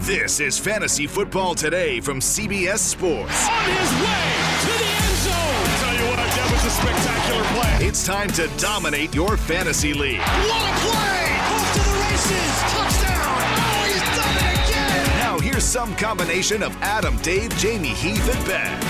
This 0.00 0.40
is 0.40 0.58
Fantasy 0.58 1.06
Football 1.06 1.54
Today 1.54 2.00
from 2.00 2.20
CBS 2.20 2.78
Sports. 2.78 3.46
On 3.46 3.64
his 3.64 3.92
way 4.00 4.32
to 4.62 4.72
the 4.78 4.90
end 4.96 5.16
zone. 5.20 5.66
Tell 5.76 5.94
you 5.94 6.06
what, 6.08 6.16
that 6.16 6.48
was 6.50 6.64
a 6.64 6.70
spectacular 6.70 7.44
play. 7.52 7.86
It's 7.86 8.06
time 8.06 8.28
to 8.30 8.48
dominate 8.56 9.14
your 9.14 9.36
fantasy 9.36 9.92
league. 9.92 10.18
What 10.18 10.62
a 10.62 10.72
play! 10.80 11.20
Off 11.52 11.72
to 11.74 11.80
the 11.84 11.96
races. 12.00 12.52
Touchdown. 12.72 13.44
Oh, 13.60 13.84
he's 13.84 14.00
done 14.16 14.36
it 14.40 14.70
again. 14.70 15.18
Now 15.18 15.38
here's 15.38 15.64
some 15.64 15.94
combination 15.96 16.62
of 16.62 16.74
Adam, 16.80 17.18
Dave, 17.18 17.54
Jamie, 17.58 17.88
Heath, 17.88 18.34
and 18.34 18.46
Ben. 18.46 18.82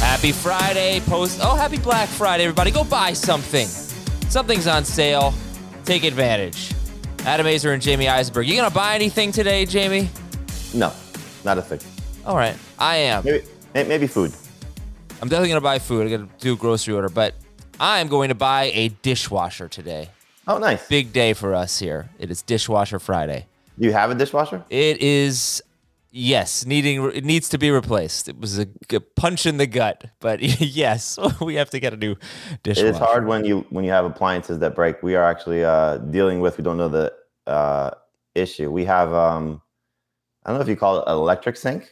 Happy 0.00 0.32
Friday, 0.32 1.00
post. 1.06 1.38
Oh, 1.40 1.54
happy 1.54 1.78
Black 1.78 2.08
Friday, 2.08 2.42
everybody. 2.44 2.72
Go 2.72 2.82
buy 2.82 3.12
something. 3.12 3.68
Something's 4.28 4.66
on 4.66 4.84
sale. 4.84 5.32
Take 5.84 6.02
advantage. 6.02 6.74
Adam 7.26 7.46
Aizer 7.46 7.72
and 7.72 7.80
Jamie 7.80 8.06
Eisenberg. 8.06 8.46
You 8.46 8.56
gonna 8.56 8.70
buy 8.70 8.94
anything 8.94 9.32
today, 9.32 9.64
Jamie? 9.64 10.10
No, 10.74 10.92
not 11.42 11.56
a 11.56 11.62
thing. 11.62 11.80
All 12.26 12.36
right, 12.36 12.54
I 12.78 12.96
am. 12.96 13.24
Maybe 13.24 13.44
maybe 13.74 14.06
food. 14.06 14.32
I'm 15.22 15.28
definitely 15.28 15.48
gonna 15.48 15.62
buy 15.62 15.78
food. 15.78 16.02
I'm 16.02 16.10
gonna 16.10 16.28
do 16.38 16.52
a 16.52 16.56
grocery 16.56 16.94
order, 16.94 17.08
but 17.08 17.34
I 17.80 18.00
am 18.00 18.08
going 18.08 18.28
to 18.28 18.34
buy 18.34 18.70
a 18.74 18.88
dishwasher 18.88 19.68
today. 19.68 20.10
Oh, 20.46 20.58
nice. 20.58 20.86
Big 20.86 21.14
day 21.14 21.32
for 21.32 21.54
us 21.54 21.78
here. 21.78 22.10
It 22.18 22.30
is 22.30 22.42
Dishwasher 22.42 22.98
Friday. 22.98 23.46
You 23.78 23.92
have 23.92 24.10
a 24.10 24.14
dishwasher? 24.14 24.62
It 24.68 25.00
is 25.00 25.62
yes, 26.14 26.64
needing 26.64 27.04
it 27.12 27.24
needs 27.24 27.48
to 27.50 27.58
be 27.58 27.70
replaced. 27.70 28.28
It 28.28 28.38
was 28.38 28.58
a 28.58 28.66
punch 29.16 29.44
in 29.46 29.56
the 29.58 29.66
gut, 29.66 30.04
but 30.20 30.40
yes, 30.60 31.18
we 31.40 31.56
have 31.56 31.70
to 31.70 31.80
get 31.80 31.92
a 31.92 31.96
new 31.96 32.12
It 32.12 32.62
dishwasher. 32.62 32.88
is 32.88 32.98
hard 32.98 33.26
when 33.26 33.44
you 33.44 33.66
when 33.70 33.84
you 33.84 33.90
have 33.90 34.04
appliances 34.04 34.60
that 34.60 34.74
break. 34.74 35.02
We 35.02 35.16
are 35.16 35.24
actually 35.24 35.64
uh, 35.64 35.98
dealing 35.98 36.40
with. 36.40 36.56
We 36.56 36.64
don't 36.64 36.76
know 36.78 36.88
the 36.88 37.12
uh, 37.46 37.90
issue. 38.34 38.70
We 38.70 38.84
have. 38.86 39.12
Um, 39.12 39.60
I 40.44 40.50
don't 40.50 40.58
know 40.58 40.62
if 40.62 40.68
you 40.68 40.76
call 40.76 40.98
it 41.00 41.04
an 41.06 41.14
electric 41.16 41.56
sink, 41.56 41.90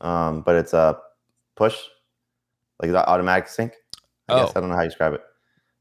um, 0.00 0.42
but 0.42 0.56
it's 0.56 0.72
a 0.74 0.98
push, 1.56 1.76
like 2.82 2.90
the 2.90 3.08
automatic 3.08 3.48
sink. 3.48 3.72
I 4.28 4.40
guess 4.40 4.50
Oh. 4.50 4.52
I 4.56 4.60
don't 4.60 4.68
know 4.68 4.76
how 4.76 4.82
you 4.82 4.88
describe 4.88 5.14
it. 5.14 5.22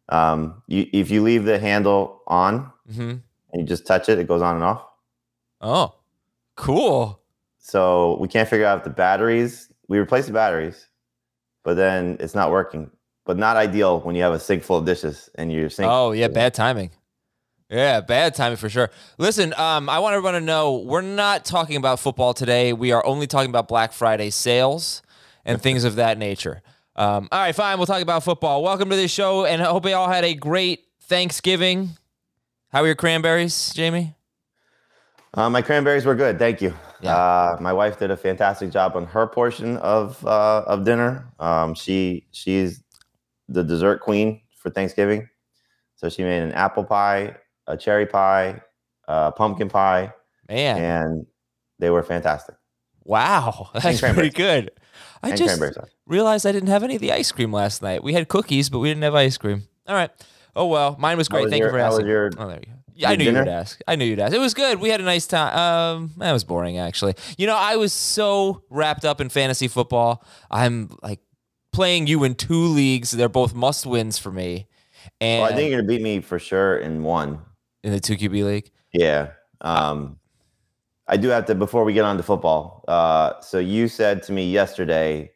Um, 0.10 0.64
you, 0.68 0.88
if 0.94 1.12
you 1.12 1.22
leave 1.22 1.44
the 1.44 1.60
handle 1.60 2.22
on 2.28 2.72
hmm 2.90 3.16
and 3.52 3.62
you 3.62 3.64
just 3.66 3.86
touch 3.88 4.10
it, 4.10 4.20
it 4.20 4.28
goes 4.28 4.42
on 4.42 4.56
and 4.56 4.64
off. 4.64 4.86
Oh, 5.60 5.96
cool. 6.56 7.20
So 7.68 8.18
we 8.22 8.30
can't 8.30 8.48
figure 8.48 8.66
out 8.66 8.78
if 8.78 8.84
the 8.86 8.90
batteries. 8.90 9.70
We 9.90 10.00
replaced 10.00 10.28
the 10.28 10.34
batteries, 10.34 10.88
but 11.66 11.76
then 11.76 12.16
it's 12.22 12.34
not 12.34 12.50
working. 12.50 12.90
But 13.26 13.38
not 13.38 13.58
ideal 13.58 14.00
when 14.00 14.16
you 14.16 14.24
have 14.24 14.32
a 14.32 14.40
sink 14.40 14.64
full 14.64 14.78
of 14.78 14.86
dishes 14.86 15.30
and 15.36 15.52
your 15.52 15.70
sink. 15.70 15.90
Oh 15.92 16.14
yeah, 16.14 16.30
bad 16.30 16.54
timing. 16.54 16.92
Yeah, 17.70 18.00
bad 18.00 18.36
timing 18.36 18.56
for 18.56 18.70
sure. 18.70 18.90
Listen, 19.18 19.54
um, 19.58 19.90
I 19.90 20.00
want 20.00 20.16
everyone 20.16 20.36
to 20.36 20.42
know 20.42 20.78
we're 20.78 21.02
not 21.02 21.44
talking 21.44 21.76
about 21.76 22.00
football 22.00 22.34
today. 22.34 22.72
We 22.72 22.94
are 22.94 23.06
only 23.06 23.28
talking 23.28 23.50
about 23.50 23.68
Black 23.68 23.92
Friday 23.92 24.30
sales 24.30 25.02
and 25.44 25.62
things 25.62 25.84
of 25.84 25.96
that 25.96 26.18
nature. 26.18 26.62
Um, 26.96 27.28
all 27.34 27.40
right, 27.40 27.54
fine. 27.54 27.78
We'll 27.78 27.86
talk 27.86 28.02
about 28.02 28.24
football. 28.24 28.64
Welcome 28.64 28.90
to 28.92 28.96
the 28.96 29.10
show, 29.10 29.44
and 29.44 29.62
I 29.62 29.66
hope 29.66 29.86
you 29.86 29.94
all 29.94 30.10
had 30.10 30.24
a 30.24 30.34
great 30.34 30.86
Thanksgiving. 31.02 31.90
How 32.70 32.84
are 32.84 32.86
your 32.86 32.96
cranberries, 32.96 33.74
Jamie? 33.74 34.16
Uh, 35.34 35.50
my 35.50 35.62
cranberries 35.62 36.06
were 36.06 36.16
good, 36.16 36.40
thank 36.40 36.62
you. 36.62 36.74
Yeah. 37.02 37.16
Uh, 37.16 37.58
my 37.62 37.72
wife 37.74 38.00
did 38.00 38.10
a 38.12 38.18
fantastic 38.18 38.72
job 38.72 38.96
on 38.96 39.06
her 39.06 39.28
portion 39.28 39.78
of 39.78 40.26
uh, 40.26 40.64
of 40.68 40.84
dinner. 40.84 41.32
Um, 41.40 41.76
she 41.76 42.26
she's 42.32 42.84
the 43.50 43.64
dessert 43.64 44.00
queen 44.02 44.42
for 44.56 44.70
Thanksgiving, 44.70 45.30
so 45.96 46.10
she 46.10 46.24
made 46.24 46.42
an 46.42 46.52
apple 46.54 46.84
pie, 46.84 47.36
a 47.68 47.78
cherry 47.78 48.06
pie, 48.08 48.62
a 49.08 49.32
pumpkin 49.32 49.70
pie, 49.70 50.12
Man, 50.50 50.78
and 50.82 51.26
they 51.80 51.90
were 51.92 52.04
fantastic. 52.04 52.56
wow, 53.04 53.70
that's 53.74 54.00
pretty 54.02 54.30
good. 54.32 54.72
I 55.24 55.30
And 55.30 55.38
just 55.38 55.62
realized 56.06 56.46
I 56.46 56.52
didn't 56.52 56.70
have 56.70 56.84
any 56.84 56.96
of 56.96 57.02
the 57.02 57.12
ice 57.12 57.32
cream 57.32 57.52
last 57.54 57.82
night. 57.82 58.04
We 58.04 58.14
had 58.14 58.28
cookies, 58.28 58.70
but 58.70 58.80
we 58.80 58.90
didn't 58.90 59.04
have 59.04 59.16
ice 59.16 59.38
cream. 59.38 59.64
All 59.88 59.96
right. 59.96 60.10
Oh 60.56 60.66
well, 60.68 60.96
mine 61.00 61.18
was 61.18 61.28
great. 61.30 61.44
was 61.44 61.52
Thank 61.52 61.60
your- 61.62 61.70
you 61.70 61.74
for 61.74 61.80
asking. 61.80 62.08
your- 62.08 62.32
oh, 62.38 62.48
there 62.48 62.60
you 62.60 62.66
go. 62.74 62.77
Yeah, 62.98 63.10
I 63.12 63.16
knew 63.16 63.26
you 63.26 63.34
would 63.34 63.48
ask. 63.48 63.80
I 63.88 63.96
knew 63.96 64.06
you'd 64.06 64.20
ask. 64.20 64.34
It 64.34 64.40
was 64.40 64.54
good. 64.54 64.80
We 64.80 64.90
had 64.90 65.00
a 65.00 65.04
nice 65.04 65.28
time. 65.28 65.56
Um, 65.58 66.12
that 66.18 66.32
was 66.34 66.44
boring 66.44 66.78
actually. 66.78 67.14
You 67.38 67.46
know, 67.48 67.56
I 67.56 67.76
was 67.76 67.94
so 67.94 68.64
wrapped 68.70 69.06
up 69.06 69.22
in 69.22 69.30
fantasy 69.30 69.68
football. 69.68 70.24
I'm 70.50 70.90
like 71.04 71.20
playing 71.72 72.08
you 72.08 72.24
in 72.24 72.34
two 72.36 72.66
leagues. 72.66 73.12
They're 73.12 73.30
both 73.30 73.54
must 73.54 73.86
wins 73.86 74.18
for 74.18 74.32
me. 74.32 74.68
And 75.22 75.44
Well, 75.44 75.52
I 75.52 75.56
think 75.56 75.70
you're 75.70 75.80
gonna 75.80 75.88
beat 75.88 76.02
me 76.02 76.22
for 76.22 76.40
sure 76.40 76.78
in 76.78 77.04
one. 77.04 77.40
in 77.84 77.92
the 77.92 78.00
two 78.00 78.16
QB 78.18 78.44
league. 78.44 78.72
Yeah. 78.94 79.30
Um, 79.62 80.18
I 81.08 81.18
do 81.18 81.30
have 81.30 81.46
to 81.46 81.56
before 81.56 81.84
we 81.84 81.94
get 81.94 82.04
on 82.04 82.18
to 82.18 82.24
football. 82.24 82.84
Uh, 82.88 83.40
so 83.42 83.60
you 83.60 83.88
said 83.88 84.24
to 84.24 84.32
me 84.34 84.50
yesterday 84.52 85.32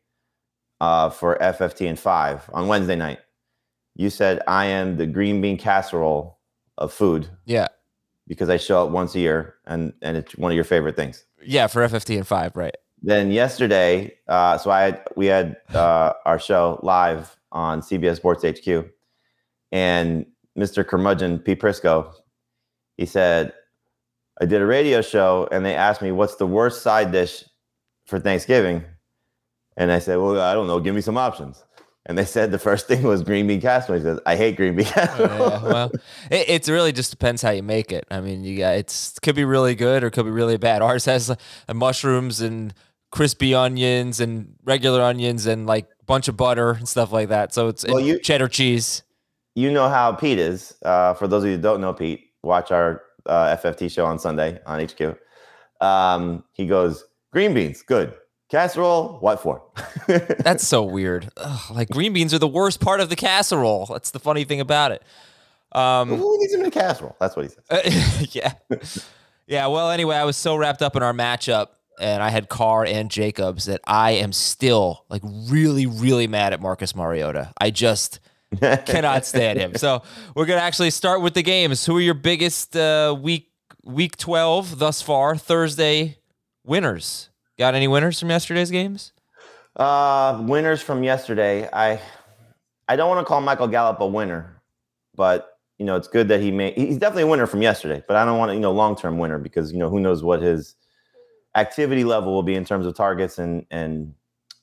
uh, 0.81 1.09
for 1.11 1.37
FFT 1.39 1.87
and 1.87 1.97
five 1.99 2.49
on 2.53 2.67
Wednesday 2.67 2.95
night. 2.95 3.19
You 3.95 4.09
said 4.09 4.41
I 4.47 4.65
am 4.65 4.97
the 4.97 5.05
green 5.05 5.41
bean 5.41 5.57
casserole 5.57 6.39
of 6.81 6.91
food 6.93 7.29
Yeah. 7.45 7.67
because 8.27 8.49
I 8.49 8.57
show 8.57 8.83
up 8.85 8.91
once 8.91 9.15
a 9.15 9.19
year 9.19 9.55
and 9.65 9.93
and 10.01 10.17
it's 10.17 10.35
one 10.37 10.51
of 10.51 10.55
your 10.55 10.63
favorite 10.65 10.95
things. 10.95 11.25
Yeah, 11.43 11.67
for 11.67 11.81
FFT 11.87 12.17
and 12.17 12.27
five, 12.27 12.55
right? 12.55 12.75
Then 13.03 13.31
yesterday, 13.31 14.13
uh, 14.27 14.57
so 14.57 14.69
I 14.71 14.81
had 14.81 15.01
we 15.15 15.25
had 15.27 15.57
uh, 15.73 16.13
our 16.25 16.39
show 16.39 16.79
live 16.83 17.35
on 17.51 17.81
CBS 17.81 18.17
Sports 18.17 18.43
HQ, 18.45 18.85
and 19.71 20.25
Mr. 20.57 20.85
Curmudgeon 20.87 21.39
P. 21.39 21.55
Prisco, 21.55 22.13
he 22.97 23.05
said, 23.05 23.53
I 24.41 24.45
did 24.45 24.61
a 24.61 24.65
radio 24.65 25.01
show 25.01 25.47
and 25.51 25.65
they 25.65 25.75
asked 25.75 26.01
me 26.01 26.11
what's 26.11 26.35
the 26.35 26.47
worst 26.47 26.81
side 26.83 27.11
dish 27.11 27.43
for 28.05 28.19
Thanksgiving, 28.19 28.83
and 29.77 29.91
I 29.91 29.99
said, 29.99 30.17
well, 30.17 30.39
I 30.41 30.53
don't 30.53 30.67
know, 30.67 30.79
give 30.79 30.93
me 30.95 31.01
some 31.01 31.17
options. 31.17 31.63
And 32.07 32.17
they 32.17 32.25
said 32.25 32.51
the 32.51 32.57
first 32.59 32.87
thing 32.87 33.03
was 33.03 33.21
green 33.21 33.45
bean 33.47 33.61
casserole. 33.61 33.99
He 33.99 34.03
says, 34.03 34.19
I 34.25 34.35
hate 34.35 34.55
green 34.57 34.75
bean 34.75 34.85
casserole. 34.87 35.29
yeah, 35.29 35.63
well, 35.63 35.91
it, 36.31 36.49
it's 36.49 36.67
really 36.69 36.91
just 36.91 37.11
depends 37.11 37.41
how 37.43 37.51
you 37.51 37.61
make 37.63 37.91
it. 37.91 38.05
I 38.09 38.21
mean, 38.21 38.43
you 38.43 38.57
got 38.57 38.75
it's 38.75 39.19
could 39.19 39.35
be 39.35 39.45
really 39.45 39.75
good 39.75 40.03
or 40.03 40.09
could 40.09 40.25
be 40.25 40.31
really 40.31 40.57
bad. 40.57 40.81
Ours 40.81 41.05
has 41.05 41.29
uh, 41.29 41.35
mushrooms 41.73 42.41
and 42.41 42.73
crispy 43.11 43.53
onions 43.53 44.19
and 44.19 44.55
regular 44.63 45.01
onions 45.01 45.45
and 45.45 45.67
like 45.67 45.87
bunch 46.07 46.27
of 46.27 46.35
butter 46.37 46.71
and 46.71 46.87
stuff 46.89 47.11
like 47.11 47.29
that. 47.29 47.53
So 47.53 47.67
it's 47.67 47.85
Well, 47.87 47.99
you- 47.99 48.19
cheddar 48.19 48.47
cheese. 48.47 49.03
you 49.53 49.71
know 49.71 49.87
how 49.89 50.11
Pete 50.13 50.39
is. 50.39 50.75
Uh, 50.83 51.13
for 51.13 51.27
those 51.27 51.43
of 51.43 51.49
you 51.49 51.57
who 51.57 51.61
don't 51.61 51.81
know 51.81 51.93
Pete, 51.93 52.31
watch 52.41 52.71
our 52.71 53.03
uh, 53.27 53.55
FFT 53.57 53.91
show 53.91 54.05
on 54.05 54.17
Sunday 54.17 54.59
on 54.65 54.79
HQ. 54.83 55.17
Um, 55.81 56.43
he 56.53 56.65
goes, 56.65 57.03
green 57.31 57.53
beans, 57.53 57.81
good. 57.83 58.13
Casserole, 58.51 59.17
what 59.21 59.41
for? 59.41 59.63
That's 60.07 60.67
so 60.67 60.83
weird. 60.83 61.29
Ugh, 61.37 61.71
like 61.73 61.89
green 61.89 62.11
beans 62.11 62.33
are 62.33 62.39
the 62.39 62.49
worst 62.49 62.81
part 62.81 62.99
of 62.99 63.09
the 63.09 63.15
casserole. 63.15 63.85
That's 63.85 64.11
the 64.11 64.19
funny 64.19 64.43
thing 64.43 64.59
about 64.59 64.91
it. 64.91 65.01
Um, 65.71 66.09
Who 66.09 66.37
needs 66.37 66.51
them 66.51 66.59
in 66.59 66.67
a 66.67 66.71
casserole? 66.71 67.15
That's 67.17 67.37
what 67.37 67.45
he 67.45 67.49
says. 67.49 67.63
Uh, 67.69 68.25
yeah. 68.31 68.53
Yeah. 69.47 69.67
Well, 69.67 69.89
anyway, 69.89 70.17
I 70.17 70.25
was 70.25 70.35
so 70.35 70.57
wrapped 70.57 70.81
up 70.81 70.97
in 70.97 71.01
our 71.01 71.13
matchup 71.13 71.67
and 71.97 72.21
I 72.21 72.29
had 72.29 72.49
Carr 72.49 72.85
and 72.85 73.09
Jacobs 73.09 73.65
that 73.65 73.79
I 73.87 74.11
am 74.11 74.33
still 74.33 75.05
like 75.09 75.21
really, 75.23 75.85
really 75.85 76.27
mad 76.27 76.51
at 76.51 76.61
Marcus 76.61 76.93
Mariota. 76.93 77.53
I 77.57 77.71
just 77.71 78.19
cannot 78.59 79.25
stand 79.25 79.59
him. 79.59 79.75
So 79.75 80.03
we're 80.35 80.45
going 80.45 80.59
to 80.59 80.63
actually 80.63 80.89
start 80.91 81.21
with 81.21 81.35
the 81.35 81.43
games. 81.43 81.85
Who 81.85 81.95
are 81.95 82.01
your 82.01 82.15
biggest 82.15 82.75
uh, 82.75 83.17
week 83.17 83.49
week 83.85 84.17
12 84.17 84.77
thus 84.77 85.01
far, 85.01 85.37
Thursday 85.37 86.17
winners. 86.65 87.29
Got 87.61 87.75
any 87.75 87.87
winners 87.87 88.19
from 88.19 88.31
yesterday's 88.31 88.71
games? 88.71 89.13
Uh, 89.75 90.43
winners 90.47 90.81
from 90.81 91.03
yesterday. 91.03 91.69
I 91.71 92.01
I 92.87 92.95
don't 92.95 93.07
want 93.07 93.19
to 93.19 93.23
call 93.23 93.39
Michael 93.39 93.67
Gallup 93.67 94.01
a 94.01 94.07
winner, 94.07 94.59
but 95.13 95.59
you 95.77 95.85
know 95.85 95.95
it's 95.95 96.07
good 96.07 96.27
that 96.29 96.41
he 96.41 96.49
made. 96.49 96.73
He's 96.73 96.97
definitely 96.97 97.21
a 97.21 97.27
winner 97.27 97.45
from 97.45 97.61
yesterday, 97.61 98.03
but 98.07 98.17
I 98.17 98.25
don't 98.25 98.39
want 98.39 98.49
to 98.49 98.55
you 98.55 98.59
know 98.59 98.71
long 98.71 98.95
term 98.95 99.19
winner 99.19 99.37
because 99.37 99.71
you 99.71 99.77
know 99.77 99.91
who 99.91 99.99
knows 99.99 100.23
what 100.23 100.41
his 100.41 100.73
activity 101.55 102.03
level 102.03 102.33
will 102.33 102.41
be 102.41 102.55
in 102.55 102.65
terms 102.65 102.87
of 102.87 102.95
targets 102.95 103.37
and 103.37 103.63
and 103.69 104.15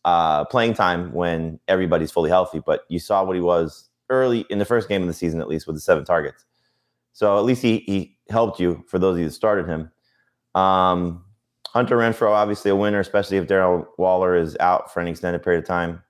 uh, 0.05 0.45
playing 0.47 0.75
time 0.75 1.13
when 1.13 1.61
everybody's 1.69 2.11
fully 2.11 2.31
healthy. 2.31 2.59
But 2.59 2.83
you 2.89 2.99
saw 2.99 3.23
what 3.23 3.37
he 3.37 3.43
was 3.43 3.91
early 4.11 4.41
in 4.51 4.59
the 4.59 4.65
first 4.65 4.89
game 4.89 5.03
of 5.03 5.07
the 5.07 5.15
season, 5.15 5.41
at 5.41 5.47
least 5.47 5.69
with 5.69 5.77
the 5.77 5.81
seven 5.81 6.05
targets. 6.05 6.47
So 7.13 7.39
at 7.39 7.45
least 7.45 7.63
he 7.63 7.79
he 7.79 8.19
helped 8.29 8.59
you 8.59 8.85
for 8.89 8.99
those 8.99 9.15
of 9.15 9.19
you 9.21 9.27
that 9.27 9.35
started 9.35 9.69
him. 9.69 9.93
Um, 10.57 11.25
Hunter 11.73 11.97
Renfrow, 11.97 12.31
obviously 12.31 12.71
a 12.71 12.77
winner, 12.77 13.01
especially 13.01 13.37
if 13.37 13.47
Darren 13.47 13.87
Waller 13.99 14.35
is 14.35 14.57
out 14.59 14.93
for 14.93 15.01
an 15.01 15.07
extended 15.07 15.43
period 15.43 15.63
of 15.63 15.69
time. 15.69 16.03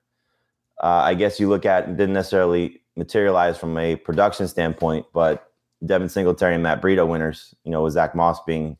Uh, 0.81 1.01
I 1.03 1.13
guess 1.13 1.39
you 1.39 1.49
look 1.49 1.65
at 1.65 1.97
didn't 1.97 2.13
necessarily 2.13 2.81
materialize 2.95 3.57
from 3.57 3.77
a 3.77 3.97
production 3.97 4.47
standpoint, 4.47 5.05
but 5.13 5.51
Devin 5.85 6.09
Singletary 6.09 6.53
and 6.53 6.63
Matt 6.63 6.81
Breida 6.81 7.07
winners. 7.07 7.53
You 7.65 7.71
know, 7.71 7.83
with 7.83 7.93
Zach 7.93 8.15
Moss 8.15 8.39
being 8.45 8.77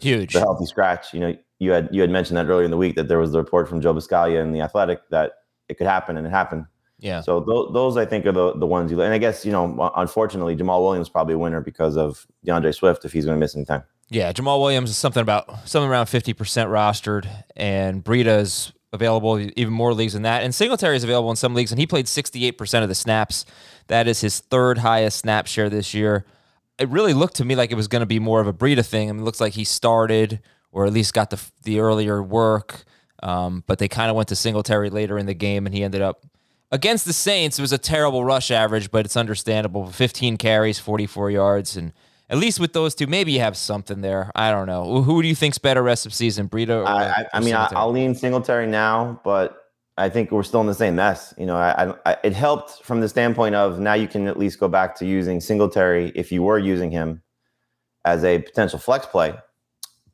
huge, 0.00 0.32
the 0.32 0.40
healthy 0.40 0.66
scratch. 0.66 1.12
You 1.12 1.20
know, 1.20 1.36
you 1.58 1.72
had 1.72 1.88
you 1.90 2.00
had 2.00 2.10
mentioned 2.10 2.36
that 2.36 2.46
earlier 2.46 2.64
in 2.64 2.70
the 2.70 2.76
week 2.76 2.94
that 2.94 3.08
there 3.08 3.18
was 3.18 3.32
the 3.32 3.38
report 3.38 3.68
from 3.68 3.80
Joe 3.80 3.92
Buscaglia 3.92 4.40
in 4.40 4.52
the 4.52 4.60
Athletic 4.60 5.00
that 5.10 5.32
it 5.68 5.78
could 5.78 5.88
happen, 5.88 6.16
and 6.16 6.26
it 6.26 6.30
happened. 6.30 6.66
Yeah. 7.00 7.22
So 7.22 7.40
th- 7.40 7.72
those 7.72 7.96
I 7.96 8.04
think 8.04 8.26
are 8.26 8.32
the 8.32 8.54
the 8.54 8.66
ones 8.66 8.92
you. 8.92 9.00
And 9.00 9.12
I 9.12 9.18
guess 9.18 9.44
you 9.44 9.52
know, 9.52 9.90
unfortunately, 9.96 10.54
Jamaal 10.54 10.82
Williams 10.82 11.08
probably 11.08 11.34
a 11.34 11.38
winner 11.38 11.60
because 11.60 11.96
of 11.96 12.26
D'Andre 12.44 12.72
Swift 12.72 13.04
if 13.04 13.12
he's 13.12 13.24
going 13.24 13.36
to 13.36 13.40
miss 13.40 13.56
any 13.56 13.64
time. 13.64 13.82
Yeah, 14.12 14.32
Jamaal 14.32 14.60
Williams 14.60 14.90
is 14.90 14.96
something 14.96 15.20
about 15.22 15.68
something 15.68 15.88
around 15.88 16.06
fifty 16.06 16.32
percent 16.32 16.68
rostered, 16.68 17.28
and 17.56 18.04
Breida 18.04 18.40
is 18.40 18.72
available 18.92 19.38
even 19.38 19.72
more 19.72 19.94
leagues 19.94 20.14
than 20.14 20.22
that. 20.22 20.42
And 20.42 20.52
Singletary 20.52 20.96
is 20.96 21.04
available 21.04 21.30
in 21.30 21.36
some 21.36 21.54
leagues, 21.54 21.70
and 21.70 21.78
he 21.78 21.86
played 21.86 22.08
sixty 22.08 22.44
eight 22.44 22.58
percent 22.58 22.82
of 22.82 22.88
the 22.88 22.94
snaps. 22.96 23.44
That 23.86 24.08
is 24.08 24.20
his 24.20 24.40
third 24.40 24.78
highest 24.78 25.20
snap 25.20 25.46
share 25.46 25.70
this 25.70 25.94
year. 25.94 26.26
It 26.78 26.88
really 26.88 27.14
looked 27.14 27.36
to 27.36 27.44
me 27.44 27.54
like 27.54 27.70
it 27.70 27.76
was 27.76 27.86
going 27.86 28.00
to 28.00 28.06
be 28.06 28.18
more 28.18 28.40
of 28.40 28.48
a 28.48 28.52
Breida 28.52 28.84
thing. 28.84 29.08
I 29.08 29.12
mean, 29.12 29.22
it 29.22 29.24
looks 29.24 29.40
like 29.40 29.52
he 29.52 29.64
started 29.64 30.40
or 30.72 30.86
at 30.86 30.92
least 30.92 31.14
got 31.14 31.30
the 31.30 31.40
the 31.62 31.78
earlier 31.78 32.20
work, 32.20 32.82
um, 33.22 33.62
but 33.68 33.78
they 33.78 33.86
kind 33.86 34.10
of 34.10 34.16
went 34.16 34.28
to 34.30 34.36
Singletary 34.36 34.90
later 34.90 35.18
in 35.18 35.26
the 35.26 35.34
game, 35.34 35.66
and 35.66 35.74
he 35.74 35.84
ended 35.84 36.02
up 36.02 36.26
against 36.72 37.04
the 37.04 37.12
Saints. 37.12 37.60
It 37.60 37.62
was 37.62 37.72
a 37.72 37.78
terrible 37.78 38.24
rush 38.24 38.50
average, 38.50 38.90
but 38.90 39.04
it's 39.04 39.16
understandable. 39.16 39.86
Fifteen 39.86 40.36
carries, 40.36 40.80
forty 40.80 41.06
four 41.06 41.30
yards, 41.30 41.76
and 41.76 41.92
at 42.30 42.38
least 42.38 42.60
with 42.60 42.72
those 42.72 42.94
two, 42.94 43.08
maybe 43.08 43.32
you 43.32 43.40
have 43.40 43.56
something 43.56 44.02
there. 44.02 44.30
I 44.36 44.52
don't 44.52 44.68
know. 44.68 45.02
Who 45.02 45.20
do 45.20 45.26
you 45.26 45.34
think's 45.34 45.58
better 45.58 45.82
rest 45.82 46.06
of 46.06 46.14
season, 46.14 46.48
Breida? 46.48 46.82
Or, 46.82 46.86
I, 46.86 47.06
I, 47.06 47.26
I 47.34 47.40
mean, 47.40 47.54
I, 47.54 47.84
will 47.84 47.90
lean 47.92 48.14
Singletary 48.14 48.68
now, 48.68 49.20
but 49.24 49.60
I 49.98 50.08
think 50.08 50.30
we're 50.30 50.44
still 50.44 50.60
in 50.60 50.68
the 50.68 50.74
same 50.74 50.94
mess. 50.94 51.34
You 51.36 51.46
know, 51.46 51.56
I, 51.56 51.92
I, 52.06 52.16
it 52.22 52.32
helped 52.32 52.84
from 52.84 53.00
the 53.00 53.08
standpoint 53.08 53.56
of 53.56 53.80
now 53.80 53.94
you 53.94 54.06
can 54.06 54.28
at 54.28 54.38
least 54.38 54.60
go 54.60 54.68
back 54.68 54.94
to 54.98 55.06
using 55.06 55.40
Singletary 55.40 56.12
if 56.14 56.30
you 56.30 56.44
were 56.44 56.58
using 56.58 56.92
him 56.92 57.20
as 58.04 58.22
a 58.22 58.38
potential 58.38 58.78
flex 58.78 59.06
play, 59.06 59.34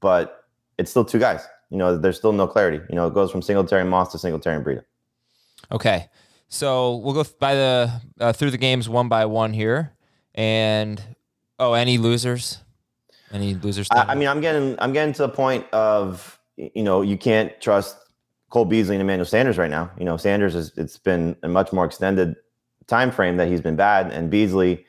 but 0.01 0.45
it's 0.79 0.91
still 0.91 1.05
two 1.05 1.19
guys. 1.19 1.47
You 1.69 1.77
know, 1.77 1.99
there's 1.99 2.17
still 2.17 2.33
no 2.33 2.47
clarity. 2.47 2.81
You 2.89 2.97
know, 2.97 3.07
it 3.09 3.15
goes 3.15 3.31
from 3.31 3.43
Singletary 3.43 3.83
and 3.83 3.91
Moss 3.91 4.11
to 4.13 4.19
Singletary 4.19 4.57
and 4.57 4.65
Breida. 4.65 4.85
Okay, 5.71 6.09
so 6.49 6.97
we'll 6.97 7.13
go 7.15 7.25
by 7.39 7.55
the 7.55 8.01
uh, 8.21 8.33
through 8.33 8.53
the 8.53 8.59
games 8.59 8.89
one 8.89 9.09
by 9.09 9.27
one 9.27 9.53
here, 9.53 9.93
and 10.35 11.03
Oh, 11.59 11.73
any 11.73 11.99
losers? 11.99 12.59
Any 13.33 13.55
losers? 13.55 13.89
I, 13.91 14.13
I, 14.13 14.15
mean, 14.15 14.29
I'm 14.29 14.41
getting 14.41 14.77
I'm 14.79 14.93
getting 14.93 15.13
to 15.15 15.23
the 15.23 15.29
point 15.29 15.67
of 15.73 16.39
you 16.57 16.83
know 16.83 17.03
you 17.03 17.17
can't 17.17 17.59
trust 17.61 17.97
Cole 18.51 18.65
Beasley 18.65 18.95
and 18.95 19.03
Emmanuel 19.03 19.27
Sanders 19.27 19.59
right 19.59 19.71
now. 19.71 19.91
You 19.99 20.05
know, 20.05 20.17
Sanders 20.17 20.55
is 20.55 20.73
it's 20.77 20.99
been 20.99 21.37
a 21.43 21.49
much 21.49 21.73
more 21.73 21.85
extended 21.85 22.37
time 22.87 23.11
frame 23.11 23.37
that 23.39 23.49
he's 23.49 23.61
been 23.61 23.77
bad, 23.77 24.13
and 24.13 24.31
Beasley, 24.31 24.87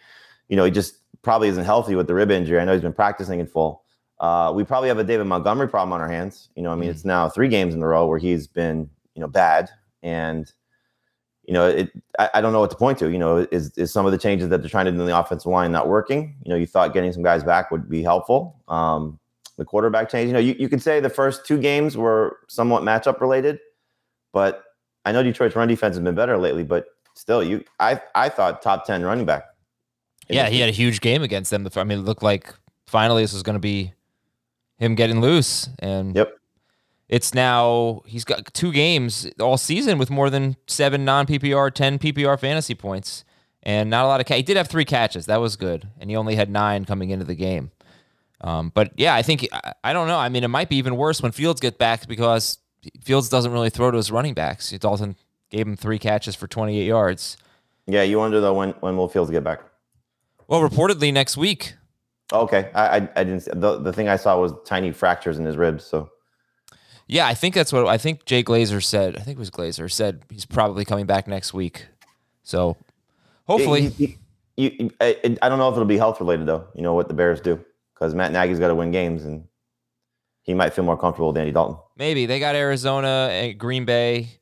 you 0.50 0.56
know, 0.56 0.66
he 0.66 0.72
just 0.72 0.96
probably 1.22 1.48
isn't 1.48 1.66
healthy 1.66 1.96
with 1.96 2.08
the 2.08 2.14
rib 2.14 2.32
injury. 2.32 2.60
I 2.60 2.66
know 2.66 2.74
he's 2.74 2.82
been 2.82 2.94
practicing 2.94 3.40
in 3.40 3.48
full. 3.48 3.84
Uh, 4.20 4.52
we 4.56 4.64
probably 4.64 4.90
have 4.90 5.00
a 5.00 5.04
David 5.04 5.26
Montgomery 5.26 5.68
problem 5.68 5.94
on 5.94 6.02
our 6.02 6.10
hands. 6.10 6.50
You 6.56 6.64
know, 6.64 6.72
I 6.72 6.76
mean, 6.76 6.84
mm-hmm. 6.84 6.92
it's 6.92 7.06
now 7.06 7.30
three 7.30 7.48
games 7.48 7.74
in 7.74 7.82
a 7.82 7.88
row 7.88 8.08
where 8.08 8.20
he's 8.20 8.46
been 8.46 8.90
you 9.16 9.22
know 9.22 9.28
bad, 9.28 9.70
and 10.04 10.52
you 11.48 11.54
know, 11.54 11.68
it, 11.68 11.92
I, 12.20 12.30
I, 12.36 12.42
don't 12.42 12.52
know 12.52 12.60
what 12.60 12.70
to 12.72 12.76
point 12.76 13.00
to. 13.00 13.10
You 13.10 13.18
know, 13.18 13.48
is 13.52 13.72
is 13.78 13.92
some 13.92 14.06
of 14.06 14.12
the 14.12 14.18
changes 14.18 14.50
that 14.50 14.62
they're 14.62 14.70
trying 14.70 14.86
to 14.86 14.92
do 14.92 15.00
in 15.00 15.06
the 15.06 15.18
offensive 15.18 15.50
line 15.50 15.72
not 15.72 15.88
working? 15.88 16.36
You 16.44 16.52
know, 16.52 16.58
you 16.58 16.68
thought 16.68 16.94
getting 16.94 17.14
some 17.14 17.24
guys 17.24 17.44
back 17.44 17.72
would 17.72 17.90
be 17.90 18.04
helpful. 18.04 18.62
Um, 18.68 19.18
the 19.56 19.66
quarterback 19.66 20.10
change, 20.10 20.28
you 20.28 20.34
know, 20.34 20.40
you, 20.40 20.56
you 20.60 20.70
could 20.70 20.82
say 20.82 21.00
the 21.00 21.10
first 21.10 21.46
two 21.46 21.58
games 21.58 21.98
were 21.98 22.38
somewhat 22.48 22.84
matchup 22.84 23.20
related, 23.22 23.60
but 24.32 24.66
I 25.04 25.12
know 25.12 25.24
Detroit's 25.24 25.56
run 25.56 25.68
defense 25.68 25.96
has 25.96 26.04
been 26.04 26.14
better 26.14 26.38
lately, 26.38 26.64
but 26.64 26.86
still, 27.16 27.44
you, 27.44 27.64
I, 27.80 28.00
I 28.14 28.30
thought 28.30 28.62
top 28.62 28.86
ten 28.86 29.04
running 29.04 29.26
back. 29.26 29.46
Yeah, 30.30 30.50
he 30.50 30.60
had 30.60 30.70
a 30.70 30.74
huge 30.74 31.00
game 31.00 31.24
against 31.24 31.50
them. 31.50 31.68
I 31.76 31.84
mean, 31.86 32.00
it 32.00 32.02
looked 32.02 32.24
like 32.24 32.54
finally 32.86 33.24
this 33.24 33.34
was 33.34 33.44
going 33.44 33.56
to 33.56 33.60
be 33.62 33.94
him 34.78 34.96
getting 34.96 35.22
loose, 35.22 35.70
and 35.80 36.16
yep. 36.16 36.38
It's 37.10 37.34
now 37.34 38.02
he's 38.06 38.26
got 38.26 38.54
two 38.54 38.72
games 38.72 39.30
all 39.40 39.58
season 39.58 39.98
with 39.98 40.10
more 40.10 40.30
than 40.30 40.58
seven 40.68 41.06
non 41.06 41.26
PPR, 41.26 41.74
ten 41.74 42.00
PPR 42.00 42.38
fantasy 42.40 42.76
points, 42.76 43.24
and 43.64 43.90
not 43.90 44.04
a 44.04 44.08
lot 44.08 44.20
of. 44.20 44.28
Ca- 44.28 44.36
he 44.36 44.44
did 44.44 44.58
have 44.58 44.68
three 44.68 44.86
catches, 44.86 45.26
that 45.28 45.40
was 45.40 45.56
good, 45.56 45.88
and 46.00 46.10
he 46.10 46.16
only 46.16 46.36
had 46.36 46.50
nine 46.50 46.84
coming 46.84 47.10
into 47.10 47.26
the 47.26 47.36
game. 47.36 47.72
Um, 48.42 48.72
but 48.76 48.92
yeah, 48.98 49.16
I 49.16 49.22
think 49.22 49.48
I, 49.54 49.74
I 49.86 49.94
don't 49.94 50.08
know. 50.08 50.18
I 50.18 50.30
mean, 50.30 50.44
it 50.44 50.50
might 50.50 50.70
be 50.70 50.76
even 50.76 50.98
worse 50.98 51.22
when 51.22 51.32
Fields 51.32 51.62
get 51.62 51.78
back 51.78 52.08
because 52.08 52.58
Fields 53.02 53.30
doesn't 53.30 53.52
really 53.52 53.70
throw 53.70 53.90
to 53.90 53.98
his 53.98 54.12
running 54.12 54.34
backs. 54.34 54.72
Dalton 54.72 55.16
gave 55.50 55.66
him 55.66 55.78
three 55.78 56.00
catches 56.00 56.36
for 56.36 56.48
28 56.48 56.86
yards. 56.86 57.38
Yeah, 57.86 58.04
you 58.04 58.18
wonder 58.18 58.42
though 58.42 58.54
when 58.54 58.72
when 58.82 58.98
will 58.98 59.08
Fields 59.08 59.32
get 59.32 59.46
back? 59.46 59.62
Well, 60.48 60.62
reportedly 60.62 61.14
next 61.14 61.38
week. 61.38 61.74
Okay, 62.34 62.70
I 62.76 62.88
I, 62.98 63.10
I 63.16 63.24
didn't. 63.24 63.46
The 63.46 63.80
the 63.80 63.94
thing 63.94 64.10
I 64.10 64.18
saw 64.18 64.40
was 64.40 64.52
tiny 64.66 64.92
fractures 64.92 65.40
in 65.40 65.46
his 65.46 65.56
ribs. 65.56 65.86
So 65.86 66.10
yeah, 67.08 67.28
I 67.28 67.34
think 67.34 67.56
that's 67.56 67.72
what 67.72 67.88
I 67.88 67.98
think 67.98 68.26
Jay 68.26 68.44
Glazer 68.44 68.84
said. 68.84 69.16
I 69.16 69.22
think 69.22 69.38
it 69.38 69.40
was 69.40 69.50
Glazer 69.50 69.90
said 69.92 70.24
he's 70.30 70.46
probably 70.46 70.86
coming 70.86 71.06
back 71.06 71.28
next 71.28 71.54
week. 71.54 71.88
So 72.44 72.78
hopefully, 73.46 73.92
you, 73.98 74.16
you, 74.58 74.92
I, 75.00 75.38
I 75.42 75.50
don't 75.50 75.58
know 75.58 75.70
if 75.70 75.74
it'll 75.74 75.86
be 75.86 75.98
health 75.98 76.20
related 76.20 76.46
though. 76.46 76.68
You 76.76 76.82
know 76.82 76.94
what 76.94 77.08
the 77.08 77.14
Bears 77.14 77.40
do 77.40 77.64
because 77.94 78.14
Matt 78.14 78.32
Nagy's 78.32 78.60
got 78.60 78.68
to 78.68 78.76
win 78.76 78.92
games 78.92 79.24
and 79.26 79.46
he 80.44 80.54
might 80.54 80.74
feel 80.74 80.86
more 80.86 80.98
comfortable 80.98 81.30
with 81.30 81.38
Andy 81.38 81.52
Dalton. 81.52 81.78
Maybe 81.98 82.26
they 82.26 82.40
got 82.40 82.56
Arizona 82.56 83.30
and 83.32 83.58
Green 83.58 83.86
Bay 83.86 84.40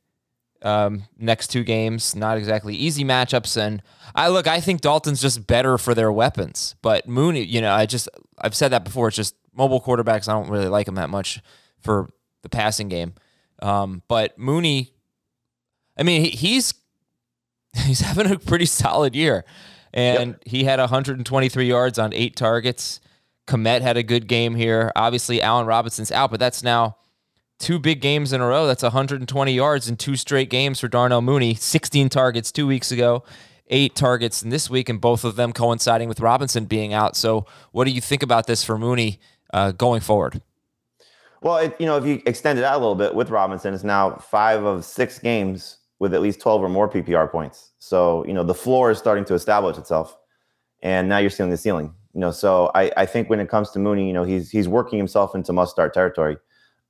um, 0.62 1.04
next 1.18 1.48
two 1.48 1.64
games. 1.64 2.14
Not 2.14 2.38
exactly 2.38 2.74
easy 2.74 3.04
matchups. 3.04 3.56
And 3.56 3.82
I 4.14 4.28
look, 4.28 4.46
I 4.46 4.60
think 4.60 4.80
Dalton's 4.80 5.20
just 5.20 5.46
better 5.46 5.78
for 5.78 5.94
their 5.94 6.12
weapons. 6.12 6.74
But 6.82 7.08
Mooney, 7.08 7.44
you 7.44 7.60
know, 7.60 7.72
I 7.72 7.86
just 7.86 8.08
I've 8.38 8.54
said 8.54 8.68
that 8.72 8.84
before. 8.84 9.08
It's 9.08 9.16
just 9.16 9.34
mobile 9.54 9.80
quarterbacks. 9.80 10.28
I 10.28 10.32
don't 10.32 10.50
really 10.50 10.68
like 10.68 10.86
them 10.86 10.96
that 10.96 11.10
much 11.10 11.40
for 11.80 12.10
the 12.46 12.56
passing 12.56 12.88
game. 12.88 13.14
Um, 13.60 14.02
but 14.08 14.38
Mooney, 14.38 14.92
I 15.98 16.02
mean, 16.02 16.22
he, 16.22 16.30
he's 16.30 16.74
he's 17.84 18.00
having 18.00 18.30
a 18.30 18.38
pretty 18.38 18.66
solid 18.66 19.14
year, 19.16 19.44
and 19.92 20.30
yep. 20.30 20.42
he 20.46 20.64
had 20.64 20.78
123 20.78 21.66
yards 21.66 21.98
on 21.98 22.12
eight 22.12 22.36
targets. 22.36 23.00
Kmet 23.46 23.80
had 23.80 23.96
a 23.96 24.02
good 24.02 24.26
game 24.26 24.54
here. 24.54 24.92
Obviously, 24.96 25.40
Allen 25.40 25.66
Robinson's 25.66 26.10
out, 26.10 26.30
but 26.30 26.40
that's 26.40 26.62
now 26.62 26.96
two 27.58 27.78
big 27.78 28.00
games 28.00 28.32
in 28.32 28.40
a 28.40 28.46
row. 28.46 28.66
That's 28.66 28.82
120 28.82 29.52
yards 29.52 29.88
in 29.88 29.96
two 29.96 30.16
straight 30.16 30.50
games 30.50 30.80
for 30.80 30.88
Darnell 30.88 31.22
Mooney. 31.22 31.54
16 31.54 32.08
targets 32.08 32.50
two 32.50 32.66
weeks 32.66 32.90
ago, 32.90 33.24
eight 33.68 33.94
targets 33.94 34.42
in 34.42 34.50
this 34.50 34.68
week, 34.68 34.88
and 34.88 35.00
both 35.00 35.24
of 35.24 35.36
them 35.36 35.52
coinciding 35.52 36.08
with 36.08 36.20
Robinson 36.20 36.64
being 36.64 36.92
out. 36.92 37.16
So, 37.16 37.46
what 37.70 37.84
do 37.84 37.92
you 37.92 38.00
think 38.00 38.22
about 38.22 38.46
this 38.46 38.64
for 38.64 38.76
Mooney 38.76 39.20
uh, 39.54 39.72
going 39.72 40.00
forward? 40.00 40.42
Well, 41.42 41.58
it, 41.58 41.76
you 41.78 41.86
know, 41.86 41.96
if 41.96 42.06
you 42.06 42.22
extend 42.26 42.58
it 42.58 42.64
out 42.64 42.76
a 42.76 42.78
little 42.78 42.94
bit 42.94 43.14
with 43.14 43.30
Robinson, 43.30 43.74
it's 43.74 43.84
now 43.84 44.16
five 44.16 44.64
of 44.64 44.84
six 44.84 45.18
games 45.18 45.78
with 45.98 46.14
at 46.14 46.20
least 46.20 46.40
12 46.40 46.62
or 46.62 46.68
more 46.68 46.88
PPR 46.88 47.30
points. 47.30 47.72
So, 47.78 48.24
you 48.26 48.32
know, 48.32 48.42
the 48.42 48.54
floor 48.54 48.90
is 48.90 48.98
starting 48.98 49.24
to 49.26 49.34
establish 49.34 49.78
itself. 49.78 50.16
And 50.82 51.08
now 51.08 51.18
you're 51.18 51.30
seeing 51.30 51.50
the 51.50 51.56
ceiling. 51.56 51.94
You 52.12 52.20
know, 52.20 52.30
so 52.30 52.70
I, 52.74 52.90
I 52.96 53.06
think 53.06 53.28
when 53.28 53.40
it 53.40 53.48
comes 53.48 53.70
to 53.72 53.78
Mooney, 53.78 54.06
you 54.06 54.12
know, 54.12 54.24
he's 54.24 54.50
he's 54.50 54.68
working 54.68 54.98
himself 54.98 55.34
into 55.34 55.52
must 55.52 55.72
start 55.72 55.92
territory. 55.92 56.38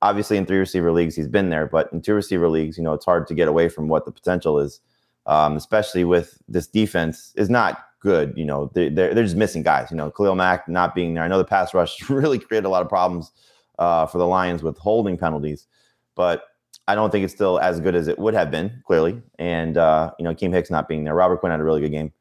Obviously, 0.01 0.37
in 0.37 0.45
three 0.45 0.59
receiver 0.59 0.91
leagues, 0.91 1.15
he's 1.15 1.27
been 1.27 1.49
there, 1.49 1.65
but 1.65 1.91
in 1.91 2.01
two 2.01 2.13
receiver 2.13 2.47
leagues, 2.47 2.77
you 2.77 2.83
know, 2.83 2.93
it's 2.93 3.03
hard 3.03 3.27
to 3.27 3.33
get 3.33 3.47
away 3.47 3.67
from 3.67 3.89
what 3.89 4.05
the 4.05 4.11
potential 4.11 4.59
is, 4.59 4.79
um, 5.25 5.57
especially 5.57 6.05
with 6.05 6.37
this 6.47 6.67
defense 6.67 7.33
is 7.35 7.49
not 7.49 7.83
good. 7.99 8.33
You 8.37 8.45
know, 8.45 8.71
they're, 8.73 8.89
they're, 8.89 9.13
they're 9.13 9.23
just 9.23 9.35
missing 9.35 9.63
guys. 9.63 9.91
You 9.91 9.97
know, 9.97 10.11
Khalil 10.11 10.35
Mack 10.35 10.69
not 10.69 10.95
being 10.95 11.13
there. 11.13 11.23
I 11.23 11.27
know 11.27 11.39
the 11.39 11.43
pass 11.43 11.73
rush 11.73 12.09
really 12.09 12.39
created 12.39 12.65
a 12.65 12.69
lot 12.69 12.83
of 12.83 12.89
problems 12.89 13.31
uh, 13.79 14.05
for 14.05 14.17
the 14.17 14.27
Lions 14.27 14.63
with 14.63 14.77
holding 14.77 15.17
penalties, 15.17 15.67
but 16.15 16.43
I 16.87 16.95
don't 16.95 17.11
think 17.11 17.23
it's 17.23 17.33
still 17.33 17.59
as 17.59 17.79
good 17.79 17.95
as 17.95 18.07
it 18.07 18.17
would 18.17 18.33
have 18.33 18.49
been, 18.49 18.81
clearly. 18.85 19.21
And 19.39 19.77
uh, 19.77 20.11
you 20.17 20.23
know, 20.23 20.33
Keem 20.33 20.53
Hicks 20.53 20.69
not 20.69 20.87
being 20.87 21.03
there, 21.03 21.13
Robert 21.13 21.37
Quinn 21.37 21.51
had 21.51 21.59
a 21.59 21.63
really 21.63 21.81
good 21.81 21.91
game, 21.91 22.11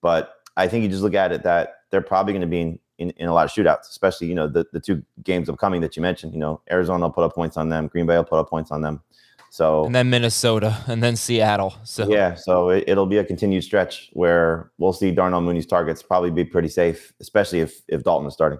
but 0.00 0.34
I 0.56 0.68
think 0.68 0.82
you 0.82 0.88
just 0.88 1.02
look 1.02 1.14
at 1.14 1.32
it 1.32 1.42
that 1.42 1.74
they're 1.90 2.00
probably 2.00 2.32
going 2.32 2.40
to 2.42 2.46
be 2.46 2.60
in 2.60 2.78
in, 2.98 3.10
in 3.10 3.28
a 3.28 3.34
lot 3.34 3.44
of 3.44 3.50
shootouts, 3.50 3.90
especially 3.90 4.26
you 4.26 4.34
know 4.34 4.48
the 4.48 4.66
the 4.72 4.80
two 4.80 5.02
games 5.22 5.48
upcoming 5.48 5.80
that 5.82 5.96
you 5.96 6.02
mentioned. 6.02 6.32
You 6.32 6.40
know, 6.40 6.60
Arizona 6.70 7.04
will 7.04 7.12
put 7.12 7.24
up 7.24 7.34
points 7.34 7.56
on 7.56 7.68
them, 7.68 7.88
Green 7.88 8.06
Bay 8.06 8.16
will 8.16 8.24
put 8.24 8.38
up 8.38 8.48
points 8.48 8.70
on 8.70 8.80
them. 8.80 9.02
So 9.50 9.84
and 9.86 9.94
then 9.94 10.10
Minnesota 10.10 10.76
and 10.86 11.02
then 11.02 11.16
Seattle. 11.16 11.74
So 11.84 12.08
yeah, 12.08 12.34
so 12.34 12.70
it, 12.70 12.96
will 12.96 13.06
be 13.06 13.18
a 13.18 13.24
continued 13.24 13.64
stretch 13.64 14.10
where 14.12 14.70
we'll 14.78 14.92
see 14.92 15.10
Darnell 15.12 15.40
Mooney's 15.40 15.66
targets 15.66 16.02
probably 16.02 16.30
be 16.30 16.44
pretty 16.44 16.68
safe, 16.68 17.12
especially 17.20 17.60
if 17.60 17.82
if 17.88 18.02
Dalton 18.02 18.26
is 18.26 18.34
starting. 18.34 18.58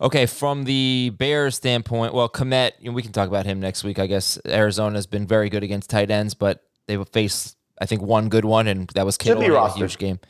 Okay, 0.00 0.26
from 0.26 0.64
the 0.64 1.10
Bears 1.16 1.56
standpoint, 1.56 2.14
well, 2.14 2.28
Kmet, 2.28 2.72
you 2.78 2.90
know, 2.90 2.94
we 2.94 3.02
can 3.02 3.12
talk 3.12 3.26
about 3.26 3.46
him 3.46 3.58
next 3.58 3.82
week. 3.82 3.98
I 3.98 4.06
guess 4.06 4.38
Arizona 4.46 4.96
has 4.96 5.06
been 5.06 5.26
very 5.26 5.50
good 5.50 5.64
against 5.64 5.90
tight 5.90 6.10
ends, 6.10 6.34
but 6.34 6.62
they've 6.86 7.06
faced, 7.08 7.56
I 7.80 7.86
think, 7.86 8.02
one 8.02 8.28
good 8.28 8.44
one, 8.44 8.68
and 8.68 8.88
that 8.90 9.04
was 9.04 9.16
Kittle. 9.16 9.42
in 9.42 9.50
a 9.52 9.72
huge 9.72 9.98
game. 9.98 10.20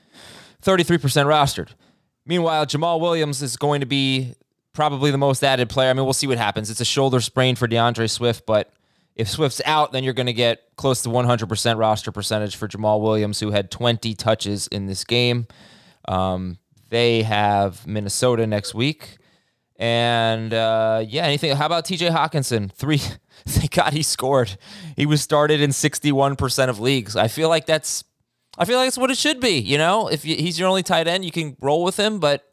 33% 0.63 0.99
rostered. 1.27 1.69
Meanwhile, 2.25 2.67
Jamaal 2.67 3.01
Williams 3.01 3.43
is 3.43 3.57
going 3.57 3.81
to 3.81 3.87
be 3.87 4.35
probably 4.73 5.11
the 5.11 5.19
most 5.19 5.45
added 5.45 5.69
player. 5.69 5.91
I 5.91 5.93
mean, 5.93 6.05
we'll 6.05 6.15
see 6.15 6.27
what 6.27 6.39
happens. 6.39 6.71
It's 6.71 6.81
a 6.81 6.85
shoulder 6.85 7.21
sprain 7.21 7.55
for 7.55 7.67
D'Andre 7.67 8.07
Swift, 8.07 8.47
but 8.47 8.73
if 9.17 9.29
Swift's 9.29 9.61
out, 9.67 9.93
then 9.93 10.05
you're 10.05 10.15
going 10.15 10.27
to 10.27 10.33
get 10.33 10.63
close 10.77 11.03
to 11.03 11.09
100% 11.09 11.79
roster 11.79 12.13
percentage 12.13 12.57
for 12.57 12.69
Jamaal 12.69 13.03
Williams, 13.03 13.41
who 13.41 13.51
had 13.51 13.71
20 13.71 14.15
touches 14.15 14.67
in 14.69 14.87
this 14.87 15.05
game. 15.05 15.47
Um, 16.07 16.59
they 16.89 17.23
have 17.23 17.87
Minnesota 17.87 18.47
next 18.47 18.75
week. 18.75 19.19
And 19.79 20.53
uh, 20.53 21.05
yeah, 21.07 21.23
anything? 21.23 21.55
How 21.57 21.67
about 21.67 21.85
TJ 21.85 22.11
Hockenson? 22.11 22.73
Three. 22.73 23.01
Thank 23.47 23.75
God 23.75 23.93
he 23.93 24.03
scored. 24.03 24.59
He 24.97 25.07
was 25.07 25.23
started 25.23 25.61
in 25.61 25.71
61% 25.71 26.69
of 26.69 26.81
leagues. 26.81 27.17
I 27.17 27.29
feel 27.29 27.49
like 27.49 27.67
that's. 27.67 28.05
I 28.61 28.65
feel 28.65 28.77
like 28.77 28.87
that's 28.87 28.99
what 28.99 29.11
it 29.13 29.17
should 29.17 29.39
be. 29.39 29.61
You 29.61 29.79
know, 29.79 30.09
if 30.09 30.25
he's 30.25 30.59
your 30.59 30.69
only 30.69 30.83
tight 30.83 31.07
end, 31.07 31.25
you 31.25 31.31
can 31.31 31.57
roll 31.61 31.85
with 31.85 31.97
him. 31.97 32.19
But 32.19 32.45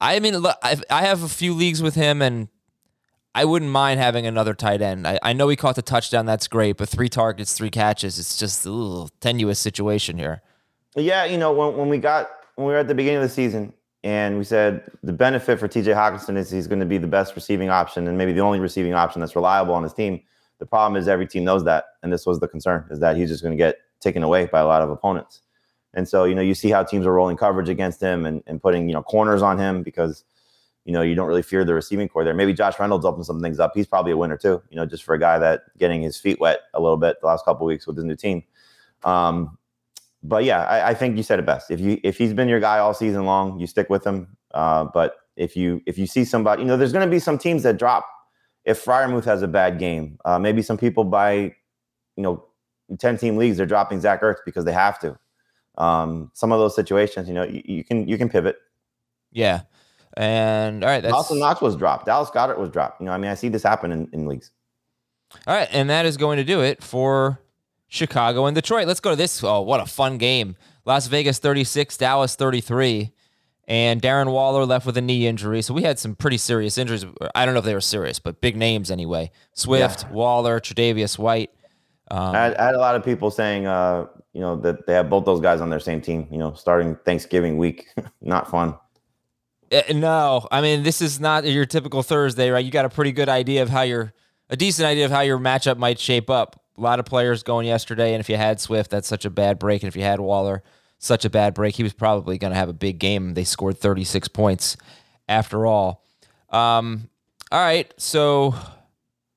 I 0.00 0.18
mean, 0.18 0.44
I 0.90 1.02
have 1.02 1.22
a 1.22 1.28
few 1.28 1.54
leagues 1.54 1.80
with 1.80 1.94
him, 1.94 2.20
and 2.20 2.48
I 3.32 3.44
wouldn't 3.44 3.70
mind 3.70 4.00
having 4.00 4.26
another 4.26 4.54
tight 4.54 4.82
end. 4.82 5.06
I, 5.06 5.20
I 5.22 5.32
know 5.34 5.48
he 5.48 5.56
caught 5.56 5.76
the 5.76 5.82
touchdown. 5.82 6.26
That's 6.26 6.48
great, 6.48 6.78
but 6.78 6.88
three 6.88 7.08
targets, 7.08 7.54
three 7.54 7.70
catches. 7.70 8.18
It's 8.18 8.36
just 8.36 8.66
a 8.66 8.70
little 8.70 9.08
tenuous 9.20 9.60
situation 9.60 10.18
here. 10.18 10.42
Yeah, 10.96 11.26
you 11.26 11.38
know, 11.38 11.52
when, 11.52 11.76
when 11.76 11.88
we 11.88 11.98
got 11.98 12.28
when 12.56 12.66
we 12.66 12.72
were 12.72 12.78
at 12.78 12.88
the 12.88 12.94
beginning 12.94 13.18
of 13.18 13.28
the 13.28 13.34
season, 13.34 13.72
and 14.06 14.38
we 14.38 14.44
said 14.44 14.88
the 15.02 15.12
benefit 15.12 15.58
for 15.58 15.66
TJ 15.66 15.86
Hockenson 15.86 16.36
is 16.36 16.48
he's 16.48 16.68
going 16.68 16.78
to 16.78 16.86
be 16.86 16.96
the 16.96 17.08
best 17.08 17.34
receiving 17.34 17.70
option 17.70 18.06
and 18.06 18.16
maybe 18.16 18.32
the 18.32 18.38
only 18.38 18.60
receiving 18.60 18.94
option 18.94 19.18
that's 19.18 19.34
reliable 19.34 19.74
on 19.74 19.82
his 19.82 19.92
team. 19.92 20.22
The 20.60 20.64
problem 20.64 20.96
is 20.96 21.08
every 21.08 21.26
team 21.26 21.42
knows 21.42 21.64
that, 21.64 21.86
and 22.04 22.12
this 22.12 22.24
was 22.24 22.38
the 22.38 22.46
concern 22.46 22.86
is 22.88 23.00
that 23.00 23.16
he's 23.16 23.30
just 23.30 23.42
going 23.42 23.50
to 23.50 23.56
get 23.56 23.78
taken 23.98 24.22
away 24.22 24.46
by 24.46 24.60
a 24.60 24.64
lot 24.64 24.80
of 24.80 24.90
opponents. 24.90 25.40
And 25.92 26.08
so, 26.08 26.22
you 26.22 26.36
know, 26.36 26.40
you 26.40 26.54
see 26.54 26.70
how 26.70 26.84
teams 26.84 27.04
are 27.04 27.12
rolling 27.12 27.36
coverage 27.36 27.68
against 27.68 28.00
him 28.00 28.26
and, 28.26 28.44
and 28.46 28.62
putting, 28.62 28.88
you 28.88 28.94
know, 28.94 29.02
corners 29.02 29.42
on 29.42 29.58
him 29.58 29.82
because, 29.82 30.22
you 30.84 30.92
know, 30.92 31.02
you 31.02 31.16
don't 31.16 31.26
really 31.26 31.42
fear 31.42 31.64
the 31.64 31.74
receiving 31.74 32.08
corps 32.08 32.22
there. 32.22 32.32
Maybe 32.32 32.54
Josh 32.54 32.78
Reynolds 32.78 33.04
opened 33.04 33.26
some 33.26 33.40
things 33.40 33.58
up. 33.58 33.72
He's 33.74 33.88
probably 33.88 34.12
a 34.12 34.16
winner 34.16 34.36
too, 34.36 34.62
you 34.70 34.76
know, 34.76 34.86
just 34.86 35.02
for 35.02 35.16
a 35.16 35.18
guy 35.18 35.40
that 35.40 35.62
getting 35.78 36.00
his 36.00 36.16
feet 36.16 36.38
wet 36.38 36.60
a 36.74 36.80
little 36.80 36.96
bit 36.96 37.20
the 37.20 37.26
last 37.26 37.44
couple 37.44 37.66
weeks 37.66 37.88
with 37.88 37.96
his 37.96 38.04
new 38.04 38.14
team. 38.14 38.44
Um, 39.02 39.58
but 40.28 40.44
yeah, 40.44 40.64
I, 40.64 40.90
I, 40.90 40.94
think 40.94 41.16
you 41.16 41.22
said 41.22 41.38
it 41.38 41.46
best. 41.46 41.70
If 41.70 41.80
you 41.80 42.00
if 42.02 42.18
he's 42.18 42.32
been 42.32 42.48
your 42.48 42.60
guy 42.60 42.78
all 42.78 42.94
season 42.94 43.24
long, 43.24 43.58
you 43.58 43.66
stick 43.66 43.88
with 43.88 44.04
him. 44.06 44.36
Uh, 44.52 44.86
but 44.92 45.16
if 45.36 45.56
you 45.56 45.82
if 45.86 45.98
you 45.98 46.06
see 46.06 46.24
somebody, 46.24 46.62
you 46.62 46.68
know, 46.68 46.76
there's 46.76 46.92
going 46.92 47.06
to 47.06 47.10
be 47.10 47.18
some 47.18 47.38
teams 47.38 47.62
that 47.62 47.78
drop. 47.78 48.06
If 48.64 48.84
Freiermuth 48.84 49.24
has 49.24 49.42
a 49.42 49.48
bad 49.48 49.78
game, 49.78 50.18
uh, 50.24 50.38
maybe 50.38 50.60
some 50.60 50.76
people 50.76 51.04
buy, 51.04 51.54
you 52.16 52.22
know, 52.22 52.44
ten 52.98 53.16
team 53.16 53.36
leagues 53.36 53.56
they're 53.56 53.66
dropping 53.66 54.00
Zach 54.00 54.22
Ertz 54.22 54.38
because 54.44 54.64
they 54.64 54.72
have 54.72 54.98
to. 55.00 55.18
Um, 55.78 56.30
some 56.34 56.52
of 56.52 56.58
those 56.58 56.74
situations, 56.74 57.28
you 57.28 57.34
know, 57.34 57.44
you, 57.44 57.62
you 57.64 57.84
can 57.84 58.08
you 58.08 58.18
can 58.18 58.28
pivot. 58.28 58.56
Yeah, 59.30 59.62
and 60.16 60.82
all 60.82 60.90
right, 60.90 61.02
that's 61.02 61.14
Dawson 61.14 61.38
Knox 61.38 61.60
was 61.60 61.76
dropped. 61.76 62.06
Dallas 62.06 62.30
Goedert 62.30 62.58
was 62.58 62.70
dropped. 62.70 63.00
You 63.00 63.06
know, 63.06 63.12
I 63.12 63.18
mean, 63.18 63.30
I 63.30 63.34
see 63.34 63.48
this 63.48 63.62
happen 63.62 63.92
in, 63.92 64.08
in 64.12 64.26
leagues. 64.26 64.50
All 65.46 65.54
right, 65.54 65.68
and 65.70 65.90
that 65.90 66.06
is 66.06 66.16
going 66.16 66.38
to 66.38 66.44
do 66.44 66.62
it 66.62 66.82
for 66.82 67.40
Chicago 67.88 68.46
and 68.46 68.54
Detroit. 68.54 68.86
Let's 68.86 69.00
go 69.00 69.10
to 69.10 69.16
this. 69.16 69.42
Oh, 69.42 69.60
what 69.60 69.80
a 69.80 69.86
fun 69.86 70.18
game. 70.18 70.56
Las 70.84 71.06
Vegas 71.06 71.38
36, 71.38 71.96
Dallas 71.96 72.34
33. 72.34 73.12
And 73.68 74.00
Darren 74.00 74.30
Waller 74.30 74.64
left 74.64 74.86
with 74.86 74.96
a 74.96 75.00
knee 75.00 75.26
injury. 75.26 75.60
So 75.60 75.74
we 75.74 75.82
had 75.82 75.98
some 75.98 76.14
pretty 76.14 76.38
serious 76.38 76.78
injuries. 76.78 77.04
I 77.34 77.44
don't 77.44 77.54
know 77.54 77.58
if 77.58 77.64
they 77.64 77.74
were 77.74 77.80
serious, 77.80 78.20
but 78.20 78.40
big 78.40 78.56
names 78.56 78.92
anyway. 78.92 79.32
Swift, 79.54 80.04
yeah. 80.04 80.12
Waller, 80.12 80.60
Tre'Davious 80.60 81.18
White. 81.18 81.50
Um, 82.08 82.36
I, 82.36 82.44
had, 82.44 82.56
I, 82.56 82.66
had, 82.66 82.74
a 82.76 82.78
lot 82.78 82.94
of 82.94 83.04
people 83.04 83.32
saying, 83.32 83.66
uh, 83.66 84.06
you 84.32 84.40
know, 84.40 84.54
that 84.60 84.86
they 84.86 84.92
have 84.92 85.10
both 85.10 85.24
those 85.24 85.40
guys 85.40 85.60
on 85.60 85.70
their 85.70 85.80
same 85.80 86.00
team. 86.00 86.28
You 86.30 86.38
know, 86.38 86.54
starting 86.54 86.94
Thanksgiving 87.04 87.56
week, 87.56 87.88
not 88.20 88.48
fun. 88.48 88.76
Uh, 89.72 89.82
no, 89.92 90.46
I 90.52 90.60
mean 90.60 90.84
this 90.84 91.02
is 91.02 91.18
not 91.18 91.44
your 91.44 91.66
typical 91.66 92.02
Thursday, 92.02 92.50
right? 92.50 92.64
You 92.64 92.70
got 92.70 92.84
a 92.84 92.88
pretty 92.88 93.12
good 93.12 93.28
idea 93.28 93.62
of 93.62 93.68
how 93.68 93.82
your 93.82 94.12
a 94.48 94.56
decent 94.56 94.86
idea 94.86 95.04
of 95.04 95.10
how 95.10 95.22
your 95.22 95.38
matchup 95.38 95.76
might 95.76 95.98
shape 95.98 96.30
up 96.30 96.62
a 96.76 96.80
lot 96.80 97.00
of 97.00 97.06
players 97.06 97.42
going 97.42 97.66
yesterday, 97.66 98.12
and 98.12 98.20
if 98.20 98.28
you 98.28 98.36
had 98.36 98.60
Swift, 98.60 98.90
that's 98.90 99.08
such 99.08 99.24
a 99.24 99.30
bad 99.30 99.58
break, 99.58 99.82
and 99.82 99.88
if 99.88 99.96
you 99.96 100.02
had 100.02 100.20
Waller, 100.20 100.62
such 100.98 101.24
a 101.24 101.30
bad 101.30 101.54
break, 101.54 101.76
he 101.76 101.82
was 101.82 101.92
probably 101.92 102.38
going 102.38 102.52
to 102.52 102.58
have 102.58 102.68
a 102.68 102.74
big 102.74 102.98
game. 102.98 103.34
They 103.34 103.44
scored 103.44 103.78
36 103.78 104.28
points 104.28 104.76
after 105.28 105.66
all. 105.66 106.04
Um, 106.50 107.10
all 107.50 107.60
right, 107.60 107.92
so 107.96 108.54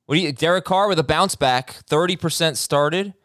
what 0.05 0.15
do 0.15 0.21
you? 0.21 0.31
Derek 0.31 0.65
Carr 0.65 0.87
with 0.87 0.99
a 0.99 1.03
bounce 1.03 1.33
back, 1.35 1.77
30% 1.89 2.57
started, 2.57 3.15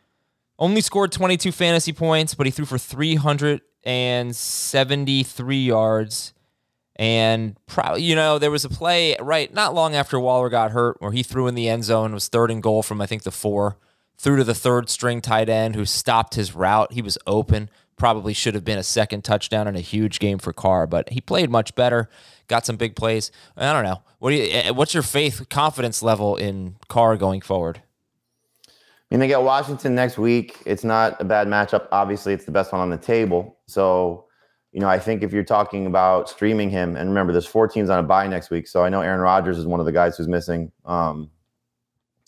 only 0.59 0.81
scored 0.81 1.13
22 1.13 1.53
fantasy 1.53 1.93
points, 1.93 2.35
but 2.35 2.47
he 2.47 2.51
threw 2.51 2.65
for 2.65 2.79
373 2.79 5.57
yards. 5.57 6.33
And 6.97 7.57
probably, 7.67 8.03
you 8.03 8.15
know, 8.15 8.39
there 8.39 8.53
was 8.53 8.65
a 8.65 8.69
play 8.69 9.17
right 9.21 9.53
not 9.53 9.75
long 9.75 9.97
after 9.97 10.21
Waller 10.21 10.49
got 10.49 10.71
hurt 10.71 10.99
where 11.01 11.11
he 11.11 11.25
threw 11.25 11.49
in 11.49 11.57
the 11.57 11.69
end 11.69 11.83
zone, 11.83 12.15
was 12.15 12.29
third 12.29 12.53
and 12.53 12.63
goal 12.63 12.85
from 12.85 13.01
I 13.01 13.07
think 13.07 13.25
the 13.25 13.33
four 13.33 13.79
threw 14.19 14.37
to 14.37 14.45
the 14.45 14.55
third 14.55 14.89
string 14.89 15.21
tight 15.21 15.49
end 15.49 15.75
who 15.75 15.85
stopped 15.85 16.35
his 16.35 16.55
route. 16.55 16.93
He 16.93 17.03
was 17.03 17.19
open. 17.27 17.71
Probably 17.97 18.33
should 18.33 18.55
have 18.55 18.65
been 18.65 18.79
a 18.79 18.83
second 18.83 19.23
touchdown 19.23 19.69
in 19.69 19.77
a 19.77 19.81
huge 19.81 20.19
game 20.19 20.39
for 20.39 20.53
Carr, 20.53 20.87
but 20.87 21.11
he 21.11 21.21
played 21.21 21.51
much 21.51 21.75
better. 21.75 22.09
Got 22.49 22.67
some 22.67 22.77
big 22.77 22.97
plays. 22.97 23.31
I 23.57 23.73
don't 23.73 23.85
know. 23.85 24.03
What 24.19 24.31
do 24.31 24.37
you? 24.37 24.49
Eh, 24.51 24.71
what's 24.71 24.95
your 24.95 25.03
faith 25.03 25.49
confidence 25.49 26.03
level 26.03 26.37
in 26.37 26.77
Carr 26.89 27.17
going 27.17 27.41
forward? 27.41 27.83
I 28.69 29.15
mean, 29.15 29.21
they 29.21 29.29
get 29.29 29.43
Washington 29.43 29.95
next 29.95 30.19
week. 30.19 30.59
It's 30.67 30.83
not 30.83 31.21
a 31.21 31.25
bad 31.25 31.47
matchup. 31.47 31.87
Obviously, 31.93 32.33
it's 32.33 32.47
the 32.47 32.51
best 32.51 32.73
one 32.73 32.81
on 32.81 32.91
the 32.91 32.99
table. 32.99 33.59
So, 33.67 34.25
you 34.73 34.81
know, 34.81 34.89
I 34.89 34.99
think 34.99 35.23
if 35.23 35.33
you're 35.33 35.45
talking 35.45 35.87
about 35.87 36.29
streaming 36.29 36.69
him, 36.69 36.97
and 36.97 37.09
remember, 37.11 37.33
there's 37.33 37.47
four 37.47 37.69
teams 37.69 37.91
on 37.91 37.99
a 37.99 38.03
bye 38.03 38.27
next 38.27 38.51
week. 38.51 38.67
So 38.67 38.83
I 38.83 38.89
know 38.89 39.03
Aaron 39.03 39.21
Rodgers 39.21 39.57
is 39.57 39.67
one 39.67 39.79
of 39.79 39.87
the 39.87 39.93
guys 39.93 40.17
who's 40.17 40.27
missing. 40.27 40.73
Um, 40.85 41.31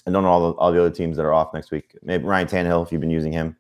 I 0.06 0.10
don't 0.10 0.22
know 0.22 0.28
all 0.28 0.52
the, 0.52 0.58
all 0.58 0.72
the 0.72 0.80
other 0.80 0.90
teams 0.90 1.16
that 1.16 1.24
are 1.24 1.32
off 1.32 1.52
next 1.52 1.70
week. 1.70 1.96
Maybe 2.02 2.24
Ryan 2.24 2.46
Tannehill, 2.46 2.84
if 2.84 2.92
you've 2.92 3.00
been 3.00 3.10
using 3.10 3.32
him, 3.32 3.56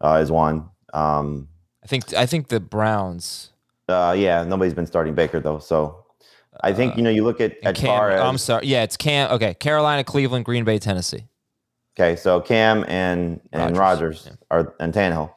uh, 0.00 0.20
is 0.22 0.30
one. 0.30 0.68
Um, 0.92 1.48
I 1.82 1.86
think 1.86 2.12
I 2.14 2.26
think 2.26 2.48
the 2.48 2.60
Browns. 2.60 3.50
Uh, 3.88 4.14
yeah, 4.16 4.44
nobody's 4.44 4.74
been 4.74 4.86
starting 4.86 5.14
Baker 5.14 5.40
though, 5.40 5.58
so 5.58 6.04
I 6.60 6.72
think 6.72 6.96
you 6.96 7.02
know 7.02 7.10
you 7.10 7.24
look 7.24 7.40
at 7.40 7.56
at 7.64 7.74
Cam, 7.74 7.86
far 7.86 8.10
as, 8.10 8.20
I'm 8.20 8.38
sorry, 8.38 8.66
yeah, 8.66 8.82
it's 8.82 8.96
Cam. 8.96 9.30
Okay, 9.32 9.54
Carolina, 9.54 10.04
Cleveland, 10.04 10.44
Green 10.44 10.64
Bay, 10.64 10.78
Tennessee. 10.78 11.24
Okay, 11.98 12.16
so 12.16 12.40
Cam 12.40 12.84
and 12.86 13.40
and 13.52 13.76
Rodgers 13.76 14.24
yeah. 14.26 14.36
are 14.50 14.74
and 14.80 14.92
Tannehill. 14.92 15.32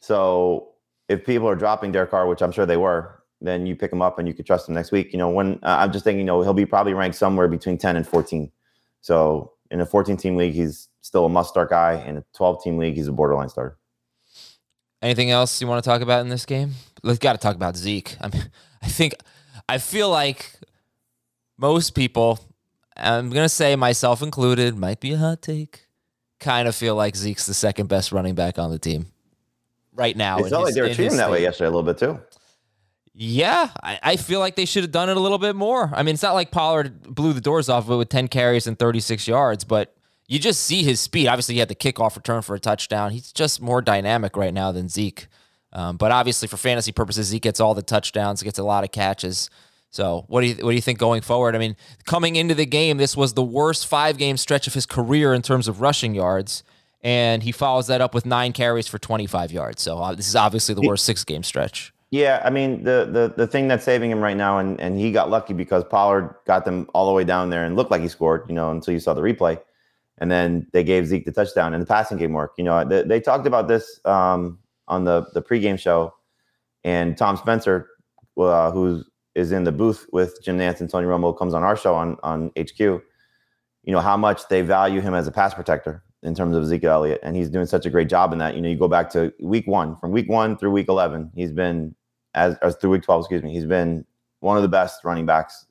So 0.00 0.70
if 1.08 1.26
people 1.26 1.48
are 1.48 1.56
dropping 1.56 1.92
Derek 1.92 2.10
Carr, 2.10 2.26
which 2.26 2.40
I'm 2.40 2.52
sure 2.52 2.64
they 2.64 2.76
were, 2.76 3.20
then 3.40 3.66
you 3.66 3.74
pick 3.74 3.92
him 3.92 4.00
up 4.00 4.18
and 4.18 4.28
you 4.28 4.34
could 4.34 4.46
trust 4.46 4.68
him 4.68 4.74
next 4.74 4.92
week. 4.92 5.12
You 5.12 5.18
know, 5.18 5.28
when 5.28 5.54
uh, 5.62 5.76
I'm 5.80 5.92
just 5.92 6.04
thinking, 6.04 6.20
you 6.20 6.24
know, 6.24 6.42
he'll 6.42 6.54
be 6.54 6.66
probably 6.66 6.94
ranked 6.94 7.16
somewhere 7.16 7.48
between 7.48 7.78
10 7.78 7.96
and 7.96 8.06
14. 8.06 8.50
So 9.00 9.52
in 9.70 9.80
a 9.80 9.86
14 9.86 10.16
team 10.16 10.36
league, 10.36 10.54
he's 10.54 10.88
still 11.00 11.26
a 11.26 11.28
must 11.28 11.50
start 11.50 11.70
guy. 11.70 12.04
In 12.06 12.16
a 12.16 12.24
12 12.34 12.62
team 12.62 12.78
league, 12.78 12.94
he's 12.94 13.08
a 13.08 13.12
borderline 13.12 13.48
starter. 13.48 13.76
Anything 15.02 15.30
else 15.30 15.60
you 15.60 15.66
want 15.66 15.82
to 15.82 15.88
talk 15.88 16.02
about 16.02 16.20
in 16.20 16.28
this 16.28 16.44
game? 16.44 16.72
Let's 17.02 17.18
got 17.18 17.32
to 17.32 17.38
talk 17.38 17.56
about 17.56 17.76
Zeke. 17.76 18.16
I 18.20 18.28
mean, 18.28 18.50
I 18.82 18.88
think 18.88 19.14
I 19.68 19.78
feel 19.78 20.10
like 20.10 20.52
most 21.58 21.94
people, 21.94 22.40
I'm 22.96 23.30
gonna 23.30 23.48
say 23.48 23.76
myself 23.76 24.22
included, 24.22 24.76
might 24.76 25.00
be 25.00 25.12
a 25.12 25.18
hot 25.18 25.42
take. 25.42 25.86
Kind 26.38 26.66
of 26.68 26.74
feel 26.74 26.96
like 26.96 27.16
Zeke's 27.16 27.46
the 27.46 27.54
second 27.54 27.88
best 27.88 28.12
running 28.12 28.34
back 28.34 28.58
on 28.58 28.70
the 28.70 28.78
team 28.78 29.06
right 29.92 30.16
now. 30.16 30.38
It 30.38 30.48
felt 30.48 30.64
like 30.64 30.74
they 30.74 30.80
were 30.80 30.94
treating 30.94 31.18
that 31.18 31.30
way 31.30 31.42
yesterday 31.42 31.68
a 31.68 31.70
little 31.70 31.82
bit 31.82 31.98
too. 31.98 32.18
Yeah, 33.12 33.70
I, 33.82 33.98
I, 34.02 34.16
feel 34.16 34.38
like 34.38 34.54
they 34.54 34.64
should 34.64 34.84
have 34.84 34.92
done 34.92 35.08
it 35.08 35.16
a 35.16 35.20
little 35.20 35.38
bit 35.38 35.56
more. 35.56 35.90
I 35.92 36.02
mean, 36.02 36.14
it's 36.14 36.22
not 36.22 36.34
like 36.34 36.52
Pollard 36.52 37.02
blew 37.02 37.32
the 37.32 37.40
doors 37.40 37.68
off 37.68 37.84
of 37.84 37.90
it 37.90 37.96
with 37.96 38.08
10 38.08 38.28
carries 38.28 38.66
and 38.66 38.78
36 38.78 39.26
yards, 39.26 39.64
but 39.64 39.94
you 40.28 40.38
just 40.38 40.62
see 40.62 40.84
his 40.84 41.00
speed. 41.00 41.26
Obviously, 41.26 41.56
he 41.56 41.58
had 41.58 41.68
the 41.68 41.74
kickoff 41.74 42.14
return 42.14 42.40
for 42.40 42.54
a 42.54 42.60
touchdown. 42.60 43.10
He's 43.10 43.32
just 43.32 43.60
more 43.60 43.82
dynamic 43.82 44.36
right 44.36 44.54
now 44.54 44.70
than 44.70 44.88
Zeke. 44.88 45.26
Um, 45.72 45.96
but 45.96 46.12
obviously, 46.12 46.46
for 46.46 46.56
fantasy 46.56 46.92
purposes, 46.92 47.26
Zeke 47.28 47.42
gets 47.42 47.58
all 47.58 47.74
the 47.74 47.82
touchdowns, 47.82 48.42
gets 48.42 48.58
a 48.58 48.64
lot 48.64 48.84
of 48.84 48.92
catches. 48.92 49.50
So, 49.90 50.24
what 50.28 50.42
do 50.42 50.46
you 50.46 50.54
what 50.54 50.70
do 50.70 50.76
you 50.76 50.80
think 50.80 51.00
going 51.00 51.20
forward? 51.20 51.56
I 51.56 51.58
mean, 51.58 51.76
coming 52.06 52.36
into 52.36 52.54
the 52.54 52.66
game, 52.66 52.96
this 52.96 53.16
was 53.16 53.34
the 53.34 53.42
worst 53.42 53.88
five 53.88 54.18
game 54.18 54.36
stretch 54.36 54.68
of 54.68 54.74
his 54.74 54.86
career 54.86 55.34
in 55.34 55.42
terms 55.42 55.66
of 55.66 55.80
rushing 55.80 56.14
yards, 56.14 56.62
and 57.02 57.42
he 57.42 57.50
follows 57.50 57.88
that 57.88 58.00
up 58.00 58.14
with 58.14 58.24
nine 58.24 58.52
carries 58.52 58.86
for 58.86 59.00
25 59.00 59.50
yards. 59.50 59.82
So, 59.82 59.98
uh, 59.98 60.14
this 60.14 60.28
is 60.28 60.36
obviously 60.36 60.76
the 60.76 60.82
worst 60.82 61.04
six 61.04 61.24
game 61.24 61.42
stretch 61.42 61.92
Yeah, 62.10 62.42
I 62.44 62.50
mean 62.50 62.82
the 62.82 63.08
the 63.12 63.32
the 63.36 63.46
thing 63.46 63.68
that's 63.68 63.84
saving 63.84 64.10
him 64.10 64.20
right 64.20 64.36
now, 64.36 64.58
and 64.58 64.80
and 64.80 64.98
he 64.98 65.12
got 65.12 65.30
lucky 65.30 65.52
because 65.54 65.84
Pollard 65.84 66.34
got 66.44 66.64
them 66.64 66.88
all 66.92 67.06
the 67.06 67.12
way 67.12 67.22
down 67.22 67.50
there 67.50 67.64
and 67.64 67.76
looked 67.76 67.92
like 67.92 68.02
he 68.02 68.08
scored, 68.08 68.44
you 68.48 68.54
know, 68.54 68.70
until 68.72 68.92
you 68.92 68.98
saw 69.00 69.14
the 69.14 69.20
replay, 69.22 69.60
and 70.18 70.28
then 70.30 70.66
they 70.72 70.82
gave 70.82 71.06
Zeke 71.06 71.24
the 71.24 71.30
touchdown 71.30 71.72
and 71.72 71.80
the 71.80 71.86
passing 71.86 72.18
game 72.18 72.32
work. 72.32 72.54
You 72.58 72.64
know, 72.64 72.84
they, 72.84 73.02
they 73.04 73.20
talked 73.20 73.46
about 73.46 73.68
this 73.68 74.00
um, 74.04 74.58
on 74.88 75.04
the 75.04 75.26
the 75.34 75.42
pregame 75.42 75.78
show, 75.78 76.12
and 76.82 77.16
Tom 77.16 77.36
Spencer, 77.36 77.88
uh, 78.36 78.72
who 78.72 79.04
is 79.36 79.52
in 79.52 79.62
the 79.62 79.72
booth 79.72 80.06
with 80.12 80.42
Jim 80.42 80.58
Nantz 80.58 80.80
and 80.80 80.90
Tony 80.90 81.06
Romo, 81.06 81.36
comes 81.38 81.54
on 81.54 81.62
our 81.62 81.76
show 81.76 81.94
on 81.94 82.16
on 82.24 82.50
HQ. 82.58 82.80
You 82.80 83.02
know 83.86 84.00
how 84.00 84.16
much 84.16 84.48
they 84.48 84.62
value 84.62 85.00
him 85.00 85.14
as 85.14 85.28
a 85.28 85.32
pass 85.32 85.54
protector 85.54 86.02
in 86.24 86.34
terms 86.34 86.56
of 86.56 86.64
Ezekiel 86.64 86.90
Elliott, 86.90 87.20
and 87.22 87.36
he's 87.36 87.48
doing 87.48 87.66
such 87.66 87.86
a 87.86 87.90
great 87.90 88.08
job 88.08 88.32
in 88.32 88.40
that. 88.40 88.56
You 88.56 88.62
know, 88.62 88.68
you 88.68 88.76
go 88.76 88.88
back 88.88 89.10
to 89.10 89.32
week 89.40 89.68
one, 89.68 89.94
from 89.94 90.10
week 90.10 90.28
one 90.28 90.56
through 90.56 90.72
week 90.72 90.88
eleven, 90.88 91.30
he's 91.36 91.52
been 91.52 91.94
as, 92.34 92.56
as 92.62 92.76
through 92.76 92.90
week 92.90 93.02
12, 93.02 93.22
excuse 93.22 93.42
me, 93.42 93.52
he's 93.52 93.66
been 93.66 94.04
one 94.40 94.56
of 94.56 94.62
the 94.62 94.68
best 94.68 95.04
running 95.04 95.26
backs, 95.26 95.66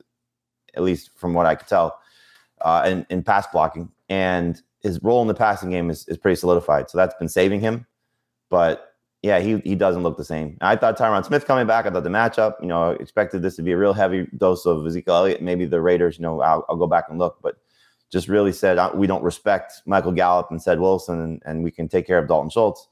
at 0.75 0.83
least 0.83 1.11
from 1.15 1.33
what 1.33 1.45
I 1.45 1.55
could 1.55 1.67
tell, 1.67 1.99
uh, 2.61 2.83
in, 2.85 3.05
in 3.09 3.23
pass 3.23 3.47
blocking. 3.47 3.89
And 4.09 4.61
his 4.81 5.01
role 5.03 5.21
in 5.21 5.27
the 5.27 5.33
passing 5.33 5.69
game 5.69 5.89
is, 5.89 6.07
is 6.07 6.17
pretty 6.17 6.35
solidified. 6.35 6.89
So 6.89 6.97
that's 6.97 7.15
been 7.15 7.29
saving 7.29 7.61
him. 7.61 7.85
But 8.49 8.93
yeah, 9.21 9.39
he, 9.39 9.57
he 9.59 9.75
doesn't 9.75 10.03
look 10.03 10.17
the 10.17 10.23
same. 10.23 10.57
I 10.61 10.75
thought 10.75 10.97
Tyron 10.97 11.25
Smith 11.25 11.45
coming 11.45 11.67
back, 11.67 11.85
I 11.85 11.89
thought 11.89 12.03
the 12.03 12.09
matchup, 12.09 12.55
you 12.61 12.67
know, 12.67 12.91
expected 12.91 13.41
this 13.41 13.55
to 13.57 13.61
be 13.61 13.73
a 13.73 13.77
real 13.77 13.93
heavy 13.93 14.27
dose 14.37 14.65
of 14.65 14.85
Ezekiel 14.85 15.15
Elliott. 15.15 15.41
Maybe 15.41 15.65
the 15.65 15.81
Raiders, 15.81 16.17
you 16.17 16.23
know, 16.23 16.41
I'll, 16.41 16.65
I'll 16.69 16.77
go 16.77 16.87
back 16.87 17.05
and 17.09 17.19
look, 17.19 17.39
but 17.41 17.57
just 18.11 18.27
really 18.27 18.53
said 18.53 18.77
uh, 18.77 18.91
we 18.93 19.07
don't 19.07 19.23
respect 19.23 19.81
Michael 19.85 20.13
Gallup 20.13 20.49
and 20.51 20.61
Ced 20.61 20.79
Wilson, 20.79 21.19
and, 21.19 21.43
and 21.45 21.63
we 21.63 21.71
can 21.71 21.87
take 21.87 22.07
care 22.07 22.17
of 22.17 22.27
Dalton 22.27 22.49
Schultz 22.49 22.87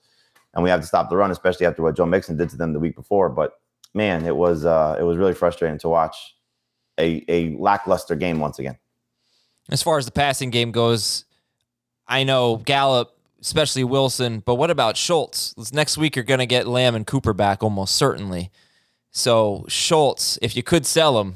and 0.58 0.64
we 0.64 0.72
have 0.72 0.82
to 0.82 0.88
stop 0.88 1.10
the 1.12 1.16
run, 1.16 1.30
especially 1.30 1.68
after 1.68 1.84
what 1.84 1.96
Joe 1.96 2.08
Mixon 2.08 2.36
did 2.36 2.50
to 2.50 2.58
them 2.58 2.74
the 2.74 2.80
week 2.80 2.96
before. 2.96 3.30
But 3.30 3.54
man, 3.94 4.26
it 4.26 4.36
was 4.36 4.66
uh, 4.66 4.98
it 5.00 5.04
was 5.04 5.18
really 5.18 5.36
frustrating 5.36 5.78
to 5.80 5.88
watch 5.88 6.18
a 7.00 7.24
a 7.30 7.56
lackluster 7.58 8.16
game 8.16 8.40
once 8.40 8.58
again. 8.58 8.78
As 9.70 9.84
far 9.84 10.00
as 10.00 10.06
the 10.06 10.12
passing 10.12 10.50
game 10.50 10.72
goes, 10.72 11.26
I 12.08 12.24
know 12.24 12.58
Gallup, 12.58 13.16
especially 13.40 13.84
Wilson, 13.84 14.40
but 14.40 14.56
what 14.56 14.72
about 14.72 14.98
Schultz? 14.98 15.54
Next 15.72 15.96
week 15.96 16.16
you're 16.16 16.26
going 16.26 16.40
to 16.40 16.48
get 16.48 16.68
Lamb 16.68 16.96
and 16.96 17.06
Cooper 17.06 17.34
back 17.34 17.62
almost 17.62 17.96
certainly. 17.96 18.50
So 19.12 19.66
Schultz, 19.68 20.40
if 20.42 20.56
you 20.56 20.64
could 20.64 20.88
sell 20.88 21.20
him, 21.20 21.36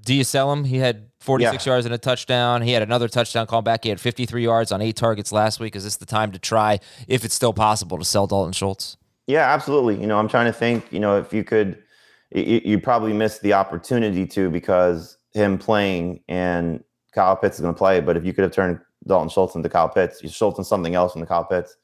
do 0.00 0.14
you 0.14 0.22
sell 0.22 0.52
him? 0.52 0.64
He 0.64 0.76
had 0.76 1.08
46 1.26 1.66
yeah. 1.66 1.72
yards 1.72 1.86
and 1.86 1.94
a 1.94 1.98
touchdown. 1.98 2.62
He 2.62 2.70
had 2.70 2.82
another 2.82 3.08
touchdown 3.08 3.46
call 3.46 3.60
back. 3.60 3.82
He 3.82 3.90
had 3.90 4.00
53 4.00 4.42
yards 4.42 4.72
on 4.72 4.80
eight 4.80 4.96
targets 4.96 5.32
last 5.32 5.60
week. 5.60 5.76
Is 5.76 5.84
this 5.84 5.96
the 5.96 6.06
time 6.06 6.32
to 6.32 6.38
try, 6.38 6.78
if 7.08 7.24
it's 7.24 7.34
still 7.34 7.52
possible, 7.52 7.98
to 7.98 8.04
sell 8.04 8.26
Dalton 8.26 8.52
Schultz? 8.52 8.96
Yeah, 9.26 9.52
absolutely. 9.52 10.00
You 10.00 10.06
know, 10.06 10.18
I'm 10.18 10.28
trying 10.28 10.46
to 10.46 10.52
think, 10.52 10.90
you 10.92 11.00
know, 11.00 11.18
if 11.18 11.32
you 11.32 11.42
could, 11.42 11.82
you, 12.30 12.62
you 12.64 12.80
probably 12.80 13.12
missed 13.12 13.42
the 13.42 13.52
opportunity 13.52 14.24
to 14.28 14.48
because 14.48 15.18
him 15.34 15.58
playing 15.58 16.20
and 16.28 16.82
Kyle 17.12 17.36
Pitts 17.36 17.56
is 17.56 17.62
going 17.62 17.74
to 17.74 17.78
play. 17.78 18.00
But 18.00 18.16
if 18.16 18.24
you 18.24 18.32
could 18.32 18.44
have 18.44 18.52
turned 18.52 18.78
Dalton 19.06 19.28
Schultz 19.28 19.56
into 19.56 19.68
Kyle 19.68 19.88
Pitts, 19.88 20.22
you 20.22 20.28
Schultz 20.28 20.58
and 20.58 20.66
something 20.66 20.94
else 20.94 21.16
into 21.16 21.26
Kyle 21.26 21.44
Pitts, 21.44 21.76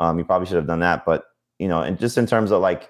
um, 0.00 0.18
you 0.18 0.24
probably 0.24 0.46
should 0.46 0.56
have 0.56 0.66
done 0.66 0.80
that. 0.80 1.04
But, 1.04 1.24
you 1.58 1.68
know, 1.68 1.82
and 1.82 1.98
just 1.98 2.16
in 2.16 2.26
terms 2.26 2.50
of 2.50 2.62
like, 2.62 2.88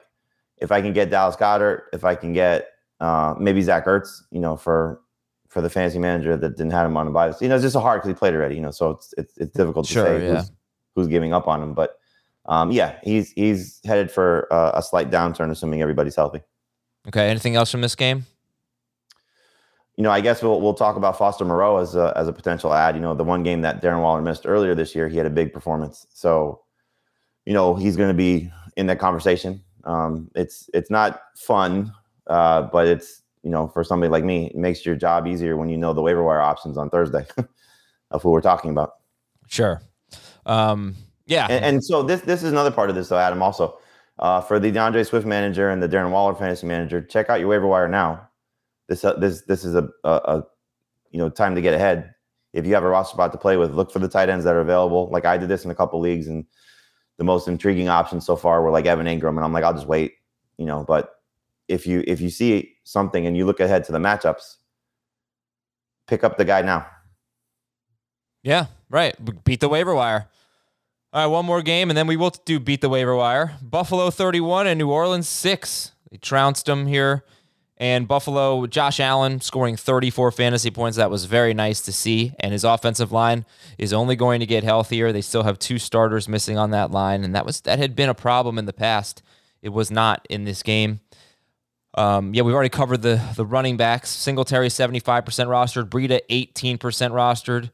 if 0.59 0.71
I 0.71 0.81
can 0.81 0.93
get 0.93 1.11
Dallas 1.11 1.35
Goedert, 1.35 1.83
if 1.93 2.05
I 2.05 2.15
can 2.15 2.33
get 2.33 2.69
uh, 3.01 3.35
maybe 3.37 3.61
Zach 3.63 3.87
Ertz, 3.87 4.23
you 4.31 4.39
know, 4.39 4.57
for 4.57 5.02
for 5.53 5.61
the 5.61 5.69
fantasy 5.69 5.99
manager 5.99 6.35
that 6.35 6.57
didn't 6.57 6.73
have 6.73 6.87
him 6.87 6.97
on 6.97 7.07
a 7.07 7.11
bye. 7.11 7.31
You 7.39 7.49
know, 7.49 7.57
it's 7.57 7.63
just 7.63 7.77
a 7.77 7.81
hard 7.81 8.01
because 8.01 8.09
he 8.09 8.15
played 8.15 8.33
already. 8.33 8.55
You 8.55 8.63
know, 8.63 8.71
so 8.71 8.91
it's 8.91 9.13
it's, 9.19 9.37
it's 9.37 9.55
difficult 9.55 9.87
to 9.87 9.93
sure, 9.93 10.07
say 10.07 10.27
yeah. 10.27 10.37
who's, 10.37 10.53
who's 10.95 11.09
giving 11.09 11.35
up 11.35 11.47
on 11.47 11.63
him. 11.63 11.75
But 11.75 11.99
um, 12.47 12.71
yeah, 12.71 12.99
he's 13.03 13.33
he's 13.33 13.79
headed 13.85 14.11
for 14.11 14.51
uh, 14.51 14.73
a 14.75 14.83
slight 14.83 15.11
downturn, 15.11 15.51
assuming 15.51 15.83
everybody's 15.83 16.17
healthy. 16.17 16.41
Okay. 17.07 17.29
Anything 17.29 17.55
else 17.55 17.71
from 17.71 17.83
this 17.83 17.95
game? 17.95 18.25
You 19.97 20.05
know, 20.05 20.11
I 20.11 20.23
guess 20.23 20.43
we'll 20.43 20.59
we'll 20.63 20.73
talk 20.73 20.97
about 20.97 21.19
Foster 21.19 21.45
Moreau 21.45 21.77
as 21.77 21.95
a 21.97 22.15
as 22.17 22.29
a 22.29 22.33
potential 22.33 22.73
ad. 22.73 22.95
You 22.95 23.03
know, 23.03 23.15
the 23.15 23.25
one 23.25 23.43
game 23.43 23.61
that 23.61 23.83
Darren 23.83 24.01
Waller 24.01 24.23
missed 24.23 24.47
earlier 24.47 24.75
this 24.75 24.95
year, 24.95 25.07
he 25.07 25.19
had 25.19 25.27
a 25.27 25.31
big 25.31 25.53
performance. 25.53 26.07
So, 26.09 26.63
you 27.45 27.53
know, 27.53 27.75
he's 27.75 27.99
going 27.99 28.09
to 28.09 28.15
be 28.15 28.51
in 28.79 28.87
that 28.87 28.99
conversation. 28.99 29.63
Um, 29.85 30.31
it's 30.35 30.71
it's 30.73 30.91
not 30.91 31.21
fun, 31.37 31.93
uh, 32.27 32.63
but 32.63 32.87
it's 32.87 33.22
you 33.43 33.51
know, 33.51 33.69
for 33.69 33.83
somebody 33.83 34.11
like 34.11 34.25
me, 34.25 34.47
it 34.47 34.57
makes 34.57 34.87
your 34.87 34.97
job 34.97 35.27
easier 35.27 35.57
when 35.57 35.69
you 35.69 35.77
know 35.77 35.93
the 35.93 36.03
waiver 36.03 36.23
wire 36.23 36.41
options 36.41 36.79
on 36.79 36.91
Thursday 36.91 37.27
of 38.11 38.23
who 38.23 38.31
we're 38.31 38.41
talking 38.41 38.71
about. 38.71 38.95
Sure. 39.49 39.83
Um, 40.47 40.95
yeah. 41.27 41.47
And, 41.51 41.65
and, 41.65 41.85
so 41.85 42.03
this 42.03 42.21
this 42.23 42.43
is 42.43 42.53
another 42.53 42.71
part 42.71 42.91
of 42.91 42.97
this 42.97 43.09
though, 43.09 43.19
Adam. 43.19 43.43
Also, 43.43 43.79
uh, 44.19 44.41
for 44.41 44.59
the 44.59 44.71
D'Andre 44.71 45.03
Swift 45.05 45.27
manager 45.27 45.71
and 45.71 45.83
the 45.83 45.89
Darren 45.89 46.11
Waller 46.11 46.35
fantasy 46.35 46.67
manager, 46.67 47.01
check 47.01 47.31
out 47.31 47.41
your 47.41 47.49
waiver 47.49 47.67
wire 47.67 47.89
now. 47.89 48.29
This 48.89 49.05
uh, 49.05 49.15
this 49.15 49.43
this 49.43 49.65
is 49.65 49.75
a, 49.75 49.89
a, 50.05 50.11
a 50.11 50.47
you 51.11 51.19
know 51.19 51.29
time 51.29 51.55
to 51.55 51.61
get 51.61 51.75
ahead. 51.75 52.15
If 52.53 52.67
you 52.67 52.75
have 52.75 52.85
a 52.85 52.89
roster 52.89 53.15
spot 53.15 53.33
to 53.33 53.39
play 53.39 53.57
with, 53.57 53.73
look 53.73 53.91
for 53.91 53.99
the 53.99 54.09
tight 54.09 54.29
ends 54.29 54.45
that 54.45 54.55
are 54.55 54.61
available. 54.61 55.09
Like 55.11 55.25
I 55.25 55.39
did 55.39 55.49
this 55.49 55.65
in 55.65 55.71
a 55.71 55.75
couple 55.75 56.01
leagues, 56.01 56.29
and 56.29 56.45
the 57.19 57.25
most 57.25 57.49
intriguing 57.49 57.89
options 57.89 58.27
so 58.27 58.37
far 58.37 58.63
were 58.63 58.71
like 58.71 58.87
Evan 58.87 59.07
Engram, 59.07 59.37
and 59.37 59.45
I'm 59.45 59.53
like, 59.53 59.65
I'll 59.65 59.75
just 59.75 59.87
wait, 59.87 60.15
you 60.59 60.67
know. 60.67 60.85
But 60.87 61.11
if 61.69 61.87
you 61.87 62.05
if 62.07 62.21
you 62.21 62.31
see 62.31 62.72
something 62.85 63.27
and 63.27 63.37
you 63.37 63.47
look 63.47 63.61
ahead 63.61 63.85
to 63.85 63.93
the 63.93 63.99
matchups, 63.99 64.57
pick 66.07 66.25
up 66.25 66.37
the 66.37 66.45
guy 66.45 66.63
now. 66.63 66.87
Yeah, 68.43 68.67
right. 68.91 69.15
Beat 69.45 69.61
the 69.61 69.69
waiver 69.69 69.95
wire. 69.95 70.29
All 71.13 71.23
right, 71.23 71.27
one 71.27 71.45
more 71.45 71.61
game, 71.61 71.91
and 71.91 71.97
then 71.97 72.07
we 72.07 72.17
will 72.17 72.31
do 72.31 72.59
beat 72.59 72.81
the 72.81 72.89
waiver 72.89 73.15
wire. 73.15 73.59
Buffalo 73.61 74.11
31 74.11 74.67
and 74.67 74.79
New 74.79 74.91
Orleans 74.91 75.29
6. 75.29 75.93
They 76.11 76.17
trounced 76.17 76.67
them 76.67 76.87
here. 76.87 77.25
And 77.77 78.07
Buffalo, 78.07 78.67
Josh 78.67 79.01
Allen 79.01 79.41
scoring 79.41 79.77
34 79.77 80.31
fantasy 80.31 80.71
points. 80.71 80.97
That 80.97 81.11
was 81.11 81.25
very 81.25 81.53
nice 81.53 81.81
to 81.83 81.93
see. 81.93 82.33
And 82.39 82.53
his 82.53 82.65
offensive 82.65 83.11
line 83.11 83.45
is 83.77 83.93
only 83.93 84.15
going 84.15 84.41
to 84.41 84.47
get 84.47 84.63
healthier. 84.63 85.11
They 85.11 85.21
still 85.21 85.43
have 85.43 85.59
two 85.59 85.79
starters 85.79 86.29
missing 86.29 86.57
on 86.57 86.71
that 86.71 86.93
line, 86.93 87.25
and 87.25 87.35
that 87.35 87.45
was 87.45 87.61
that 87.63 87.79
had 87.79 87.97
been 87.97 88.09
a 88.09 88.15
problem 88.15 88.57
in 88.57 88.67
the 88.67 88.73
past. 88.73 89.21
It 89.63 89.71
was 89.71 89.91
not 89.91 90.25
in 90.31 90.45
this 90.45 90.63
game. 90.63 91.01
Um, 91.95 92.35
yeah, 92.35 92.43
we've 92.43 92.55
already 92.55 92.71
covered 92.71 93.03
the 93.03 93.21
the 93.37 93.45
running 93.45 93.77
backs. 93.77 94.11
Singletary 94.11 94.69
75% 94.69 95.25
rostered, 95.25 95.89
Breida 95.89 96.21
18% 96.31 96.79
rostered. 96.79 97.71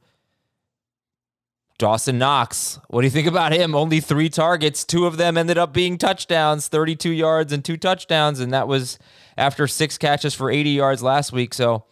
Dawson 1.78 2.18
Knox, 2.18 2.80
what 2.88 3.02
do 3.02 3.06
you 3.06 3.10
think 3.12 3.28
about 3.28 3.52
him? 3.52 3.76
Only 3.76 4.00
three 4.00 4.28
targets. 4.28 4.82
Two 4.82 5.06
of 5.06 5.16
them 5.16 5.38
ended 5.38 5.56
up 5.56 5.72
being 5.72 5.96
touchdowns, 5.96 6.66
32 6.66 7.10
yards 7.10 7.52
and 7.52 7.64
two 7.64 7.76
touchdowns. 7.76 8.40
And 8.40 8.52
that 8.52 8.66
was 8.66 8.98
after 9.36 9.68
six 9.68 9.96
catches 9.96 10.34
for 10.34 10.50
80 10.50 10.70
yards 10.70 11.04
last 11.04 11.32
week. 11.32 11.54
So, 11.54 11.84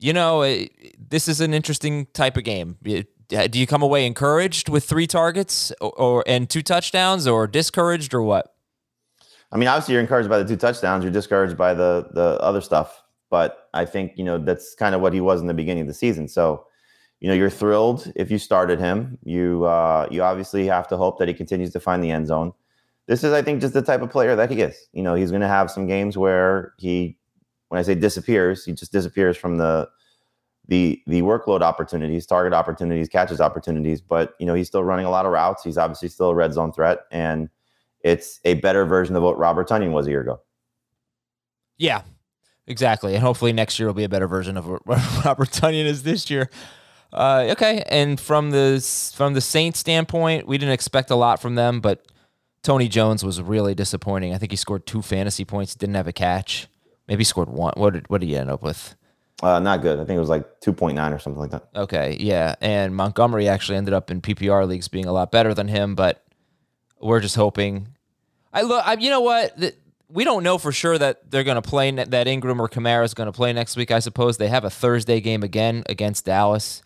you 0.00 0.12
know, 0.12 0.42
it, 0.42 0.72
this 0.98 1.28
is 1.28 1.40
an 1.40 1.54
interesting 1.54 2.06
type 2.06 2.36
of 2.36 2.42
game. 2.42 2.76
It, 2.84 3.06
do 3.28 3.60
you 3.60 3.68
come 3.68 3.82
away 3.82 4.04
encouraged 4.04 4.68
with 4.68 4.84
three 4.84 5.06
targets 5.06 5.72
or, 5.80 5.92
or 5.92 6.24
and 6.26 6.50
two 6.50 6.62
touchdowns 6.62 7.28
or 7.28 7.46
discouraged 7.46 8.14
or 8.14 8.22
what? 8.22 8.52
I 9.50 9.56
mean, 9.56 9.68
obviously 9.68 9.94
you're 9.94 10.02
encouraged 10.02 10.28
by 10.28 10.38
the 10.38 10.44
two 10.44 10.56
touchdowns. 10.56 11.04
You're 11.04 11.12
discouraged 11.12 11.56
by 11.56 11.74
the 11.74 12.08
the 12.12 12.38
other 12.40 12.60
stuff. 12.60 13.02
But 13.30 13.68
I 13.74 13.84
think 13.84 14.12
you 14.16 14.24
know 14.24 14.38
that's 14.38 14.74
kind 14.74 14.94
of 14.94 15.00
what 15.00 15.12
he 15.12 15.20
was 15.20 15.40
in 15.40 15.46
the 15.46 15.54
beginning 15.54 15.82
of 15.82 15.86
the 15.86 15.94
season. 15.94 16.28
So, 16.28 16.66
you 17.20 17.28
know, 17.28 17.34
you're 17.34 17.50
thrilled 17.50 18.10
if 18.16 18.30
you 18.30 18.38
started 18.38 18.78
him. 18.78 19.18
You 19.22 19.64
uh, 19.64 20.08
you 20.10 20.22
obviously 20.22 20.66
have 20.66 20.88
to 20.88 20.96
hope 20.96 21.18
that 21.18 21.28
he 21.28 21.34
continues 21.34 21.72
to 21.72 21.80
find 21.80 22.02
the 22.02 22.10
end 22.10 22.26
zone. 22.26 22.52
This 23.06 23.24
is, 23.24 23.32
I 23.32 23.40
think, 23.40 23.60
just 23.62 23.72
the 23.74 23.82
type 23.82 24.02
of 24.02 24.10
player 24.10 24.36
that 24.36 24.50
he 24.50 24.60
is. 24.60 24.88
You 24.92 25.02
know, 25.02 25.14
he's 25.14 25.30
going 25.30 25.40
to 25.40 25.48
have 25.48 25.70
some 25.70 25.86
games 25.86 26.18
where 26.18 26.74
he, 26.76 27.16
when 27.68 27.78
I 27.78 27.82
say 27.82 27.94
disappears, 27.94 28.66
he 28.66 28.74
just 28.74 28.92
disappears 28.92 29.36
from 29.36 29.56
the 29.56 29.88
the 30.68 31.02
the 31.06 31.22
workload 31.22 31.62
opportunities, 31.62 32.26
target 32.26 32.52
opportunities, 32.52 33.08
catches 33.08 33.40
opportunities. 33.40 34.00
But 34.00 34.34
you 34.38 34.46
know, 34.46 34.54
he's 34.54 34.68
still 34.68 34.84
running 34.84 35.06
a 35.06 35.10
lot 35.10 35.26
of 35.26 35.32
routes. 35.32 35.64
He's 35.64 35.78
obviously 35.78 36.08
still 36.08 36.30
a 36.30 36.34
red 36.34 36.52
zone 36.52 36.72
threat, 36.72 37.00
and 37.10 37.48
it's 38.02 38.40
a 38.44 38.54
better 38.54 38.84
version 38.84 39.16
of 39.16 39.22
what 39.22 39.38
Robert 39.38 39.68
Tonyan 39.68 39.92
was 39.92 40.06
a 40.06 40.10
year 40.10 40.20
ago. 40.20 40.40
Yeah, 41.76 42.02
exactly. 42.66 43.14
And 43.14 43.22
hopefully 43.22 43.52
next 43.52 43.78
year 43.78 43.86
will 43.86 43.94
be 43.94 44.04
a 44.04 44.08
better 44.08 44.28
version 44.28 44.56
of 44.56 44.66
what 44.66 44.84
Robert 45.24 45.50
Tonyan 45.50 45.84
is 45.84 46.02
this 46.02 46.30
year. 46.30 46.50
Uh, 47.12 47.46
okay, 47.50 47.82
and 47.88 48.20
from 48.20 48.50
the 48.50 48.80
from 49.14 49.32
the 49.32 49.40
Saints 49.40 49.78
standpoint, 49.78 50.46
we 50.46 50.58
didn't 50.58 50.74
expect 50.74 51.10
a 51.10 51.14
lot 51.16 51.40
from 51.40 51.54
them, 51.54 51.80
but 51.80 52.04
Tony 52.62 52.86
Jones 52.86 53.24
was 53.24 53.40
really 53.40 53.74
disappointing. 53.74 54.34
I 54.34 54.38
think 54.38 54.52
he 54.52 54.56
scored 54.56 54.86
two 54.86 55.00
fantasy 55.00 55.44
points, 55.44 55.74
didn't 55.74 55.94
have 55.94 56.06
a 56.06 56.12
catch. 56.12 56.68
Maybe 57.06 57.24
scored 57.24 57.48
one. 57.48 57.72
What 57.76 57.94
did 57.94 58.10
what 58.10 58.20
did 58.20 58.26
he 58.26 58.36
end 58.36 58.50
up 58.50 58.62
with? 58.62 58.94
Uh, 59.42 59.58
not 59.60 59.82
good. 59.82 60.00
I 60.00 60.04
think 60.04 60.16
it 60.16 60.20
was 60.20 60.28
like 60.28 60.60
2.9 60.60 61.14
or 61.14 61.18
something 61.20 61.38
like 61.38 61.52
that. 61.52 61.68
Okay, 61.76 62.16
yeah. 62.18 62.56
And 62.60 62.94
Montgomery 62.94 63.48
actually 63.48 63.78
ended 63.78 63.94
up 63.94 64.10
in 64.10 64.20
PPR 64.20 64.66
leagues 64.66 64.88
being 64.88 65.06
a 65.06 65.12
lot 65.12 65.30
better 65.30 65.54
than 65.54 65.68
him, 65.68 65.94
but 65.94 66.24
we're 67.00 67.20
just 67.20 67.36
hoping. 67.36 67.88
I 68.52 68.62
look. 68.62 68.86
I, 68.86 68.94
you 68.94 69.10
know 69.10 69.20
what? 69.20 69.56
The, 69.58 69.74
we 70.08 70.24
don't 70.24 70.42
know 70.42 70.56
for 70.58 70.72
sure 70.72 70.96
that 70.96 71.30
they're 71.30 71.44
going 71.44 71.60
to 71.60 71.68
play 71.68 71.90
that 71.90 72.26
Ingram 72.26 72.60
or 72.60 72.68
Kamara 72.68 73.04
is 73.04 73.14
going 73.14 73.26
to 73.26 73.32
play 73.32 73.52
next 73.52 73.76
week. 73.76 73.90
I 73.90 73.98
suppose 73.98 74.38
they 74.38 74.48
have 74.48 74.64
a 74.64 74.70
Thursday 74.70 75.20
game 75.20 75.42
again 75.42 75.82
against 75.86 76.24
Dallas. 76.24 76.82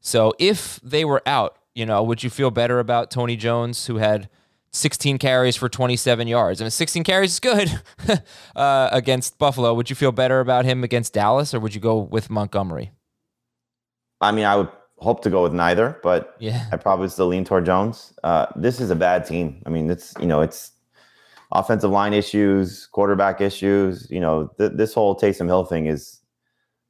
So 0.00 0.34
if 0.38 0.78
they 0.82 1.04
were 1.04 1.22
out, 1.26 1.56
you 1.74 1.86
know, 1.86 2.02
would 2.02 2.22
you 2.22 2.30
feel 2.30 2.50
better 2.50 2.78
about 2.78 3.10
Tony 3.10 3.36
Jones, 3.36 3.86
who 3.86 3.96
had 3.96 4.28
16 4.72 5.18
carries 5.18 5.56
for 5.56 5.68
27 5.68 6.28
yards. 6.28 6.60
I 6.60 6.64
mean, 6.64 6.70
16 6.70 7.04
carries 7.04 7.32
is 7.32 7.40
good 7.40 7.80
uh, 8.56 8.88
against 8.92 9.38
Buffalo. 9.38 9.72
Would 9.74 9.90
you 9.90 9.96
feel 9.96 10.12
better 10.12 10.40
about 10.40 10.64
him 10.64 10.84
against 10.84 11.14
Dallas, 11.14 11.54
or 11.54 11.60
would 11.60 11.74
you 11.74 11.80
go 11.80 11.98
with 11.98 12.30
Montgomery? 12.30 12.92
I 14.20 14.32
mean, 14.32 14.44
I 14.44 14.56
would 14.56 14.68
hope 15.00 15.22
to 15.22 15.30
go 15.30 15.42
with 15.42 15.52
neither, 15.52 15.98
but 16.02 16.34
Yeah. 16.38 16.64
I 16.72 16.76
probably 16.76 17.08
still 17.08 17.26
lean 17.28 17.44
toward 17.44 17.64
Jones. 17.66 18.12
Uh, 18.24 18.46
this 18.56 18.80
is 18.80 18.90
a 18.90 18.96
bad 18.96 19.24
team. 19.24 19.62
I 19.66 19.70
mean, 19.70 19.90
it's 19.90 20.14
you 20.20 20.26
know, 20.26 20.40
it's 20.40 20.72
offensive 21.52 21.90
line 21.90 22.12
issues, 22.12 22.86
quarterback 22.86 23.40
issues. 23.40 24.10
You 24.10 24.20
know, 24.20 24.50
th- 24.58 24.72
this 24.74 24.92
whole 24.94 25.16
Taysom 25.16 25.46
Hill 25.46 25.64
thing 25.64 25.86
is 25.86 26.20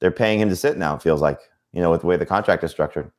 they're 0.01 0.11
paying 0.11 0.40
him 0.40 0.49
to 0.49 0.57
sit 0.57 0.77
now. 0.77 0.94
It 0.97 1.03
feels 1.03 1.21
like 1.21 1.38
you 1.73 1.81
know 1.81 1.90
with 1.90 2.01
the 2.03 2.07
way 2.07 2.16
the 2.16 2.27
contract 2.27 2.64
is 2.64 2.71
structured. 2.71 3.11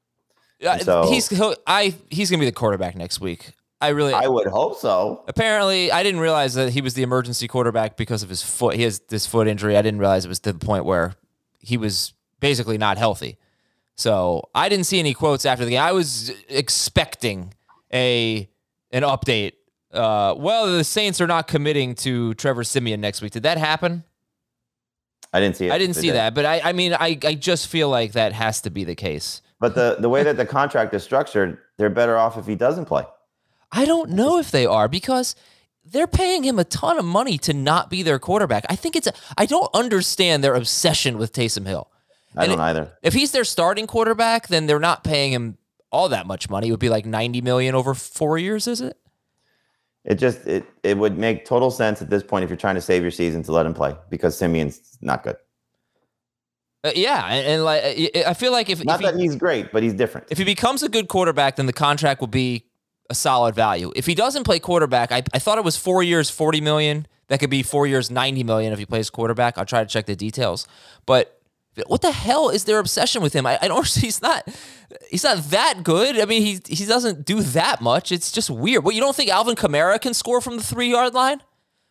Uh, 0.66 0.78
So- 0.80 1.10
he's 1.10 1.30
he'll, 1.30 1.56
I 1.68 1.96
he's 2.10 2.30
gonna 2.30 2.40
be 2.42 2.46
the 2.46 2.52
quarterback 2.52 2.96
next 2.96 3.22
week. 3.22 3.54
I 3.82 3.90
really 3.90 4.14
I 4.14 4.28
would 4.28 4.48
hope 4.48 4.78
so. 4.78 5.24
apparently 5.30 5.90
I 5.90 6.04
didn't 6.04 6.20
realize 6.20 6.54
that 6.56 6.72
he 6.74 6.82
was 6.82 6.96
the 6.96 7.04
emergency 7.04 7.48
quarterback 7.48 7.96
because 7.96 8.24
of 8.24 8.28
his 8.30 8.42
foot. 8.44 8.76
He 8.76 8.84
has 8.84 9.00
this 9.08 9.26
foot 9.26 9.48
injury. 9.48 9.78
I 9.78 9.82
didn't 9.82 10.02
realize 10.02 10.26
it 10.26 10.28
was 10.28 10.42
to 10.42 10.52
the 10.52 10.60
point 10.60 10.84
where 10.84 11.14
he 11.62 11.78
was 11.78 12.14
basically 12.42 12.78
not 12.78 12.98
healthy. 12.98 13.38
So 14.00 14.48
I 14.56 14.70
didn't 14.70 14.86
see 14.86 14.98
any 14.98 15.14
quotes 15.14 15.46
after 15.46 15.66
the 15.66 15.72
game. 15.72 15.82
I 15.82 15.92
was 15.92 16.32
expecting 16.48 17.54
a 17.94 18.50
an 18.92 19.04
update. 19.04 19.54
Uh, 19.92 20.36
well, 20.38 20.72
the 20.72 20.86
Saints 20.86 21.20
are 21.20 21.28
not 21.28 21.50
committing 21.50 21.96
to 21.96 22.34
Trevor 22.36 22.64
Siemian 22.64 23.02
next 23.02 23.22
week. 23.22 23.34
Did 23.34 23.44
that 23.44 23.58
happen? 23.58 24.06
I 25.34 25.42
didn't 25.42 25.58
see 25.58 25.68
it. 25.68 25.74
I 25.74 25.78
didn't 25.78 25.96
see 25.96 26.08
did. 26.08 26.16
that, 26.16 26.34
but 26.34 26.46
I, 26.46 26.62
I 26.64 26.72
mean, 26.72 26.94
I, 26.94 27.20
I 27.24 27.36
just 27.36 27.68
feel 27.68 27.90
like 27.90 28.14
that 28.14 28.32
has 28.32 28.62
to 28.62 28.70
be 28.70 28.86
the 28.86 28.96
case. 28.96 29.42
But 29.60 29.76
the 29.76 29.98
the 30.00 30.08
way 30.08 30.24
that 30.24 30.38
the 30.38 30.46
contract 30.46 30.94
is 30.94 31.04
structured, 31.04 31.58
they're 31.78 31.90
better 31.90 32.18
off 32.18 32.38
if 32.38 32.46
he 32.46 32.56
doesn't 32.56 32.86
play. 32.86 33.04
I 33.70 33.84
don't 33.84 34.12
know 34.12 34.40
if 34.40 34.50
they 34.50 34.66
are 34.66 34.88
because 34.88 35.36
they're 35.84 36.08
paying 36.08 36.44
him 36.44 36.58
a 36.58 36.64
ton 36.64 36.98
of 36.98 37.04
money 37.04 37.38
to 37.40 37.54
not 37.54 37.90
be 37.90 38.02
their 38.04 38.18
quarterback. 38.18 38.66
I 38.70 38.78
think 38.78 38.96
it's 38.96 39.08
a, 39.08 39.14
I 39.38 39.46
don't 39.46 39.70
understand 39.74 40.42
their 40.42 40.56
obsession 40.56 41.18
with 41.18 41.34
Taysom 41.34 41.68
Hill. 41.68 41.92
I 42.36 42.44
And 42.44 42.52
don't 42.52 42.60
it- 42.60 42.64
either. 42.64 42.92
If 43.02 43.14
he's 43.14 43.32
their 43.32 43.44
starting 43.44 43.88
quarterback, 43.88 44.48
then 44.48 44.68
they're 44.68 44.80
not 44.80 45.04
paying 45.04 45.32
him 45.34 45.58
all 45.92 46.10
that 46.10 46.28
much 46.28 46.50
money. 46.50 46.68
It 46.68 46.72
would 46.72 46.80
be 46.80 46.90
like 46.90 47.06
90 47.06 47.42
million 47.42 47.74
over 47.76 47.94
4 47.96 48.38
years, 48.38 48.68
is 48.68 48.82
it? 48.82 48.96
It 50.06 50.16
just 50.16 50.48
it 50.48 50.64
it 50.82 50.98
would 50.98 51.18
make 51.18 51.46
total 51.46 51.70
sense 51.72 52.02
at 52.02 52.10
this 52.10 52.24
point 52.24 52.44
if 52.44 52.50
you're 52.50 52.58
trying 52.58 52.76
to 52.76 52.82
save 52.82 53.02
your 53.02 53.12
season 53.12 53.44
to 53.44 53.52
let 53.52 53.66
him 53.66 53.74
play 53.74 53.96
because 54.10 54.38
Siemian's 54.38 54.98
not 55.02 55.24
good. 55.24 55.36
Uh, 56.84 56.92
yeah, 56.96 57.26
and, 57.26 57.46
and 57.46 57.64
like 57.66 57.84
I- 58.26 58.34
feel 58.34 58.52
like 58.54 58.70
if 58.70 58.84
Not 58.86 58.96
if 58.96 59.00
he, 59.02 59.12
that 59.12 59.20
he's 59.20 59.36
great, 59.36 59.72
but 59.74 59.84
he's 59.84 59.94
different. 59.94 60.28
if 60.32 60.38
he 60.38 60.46
becomes 60.46 60.82
a 60.84 60.90
good 60.90 61.10
quarterback, 61.10 61.58
then 61.58 61.66
the 61.66 61.74
contract 61.74 62.22
will 62.22 62.28
be 62.28 62.66
a 63.10 63.16
solid 63.16 63.54
value. 63.56 63.92
If 63.96 64.06
he 64.06 64.16
doesn't 64.16 64.46
play 64.46 64.60
quarterback, 64.60 65.12
I, 65.12 65.24
I 65.34 65.40
thought 65.40 65.58
it 65.58 65.64
was 65.66 65.76
four 65.76 66.02
years, 66.04 66.30
40 66.30 66.62
million. 66.62 67.06
That 67.28 67.40
could 67.42 67.50
be 67.50 67.62
four 67.64 67.86
years, 67.86 68.10
90 68.10 68.44
million 68.46 68.72
if 68.72 68.80
he 68.80 68.86
plays 68.86 69.10
quarterback. 69.10 69.58
I'll 69.58 69.66
try 69.66 69.84
to 69.84 69.90
check 69.90 70.06
the 70.06 70.16
details. 70.16 70.68
But 71.06 71.39
what 71.88 72.02
the 72.02 72.12
hell 72.12 72.50
is 72.50 72.66
their 72.66 72.80
obsession 72.80 73.22
with 73.22 73.34
him? 73.34 73.46
I, 73.46 73.58
I 73.62 73.68
don't 73.68 73.88
he's 73.96 74.22
not 74.22 74.48
he's 75.10 75.24
not 75.24 75.38
that 75.50 75.84
good. 75.84 76.20
I 76.20 76.26
mean, 76.26 76.42
he 76.42 76.60
he 76.68 76.86
doesn't 76.86 77.26
do 77.26 77.42
that 77.42 77.82
much. 77.82 78.12
It's 78.12 78.32
just 78.32 78.50
weird. 78.50 78.84
What 78.84 78.96
you 78.96 79.02
don't 79.02 79.16
think 79.16 79.30
Alvin 79.30 79.56
Kamara 79.56 80.00
can 80.00 80.14
score 80.14 80.42
from 80.42 80.58
the 80.58 80.64
three 80.64 80.90
yard 80.92 81.14
line? 81.14 81.42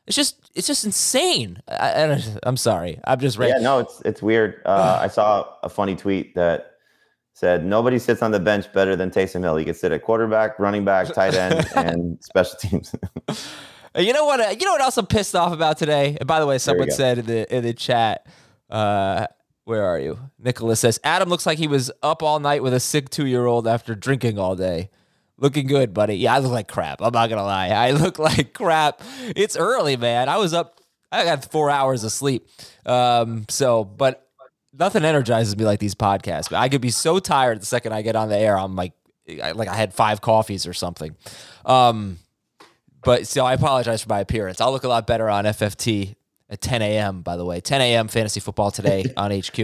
It's 0.06 0.16
just 0.16 0.50
it's 0.54 0.66
just 0.66 0.84
insane. 0.84 1.60
I, 1.68 2.22
I'm 2.42 2.56
sorry. 2.56 2.98
I'm 3.04 3.20
just 3.20 3.36
ready. 3.36 3.52
Yeah, 3.52 3.58
no, 3.58 3.78
it's 3.80 4.00
it's 4.04 4.22
weird. 4.22 4.62
Uh, 4.64 4.98
I 5.02 5.08
saw 5.08 5.46
a 5.62 5.68
funny 5.68 5.94
tweet 5.96 6.34
that 6.34 6.72
said 7.34 7.64
nobody 7.64 7.98
sits 7.98 8.22
on 8.22 8.30
the 8.30 8.40
bench 8.40 8.72
better 8.72 8.96
than 8.96 9.10
Taysom 9.10 9.42
Hill. 9.42 9.56
He 9.56 9.64
can 9.64 9.74
sit 9.74 9.92
at 9.92 10.02
quarterback, 10.02 10.58
running 10.58 10.84
back, 10.84 11.06
tight 11.14 11.34
end, 11.34 11.66
and 11.76 12.18
special 12.24 12.56
teams. 12.58 12.94
You 13.96 14.12
know 14.12 14.26
what? 14.26 14.38
uh, 14.38 14.50
You 14.50 14.64
know 14.64 14.72
what 14.72 14.82
else 14.82 14.96
I'm 14.98 15.06
pissed 15.06 15.34
off 15.34 15.52
about 15.52 15.76
today? 15.78 16.16
And 16.20 16.26
by 16.26 16.38
the 16.40 16.46
way, 16.46 16.58
someone 16.58 16.90
said 16.90 17.18
in 17.18 17.26
the 17.26 17.56
in 17.56 17.64
the 17.64 17.72
chat, 17.72 18.26
uh, 18.70 19.26
where 19.68 19.84
are 19.84 19.98
you? 19.98 20.18
Nicholas 20.38 20.80
says 20.80 20.98
Adam 21.04 21.28
looks 21.28 21.44
like 21.44 21.58
he 21.58 21.68
was 21.68 21.90
up 22.02 22.22
all 22.22 22.40
night 22.40 22.62
with 22.62 22.72
a 22.72 22.80
sick 22.80 23.10
two 23.10 23.26
year 23.26 23.44
old 23.44 23.68
after 23.68 23.94
drinking 23.94 24.38
all 24.38 24.56
day. 24.56 24.88
Looking 25.36 25.66
good, 25.66 25.92
buddy. 25.92 26.16
Yeah, 26.16 26.34
I 26.34 26.38
look 26.38 26.52
like 26.52 26.68
crap. 26.68 27.02
I'm 27.02 27.12
not 27.12 27.28
gonna 27.28 27.44
lie. 27.44 27.68
I 27.68 27.90
look 27.90 28.18
like 28.18 28.54
crap. 28.54 29.02
It's 29.36 29.58
early, 29.58 29.98
man. 29.98 30.30
I 30.30 30.38
was 30.38 30.54
up. 30.54 30.80
I 31.12 31.24
got 31.24 31.52
four 31.52 31.68
hours 31.68 32.02
of 32.02 32.12
sleep. 32.12 32.48
Um, 32.86 33.44
so, 33.50 33.84
but 33.84 34.26
nothing 34.72 35.04
energizes 35.04 35.54
me 35.54 35.66
like 35.66 35.80
these 35.80 35.94
podcasts. 35.94 36.50
I 36.50 36.70
could 36.70 36.80
be 36.80 36.90
so 36.90 37.18
tired 37.18 37.60
the 37.60 37.66
second 37.66 37.92
I 37.92 38.00
get 38.00 38.16
on 38.16 38.30
the 38.30 38.38
air. 38.38 38.58
I'm 38.58 38.74
like, 38.74 38.94
I, 39.42 39.52
like 39.52 39.68
I 39.68 39.74
had 39.74 39.92
five 39.92 40.22
coffees 40.22 40.66
or 40.66 40.72
something. 40.72 41.14
Um, 41.66 42.16
but 43.04 43.26
so 43.26 43.44
I 43.44 43.52
apologize 43.52 44.02
for 44.02 44.08
my 44.08 44.20
appearance. 44.20 44.62
I'll 44.62 44.72
look 44.72 44.84
a 44.84 44.88
lot 44.88 45.06
better 45.06 45.28
on 45.28 45.44
FFT 45.44 46.14
at 46.50 46.60
10 46.60 46.82
a.m. 46.82 47.22
By 47.22 47.36
the 47.36 47.44
way, 47.44 47.60
10 47.60 47.80
a.m. 47.80 48.08
fantasy 48.08 48.40
football 48.40 48.70
today 48.70 49.04
on 49.16 49.30
HQ. 49.30 49.58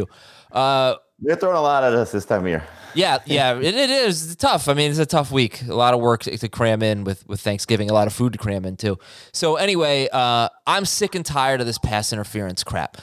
Uh, 0.52 0.94
They're 1.20 1.36
throwing 1.36 1.56
a 1.56 1.62
lot 1.62 1.84
at 1.84 1.92
us 1.94 2.12
this 2.12 2.24
time 2.24 2.42
of 2.42 2.48
year. 2.48 2.62
yeah, 2.94 3.18
yeah, 3.26 3.56
it, 3.58 3.74
it 3.74 3.90
is 3.90 4.36
tough. 4.36 4.68
I 4.68 4.74
mean, 4.74 4.90
it's 4.90 5.00
a 5.00 5.06
tough 5.06 5.32
week. 5.32 5.62
A 5.62 5.74
lot 5.74 5.94
of 5.94 6.00
work 6.00 6.22
to, 6.24 6.38
to 6.38 6.48
cram 6.48 6.80
in 6.80 7.02
with 7.02 7.26
with 7.26 7.40
Thanksgiving. 7.40 7.90
A 7.90 7.92
lot 7.92 8.06
of 8.06 8.12
food 8.12 8.32
to 8.34 8.38
cram 8.38 8.64
in 8.64 8.76
too. 8.76 8.98
So 9.32 9.56
anyway, 9.56 10.08
uh, 10.12 10.48
I'm 10.66 10.84
sick 10.84 11.16
and 11.16 11.26
tired 11.26 11.60
of 11.60 11.66
this 11.66 11.78
pass 11.78 12.12
interference 12.12 12.62
crap. 12.62 12.98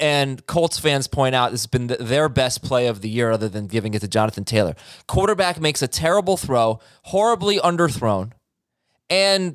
And 0.00 0.44
Colts 0.46 0.80
fans 0.80 1.06
point 1.06 1.36
out 1.36 1.52
this 1.52 1.60
has 1.62 1.66
been 1.68 1.86
th- 1.88 2.00
their 2.00 2.28
best 2.28 2.62
play 2.64 2.88
of 2.88 3.02
the 3.02 3.08
year, 3.08 3.30
other 3.30 3.48
than 3.48 3.68
giving 3.68 3.94
it 3.94 4.00
to 4.00 4.08
Jonathan 4.08 4.44
Taylor. 4.44 4.74
Quarterback 5.06 5.60
makes 5.60 5.80
a 5.80 5.86
terrible 5.88 6.36
throw, 6.36 6.80
horribly 7.04 7.58
underthrown, 7.58 8.32
and 9.08 9.54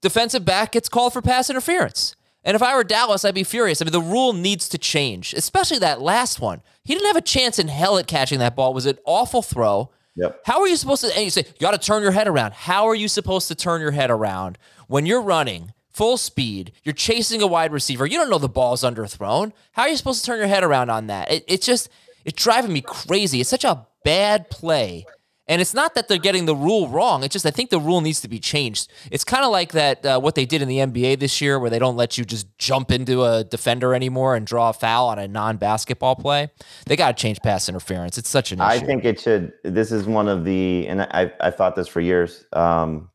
defensive 0.00 0.44
back 0.44 0.72
gets 0.72 0.88
called 0.88 1.12
for 1.12 1.22
pass 1.22 1.48
interference. 1.48 2.16
And 2.46 2.54
if 2.54 2.62
I 2.62 2.76
were 2.76 2.84
Dallas, 2.84 3.24
I'd 3.24 3.34
be 3.34 3.42
furious. 3.42 3.82
I 3.82 3.84
mean, 3.84 3.92
the 3.92 4.00
rule 4.00 4.32
needs 4.32 4.68
to 4.68 4.78
change, 4.78 5.34
especially 5.34 5.80
that 5.80 6.00
last 6.00 6.40
one. 6.40 6.62
He 6.84 6.94
didn't 6.94 7.08
have 7.08 7.16
a 7.16 7.20
chance 7.20 7.58
in 7.58 7.66
hell 7.66 7.98
at 7.98 8.06
catching 8.06 8.38
that 8.38 8.54
ball. 8.54 8.70
It 8.70 8.74
was 8.74 8.86
an 8.86 8.98
awful 9.04 9.42
throw. 9.42 9.90
Yep. 10.14 10.42
How 10.46 10.60
are 10.60 10.68
you 10.68 10.76
supposed 10.76 11.02
to? 11.04 11.14
And 11.14 11.24
you 11.24 11.30
say 11.30 11.44
you 11.44 11.60
got 11.60 11.72
to 11.72 11.78
turn 11.78 12.02
your 12.02 12.12
head 12.12 12.28
around. 12.28 12.54
How 12.54 12.86
are 12.86 12.94
you 12.94 13.08
supposed 13.08 13.48
to 13.48 13.56
turn 13.56 13.80
your 13.80 13.90
head 13.90 14.12
around 14.12 14.58
when 14.86 15.06
you're 15.06 15.20
running 15.20 15.72
full 15.90 16.16
speed? 16.16 16.70
You're 16.84 16.94
chasing 16.94 17.42
a 17.42 17.48
wide 17.48 17.72
receiver. 17.72 18.06
You 18.06 18.16
don't 18.16 18.30
know 18.30 18.38
the 18.38 18.48
ball's 18.48 18.82
underthrown. 18.82 19.52
How 19.72 19.82
are 19.82 19.88
you 19.88 19.96
supposed 19.96 20.20
to 20.20 20.26
turn 20.26 20.38
your 20.38 20.46
head 20.46 20.62
around 20.62 20.88
on 20.88 21.08
that? 21.08 21.30
It, 21.32 21.44
it's 21.48 21.66
just 21.66 21.90
it's 22.24 22.40
driving 22.40 22.72
me 22.72 22.80
crazy. 22.80 23.40
It's 23.40 23.50
such 23.50 23.64
a 23.64 23.86
bad 24.04 24.50
play. 24.50 25.04
And 25.48 25.60
it's 25.60 25.74
not 25.74 25.94
that 25.94 26.08
they're 26.08 26.18
getting 26.18 26.46
the 26.46 26.56
rule 26.56 26.88
wrong. 26.88 27.22
It's 27.22 27.32
just 27.32 27.46
I 27.46 27.50
think 27.52 27.70
the 27.70 27.78
rule 27.78 28.00
needs 28.00 28.20
to 28.22 28.28
be 28.28 28.40
changed. 28.40 28.90
It's 29.12 29.22
kind 29.22 29.44
of 29.44 29.52
like 29.52 29.72
that 29.72 30.04
uh, 30.04 30.18
what 30.18 30.34
they 30.34 30.44
did 30.44 30.60
in 30.60 30.68
the 30.68 30.78
NBA 30.78 31.20
this 31.20 31.40
year, 31.40 31.58
where 31.60 31.70
they 31.70 31.78
don't 31.78 31.96
let 31.96 32.18
you 32.18 32.24
just 32.24 32.46
jump 32.58 32.90
into 32.90 33.24
a 33.24 33.44
defender 33.44 33.94
anymore 33.94 34.34
and 34.34 34.44
draw 34.46 34.70
a 34.70 34.72
foul 34.72 35.08
on 35.08 35.18
a 35.20 35.28
non-basketball 35.28 36.16
play. 36.16 36.50
They 36.86 36.96
got 36.96 37.16
to 37.16 37.20
change 37.20 37.40
pass 37.42 37.68
interference. 37.68 38.18
It's 38.18 38.28
such 38.28 38.50
an 38.50 38.58
issue. 38.58 38.66
I 38.66 38.78
think 38.80 39.04
it 39.04 39.20
should. 39.20 39.52
This 39.62 39.92
is 39.92 40.06
one 40.06 40.28
of 40.28 40.44
the, 40.44 40.88
and 40.88 41.02
I 41.02 41.32
I 41.40 41.50
thought 41.50 41.76
this 41.76 41.86
for 41.86 42.00
years. 42.00 42.44
Um, 42.52 43.10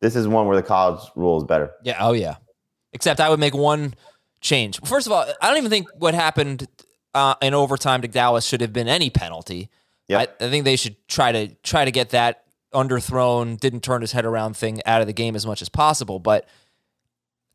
this 0.00 0.16
is 0.16 0.26
one 0.26 0.46
where 0.46 0.56
the 0.56 0.62
college 0.62 1.00
rule 1.14 1.38
is 1.38 1.44
better. 1.44 1.72
Yeah. 1.82 1.98
Oh, 2.00 2.12
yeah. 2.12 2.36
Except 2.92 3.20
I 3.20 3.28
would 3.28 3.40
make 3.40 3.54
one 3.54 3.94
change. 4.40 4.80
First 4.84 5.06
of 5.06 5.12
all, 5.12 5.26
I 5.40 5.48
don't 5.48 5.58
even 5.58 5.70
think 5.70 5.88
what 5.94 6.14
happened 6.14 6.66
uh, 7.14 7.34
in 7.42 7.54
overtime 7.54 8.02
to 8.02 8.08
Dallas 8.08 8.46
should 8.46 8.60
have 8.60 8.72
been 8.72 8.88
any 8.88 9.10
penalty. 9.10 9.68
Yep. 10.10 10.36
I, 10.40 10.44
I 10.44 10.50
think 10.50 10.64
they 10.64 10.74
should 10.74 10.96
try 11.06 11.30
to 11.30 11.54
try 11.62 11.84
to 11.84 11.92
get 11.92 12.10
that 12.10 12.42
underthrown, 12.74 13.58
didn't 13.58 13.82
turn 13.82 14.00
his 14.00 14.10
head 14.10 14.24
around 14.24 14.56
thing 14.56 14.80
out 14.84 15.00
of 15.00 15.06
the 15.06 15.12
game 15.12 15.36
as 15.36 15.46
much 15.46 15.62
as 15.62 15.68
possible. 15.68 16.18
But 16.18 16.48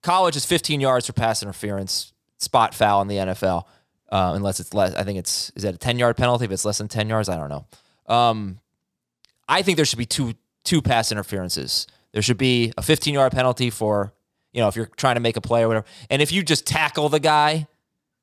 college 0.02 0.38
is 0.38 0.46
15 0.46 0.80
yards 0.80 1.08
for 1.08 1.14
pass 1.14 1.44
interference, 1.44 2.14
spot 2.38 2.74
foul 2.74 3.02
in 3.02 3.10
the 3.10 3.18
NFL, 3.18 3.66
uh, 4.10 4.32
unless 4.36 4.62
it's 4.62 4.74
less. 4.74 4.96
I 4.96 5.04
think 5.04 5.20
it's 5.20 5.52
is 5.58 5.64
that 5.64 5.76
a 5.76 5.78
10 5.78 6.00
yard 6.00 6.16
penalty 6.16 6.46
if 6.46 6.52
it's 6.52 6.64
less 6.64 6.78
than 6.78 6.88
10 6.88 7.10
yards. 7.10 7.28
I 7.28 7.36
don't 7.36 7.50
know. 7.50 7.66
Um, 8.08 8.60
I 9.50 9.62
think 9.62 9.76
there 9.76 9.86
should 9.86 10.00
be 10.00 10.06
two 10.06 10.34
two 10.64 10.82
pass 10.82 11.12
interferences. 11.12 11.88
There 12.14 12.22
should 12.22 12.38
be 12.38 12.72
a 12.78 12.82
15 12.82 13.14
yard 13.14 13.34
penalty 13.34 13.70
for 13.70 14.14
you 14.54 14.62
know 14.62 14.70
if 14.70 14.78
you're 14.78 14.90
trying 14.96 15.16
to 15.16 15.22
make 15.22 15.36
a 15.36 15.42
play 15.42 15.64
or 15.64 15.68
whatever, 15.68 15.86
and 16.10 16.22
if 16.22 16.32
you 16.32 16.42
just 16.42 16.66
tackle 16.66 17.10
the 17.10 17.20
guy, 17.20 17.68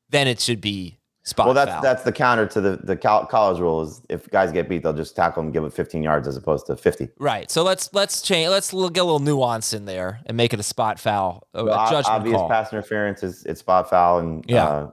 then 0.09 0.27
it 0.27 0.40
should 0.40 0.62
be 0.62 0.97
spot 1.25 1.47
Well, 1.47 1.55
that's 1.55 1.71
foul. 1.71 1.83
that's 1.83 2.03
the 2.03 2.13
counter 2.13 2.47
to 2.47 2.61
the 2.61 2.77
the 2.83 2.97
college 2.97 3.59
rule 3.61 3.83
is 3.83 4.03
if 4.09 4.29
guys 4.31 4.51
get 4.53 4.69
beat, 4.69 4.83
they'll 4.83 4.93
just 4.93 5.15
tackle 5.17 5.43
them, 5.43 5.47
and 5.49 5.53
give 5.55 5.65
it 5.65 5.73
15 5.73 6.03
yards 6.03 6.27
as 6.27 6.37
opposed 6.37 6.67
to 6.67 6.77
50. 6.77 7.09
right. 7.19 7.51
So 7.51 7.63
let's 7.63 7.93
let's 7.93 8.23
change. 8.23 8.51
Let's 8.51 8.71
get 8.73 8.79
a 8.81 9.05
little 9.05 9.19
nuance 9.21 9.73
in 9.73 9.85
there 9.85 10.21
and 10.27 10.37
make 10.37 10.53
it 10.53 10.61
a 10.61 10.65
spot 10.65 10.99
foul, 10.99 11.47
a, 11.55 11.65
Well, 11.65 11.91
judgment 11.91 12.07
obvious 12.09 12.37
call. 12.37 12.49
pass 12.49 12.73
interference 12.73 13.23
is 13.23 13.45
it's 13.45 13.61
spot 13.61 13.89
foul 13.91 14.19
and 14.19 14.45
Yeah. 14.49 14.67
uh, 14.67 14.91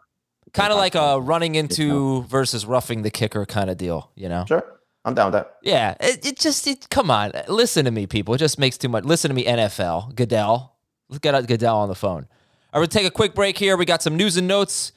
kind 0.53 0.71
of 0.71 0.77
like 0.77 0.95
a 0.95 1.19
running 1.19 1.55
into 1.55 2.23
versus 2.23 2.65
roughing 2.65 3.01
the 3.03 3.11
kicker 3.11 3.45
kind 3.45 3.69
of 3.69 3.77
deal. 3.77 4.11
You 4.15 4.29
know. 4.29 4.45
sure. 4.47 4.63
I'm 5.05 5.13
down 5.15 5.27
with 5.31 5.33
that. 5.41 5.55
Yeah, 5.63 5.95
it, 6.01 6.25
it 6.25 6.37
just 6.37 6.67
it, 6.67 6.89
come 6.89 7.09
on, 7.09 7.31
listen 7.47 7.85
to 7.85 7.91
me, 7.91 8.05
people. 8.05 8.33
It 8.35 8.39
just 8.39 8.59
makes 8.59 8.77
too 8.77 8.89
much. 8.89 9.05
Listen 9.05 9.29
to 9.29 9.35
me, 9.35 9.45
NFL 9.45 10.13
Goodell. 10.13 10.75
Let's 11.07 11.19
get 11.19 11.47
Goodell 11.47 11.77
on 11.77 11.87
the 11.89 11.95
phone. 11.95 12.27
All 12.73 12.79
right, 12.79 12.79
we'll 12.81 12.87
take 12.87 13.07
a 13.07 13.11
quick 13.11 13.33
break 13.33 13.57
here. 13.57 13.77
We 13.77 13.85
got 13.85 14.03
some 14.03 14.17
news 14.17 14.35
and 14.37 14.47
notes. 14.47 14.91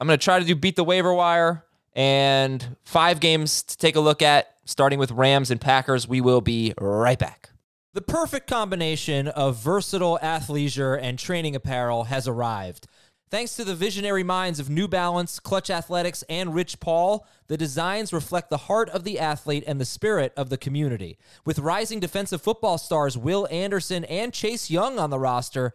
I'm 0.00 0.06
gonna 0.06 0.16
try 0.16 0.38
to 0.38 0.44
do 0.44 0.54
beat 0.54 0.76
the 0.76 0.84
waiver 0.84 1.12
wire 1.12 1.64
and 1.94 2.76
five 2.84 3.20
games 3.20 3.62
to 3.64 3.76
take 3.76 3.96
a 3.96 4.00
look 4.00 4.22
at, 4.22 4.54
starting 4.64 4.98
with 4.98 5.10
Rams 5.10 5.50
and 5.50 5.60
Packers. 5.60 6.08
We 6.08 6.22
will 6.22 6.40
be 6.40 6.72
right 6.80 7.18
back. 7.18 7.50
The 7.92 8.00
perfect 8.00 8.46
combination 8.46 9.28
of 9.28 9.56
versatile 9.56 10.18
athleisure 10.22 10.98
and 11.00 11.18
training 11.18 11.54
apparel 11.54 12.04
has 12.04 12.26
arrived. 12.26 12.86
Thanks 13.30 13.54
to 13.56 13.64
the 13.64 13.76
visionary 13.76 14.24
minds 14.24 14.58
of 14.58 14.70
New 14.70 14.88
Balance, 14.88 15.38
Clutch 15.38 15.70
Athletics, 15.70 16.24
and 16.28 16.54
Rich 16.54 16.80
Paul, 16.80 17.26
the 17.46 17.56
designs 17.56 18.12
reflect 18.12 18.50
the 18.50 18.56
heart 18.56 18.88
of 18.88 19.04
the 19.04 19.20
athlete 19.20 19.62
and 19.66 19.80
the 19.80 19.84
spirit 19.84 20.32
of 20.36 20.50
the 20.50 20.56
community. 20.56 21.18
With 21.44 21.60
rising 21.60 22.00
defensive 22.00 22.42
football 22.42 22.78
stars 22.78 23.18
Will 23.18 23.46
Anderson 23.50 24.04
and 24.06 24.32
Chase 24.32 24.70
Young 24.70 24.98
on 24.98 25.10
the 25.10 25.18
roster, 25.18 25.74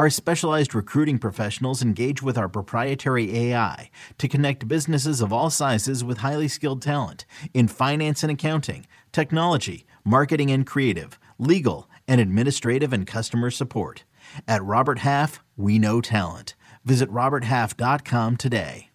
Our 0.00 0.08
specialized 0.08 0.74
recruiting 0.74 1.18
professionals 1.18 1.82
engage 1.82 2.22
with 2.22 2.38
our 2.38 2.48
proprietary 2.48 3.36
AI 3.36 3.90
to 4.16 4.28
connect 4.28 4.66
businesses 4.66 5.20
of 5.20 5.30
all 5.30 5.50
sizes 5.50 6.02
with 6.02 6.16
highly 6.16 6.48
skilled 6.48 6.80
talent 6.80 7.26
in 7.52 7.68
finance 7.68 8.22
and 8.22 8.32
accounting, 8.32 8.86
technology, 9.12 9.84
marketing 10.02 10.50
and 10.50 10.66
creative, 10.66 11.18
legal, 11.38 11.86
and 12.08 12.18
administrative 12.18 12.94
and 12.94 13.06
customer 13.06 13.50
support. 13.50 14.04
At 14.48 14.64
Robert 14.64 15.00
Half, 15.00 15.44
we 15.54 15.78
know 15.78 16.00
talent. 16.00 16.54
Visit 16.82 17.10
RobertHalf.com 17.10 18.38
today. 18.38 18.88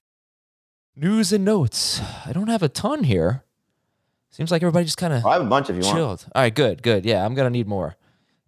News 0.96 1.32
and 1.32 1.46
notes. 1.46 2.02
I 2.26 2.34
don't 2.34 2.50
have 2.50 2.64
a 2.64 2.68
ton 2.68 3.04
here. 3.04 3.44
Seems 4.32 4.50
like 4.50 4.64
everybody 4.64 4.86
just 4.86 4.98
kind 4.98 5.14
of 5.14 5.24
I 5.24 5.34
have 5.34 5.44
a 5.44 5.46
bunch 5.46 5.70
if 5.70 5.76
you 5.76 5.84
want. 5.84 6.26
All 6.34 6.42
right, 6.42 6.56
good, 6.56 6.82
good. 6.82 7.06
Yeah, 7.06 7.24
I'm 7.24 7.36
going 7.36 7.46
to 7.46 7.56
need 7.56 7.68
more. 7.68 7.96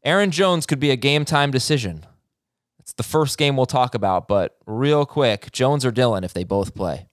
Aaron 0.04 0.32
Jones 0.32 0.66
could 0.66 0.80
be 0.80 0.90
a 0.90 0.96
game 0.96 1.24
time 1.24 1.52
decision. 1.52 2.04
It's 2.88 2.94
the 2.94 3.04
first 3.04 3.38
game 3.38 3.58
we'll 3.58 3.66
talk 3.66 3.96
about, 3.96 4.30
but 4.30 4.56
real 4.66 5.06
quick 5.06 5.52
Jones 5.52 5.86
or 5.86 5.92
Dillon 5.92 6.24
if 6.24 6.34
they 6.34 6.46
both 6.46 6.74
play. 6.74 7.10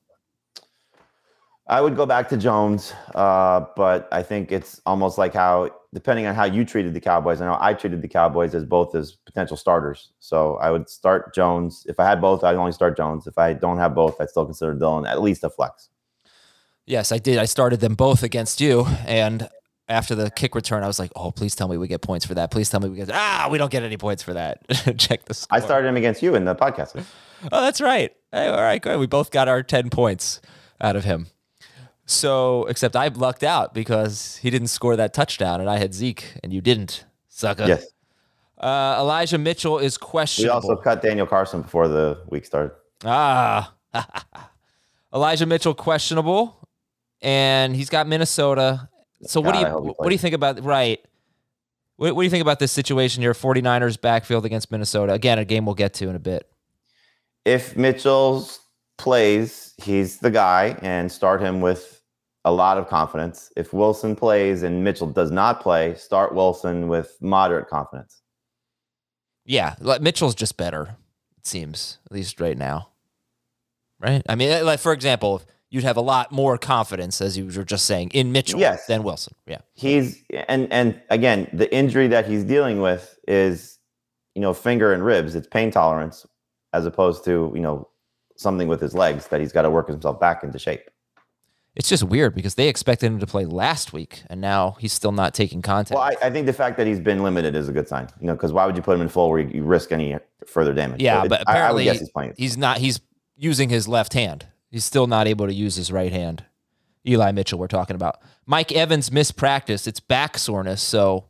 I 1.66 1.80
would 1.80 1.96
go 1.96 2.06
back 2.06 2.28
to 2.28 2.36
Jones, 2.36 2.92
uh, 3.16 3.64
but 3.74 4.06
I 4.12 4.22
think 4.22 4.52
it's 4.52 4.80
almost 4.86 5.18
like 5.18 5.34
how, 5.34 5.70
depending 5.92 6.26
on 6.26 6.34
how 6.36 6.44
you 6.44 6.64
treated 6.64 6.94
the 6.94 7.00
Cowboys, 7.00 7.40
I 7.40 7.46
know 7.46 7.58
I 7.60 7.74
treated 7.74 8.02
the 8.02 8.08
Cowboys 8.08 8.54
as 8.54 8.64
both 8.64 8.94
as 8.94 9.16
potential 9.26 9.56
starters. 9.56 10.12
So 10.20 10.58
I 10.58 10.70
would 10.70 10.88
start 10.88 11.34
Jones. 11.34 11.84
If 11.88 11.98
I 11.98 12.04
had 12.04 12.20
both, 12.20 12.44
I'd 12.44 12.54
only 12.54 12.70
start 12.70 12.96
Jones. 12.96 13.26
If 13.26 13.36
I 13.36 13.52
don't 13.52 13.78
have 13.78 13.96
both, 13.96 14.20
I'd 14.20 14.30
still 14.30 14.44
consider 14.44 14.74
Dillon 14.74 15.06
at 15.06 15.22
least 15.22 15.42
a 15.42 15.50
flex. 15.50 15.88
Yes, 16.86 17.10
I 17.10 17.18
did. 17.18 17.38
I 17.38 17.46
started 17.46 17.80
them 17.80 17.96
both 17.96 18.22
against 18.22 18.60
you. 18.60 18.86
And 19.06 19.48
after 19.88 20.14
the 20.14 20.30
kick 20.30 20.54
return, 20.54 20.82
I 20.82 20.86
was 20.86 20.98
like, 20.98 21.12
oh, 21.14 21.30
please 21.30 21.54
tell 21.54 21.68
me 21.68 21.76
we 21.76 21.88
get 21.88 22.00
points 22.00 22.24
for 22.24 22.34
that. 22.34 22.50
Please 22.50 22.70
tell 22.70 22.80
me 22.80 22.88
we 22.88 22.96
get, 22.96 23.10
ah, 23.12 23.48
we 23.50 23.58
don't 23.58 23.70
get 23.70 23.82
any 23.82 23.96
points 23.96 24.22
for 24.22 24.34
that. 24.34 24.62
Check 24.98 25.26
score. 25.26 25.46
I 25.50 25.60
started 25.60 25.88
him 25.88 25.96
against 25.96 26.22
you 26.22 26.34
in 26.34 26.44
the 26.44 26.54
podcast. 26.54 27.04
Oh, 27.52 27.62
that's 27.62 27.80
right. 27.80 28.12
Hey, 28.32 28.48
all 28.48 28.62
right, 28.62 28.80
good. 28.80 28.98
We 28.98 29.06
both 29.06 29.30
got 29.30 29.48
our 29.48 29.62
10 29.62 29.90
points 29.90 30.40
out 30.80 30.96
of 30.96 31.04
him. 31.04 31.26
So, 32.06 32.64
except 32.66 32.96
I 32.96 33.08
lucked 33.08 33.42
out 33.42 33.72
because 33.72 34.36
he 34.38 34.50
didn't 34.50 34.68
score 34.68 34.96
that 34.96 35.14
touchdown 35.14 35.60
and 35.60 35.70
I 35.70 35.78
had 35.78 35.94
Zeke 35.94 36.38
and 36.42 36.52
you 36.52 36.60
didn't, 36.60 37.04
sucker. 37.28 37.66
Yes. 37.66 37.86
Uh, 38.58 38.96
Elijah 38.98 39.38
Mitchell 39.38 39.78
is 39.78 39.98
questionable. 39.98 40.60
We 40.60 40.70
also 40.70 40.82
cut 40.82 41.02
Daniel 41.02 41.26
Carson 41.26 41.62
before 41.62 41.88
the 41.88 42.18
week 42.28 42.44
started. 42.44 42.72
Ah. 43.04 43.74
Elijah 45.14 45.46
Mitchell 45.46 45.74
questionable 45.74 46.68
and 47.22 47.74
he's 47.74 47.88
got 47.88 48.06
Minnesota. 48.06 48.88
So 49.26 49.40
what 49.40 49.54
do 49.54 49.60
you 49.60 49.66
what 49.66 50.08
do 50.08 50.12
you 50.12 50.18
think 50.18 50.34
about 50.34 50.62
right? 50.64 51.00
What, 51.96 52.14
what 52.16 52.22
do 52.22 52.24
you 52.24 52.30
think 52.30 52.42
about 52.42 52.58
this 52.58 52.72
situation 52.72 53.22
here 53.22 53.32
49ers 53.34 54.00
backfield 54.00 54.44
against 54.44 54.70
Minnesota? 54.70 55.12
Again, 55.12 55.38
a 55.38 55.44
game 55.44 55.64
we'll 55.64 55.74
get 55.76 55.94
to 55.94 56.08
in 56.08 56.16
a 56.16 56.20
bit. 56.20 56.50
If 57.44 57.76
Mitchell 57.76 58.48
plays, 58.98 59.74
he's 59.82 60.18
the 60.18 60.30
guy 60.30 60.76
and 60.82 61.10
start 61.10 61.40
him 61.40 61.60
with 61.60 62.02
a 62.44 62.52
lot 62.52 62.78
of 62.78 62.88
confidence. 62.88 63.52
If 63.56 63.72
Wilson 63.72 64.16
plays 64.16 64.62
and 64.62 64.84
Mitchell 64.84 65.06
does 65.06 65.30
not 65.30 65.60
play, 65.60 65.94
start 65.94 66.34
Wilson 66.34 66.88
with 66.88 67.16
moderate 67.20 67.68
confidence. 67.68 68.22
Yeah, 69.44 69.74
like 69.80 70.00
Mitchell's 70.00 70.34
just 70.34 70.56
better, 70.56 70.96
it 71.36 71.46
seems, 71.46 71.98
at 72.06 72.12
least 72.12 72.40
right 72.40 72.56
now. 72.56 72.88
Right? 74.00 74.22
I 74.28 74.34
mean, 74.34 74.64
like 74.64 74.80
for 74.80 74.92
example, 74.92 75.42
you'd 75.74 75.82
have 75.82 75.96
a 75.96 76.00
lot 76.00 76.30
more 76.30 76.56
confidence, 76.56 77.20
as 77.20 77.36
you 77.36 77.46
were 77.46 77.64
just 77.64 77.84
saying, 77.84 78.10
in 78.14 78.30
Mitchell 78.30 78.60
Yes. 78.60 78.86
than 78.86 79.02
Wilson. 79.02 79.34
Yeah. 79.46 79.58
He's 79.74 80.22
and 80.48 80.72
and 80.72 81.00
again, 81.10 81.48
the 81.52 81.72
injury 81.74 82.06
that 82.08 82.26
he's 82.26 82.44
dealing 82.44 82.80
with 82.80 83.18
is, 83.26 83.78
you 84.36 84.40
know, 84.40 84.54
finger 84.54 84.92
and 84.92 85.04
ribs. 85.04 85.34
It's 85.34 85.48
pain 85.48 85.72
tolerance 85.72 86.24
as 86.72 86.86
opposed 86.86 87.24
to, 87.24 87.50
you 87.56 87.60
know, 87.60 87.88
something 88.36 88.68
with 88.68 88.80
his 88.80 88.94
legs 88.94 89.26
that 89.28 89.40
he's 89.40 89.50
got 89.52 89.62
to 89.62 89.70
work 89.70 89.88
himself 89.88 90.20
back 90.20 90.44
into 90.44 90.60
shape. 90.60 90.82
It's 91.74 91.88
just 91.88 92.04
weird 92.04 92.36
because 92.36 92.54
they 92.54 92.68
expected 92.68 93.06
him 93.06 93.18
to 93.18 93.26
play 93.26 93.44
last 93.44 93.92
week, 93.92 94.22
and 94.30 94.40
now 94.40 94.76
he's 94.78 94.92
still 94.92 95.10
not 95.10 95.34
taking 95.34 95.60
contact. 95.60 95.96
Well, 95.98 96.04
I, 96.04 96.14
I 96.26 96.30
think 96.30 96.46
the 96.46 96.52
fact 96.52 96.76
that 96.76 96.86
he's 96.86 97.00
been 97.00 97.24
limited 97.24 97.56
is 97.56 97.68
a 97.68 97.72
good 97.72 97.88
sign. 97.88 98.06
You 98.20 98.28
know, 98.28 98.34
because 98.34 98.52
why 98.52 98.64
would 98.64 98.76
you 98.76 98.82
put 98.82 98.94
him 98.94 99.00
in 99.00 99.08
full 99.08 99.28
where 99.28 99.40
you, 99.40 99.50
you 99.52 99.64
risk 99.64 99.90
any 99.90 100.16
further 100.46 100.72
damage? 100.72 101.02
yeah, 101.02 101.22
So 101.22 101.24
it- 101.26 101.28
but 101.30 101.40
I- 101.48 101.52
I 101.52 101.54
apparently 101.56 101.84
guess 101.84 101.98
he's 101.98 102.10
playing. 102.10 102.34
he's 102.36 102.56
not. 102.56 102.78
He's 102.78 103.00
using 103.36 103.70
his 103.70 103.88
left 103.88 104.12
hand. 104.14 104.46
He's 104.74 104.84
still 104.84 105.06
not 105.06 105.28
able 105.28 105.46
to 105.46 105.54
use 105.54 105.76
his 105.76 105.92
right 105.92 106.10
hand. 106.10 106.44
Eli 107.06 107.30
Mitchell, 107.30 107.60
we're 107.60 107.68
talking 107.68 107.94
about. 107.94 108.20
Mike 108.44 108.72
Evans 108.72 109.12
missed 109.12 109.36
practice. 109.36 109.86
It's 109.86 110.00
back 110.00 110.36
soreness, 110.36 110.82
so 110.82 111.26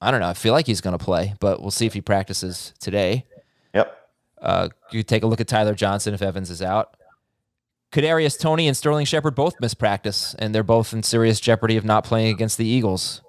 I 0.00 0.10
don't 0.10 0.18
know. 0.18 0.26
I 0.26 0.34
feel 0.34 0.52
like 0.52 0.66
he's 0.66 0.80
going 0.80 0.98
to 0.98 1.04
play, 1.04 1.34
but 1.38 1.60
we'll 1.60 1.70
see 1.70 1.86
if 1.86 1.94
he 1.94 2.00
practices 2.00 2.74
today. 2.80 3.24
Yep. 3.72 3.96
Uh, 4.42 4.68
you 4.90 5.04
take 5.04 5.22
a 5.22 5.28
look 5.28 5.40
at 5.40 5.46
Tyler 5.46 5.76
Johnson 5.76 6.12
if 6.12 6.22
Evans 6.22 6.50
is 6.50 6.60
out. 6.60 6.96
Kadarius 7.92 8.36
Toney 8.36 8.66
and 8.66 8.76
Sterling 8.76 9.06
Shepard 9.06 9.36
both 9.36 9.54
missed 9.60 9.78
practice, 9.78 10.34
and 10.36 10.52
they're 10.52 10.64
both 10.64 10.92
in 10.92 11.04
serious 11.04 11.38
jeopardy 11.38 11.76
of 11.76 11.84
not 11.84 12.02
playing 12.02 12.34
against 12.34 12.58
the 12.58 12.66
Eagles. 12.66 13.22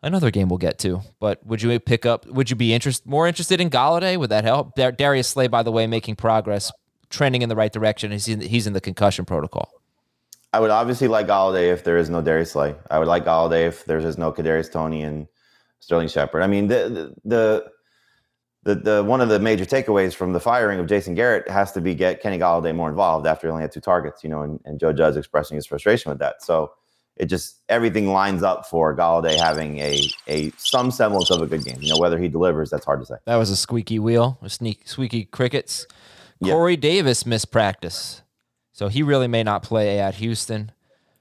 Another 0.00 0.30
game 0.30 0.48
we'll 0.48 0.58
get 0.58 0.78
to, 0.78 1.00
but 1.18 1.44
would 1.44 1.60
you 1.60 1.76
pick 1.80 2.06
up? 2.06 2.24
Would 2.26 2.50
you 2.50 2.56
be 2.56 2.72
interest 2.72 3.04
more 3.04 3.26
interested 3.26 3.60
in 3.60 3.68
Golladay? 3.68 4.16
Would 4.16 4.30
that 4.30 4.44
help? 4.44 4.76
Dar- 4.76 4.92
Darius 4.92 5.26
Slay, 5.26 5.48
by 5.48 5.64
the 5.64 5.72
way, 5.72 5.88
making 5.88 6.14
progress, 6.14 6.70
trending 7.10 7.42
in 7.42 7.48
the 7.48 7.56
right 7.56 7.72
direction. 7.72 8.10
He's 8.10 8.28
in, 8.28 8.40
he's 8.40 8.66
in 8.66 8.72
the 8.72 8.80
concussion 8.80 9.24
protocol. 9.24 9.70
I 10.52 10.60
would 10.60 10.70
obviously 10.70 11.08
like 11.08 11.26
Golladay 11.26 11.72
if 11.72 11.84
there 11.84 11.98
is 11.98 12.08
no 12.08 12.22
Darius 12.22 12.52
Slay. 12.52 12.74
I 12.90 12.98
would 12.98 13.08
like 13.08 13.24
Golladay 13.24 13.66
if 13.66 13.84
there 13.84 13.98
is 13.98 14.16
no 14.16 14.32
Kadarius 14.32 14.72
Toney 14.72 15.02
and 15.02 15.26
Sterling 15.80 16.08
Shepard. 16.08 16.42
I 16.42 16.46
mean, 16.46 16.68
the 16.68 17.14
the 17.24 17.70
the 18.62 18.74
the 18.74 19.04
one 19.04 19.20
of 19.20 19.28
the 19.28 19.38
major 19.38 19.64
takeaways 19.64 20.14
from 20.14 20.32
the 20.32 20.40
firing 20.40 20.80
of 20.80 20.86
Jason 20.86 21.14
Garrett 21.14 21.48
has 21.48 21.72
to 21.72 21.80
be 21.80 21.94
get 21.94 22.22
Kenny 22.22 22.38
Golladay 22.38 22.74
more 22.74 22.88
involved 22.88 23.26
after 23.26 23.46
he 23.46 23.50
only 23.50 23.62
had 23.62 23.72
two 23.72 23.80
targets. 23.80 24.24
You 24.24 24.30
know, 24.30 24.42
and, 24.42 24.60
and 24.64 24.80
Joe 24.80 24.92
Judge 24.92 25.16
expressing 25.16 25.56
his 25.56 25.66
frustration 25.66 26.10
with 26.10 26.18
that. 26.20 26.42
So 26.42 26.72
it 27.18 27.26
just 27.26 27.58
everything 27.68 28.08
lines 28.08 28.42
up 28.42 28.66
for 28.66 28.96
Golladay 28.96 29.38
having 29.38 29.78
a 29.78 30.00
a 30.28 30.50
some 30.56 30.90
semblance 30.90 31.30
of 31.30 31.42
a 31.42 31.46
good 31.46 31.64
game. 31.64 31.76
You 31.80 31.92
know, 31.92 32.00
whether 32.00 32.18
he 32.18 32.28
delivers, 32.28 32.70
that's 32.70 32.86
hard 32.86 33.00
to 33.00 33.06
say. 33.06 33.16
That 33.26 33.36
was 33.36 33.50
a 33.50 33.56
squeaky 33.56 33.98
wheel, 33.98 34.38
a 34.40 34.48
sneak, 34.48 34.88
squeaky 34.88 35.24
crickets. 35.26 35.86
Yeah. 36.40 36.52
Corey 36.52 36.76
Davis 36.76 37.26
missed 37.26 37.50
practice, 37.50 38.22
so 38.72 38.88
he 38.88 39.02
really 39.02 39.28
may 39.28 39.42
not 39.42 39.62
play 39.62 39.98
at 39.98 40.14
Houston. 40.16 40.70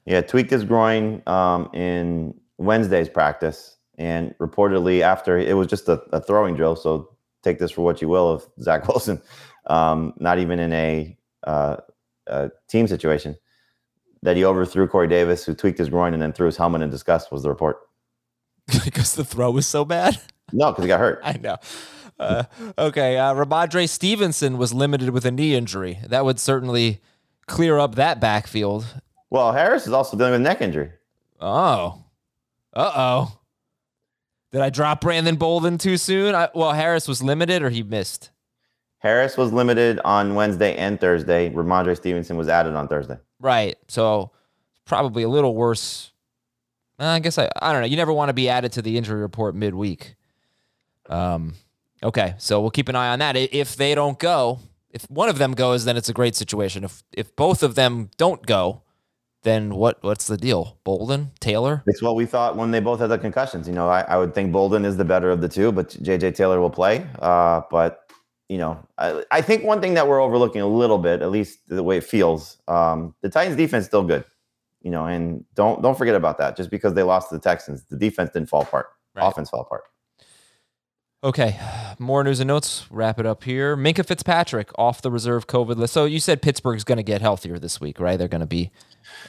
Yeah, 0.06 0.22
tweaked 0.22 0.52
his 0.52 0.64
groin 0.64 1.22
um, 1.28 1.70
in 1.74 2.34
Wednesday's 2.58 3.10
practice, 3.10 3.78
and 3.98 4.34
reportedly 4.40 5.02
after 5.02 5.38
it 5.38 5.56
was 5.56 5.68
just 5.68 5.90
a, 5.90 6.02
a 6.12 6.22
throwing 6.22 6.56
drill. 6.56 6.76
So 6.76 7.10
take 7.44 7.60
this 7.60 7.72
for 7.72 7.82
what 7.82 8.02
you 8.02 8.08
will 8.08 8.30
of 8.30 8.48
Zach 8.62 8.88
Wilson, 8.88 9.22
um, 9.68 10.14
not 10.18 10.40
even 10.40 10.60
in 10.60 10.72
a, 10.74 11.18
uh, 11.46 11.78
a 12.28 12.52
team 12.68 12.88
situation, 12.88 13.36
that 14.22 14.38
he 14.38 14.46
overthrew 14.46 14.88
Corey 14.88 15.08
Davis, 15.08 15.46
who 15.46 15.54
tweaked 15.54 15.80
his 15.80 15.90
groin 15.90 16.14
and 16.14 16.22
then 16.22 16.34
threw 16.34 16.46
his 16.46 16.58
helmet 16.58 16.82
in 16.82 16.90
disgust. 16.90 17.32
Was 17.32 17.44
the 17.44 17.50
report? 17.50 17.78
because 18.84 19.16
the 19.16 19.26
throw 19.26 19.52
was 19.52 19.66
so 19.66 19.86
bad. 19.86 20.20
No, 20.52 20.72
because 20.72 20.84
he 20.84 20.88
got 20.88 21.00
hurt. 21.00 21.20
I 21.24 21.34
know. 21.34 21.58
Uh, 22.20 22.44
okay, 22.78 23.18
uh, 23.18 23.86
Stevenson 23.86 24.58
was 24.58 24.74
limited 24.74 25.12
with 25.12 25.26
a 25.26 25.32
knee 25.32 25.56
injury. 25.56 26.00
That 26.08 26.26
would 26.26 26.40
certainly 26.40 27.02
clear 27.46 27.78
up 27.78 27.96
that 27.96 28.20
backfield. 28.20 29.02
Well, 29.30 29.52
Harris 29.52 29.88
is 29.88 29.94
also 29.94 30.18
dealing 30.18 30.32
with 30.32 30.42
a 30.42 30.44
neck 30.44 30.62
injury. 30.62 30.92
Oh, 31.40 32.04
uh 32.74 32.92
oh. 32.96 33.40
Did 34.52 34.62
I 34.62 34.70
drop 34.70 35.02
Brandon 35.02 35.36
Bolden 35.36 35.78
too 35.78 35.98
soon? 35.98 36.34
I, 36.34 36.50
well, 36.56 36.72
Harris 36.72 37.08
was 37.08 37.22
limited 37.22 37.62
or 37.62 37.70
he 37.70 37.84
missed. 37.84 38.32
Harris 39.00 39.38
was 39.38 39.52
limited 39.52 40.00
on 40.06 40.36
Wednesday 40.36 40.76
and 40.76 41.00
Thursday. 41.00 41.50
Rhamondre 41.50 41.96
Stevenson 41.96 42.38
was 42.38 42.48
added 42.48 42.74
on 42.76 42.88
Thursday. 42.88 43.18
Right. 43.40 43.76
So 43.88 44.32
probably 44.86 45.24
a 45.24 45.30
little 45.30 45.54
worse. 45.56 46.12
Uh, 47.00 47.06
I 47.06 47.20
guess 47.20 47.38
I 47.38 47.50
I 47.62 47.72
don't 47.74 47.82
know. 47.82 47.88
You 47.88 47.98
never 47.98 48.14
want 48.14 48.30
to 48.30 48.34
be 48.34 48.50
added 48.50 48.72
to 48.74 48.82
the 48.82 48.98
injury 48.98 49.22
report 49.22 49.54
midweek. 49.56 50.16
Um. 51.08 51.54
Okay, 52.04 52.36
so 52.38 52.62
we'll 52.62 52.72
keep 52.72 52.90
an 52.90 52.96
eye 52.96 53.10
on 53.10 53.20
that. 53.20 53.36
If 53.36 53.76
they 53.76 53.96
don't 53.96 54.20
go, 54.20 54.60
if 54.92 55.10
one 55.10 55.30
of 55.30 55.38
them 55.38 55.54
goes, 55.54 55.86
then 55.86 55.98
it's 55.98 56.10
a 56.10 56.14
great 56.14 56.36
situation. 56.36 56.84
If 56.84 57.04
if 57.12 57.36
both 57.36 57.64
of 57.64 57.76
them 57.76 58.10
don't 58.18 58.46
go, 58.46 58.84
then 59.44 59.76
what 59.76 59.98
what's 60.02 60.28
the 60.28 60.38
deal? 60.38 60.78
Bolden, 60.84 61.32
Taylor? 61.40 61.84
It's 61.88 62.02
what 62.02 62.16
we 62.16 62.26
thought 62.26 62.56
when 62.56 62.72
they 62.72 62.80
both 62.80 63.00
had 63.00 63.08
the 63.08 63.18
concussions. 63.18 63.68
You 63.68 63.74
know, 63.74 63.88
I, 63.88 64.02
I 64.02 64.18
would 64.18 64.34
think 64.34 64.52
Bolden 64.52 64.86
is 64.86 64.98
the 64.98 65.06
better 65.06 65.32
of 65.32 65.42
the 65.42 65.50
two, 65.50 65.72
but 65.72 65.90
JJ 65.90 66.36
Taylor 66.36 66.60
will 66.60 66.70
play. 66.70 67.06
Uh, 67.20 67.62
but 67.72 68.12
you 68.50 68.58
know, 68.58 68.80
I, 68.98 69.24
I 69.32 69.42
think 69.42 69.64
one 69.64 69.82
thing 69.82 69.94
that 69.96 70.08
we're 70.08 70.22
overlooking 70.22 70.62
a 70.62 70.68
little 70.68 70.98
bit, 70.98 71.22
at 71.22 71.32
least 71.32 71.60
the 71.68 71.84
way 71.84 71.98
it 71.98 72.04
feels, 72.04 72.58
um, 72.68 73.14
the 73.22 73.30
Titans 73.30 73.58
defense 73.58 73.84
is 73.84 73.88
still 73.88 74.04
good. 74.04 74.24
You 74.82 74.92
know, 74.92 75.06
and 75.06 75.44
don't 75.56 75.82
don't 75.82 75.98
forget 75.98 76.16
about 76.16 76.38
that. 76.38 76.56
Just 76.56 76.70
because 76.70 76.94
they 76.94 77.04
lost 77.04 77.30
to 77.30 77.36
the 77.36 77.42
Texans, 77.42 77.84
the 77.86 77.98
defense 77.98 78.30
didn't 78.32 78.50
fall 78.50 78.62
apart. 78.62 78.88
Right. 79.16 79.28
Offense 79.28 79.50
fell 79.50 79.62
apart. 79.62 79.84
Okay, 81.24 81.60
more 81.98 82.24
news 82.24 82.40
and 82.40 82.48
notes. 82.48 82.86
Wrap 82.92 83.20
it 83.20 83.26
up 83.26 83.44
here. 83.44 83.76
Minkah 83.76 84.06
Fitzpatrick 84.06 84.70
off 84.78 85.02
the 85.02 85.10
reserve 85.10 85.48
COVID 85.48 85.76
list. 85.76 85.94
So 85.94 86.06
you 86.06 86.20
said 86.20 86.44
Pittsburgh's 86.44 86.84
going 86.84 86.98
to 86.98 87.04
get 87.04 87.22
healthier 87.22 87.58
this 87.58 87.82
week, 87.82 88.00
right? 88.00 88.18
They're 88.18 88.28
going 88.28 88.42
to 88.42 88.46
be. 88.46 88.72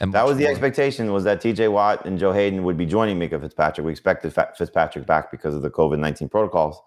That 0.00 0.26
was 0.26 0.36
the 0.36 0.46
expectation 0.46 1.12
was 1.12 1.24
that 1.24 1.40
T.J. 1.40 1.68
Watt 1.68 2.04
and 2.04 2.18
Joe 2.18 2.32
Haden 2.32 2.62
would 2.64 2.76
be 2.76 2.84
joining 2.84 3.18
Minkah 3.18 3.40
Fitzpatrick. 3.40 3.86
We 3.86 3.90
expected 3.90 4.34
Fitzpatrick 4.34 5.06
back 5.06 5.30
because 5.30 5.54
of 5.54 5.62
the 5.62 5.70
COVID 5.70 5.98
nineteen 5.98 6.28
protocols. 6.28 6.78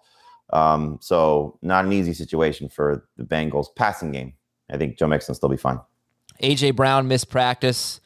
Um, 0.52 0.98
so 1.00 1.58
not 1.62 1.84
an 1.84 1.92
easy 1.92 2.14
situation 2.14 2.68
for 2.68 3.04
the 3.16 3.24
Bengals 3.24 3.74
passing 3.74 4.12
game. 4.12 4.34
I 4.70 4.76
think 4.76 4.98
Joe 4.98 5.08
Mixon 5.08 5.32
will 5.32 5.36
still 5.36 5.48
be 5.48 5.56
fine. 5.56 5.80
AJ 6.42 6.76
Brown 6.76 7.08
missed 7.08 7.28
practice, 7.28 8.00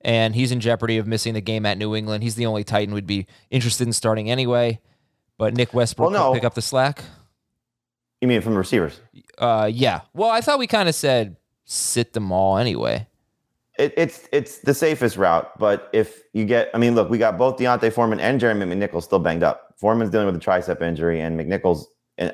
and 0.00 0.34
he's 0.34 0.50
in 0.50 0.60
jeopardy 0.60 0.96
of 0.98 1.06
missing 1.06 1.34
the 1.34 1.40
game 1.40 1.64
at 1.64 1.78
New 1.78 1.94
England. 1.94 2.24
He's 2.24 2.34
the 2.34 2.46
only 2.46 2.64
Titan 2.64 2.92
we'd 2.92 3.06
be 3.06 3.26
interested 3.50 3.86
in 3.86 3.92
starting 3.92 4.30
anyway. 4.30 4.80
But 5.38 5.54
Nick 5.56 5.74
Westbrook 5.74 6.10
Well, 6.10 6.30
no. 6.30 6.34
pick 6.34 6.44
up 6.44 6.54
the 6.54 6.62
slack. 6.62 7.02
You 8.20 8.28
mean 8.28 8.40
from 8.40 8.52
the 8.52 8.58
receivers? 8.58 9.00
Uh, 9.38 9.68
yeah. 9.72 10.02
Well, 10.14 10.30
I 10.30 10.40
thought 10.40 10.58
we 10.58 10.66
kind 10.66 10.88
of 10.88 10.94
said 10.94 11.36
sit 11.64 12.12
them 12.12 12.30
all 12.32 12.56
anyway. 12.56 13.06
It, 13.78 13.92
it's 13.96 14.28
it's 14.32 14.58
the 14.58 14.72
safest 14.72 15.16
route, 15.16 15.58
but 15.58 15.90
if 15.92 16.22
you 16.32 16.44
get, 16.44 16.70
I 16.74 16.78
mean, 16.78 16.94
look, 16.94 17.10
we 17.10 17.18
got 17.18 17.36
both 17.36 17.56
D'Onta 17.56 17.92
Foreman 17.92 18.20
and 18.20 18.38
Jeremy 18.38 18.66
McNichols 18.66 19.02
still 19.02 19.18
banged 19.18 19.42
up. 19.42 19.74
Foreman's 19.80 20.10
dealing 20.10 20.26
with 20.26 20.36
a 20.36 20.38
tricep 20.38 20.80
injury, 20.80 21.20
and 21.20 21.36
McNichols, 21.38 21.86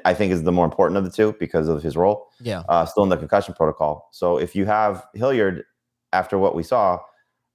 I 0.04 0.12
think, 0.12 0.32
is 0.32 0.42
the 0.42 0.52
more 0.52 0.66
important 0.66 0.98
of 0.98 1.04
the 1.04 1.10
two 1.10 1.34
because 1.40 1.66
of 1.66 1.82
his 1.82 1.96
role. 1.96 2.28
Yeah. 2.40 2.62
uh, 2.68 2.84
still 2.84 3.04
in 3.04 3.08
the 3.08 3.16
concussion 3.16 3.54
protocol. 3.54 4.10
So 4.12 4.36
if 4.36 4.54
you 4.54 4.66
have 4.66 5.06
Hilliard 5.14 5.64
after 6.12 6.36
what 6.36 6.54
we 6.54 6.62
saw, 6.62 6.98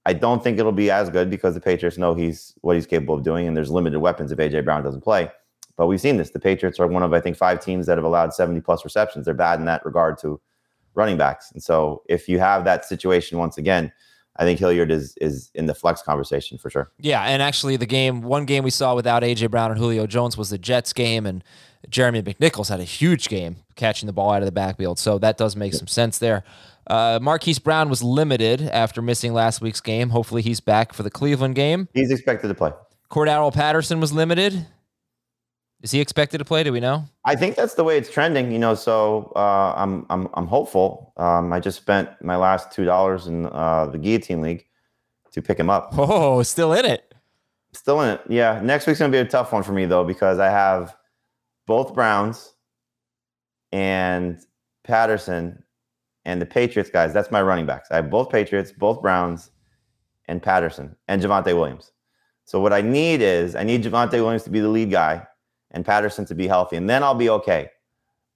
I 0.06 0.14
don't 0.14 0.44
think 0.44 0.60
it'll 0.60 0.72
be 0.72 0.92
as 0.92 1.10
good 1.10 1.30
because 1.30 1.56
the 1.56 1.62
Patriots 1.62 1.98
know 1.98 2.14
he's 2.14 2.54
what 2.62 2.76
he's 2.76 2.86
capable 2.86 3.16
of 3.16 3.24
doing, 3.24 3.48
and 3.48 3.58
there's 3.58 3.72
limited 3.72 4.00
weapons 4.00 4.32
if 4.32 4.38
AJ 4.38 4.64
Brown 4.64 4.84
doesn't 4.84 5.02
play. 5.02 5.30
But 5.78 5.88
we've 5.88 6.00
seen 6.00 6.18
this. 6.18 6.30
The 6.30 6.40
Patriots 6.40 6.80
are 6.80 6.88
one 6.88 7.04
of 7.04 7.14
I 7.14 7.20
think 7.20 7.38
five 7.38 7.60
teams 7.60 7.86
that 7.88 7.98
have 7.98 8.06
allowed 8.06 8.34
70 8.34 8.62
plus 8.62 8.84
receptions. 8.86 9.26
They're 9.26 9.34
bad 9.34 9.60
in 9.60 9.66
that 9.66 9.86
regard 9.86 10.18
to 10.20 10.40
running 10.94 11.18
backs. 11.18 11.52
And 11.52 11.62
so 11.62 12.04
if 12.08 12.30
you 12.30 12.40
have 12.40 12.64
that 12.66 12.86
situation 12.86 13.38
once 13.38 13.58
again, 13.58 13.92
I 14.38 14.44
think 14.44 14.60
Hilliard 14.60 14.92
is 14.92 15.16
is 15.22 15.50
in 15.56 15.66
the 15.66 15.74
flex 15.74 16.02
conversation 16.02 16.58
for 16.58 16.70
sure. 16.70 16.92
Yeah, 17.00 17.24
and 17.24 17.42
actually, 17.42 17.78
the 17.78 17.86
game, 17.86 18.22
one 18.22 18.46
game 18.46 18.64
we 18.64 18.70
saw 18.70 18.96
without 18.96 19.24
AJ 19.24 19.50
Brown 19.52 19.72
and 19.72 19.80
Julio 19.80 20.08
Jones 20.08 20.38
was 20.38 20.50
the 20.50 20.58
Jets 20.58 20.94
game, 20.94 21.26
and 21.26 21.44
Jeremy 21.90 22.22
McNichols 22.22 22.70
had 22.70 22.80
a 22.80 22.84
huge 22.86 23.30
game 23.30 23.58
catching 23.76 24.08
the 24.08 24.14
ball 24.14 24.32
out 24.32 24.42
of 24.42 24.46
the 24.46 24.52
backfield. 24.52 25.00
So 25.00 25.18
that 25.20 25.38
does 25.38 25.56
make 25.56 25.74
some 25.74 25.88
sense 25.88 26.18
there. 26.18 26.44
Uh, 26.88 27.20
Marquise 27.22 27.60
Brown 27.60 27.90
was 27.90 28.04
limited 28.04 28.62
after 28.62 29.02
missing 29.02 29.34
last 29.34 29.62
week's 29.62 29.82
game. 29.82 30.10
Hopefully, 30.10 30.42
he's 30.42 30.60
back 30.60 30.94
for 30.94 31.04
the 31.04 31.10
Cleveland 31.12 31.56
game. 31.56 31.88
He's 31.94 32.12
expected 32.12 32.50
to 32.50 32.56
play. 32.56 32.72
Cordarrelle 33.10 33.54
Patterson 33.54 34.00
was 34.00 34.12
limited. 34.12 34.66
Is 35.82 35.92
he 35.92 36.00
expected 36.00 36.40
to 36.40 36.46
play? 36.46 36.64
Do 36.64 36.72
we 36.72 36.80
know? 36.80 37.06
I 37.26 37.36
think 37.36 37.56
that's 37.56 37.76
the 37.76 37.84
way 37.84 37.98
it's 37.98 38.10
trending, 38.10 38.52
you 38.52 38.60
know. 38.60 38.76
So 38.76 39.32
uh, 39.36 39.74
I'm 39.76 40.06
I'm 40.10 40.28
I'm 40.34 40.48
hopeful. 40.48 41.14
Um, 41.18 41.54
I 41.54 41.60
just 41.60 41.78
spent 41.78 42.10
my 42.22 42.36
last 42.36 42.72
two 42.72 42.86
dollars 42.86 43.28
in 43.28 43.46
uh, 43.48 43.88
the 43.88 43.98
Guillotine 43.98 44.42
League 44.42 44.66
to 45.32 45.42
pick 45.42 45.60
him 45.60 45.70
up. 45.70 45.90
Oh, 45.98 46.42
still 46.44 46.74
in 46.74 46.86
it. 46.86 47.14
Still 47.74 48.02
in 48.02 48.10
it, 48.10 48.22
yeah. 48.30 48.62
Next 48.64 48.88
week's 48.88 49.00
gonna 49.00 49.12
be 49.12 49.18
a 49.18 49.26
tough 49.26 49.52
one 49.52 49.64
for 49.64 49.74
me 49.74 49.86
though 49.86 50.06
because 50.06 50.40
I 50.40 50.50
have 50.50 50.96
both 51.68 51.94
Browns 51.94 52.54
and 53.72 54.40
Patterson 54.84 55.62
and 56.24 56.42
the 56.42 56.46
Patriots 56.46 56.90
guys. 56.90 57.14
That's 57.14 57.32
my 57.32 57.42
running 57.42 57.66
backs. 57.66 57.90
I 57.92 57.98
have 57.98 58.10
both 58.10 58.30
Patriots, 58.30 58.72
both 58.72 59.02
Browns, 59.02 59.52
and 60.28 60.42
Patterson 60.42 60.96
and 61.08 61.22
Javonte 61.22 61.56
Williams. 61.56 61.92
So 62.46 62.60
what 62.60 62.74
I 62.74 62.82
need 62.82 63.22
is 63.22 63.56
I 63.56 63.64
need 63.64 63.84
Javonte 63.84 64.14
Williams 64.14 64.44
to 64.44 64.50
be 64.50 64.62
the 64.62 64.70
lead 64.70 64.90
guy 64.90 65.28
and 65.76 65.86
Patterson 65.86 66.26
to 66.26 66.34
be 66.34 66.48
healthy, 66.48 66.78
and 66.78 66.90
then 66.90 67.04
I'll 67.04 67.14
be 67.14 67.30
okay. 67.30 67.70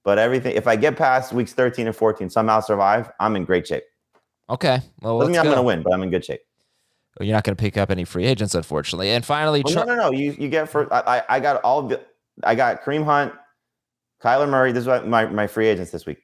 But 0.04 0.18
everything, 0.18 0.54
if 0.56 0.66
I 0.68 0.76
get 0.76 0.96
past 0.96 1.32
weeks 1.32 1.52
13 1.52 1.86
and 1.88 1.96
14, 1.96 2.30
somehow 2.30 2.60
survive, 2.60 3.10
I'm 3.18 3.34
in 3.36 3.44
great 3.44 3.66
shape. 3.66 3.82
Okay. 4.48 4.80
Well, 5.02 5.18
Doesn't 5.18 5.32
mean 5.32 5.40
I'm 5.40 5.44
go. 5.46 5.50
going 5.50 5.58
to 5.62 5.66
win, 5.66 5.82
but 5.82 5.92
I'm 5.92 6.02
in 6.02 6.10
good 6.10 6.24
shape. 6.24 6.40
Well, 7.18 7.26
You're 7.26 7.34
not 7.36 7.44
going 7.44 7.56
to 7.56 7.60
pick 7.60 7.76
up 7.76 7.90
any 7.90 8.04
free 8.04 8.24
agents, 8.24 8.54
unfortunately. 8.54 9.10
And 9.10 9.24
finally, 9.24 9.62
Well, 9.64 9.74
Char- 9.74 9.86
no, 9.86 9.94
no, 9.96 10.02
no. 10.04 10.12
You 10.12 10.32
you 10.38 10.48
get 10.48 10.68
for 10.68 10.92
I, 10.92 11.22
I 11.28 11.40
got 11.40 11.60
all 11.62 11.82
the 11.82 12.00
I 12.44 12.54
got 12.54 12.82
Kareem 12.82 13.04
Hunt, 13.04 13.34
Kyler 14.22 14.48
Murray. 14.48 14.72
This 14.72 14.82
is 14.82 14.86
what 14.86 15.06
my 15.06 15.26
my 15.26 15.46
free 15.46 15.66
agents 15.66 15.90
this 15.90 16.06
week. 16.06 16.18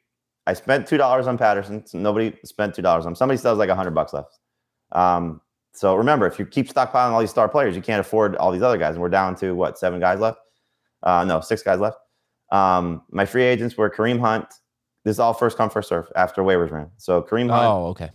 I 0.46 0.54
spent 0.54 0.86
two 0.86 0.96
dollars 0.96 1.26
on 1.26 1.36
Patterson. 1.36 1.84
So 1.86 1.98
nobody 1.98 2.34
spent 2.44 2.74
two 2.74 2.82
dollars 2.82 3.04
on. 3.04 3.12
him. 3.12 3.16
Somebody 3.16 3.36
still 3.38 3.50
has 3.52 3.58
like 3.58 3.68
a 3.68 3.74
hundred 3.74 3.94
bucks 3.94 4.12
left. 4.12 4.38
Um, 4.92 5.40
so 5.72 5.94
remember, 5.96 6.26
if 6.26 6.38
you 6.38 6.46
keep 6.46 6.68
stockpiling 6.72 7.10
all 7.10 7.20
these 7.20 7.30
star 7.30 7.48
players, 7.48 7.76
you 7.76 7.82
can't 7.82 8.00
afford 8.00 8.36
all 8.36 8.50
these 8.50 8.62
other 8.62 8.78
guys. 8.78 8.94
And 8.94 9.02
we're 9.02 9.08
down 9.10 9.34
to 9.36 9.52
what 9.54 9.78
seven 9.78 10.00
guys 10.00 10.18
left? 10.20 10.38
Uh, 11.06 11.24
no, 11.24 11.40
six 11.40 11.62
guys 11.62 11.80
left. 11.80 11.98
Um, 12.52 13.02
my 13.10 13.24
free 13.24 13.44
agents 13.44 13.76
were 13.76 13.88
Kareem 13.88 14.20
Hunt. 14.20 14.46
This 15.04 15.16
is 15.16 15.20
all 15.20 15.32
first 15.32 15.56
come 15.56 15.70
first 15.70 15.88
serve 15.88 16.10
after 16.16 16.42
waivers 16.42 16.72
ran. 16.72 16.90
So 16.96 17.22
Kareem 17.22 17.48
Hunt, 17.48 17.64
oh, 17.64 17.86
okay. 17.86 18.10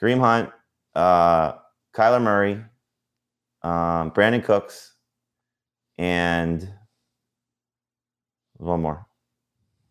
Kareem 0.00 0.20
Hunt, 0.20 0.50
uh, 0.94 1.54
Kyler 1.94 2.22
Murray, 2.22 2.62
um, 3.62 4.10
Brandin 4.10 4.44
Cooks, 4.44 4.94
and 5.96 6.70
one 8.58 8.82
more. 8.82 9.06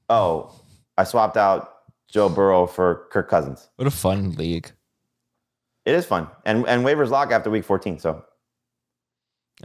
Oh, 0.07 0.53
I 0.97 1.03
swapped 1.03 1.35
out 1.35 1.73
Joe 2.07 2.29
Burrow 2.29 2.67
for 2.67 3.07
Kirk 3.11 3.27
Cousins. 3.27 3.69
What 3.77 3.87
a 3.87 3.91
fun 3.91 4.31
league. 4.33 4.71
It 5.85 5.95
is 5.95 6.05
fun, 6.05 6.27
and 6.45 6.67
and 6.67 6.85
waivers 6.85 7.09
lock 7.09 7.31
after 7.31 7.49
week 7.49 7.65
fourteen. 7.65 7.97
So 7.97 8.23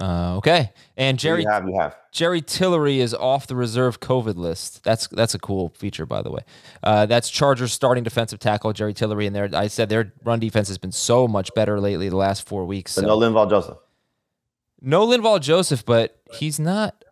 Uh, 0.00 0.36
okay. 0.38 0.72
And 0.96 1.18
Jerry, 1.18 1.42
Jerry 1.42 1.44
you 1.44 1.50
have 1.50 1.68
you 1.68 1.78
have. 1.80 1.96
Jerry 2.10 2.40
Tillery 2.40 3.00
is 3.00 3.14
off 3.14 3.46
the 3.46 3.54
reserve 3.54 4.00
COVID 4.00 4.34
list. 4.36 4.82
That's 4.82 5.06
that's 5.08 5.34
a 5.34 5.38
cool 5.38 5.68
feature, 5.76 6.04
by 6.06 6.22
the 6.22 6.30
way. 6.32 6.40
Uh, 6.82 7.06
that's 7.06 7.30
Chargers 7.30 7.72
starting 7.72 8.02
defensive 8.04 8.38
tackle 8.40 8.72
Jerry 8.72 8.92
Tillery 8.94 9.26
in 9.26 9.32
there. 9.32 9.48
I 9.52 9.68
said 9.68 9.88
their 9.88 10.12
run 10.24 10.40
defense 10.40 10.66
has 10.68 10.78
been 10.78 10.92
so 10.92 11.28
much 11.28 11.50
better 11.54 11.80
lately 11.80 12.08
the 12.08 12.16
last 12.16 12.46
four 12.46 12.64
weeks. 12.64 12.94
But 12.96 13.02
So. 13.02 13.06
no 13.06 13.18
Linval 13.18 13.48
Joseph. 13.48 13.78
no 14.80 15.06
Linval 15.06 15.40
Joseph, 15.40 15.84
but 15.84 16.20
he's 16.32 16.58
not 16.58 17.04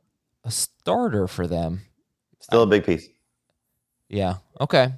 a 0.45 0.51
starter 0.51 1.29
for 1.29 1.47
them. 1.47 1.83
Still 2.41 2.63
a 2.63 2.67
big 2.67 2.85
piece. 2.85 3.07
Yeah. 4.09 4.37
Okay. 4.61 4.93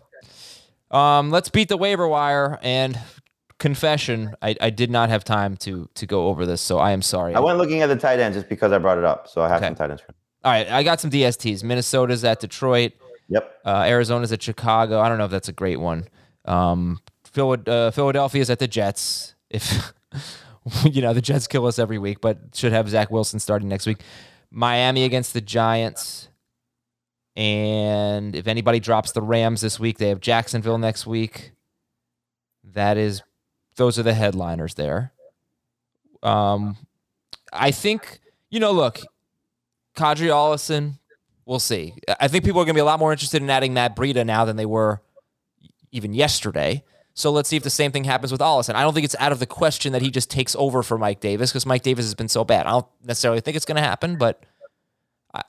Um, 0.90 1.30
let's 1.30 1.50
beat 1.50 1.68
the 1.68 1.76
waiver 1.76 2.08
wire 2.08 2.58
and 2.62 2.98
confession. 3.58 4.34
I, 4.42 4.56
I 4.60 4.70
did 4.70 4.90
not 4.90 5.08
have 5.10 5.24
time 5.24 5.56
to 5.58 5.88
to 5.94 6.06
go 6.06 6.28
over 6.28 6.46
this, 6.46 6.60
so 6.60 6.78
I 6.78 6.92
am 6.92 7.02
sorry. 7.02 7.34
I 7.34 7.40
went 7.40 7.58
looking 7.58 7.82
at 7.82 7.86
the 7.88 7.96
tight 7.96 8.20
end 8.20 8.34
just 8.34 8.48
because 8.48 8.72
I 8.72 8.78
brought 8.78 8.98
it 8.98 9.04
up. 9.04 9.28
So 9.28 9.42
I 9.42 9.48
have 9.48 9.58
Okay. 9.58 9.66
some 9.68 9.74
tight 9.76 9.90
ends. 9.90 10.02
For 10.02 10.14
All 10.44 10.52
right, 10.52 10.68
I 10.70 10.82
got 10.82 11.00
some 11.00 11.10
DSTs. 11.10 11.62
Minnesota's 11.64 12.24
at 12.24 12.40
Detroit. 12.40 12.92
Yep. 13.28 13.60
Uh, 13.64 13.84
Arizona's 13.86 14.32
at 14.32 14.42
Chicago. 14.42 15.00
I 15.00 15.08
don't 15.08 15.18
know 15.18 15.24
if 15.24 15.30
that's 15.30 15.48
a 15.48 15.52
great 15.52 15.80
one. 15.80 16.08
Um, 16.44 17.00
Phil, 17.24 17.56
uh, 17.66 17.90
Philadelphia's 17.90 18.50
at 18.50 18.58
the 18.58 18.68
Jets. 18.68 19.34
If 19.50 19.92
you 20.84 21.00
know 21.02 21.12
the 21.14 21.22
Jets 21.22 21.46
kill 21.46 21.66
us 21.66 21.78
every 21.78 21.98
week, 21.98 22.20
but 22.20 22.38
should 22.54 22.72
have 22.72 22.88
Zach 22.88 23.10
Wilson 23.10 23.38
starting 23.40 23.68
next 23.68 23.86
week. 23.86 24.02
Miami 24.50 25.04
against 25.04 25.32
the 25.32 25.40
Giants. 25.40 26.28
And 27.36 28.36
if 28.36 28.46
anybody 28.46 28.78
drops 28.78 29.12
the 29.12 29.22
Rams 29.22 29.60
this 29.60 29.80
week, 29.80 29.98
they 29.98 30.08
have 30.10 30.20
Jacksonville 30.20 30.78
next 30.78 31.06
week. 31.06 31.50
That 32.62 32.96
is, 32.96 33.22
those 33.76 33.98
are 33.98 34.02
the 34.02 34.14
headliners 34.14 34.74
there. 34.74 35.12
Um, 36.22 36.76
I 37.52 37.70
think 37.70 38.20
you 38.50 38.60
know. 38.60 38.72
Look, 38.72 39.00
Qadree 39.96 40.28
Ollison, 40.30 40.98
we'll 41.44 41.60
see. 41.60 41.94
I 42.20 42.28
think 42.28 42.44
people 42.44 42.60
are 42.60 42.64
going 42.64 42.74
to 42.74 42.78
be 42.78 42.80
a 42.80 42.84
lot 42.84 42.98
more 42.98 43.12
interested 43.12 43.42
in 43.42 43.50
adding 43.50 43.74
Matt 43.74 43.94
Breida 43.96 44.24
now 44.24 44.44
than 44.44 44.56
they 44.56 44.66
were 44.66 45.02
even 45.92 46.14
yesterday. 46.14 46.82
So 47.16 47.30
let's 47.30 47.48
see 47.48 47.56
if 47.56 47.62
the 47.62 47.70
same 47.70 47.92
thing 47.92 48.02
happens 48.02 48.32
with 48.32 48.40
Ollison. 48.40 48.74
I 48.74 48.82
don't 48.82 48.92
think 48.92 49.04
it's 49.04 49.14
out 49.20 49.30
of 49.30 49.38
the 49.38 49.46
question 49.46 49.92
that 49.92 50.02
he 50.02 50.10
just 50.10 50.28
takes 50.30 50.56
over 50.56 50.82
for 50.82 50.98
Mike 50.98 51.20
Davis 51.20 51.52
because 51.52 51.64
Mike 51.64 51.82
Davis 51.82 52.04
has 52.06 52.14
been 52.14 52.28
so 52.28 52.42
bad. 52.42 52.66
I 52.66 52.70
don't 52.70 52.86
necessarily 53.04 53.40
think 53.40 53.56
it's 53.56 53.64
going 53.66 53.76
to 53.76 53.82
happen, 53.82 54.16
but 54.18 54.42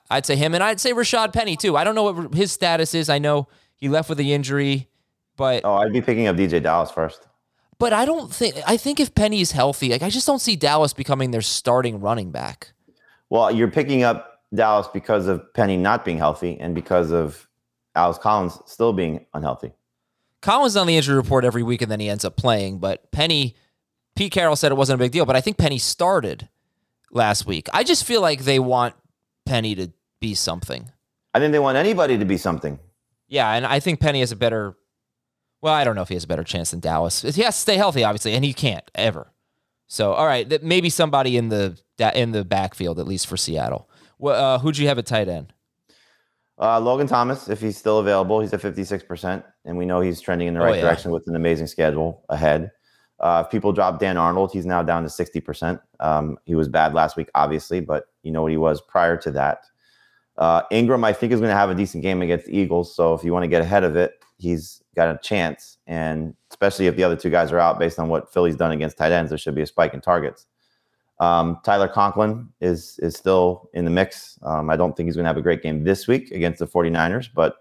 I'd 0.08 0.26
say 0.26 0.36
him 0.36 0.54
and 0.54 0.62
I'd 0.62 0.78
say 0.78 0.92
Rashad 0.92 1.32
Penny 1.32 1.56
too. 1.56 1.76
I 1.76 1.82
don't 1.82 1.96
know 1.96 2.12
what 2.12 2.34
his 2.34 2.52
status 2.52 2.94
is. 2.94 3.08
I 3.08 3.18
know 3.18 3.48
he 3.74 3.88
left 3.88 4.08
with 4.08 4.18
the 4.18 4.32
injury, 4.32 4.88
but 5.36 5.62
Oh, 5.64 5.74
I'd 5.74 5.92
be 5.92 6.00
picking 6.00 6.28
up 6.28 6.36
DeeJay 6.36 6.62
Dallas 6.62 6.92
first. 6.92 7.26
But 7.78 7.92
I 7.92 8.04
don't 8.04 8.32
think 8.32 8.56
I 8.66 8.76
think 8.76 9.00
if 9.00 9.14
Penny 9.14 9.40
is 9.40 9.52
healthy, 9.52 9.90
like 9.90 10.02
I 10.02 10.10
just 10.10 10.26
don't 10.26 10.40
see 10.40 10.56
Dallas 10.56 10.92
becoming 10.92 11.30
their 11.30 11.42
starting 11.42 12.00
running 12.00 12.30
back. 12.30 12.72
Well, 13.30 13.50
you're 13.50 13.70
picking 13.70 14.02
up 14.02 14.40
Dallas 14.54 14.86
because 14.92 15.26
of 15.26 15.52
Penny 15.54 15.76
not 15.76 16.04
being 16.04 16.18
healthy 16.18 16.58
and 16.58 16.74
because 16.74 17.10
of 17.10 17.48
Alex 17.94 18.18
Collins 18.18 18.58
still 18.66 18.92
being 18.92 19.26
unhealthy. 19.34 19.72
Collins 20.42 20.74
is 20.74 20.76
on 20.76 20.86
the 20.86 20.96
injury 20.96 21.16
report 21.16 21.44
every 21.44 21.62
week, 21.62 21.82
and 21.82 21.90
then 21.90 21.98
he 21.98 22.08
ends 22.08 22.24
up 22.24 22.36
playing. 22.36 22.78
But 22.78 23.10
Penny, 23.10 23.56
Pete 24.14 24.32
Carroll 24.32 24.54
said 24.54 24.70
it 24.70 24.76
wasn't 24.76 25.00
a 25.00 25.02
big 25.02 25.12
deal, 25.12 25.26
but 25.26 25.34
I 25.34 25.40
think 25.40 25.56
Penny 25.56 25.78
started 25.78 26.48
last 27.10 27.46
week. 27.46 27.68
I 27.72 27.82
just 27.82 28.04
feel 28.04 28.20
like 28.20 28.44
they 28.44 28.58
want 28.58 28.94
Penny 29.44 29.74
to 29.74 29.92
be 30.20 30.34
something. 30.34 30.90
I 31.34 31.40
think 31.40 31.52
they 31.52 31.58
want 31.58 31.76
anybody 31.76 32.16
to 32.18 32.24
be 32.24 32.36
something. 32.36 32.78
Yeah, 33.28 33.50
and 33.52 33.66
I 33.66 33.80
think 33.80 33.98
Penny 34.00 34.20
has 34.20 34.30
a 34.30 34.36
better. 34.36 34.76
Well, 35.66 35.74
I 35.74 35.82
don't 35.82 35.96
know 35.96 36.02
if 36.02 36.08
he 36.08 36.14
has 36.14 36.22
a 36.22 36.28
better 36.28 36.44
chance 36.44 36.70
than 36.70 36.78
Dallas. 36.78 37.22
He 37.22 37.42
has 37.42 37.56
to 37.56 37.60
stay 37.60 37.76
healthy, 37.76 38.04
obviously, 38.04 38.34
and 38.34 38.44
he 38.44 38.52
can't 38.52 38.88
ever. 38.94 39.32
So, 39.88 40.12
all 40.12 40.24
right, 40.24 40.48
that 40.48 40.62
maybe 40.62 40.88
somebody 40.90 41.36
in 41.36 41.48
the 41.48 41.76
in 42.14 42.30
the 42.30 42.44
backfield 42.44 43.00
at 43.00 43.06
least 43.08 43.26
for 43.26 43.36
Seattle. 43.36 43.90
Well, 44.16 44.54
uh, 44.54 44.58
who'd 44.60 44.78
you 44.78 44.86
have 44.86 44.96
at 44.98 45.06
tight 45.06 45.26
end? 45.26 45.52
Uh, 46.56 46.78
Logan 46.78 47.08
Thomas, 47.08 47.48
if 47.48 47.60
he's 47.60 47.76
still 47.76 47.98
available, 47.98 48.38
he's 48.40 48.52
at 48.52 48.60
56%, 48.60 49.42
and 49.64 49.76
we 49.76 49.86
know 49.86 50.00
he's 50.00 50.20
trending 50.20 50.46
in 50.46 50.54
the 50.54 50.60
Oh, 50.60 50.66
right 50.66 50.76
yeah. 50.76 50.82
direction 50.82 51.10
with 51.10 51.26
an 51.26 51.34
amazing 51.34 51.66
schedule 51.66 52.22
ahead. 52.28 52.70
Uh, 53.18 53.42
if 53.44 53.50
people 53.50 53.72
drop 53.72 53.98
Dan 53.98 54.16
Arnold, 54.16 54.52
he's 54.52 54.66
now 54.66 54.84
down 54.84 55.02
to 55.02 55.08
60%. 55.08 55.80
Um, 55.98 56.38
he 56.44 56.54
was 56.54 56.68
bad 56.68 56.94
last 56.94 57.16
week, 57.16 57.28
obviously, 57.34 57.80
but 57.80 58.04
you 58.22 58.30
know 58.30 58.42
what 58.42 58.52
he 58.52 58.56
was 58.56 58.80
prior 58.80 59.16
to 59.16 59.32
that. 59.32 59.64
Uh, 60.38 60.62
Engram, 60.70 61.04
I 61.04 61.12
think, 61.12 61.32
is 61.32 61.40
going 61.40 61.50
to 61.50 61.56
have 61.56 61.70
a 61.70 61.74
decent 61.74 62.04
game 62.04 62.22
against 62.22 62.46
the 62.46 62.56
Eagles. 62.56 62.94
So 62.94 63.14
if 63.14 63.24
you 63.24 63.32
want 63.32 63.42
to 63.42 63.48
get 63.48 63.62
ahead 63.62 63.82
of 63.82 63.96
it, 63.96 64.12
he's 64.38 64.82
got 64.94 65.14
a 65.14 65.18
chance. 65.22 65.78
And 65.86 66.34
especially 66.50 66.86
if 66.86 66.96
the 66.96 67.04
other 67.04 67.16
two 67.16 67.30
guys 67.30 67.52
are 67.52 67.58
out, 67.58 67.78
based 67.78 67.98
on 67.98 68.08
what 68.08 68.32
Philly's 68.32 68.56
done 68.56 68.72
against 68.72 68.96
tight 68.96 69.12
ends, 69.12 69.30
there 69.30 69.38
should 69.38 69.54
be 69.54 69.62
a 69.62 69.66
spike 69.66 69.94
in 69.94 70.00
targets. 70.00 70.46
Um, 71.18 71.58
Tyler 71.64 71.88
Conklin 71.88 72.48
is 72.60 72.98
is 72.98 73.16
still 73.16 73.70
in 73.72 73.84
the 73.84 73.90
mix. 73.90 74.38
Um, 74.42 74.68
I 74.68 74.76
don't 74.76 74.94
think 74.96 75.06
he's 75.06 75.16
going 75.16 75.24
to 75.24 75.28
have 75.28 75.38
a 75.38 75.42
great 75.42 75.62
game 75.62 75.84
this 75.84 76.06
week 76.06 76.30
against 76.30 76.58
the 76.58 76.66
49ers, 76.66 77.28
but 77.34 77.56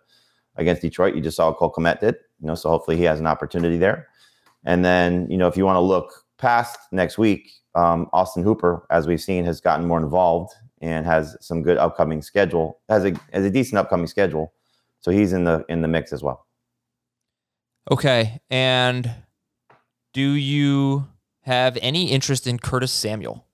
against 0.58 0.82
Detroit, 0.82 1.16
you 1.16 1.22
just 1.22 1.38
saw 1.38 1.54
Cole 1.54 1.72
Kmet 1.72 2.02
did. 2.02 2.16
You 2.42 2.48
know, 2.48 2.56
so 2.56 2.70
hopefully 2.70 2.98
he 2.98 3.04
has 3.04 3.20
an 3.20 3.28
opportunity 3.28 3.78
there. 3.78 4.08
And 4.66 4.84
then, 4.84 5.30
you 5.30 5.38
know, 5.38 5.48
if 5.48 5.56
you 5.56 5.66
want 5.66 5.78
to 5.78 5.82
look 5.82 6.26
past 6.38 6.78
next 6.92 7.18
week, 7.18 7.50
um, 7.76 8.10
Austin 8.14 8.44
Hooper, 8.44 8.86
as 8.90 9.08
we've 9.08 9.22
seen, 9.22 9.46
has 9.46 9.62
gotten 9.62 9.88
more 9.88 10.00
involved 10.00 10.54
and 10.82 11.06
has 11.06 11.38
some 11.40 11.62
good 11.62 11.78
upcoming 11.78 12.22
schedule, 12.22 12.80
has 12.90 13.06
a 13.06 13.14
has 13.32 13.46
a 13.46 13.50
decent 13.50 13.78
upcoming 13.78 14.08
schedule. 14.08 14.54
So 15.00 15.12
he's 15.12 15.34
in 15.34 15.44
the 15.46 15.64
in 15.70 15.82
the 15.82 15.88
mix 15.88 16.12
as 16.12 16.24
well. 16.24 16.46
Okay, 17.92 18.40
and 18.50 19.12
do 20.14 20.22
you 20.32 21.08
have 21.42 21.78
any 21.82 22.12
interest 22.12 22.48
in 22.48 22.58
Curtis 22.58 22.92
Samuel? 22.92 23.46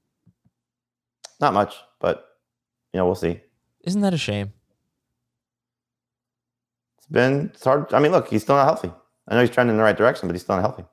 Not 1.42 1.54
much, 1.54 1.76
but 2.00 2.26
you 2.94 2.98
know, 3.00 3.06
we'll 3.06 3.16
see. 3.16 3.42
Isn't 3.84 4.02
that 4.02 4.14
a 4.14 4.18
shame? 4.18 4.54
It's 6.98 7.08
been 7.08 7.52
it's 7.54 7.64
hard. 7.64 7.94
I 7.94 8.00
mean, 8.00 8.12
look, 8.12 8.30
he's 8.30 8.44
still 8.44 8.56
not 8.56 8.66
healthy. 8.66 8.92
I 9.28 9.36
know 9.36 9.42
he's 9.42 9.50
trending 9.50 9.74
in 9.74 9.78
the 9.78 9.84
right 9.84 9.98
direction, 9.98 10.28
but 10.28 10.34
he's 10.34 10.44
still 10.44 10.56
not 10.56 10.62
healthy. 10.62 10.86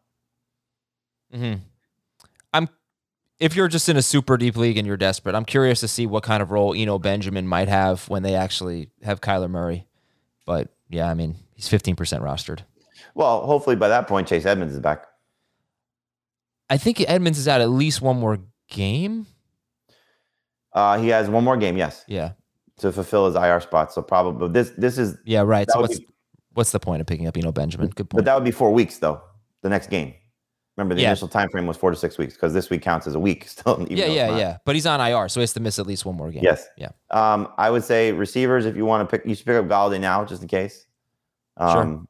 hmm 1.33 1.55
I'm. 2.53 2.69
If 3.39 3.55
you're 3.55 3.69
just 3.69 3.89
in 3.89 3.97
a 3.97 4.03
super 4.03 4.37
deep 4.37 4.57
league 4.57 4.79
and 4.79 4.87
you're 4.87 4.97
desperate, 4.97 5.37
I'm 5.37 5.45
curious 5.45 5.79
to 5.81 5.89
see 5.89 6.07
what 6.07 6.25
kind 6.25 6.43
of 6.43 6.51
role 6.51 6.75
Eno 6.75 6.99
Benjamin 6.99 7.47
might 7.47 7.69
have 7.69 8.09
when 8.09 8.25
they 8.25 8.35
actually 8.35 8.91
have 9.05 9.21
Kyler 9.21 9.49
Murray. 9.49 9.87
But 10.45 10.71
yeah, 10.89 11.09
I 11.09 11.15
mean, 11.15 11.37
he's 11.55 11.69
15% 11.69 11.95
rostered. 11.95 12.61
Well, 13.19 13.45
hopefully 13.45 13.75
by 13.75 13.89
that 13.89 14.07
point, 14.07 14.29
Chase 14.29 14.47
Edmonds 14.47 14.73
is 14.75 14.79
back. 14.81 15.05
I 16.71 16.77
think 16.77 17.01
Edmonds 17.09 17.37
is 17.37 17.49
out 17.49 17.61
at 17.61 17.69
least 17.69 18.01
one 18.01 18.17
more 18.21 18.39
game. 18.71 19.27
Uh, 20.73 20.99
he 20.99 21.09
has 21.09 21.29
one 21.29 21.43
more 21.43 21.57
game, 21.57 21.77
yes, 21.77 22.05
Yeah, 22.07 22.33
to 22.79 22.93
fulfill 22.93 23.27
his 23.27 23.35
IR 23.35 23.59
spot. 23.61 23.93
So 23.93 24.03
probably 24.03 24.49
this 24.51 24.71
this 24.79 24.99
is, 24.99 25.17
yeah, 25.25 25.41
right. 25.41 25.69
So 25.69 25.81
what's 25.81 25.99
be- 25.99 26.07
what's 26.55 26.71
the 26.71 26.79
point 26.79 27.01
of 27.01 27.09
picking 27.09 27.27
up 27.27 27.37
you 27.37 27.43
know 27.43 27.51
Benjamin? 27.51 27.89
Good 27.89 28.09
point. 28.09 28.19
but 28.19 28.25
that 28.27 28.35
would 28.37 28.45
be 28.45 28.53
four 28.53 28.73
weeks 28.73 28.99
though. 28.99 29.21
The 29.63 29.69
next 29.69 29.91
game. 29.91 30.15
Remember, 30.77 30.95
the 30.95 31.01
Yeah. 31.03 31.09
initial 31.09 31.27
time 31.27 31.49
frame 31.49 31.67
was 31.67 31.77
four 31.77 31.91
to 31.91 31.97
six 31.97 32.19
weeks 32.19 32.35
because 32.35 32.55
this 32.55 32.71
week 32.71 32.83
counts 32.83 33.09
as 33.09 33.17
a 33.17 33.21
week 33.21 33.49
still. 33.49 33.83
even 33.83 33.97
yeah, 33.97 34.07
yeah, 34.07 34.37
yeah. 34.39 34.59
But 34.65 34.77
he's 34.77 34.87
on 34.87 35.01
IR, 35.01 35.29
so 35.29 35.41
he 35.41 35.43
has 35.43 35.53
to 35.55 35.61
miss 35.61 35.81
at 35.81 35.89
least 35.89 36.05
one 36.07 36.15
more 36.17 36.31
game. 36.31 36.45
Yes. 36.45 36.69
Yeah. 36.77 36.91
Um, 37.11 37.49
I 37.59 37.69
would 37.69 37.83
say 37.83 38.13
receivers, 38.13 38.65
if 38.65 38.77
you 38.77 38.85
want 38.85 39.09
to 39.11 39.19
pick, 39.19 39.27
you 39.27 39.35
should 39.35 39.47
pick 39.47 39.57
up 39.57 39.65
Golladay 39.67 39.99
now, 40.01 40.25
just 40.25 40.43
in 40.43 40.47
case. 40.47 40.87
Um, 41.57 42.07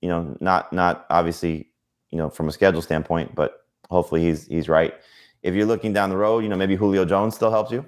You 0.00 0.08
know, 0.08 0.36
not 0.40 0.72
not 0.72 1.06
obviously, 1.10 1.68
you 2.10 2.18
know, 2.18 2.30
from 2.30 2.48
a 2.48 2.52
schedule 2.52 2.82
standpoint, 2.82 3.34
but 3.34 3.64
hopefully 3.90 4.22
he's 4.22 4.46
he's 4.46 4.68
right. 4.68 4.94
If 5.42 5.54
you're 5.54 5.66
looking 5.66 5.92
down 5.92 6.10
the 6.10 6.16
road, 6.16 6.42
you 6.42 6.48
know, 6.48 6.56
maybe 6.56 6.76
Julio 6.76 7.04
Jones 7.04 7.34
still 7.34 7.50
helps 7.50 7.70
you. 7.70 7.84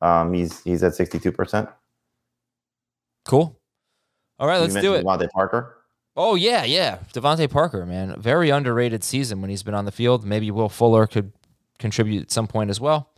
Um, 0.00 0.32
he's 0.32 0.62
he's 0.62 0.82
at 0.82 0.94
sixty 0.94 1.18
two 1.18 1.32
percent. 1.32 1.68
Cool. 3.24 3.58
All 4.38 4.46
right, 4.46 4.60
let's 4.60 4.74
do 4.74 4.94
it. 4.94 5.04
DeVante 5.04 5.30
Parker. 5.30 5.78
Oh 6.16 6.34
yeah, 6.34 6.64
yeah. 6.64 6.98
DeVante 7.12 7.50
Parker, 7.50 7.84
man, 7.86 8.20
very 8.20 8.50
underrated 8.50 9.02
season 9.02 9.40
when 9.40 9.50
he's 9.50 9.62
been 9.62 9.74
on 9.74 9.84
the 9.84 9.92
field. 9.92 10.24
Maybe 10.24 10.50
Will 10.50 10.68
Fuller 10.68 11.06
could 11.06 11.32
contribute 11.78 12.22
at 12.22 12.30
some 12.30 12.46
point 12.46 12.70
as 12.70 12.80
well, 12.80 13.10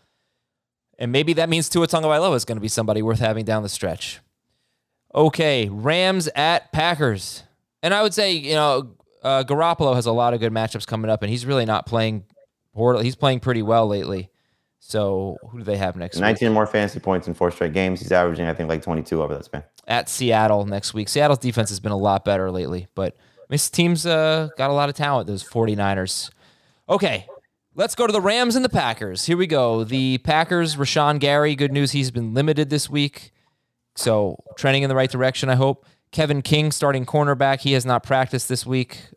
and 0.98 1.12
maybe 1.12 1.32
that 1.34 1.48
means 1.48 1.68
Tua 1.68 1.86
Tagovailoa 1.86 2.34
is 2.36 2.44
going 2.44 2.56
to 2.56 2.62
be 2.62 2.68
somebody 2.68 3.02
worth 3.02 3.20
having 3.20 3.44
down 3.44 3.62
the 3.62 3.68
stretch. 3.68 4.20
Okay, 5.14 5.68
Rams 5.68 6.28
at 6.34 6.72
Packers, 6.72 7.44
and 7.82 7.94
I 7.94 8.02
would 8.02 8.14
say 8.14 8.32
you 8.32 8.54
know 8.54 8.94
uh, 9.22 9.44
Garoppolo 9.44 9.94
has 9.94 10.06
a 10.06 10.12
lot 10.12 10.34
of 10.34 10.40
good 10.40 10.52
matchups 10.52 10.86
coming 10.86 11.10
up, 11.10 11.22
and 11.22 11.30
he's 11.30 11.46
really 11.46 11.64
not 11.64 11.86
playing 11.86 12.24
poorly. 12.74 13.04
He's 13.04 13.16
playing 13.16 13.40
pretty 13.40 13.62
well 13.62 13.86
lately. 13.86 14.30
So 14.80 15.36
who 15.50 15.58
do 15.58 15.64
they 15.64 15.76
have 15.76 15.96
next 15.96 16.16
week? 16.16 16.22
19 16.22 16.52
more 16.52 16.66
fantasy 16.66 17.00
points 17.00 17.26
in 17.26 17.34
four 17.34 17.50
straight 17.50 17.72
games. 17.72 18.00
He's 18.00 18.12
averaging, 18.12 18.46
I 18.46 18.54
think, 18.54 18.68
like 18.68 18.80
22 18.82 19.22
over 19.22 19.34
that 19.34 19.44
span. 19.44 19.64
at 19.88 20.08
Seattle 20.08 20.64
next 20.66 20.94
week. 20.94 21.08
Seattle's 21.08 21.40
defense 21.40 21.68
has 21.70 21.80
been 21.80 21.92
a 21.92 21.96
lot 21.96 22.24
better 22.24 22.50
lately, 22.50 22.86
but 22.94 23.16
this 23.48 23.68
team's 23.68 24.06
uh, 24.06 24.48
got 24.56 24.70
a 24.70 24.72
lot 24.72 24.88
of 24.88 24.94
talent, 24.94 25.26
those 25.26 25.42
49ers. 25.42 26.30
Okay, 26.88 27.26
let's 27.74 27.94
go 27.96 28.06
to 28.06 28.12
the 28.12 28.20
Rams 28.20 28.54
and 28.56 28.64
the 28.64 28.68
Packers. 28.70 29.26
Here 29.26 29.36
we 29.36 29.46
go. 29.48 29.82
The 29.84 30.18
Packers, 30.18 30.76
Rashan 30.76 31.18
Gary, 31.18 31.54
good 31.56 31.72
news, 31.72 31.90
he's 31.90 32.10
been 32.12 32.32
limited 32.32 32.70
this 32.70 32.88
week. 32.88 33.32
So 33.96 34.36
trending 34.56 34.84
in 34.84 34.88
the 34.88 34.94
right 34.96 35.10
direction, 35.10 35.48
I 35.50 35.56
hope. 35.56 35.84
Kevin 36.10 36.42
King, 36.42 36.72
starting 36.72 37.04
cornerback, 37.04 37.60
he 37.60 37.72
has 37.72 37.84
not 37.84 38.02
practiced 38.02 38.48
this 38.48 38.64
week. 38.64 39.10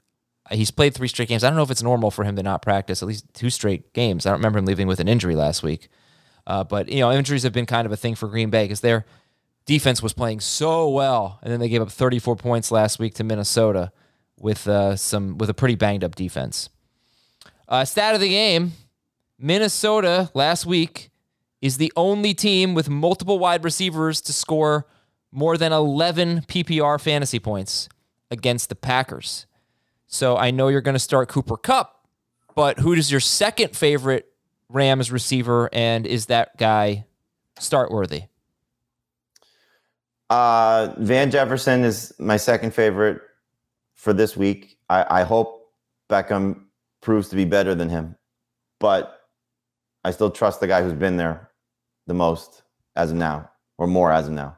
He's 0.51 0.71
played 0.71 0.93
three 0.93 1.07
straight 1.07 1.29
games. 1.29 1.43
I 1.43 1.49
don't 1.49 1.55
know 1.55 1.63
if 1.63 1.71
it's 1.71 1.83
normal 1.83 2.11
for 2.11 2.25
him 2.25 2.35
to 2.35 2.43
not 2.43 2.61
practice 2.61 3.01
at 3.01 3.07
least 3.07 3.25
two 3.33 3.49
straight 3.49 3.93
games. 3.93 4.25
I 4.25 4.31
don't 4.31 4.39
remember 4.39 4.59
him 4.59 4.65
leaving 4.65 4.87
with 4.87 4.99
an 4.99 5.07
injury 5.07 5.35
last 5.35 5.63
week. 5.63 5.87
Uh, 6.45 6.63
but, 6.63 6.89
you 6.89 6.99
know, 6.99 7.11
injuries 7.11 7.43
have 7.43 7.53
been 7.53 7.65
kind 7.65 7.85
of 7.85 7.91
a 7.91 7.97
thing 7.97 8.15
for 8.15 8.27
Green 8.27 8.49
Bay 8.49 8.65
because 8.65 8.81
they're 8.81 9.05
defense 9.65 10.01
was 10.01 10.13
playing 10.13 10.39
so 10.39 10.89
well, 10.89 11.39
and 11.41 11.51
then 11.51 11.59
they 11.59 11.69
gave 11.69 11.81
up 11.81 11.91
34 11.91 12.35
points 12.35 12.71
last 12.71 12.99
week 12.99 13.13
to 13.15 13.23
Minnesota 13.23 13.91
with 14.37 14.67
uh, 14.67 14.95
some 14.95 15.37
with 15.37 15.49
a 15.49 15.53
pretty 15.53 15.75
banged 15.75 16.03
up 16.03 16.15
defense. 16.15 16.69
Uh, 17.67 17.85
stat 17.85 18.15
of 18.15 18.21
the 18.21 18.29
game: 18.29 18.73
Minnesota 19.39 20.29
last 20.33 20.65
week 20.65 21.09
is 21.61 21.77
the 21.77 21.93
only 21.95 22.33
team 22.33 22.73
with 22.73 22.89
multiple 22.89 23.37
wide 23.39 23.63
receivers 23.63 24.19
to 24.21 24.33
score 24.33 24.87
more 25.31 25.57
than 25.57 25.71
11 25.71 26.41
PPR 26.41 26.99
fantasy 26.99 27.39
points 27.39 27.89
against 28.29 28.69
the 28.69 28.75
Packers. 28.75 29.45
So 30.07 30.37
I 30.37 30.51
know 30.51 30.67
you're 30.67 30.81
going 30.81 30.95
to 30.95 30.99
start 30.99 31.29
Cooper 31.29 31.57
Kupp, 31.57 32.05
but 32.55 32.79
who 32.79 32.93
is 32.93 33.11
your 33.11 33.19
second 33.19 33.75
favorite 33.75 34.27
Rams 34.69 35.11
receiver, 35.11 35.69
and 35.73 36.05
is 36.05 36.27
that 36.27 36.57
guy 36.57 37.05
start 37.59 37.91
worthy? 37.91 38.23
Uh, 40.29 40.93
Van 40.97 41.29
Jefferson 41.29 41.83
is 41.83 42.13
my 42.19 42.37
second 42.37 42.73
favorite 42.73 43.21
for 43.95 44.13
this 44.13 44.37
week. 44.37 44.77
I, 44.89 45.21
I 45.21 45.23
hope 45.23 45.73
Beckham 46.09 46.63
proves 47.01 47.29
to 47.29 47.35
be 47.35 47.45
better 47.45 47.75
than 47.75 47.89
him, 47.89 48.15
but 48.79 49.21
I 50.03 50.11
still 50.11 50.31
trust 50.31 50.61
the 50.61 50.67
guy 50.67 50.83
who's 50.83 50.93
been 50.93 51.17
there 51.17 51.51
the 52.07 52.13
most 52.13 52.63
as 52.95 53.11
of 53.11 53.17
now, 53.17 53.49
or 53.77 53.87
more 53.87 54.11
as 54.11 54.27
of 54.27 54.33
now. 54.33 54.57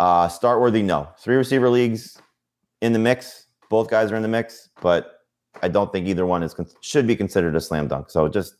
Uh, 0.00 0.26
start 0.28 0.62
worthy, 0.62 0.80
no. 0.80 1.06
Three 1.18 1.36
receiver 1.36 1.68
leagues 1.68 2.18
in 2.80 2.94
the 2.94 2.98
mix. 2.98 3.48
Both 3.68 3.90
guys 3.90 4.10
are 4.10 4.16
in 4.16 4.22
the 4.22 4.28
mix, 4.28 4.70
but 4.80 5.18
I 5.62 5.68
don't 5.68 5.92
think 5.92 6.06
either 6.06 6.24
one 6.24 6.42
is 6.42 6.56
should 6.80 7.06
be 7.06 7.14
considered 7.14 7.54
a 7.54 7.60
slam 7.60 7.86
dunk. 7.86 8.08
So 8.08 8.26
just 8.26 8.54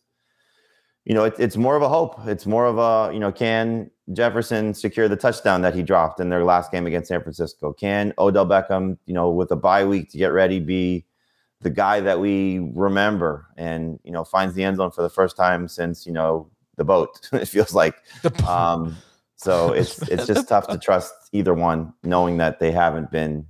you 1.07 1.15
know, 1.15 1.25
it, 1.25 1.35
it's 1.39 1.57
more 1.57 1.77
of 1.77 1.83
a 1.83 1.89
hope. 1.89 2.27
It's 2.27 2.45
more 2.45 2.67
of 2.67 2.77
a, 2.77 3.11
you 3.11 3.19
know, 3.19 3.33
can 3.33 3.91
Jefferson 4.13 4.75
secure 4.75 5.09
the 5.09 5.17
touchdown 5.17 5.63
that 5.63 5.75
he 5.75 5.83
dropped 5.83 6.21
in 6.21 6.29
their 6.29 6.45
last 6.45 6.71
game 6.71 6.87
against 6.87 7.09
San 7.09 7.23
Francisco? 7.23 7.73
Can 7.73 8.13
Odell 8.19 8.45
Beckham, 8.45 8.99
you 9.07 9.15
know, 9.15 9.31
with 9.31 9.51
a 9.51 9.57
bye 9.57 9.87
week 9.87 10.11
to 10.11 10.19
get 10.19 10.35
ready, 10.35 10.61
be 10.61 11.07
the 11.63 11.71
guy 11.71 12.01
that 12.01 12.21
we 12.21 12.59
remember 12.75 13.47
and, 13.57 13.99
you 14.05 14.13
know, 14.13 14.25
finds 14.25 14.55
the 14.55 14.63
end 14.63 14.77
zone 14.77 14.91
for 14.91 15.01
the 15.01 15.09
first 15.09 15.39
time 15.39 15.69
since, 15.69 16.07
you 16.07 16.13
know, 16.13 16.51
the 16.77 16.85
boat, 16.85 17.29
it 17.33 17.49
feels 17.49 17.73
like. 17.73 17.95
Um, 18.47 18.95
so 19.43 19.73
it's 19.73 20.03
it's 20.09 20.27
just 20.27 20.49
tough 20.49 20.69
to 20.69 20.79
trust 20.79 21.13
either 21.33 21.55
one, 21.55 21.95
knowing 22.03 22.37
that 22.39 22.61
they 22.61 22.73
haven't 22.73 23.11
been 23.11 23.47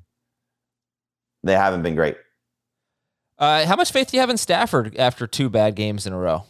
they 1.43 1.55
haven't 1.55 1.83
been 1.83 1.95
great. 1.95 2.17
Uh, 3.39 3.65
how 3.65 3.75
much 3.75 3.91
faith 3.91 4.11
do 4.11 4.17
you 4.17 4.21
have 4.21 4.31
in 4.31 4.37
Stafford 4.37 4.97
after 4.97 5.27
two 5.27 5.49
bad 5.49 5.75
games 5.75 6.07
in 6.07 6.13
a 6.13 6.19
row? 6.19 6.45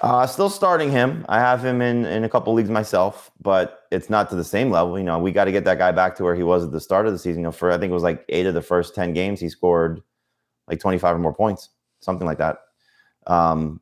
Uh, 0.00 0.24
still 0.26 0.48
starting 0.48 0.90
him. 0.90 1.26
I 1.28 1.40
have 1.40 1.64
him 1.64 1.82
in 1.82 2.06
in 2.06 2.24
a 2.24 2.28
couple 2.28 2.54
leagues 2.54 2.70
myself, 2.70 3.30
but 3.40 3.80
it's 3.90 4.08
not 4.08 4.30
to 4.30 4.36
the 4.36 4.44
same 4.44 4.70
level. 4.70 4.98
You 4.98 5.04
know, 5.04 5.18
we 5.18 5.32
got 5.32 5.44
to 5.44 5.52
get 5.52 5.64
that 5.64 5.78
guy 5.78 5.92
back 5.92 6.16
to 6.16 6.24
where 6.24 6.34
he 6.34 6.42
was 6.42 6.64
at 6.64 6.70
the 6.70 6.80
start 6.80 7.06
of 7.06 7.12
the 7.12 7.18
season. 7.18 7.40
You 7.40 7.48
know, 7.48 7.52
for 7.52 7.70
I 7.70 7.76
think 7.76 7.90
it 7.90 7.94
was 7.94 8.02
like 8.02 8.24
eight 8.28 8.46
of 8.46 8.54
the 8.54 8.62
first 8.62 8.94
ten 8.94 9.12
games, 9.12 9.40
he 9.40 9.48
scored 9.48 10.00
like 10.68 10.80
twenty 10.80 10.96
five 10.96 11.16
or 11.16 11.18
more 11.18 11.34
points, 11.34 11.68
something 12.00 12.26
like 12.26 12.38
that. 12.38 12.58
Um, 13.26 13.80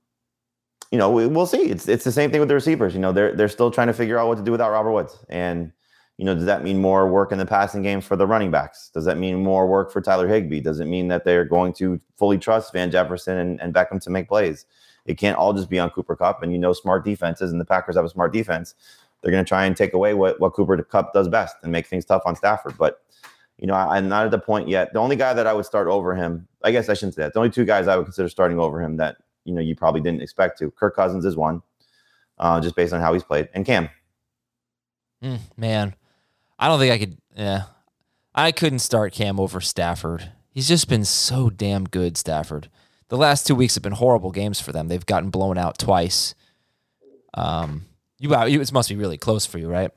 you 0.91 0.99
know, 0.99 1.11
we, 1.11 1.27
will 1.27 1.47
see. 1.47 1.71
It's 1.71 1.89
it's 1.89 2.05
the 2.05 2.13
same 2.13 2.31
thing 2.31 2.41
with 2.41 2.49
the 2.49 2.55
receivers. 2.55 2.95
You 2.95 3.01
know, 3.01 3.13
they're 3.13 3.35
they're 3.35 3.49
still 3.49 3.71
trying 3.71 3.89
to 3.89 3.93
figure 3.93 4.19
out 4.19 4.29
what 4.29 4.39
to 4.39 4.45
do 4.45 4.53
without 4.53 4.71
Robert 4.71 4.93
Woods. 4.93 5.19
And 5.29 5.73
you 6.17 6.25
know, 6.25 6.35
does 6.35 6.47
that 6.47 6.65
mean 6.65 6.81
more 6.81 7.09
work 7.09 7.31
in 7.31 7.39
the 7.39 7.47
passing 7.47 7.83
game 7.83 8.01
for 8.01 8.17
the 8.17 8.27
running 8.27 8.51
backs? 8.51 8.91
Does 8.93 9.05
that 9.05 9.19
mean 9.19 9.43
more 9.43 9.69
work 9.69 9.93
for 9.93 10.01
Tyler 10.01 10.27
Higbee? 10.27 10.61
Does 10.61 10.81
it 10.81 10.87
mean 10.87 11.09
that 11.09 11.25
they're 11.25 11.45
going 11.45 11.73
to 11.75 12.01
fully 12.17 12.39
trust 12.39 12.73
Van 12.73 12.91
Jefferson 12.91 13.39
and, 13.39 13.61
and 13.61 13.73
Beckham 13.73 14.03
to 14.03 14.11
make 14.11 14.29
plays? 14.29 14.67
It 15.05 15.17
can't 15.17 15.39
all 15.39 15.53
just 15.53 15.71
be 15.71 15.79
on 15.79 15.91
Cooper 15.91 16.17
Kupp. 16.17 16.43
And 16.43 16.53
you 16.53 16.59
know, 16.59 16.73
smart 16.73 17.05
defenses, 17.05 17.53
and 17.53 17.61
the 17.61 17.65
Packers 17.65 17.95
have 17.95 18.05
a 18.05 18.09
smart 18.09 18.33
defense. 18.33 18.75
They're 19.23 19.31
going 19.31 19.45
to 19.45 19.49
try 19.49 19.65
and 19.65 19.77
take 19.77 19.95
away 19.95 20.15
what, 20.15 20.41
what 20.41 20.55
Cooper 20.55 20.81
Kupp 20.83 21.13
does 21.13 21.29
best 21.29 21.57
and 21.63 21.71
make 21.71 21.87
things 21.87 22.05
tough 22.05 22.23
on 22.27 22.35
Stafford. 22.35 22.77
But, 22.79 23.01
you 23.57 23.67
know, 23.67 23.75
I, 23.75 23.99
am 23.99 24.09
not 24.09 24.25
at 24.25 24.31
the 24.31 24.39
point 24.39 24.69
yet. 24.69 24.93
The 24.93 25.01
only 25.01 25.17
guy 25.17 25.35
that 25.35 25.47
I 25.47 25.53
would 25.53 25.67
start 25.67 25.89
over 25.89 26.15
him, 26.15 26.47
I 26.63 26.73
guess 26.73 26.89
I 26.89 26.95
shouldn't 26.95 27.15
say 27.15 27.23
that. 27.23 27.33
The 27.33 27.39
only 27.39 27.51
two 27.51 27.65
guys 27.65 27.89
I 27.89 27.97
would 27.97 28.07
consider 28.07 28.29
starting 28.29 28.59
over 28.59 28.81
him 28.83 28.97
that, 28.99 29.17
you 29.49 29.55
know, 29.55 29.61
you 29.61 29.75
probably 29.75 30.01
didn't 30.01 30.23
expect 30.23 30.59
to. 30.59 30.71
Kirk 30.71 30.95
Cousins 30.95 31.25
is 31.25 31.37
one, 31.37 31.63
uh, 32.39 32.61
just 32.61 32.77
based 32.77 32.93
on 32.93 33.01
how 33.01 33.13
he's 33.13 33.25
played, 33.25 33.49
and 33.55 33.65
Cam. 33.65 33.89
Mm, 35.23 35.41
man, 35.57 35.95
I 36.59 36.69
don't 36.69 36.79
think 36.79 36.93
I 36.93 36.99
could. 36.99 37.19
Yeah, 37.37 37.63
I 38.35 38.53
couldn't 38.53 38.81
start 38.81 39.13
Cam 39.13 39.41
over 39.41 39.61
Stafford. 39.61 40.33
He's 40.51 40.69
just 40.69 40.89
been 40.89 41.05
so 41.05 41.51
damn 41.51 41.85
good, 41.85 42.17
Stafford 42.17 42.69
the 43.09 43.17
last 43.17 43.47
two 43.47 43.55
weeks 43.55 43.75
have 43.75 43.83
been 43.83 43.93
horrible 43.93 44.31
games 44.31 44.61
for 44.61 44.73
them. 44.73 44.89
They've 44.89 45.05
gotten 45.05 45.31
blown 45.31 45.59
out 45.59 45.79
twice. 45.79 46.35
Um, 47.35 47.87
you, 48.19 48.31
you 48.47 48.61
it 48.61 48.73
must 48.73 48.89
be 48.89 48.97
really 48.97 49.19
close 49.19 49.47
for 49.47 49.59
you, 49.59 49.69
right? 49.69 49.91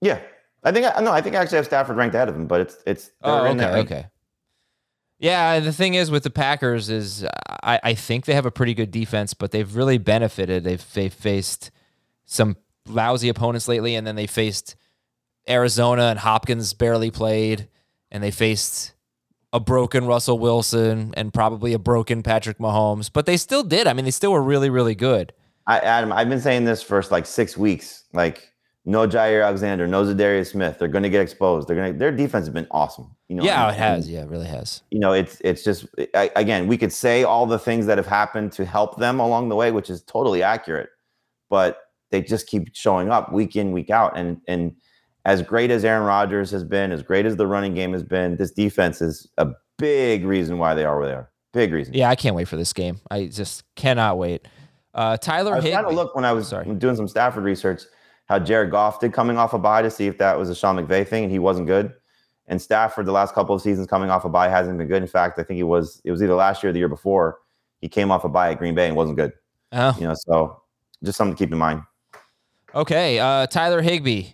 Yeah, 0.00 0.20
I 0.64 0.72
think 0.72 0.86
I 0.86 1.00
no, 1.00 1.12
I 1.12 1.20
think 1.20 1.36
I 1.36 1.40
actually 1.40 1.56
have 1.56 1.66
Stafford 1.66 1.96
ranked 1.96 2.14
ahead 2.14 2.28
of 2.28 2.34
him, 2.34 2.46
but 2.46 2.60
it's 2.60 2.76
it's 2.86 3.10
oh 3.22 3.46
okay 3.46 3.66
okay. 3.80 4.06
Yeah, 5.22 5.60
the 5.60 5.72
thing 5.72 5.94
is 5.94 6.10
with 6.10 6.24
the 6.24 6.30
Packers 6.30 6.90
is 6.90 7.24
I, 7.62 7.78
I 7.82 7.94
think 7.94 8.24
they 8.24 8.34
have 8.34 8.44
a 8.44 8.50
pretty 8.50 8.74
good 8.74 8.90
defense, 8.90 9.34
but 9.34 9.52
they've 9.52 9.76
really 9.76 9.96
benefited. 9.96 10.64
They've 10.64 10.84
they've 10.94 11.14
faced 11.14 11.70
some 12.26 12.56
lousy 12.88 13.28
opponents 13.28 13.68
lately, 13.68 13.94
and 13.94 14.04
then 14.04 14.16
they 14.16 14.26
faced 14.26 14.74
Arizona 15.48 16.06
and 16.06 16.18
Hopkins 16.18 16.74
barely 16.74 17.12
played, 17.12 17.68
and 18.10 18.20
they 18.20 18.32
faced 18.32 18.94
a 19.52 19.60
broken 19.60 20.06
Russell 20.06 20.40
Wilson 20.40 21.14
and 21.16 21.32
probably 21.32 21.72
a 21.72 21.78
broken 21.78 22.24
Patrick 22.24 22.58
Mahomes, 22.58 23.08
but 23.12 23.24
they 23.24 23.36
still 23.36 23.62
did. 23.62 23.86
I 23.86 23.92
mean, 23.92 24.04
they 24.04 24.10
still 24.10 24.32
were 24.32 24.42
really, 24.42 24.70
really 24.70 24.96
good. 24.96 25.32
I, 25.68 25.78
Adam, 25.78 26.12
I've 26.12 26.28
been 26.28 26.40
saying 26.40 26.64
this 26.64 26.82
for 26.82 27.00
like 27.12 27.26
six 27.26 27.56
weeks. 27.56 28.04
Like, 28.12 28.51
no 28.84 29.06
Jaire 29.06 29.44
Alexander, 29.44 29.86
no 29.86 30.04
Za'Darius 30.04 30.50
Smith. 30.50 30.78
They're 30.78 30.88
going 30.88 31.04
to 31.04 31.10
get 31.10 31.20
exposed. 31.20 31.68
They're 31.68 31.76
going 31.76 31.92
to. 31.92 31.98
Their 31.98 32.10
defense 32.10 32.46
has 32.46 32.52
been 32.52 32.66
awesome. 32.70 33.14
You 33.28 33.36
know. 33.36 33.44
Yeah, 33.44 33.70
it 33.70 33.76
has. 33.76 34.08
Yeah, 34.08 34.22
it 34.22 34.28
really 34.28 34.46
has. 34.46 34.82
You 34.90 34.98
know, 34.98 35.12
it's 35.12 35.40
it's 35.42 35.62
just 35.62 35.86
I, 36.14 36.30
again, 36.36 36.66
we 36.66 36.76
could 36.76 36.92
say 36.92 37.22
all 37.22 37.46
the 37.46 37.58
things 37.58 37.86
that 37.86 37.98
have 37.98 38.06
happened 38.06 38.52
to 38.52 38.64
help 38.64 38.98
them 38.98 39.20
along 39.20 39.48
the 39.48 39.56
way, 39.56 39.70
which 39.70 39.88
is 39.88 40.02
totally 40.02 40.42
accurate, 40.42 40.90
but 41.48 41.78
they 42.10 42.22
just 42.22 42.46
keep 42.46 42.74
showing 42.74 43.10
up 43.10 43.32
week 43.32 43.56
in, 43.56 43.72
week 43.72 43.90
out, 43.90 44.18
and 44.18 44.40
and 44.48 44.74
as 45.24 45.42
great 45.42 45.70
as 45.70 45.84
Aaron 45.84 46.04
Rodgers 46.04 46.50
has 46.50 46.64
been, 46.64 46.90
as 46.90 47.02
great 47.02 47.26
as 47.26 47.36
the 47.36 47.46
running 47.46 47.74
game 47.74 47.92
has 47.92 48.02
been, 48.02 48.36
this 48.36 48.50
defense 48.50 49.00
is 49.00 49.28
a 49.38 49.48
big 49.78 50.24
reason 50.24 50.58
why 50.58 50.74
they 50.74 50.84
are 50.84 50.98
where 50.98 51.06
they 51.06 51.14
are. 51.14 51.30
Big 51.52 51.72
reason. 51.72 51.94
Yeah, 51.94 52.08
I 52.08 52.16
can't 52.16 52.34
wait 52.34 52.48
for 52.48 52.56
this 52.56 52.72
game. 52.72 53.00
I 53.10 53.26
just 53.26 53.62
cannot 53.76 54.18
wait. 54.18 54.48
Uh, 54.94 55.16
Tyler, 55.16 55.52
I 55.52 55.56
was 55.56 55.70
trying 55.70 55.84
to 55.84 55.90
look 55.90 56.14
when 56.14 56.24
I 56.24 56.32
was 56.32 56.48
Sorry. 56.48 56.66
doing 56.74 56.96
some 56.96 57.08
Stafford 57.08 57.44
research 57.44 57.82
how 58.26 58.38
Jared 58.38 58.70
Goff 58.70 59.00
did 59.00 59.12
coming 59.12 59.36
off 59.38 59.52
a 59.52 59.58
bye 59.58 59.82
to 59.82 59.90
see 59.90 60.06
if 60.06 60.18
that 60.18 60.38
was 60.38 60.48
a 60.48 60.54
Sean 60.54 60.76
McVay 60.76 61.06
thing, 61.06 61.24
and 61.24 61.32
he 61.32 61.38
wasn't 61.38 61.66
good. 61.66 61.92
And 62.46 62.60
Stafford, 62.60 63.06
the 63.06 63.12
last 63.12 63.34
couple 63.34 63.54
of 63.54 63.62
seasons 63.62 63.86
coming 63.86 64.10
off 64.10 64.24
a 64.24 64.28
bye, 64.28 64.48
hasn't 64.48 64.78
been 64.78 64.88
good. 64.88 65.02
In 65.02 65.08
fact, 65.08 65.38
I 65.38 65.42
think 65.42 65.56
he 65.56 65.62
was. 65.62 66.00
It 66.04 66.10
was 66.10 66.22
either 66.22 66.34
last 66.34 66.62
year 66.62 66.70
or 66.70 66.72
the 66.72 66.78
year 66.78 66.88
before. 66.88 67.38
He 67.80 67.88
came 67.88 68.10
off 68.10 68.24
a 68.24 68.28
bye 68.28 68.50
at 68.50 68.58
Green 68.58 68.74
Bay 68.74 68.86
and 68.86 68.96
wasn't 68.96 69.16
good. 69.16 69.32
Oh. 69.72 69.94
You 69.98 70.08
know, 70.08 70.14
so 70.14 70.62
just 71.02 71.16
something 71.16 71.34
to 71.34 71.38
keep 71.38 71.52
in 71.52 71.58
mind. 71.58 71.82
Okay, 72.74 73.18
uh, 73.18 73.46
Tyler 73.46 73.82
Higbee, 73.82 74.28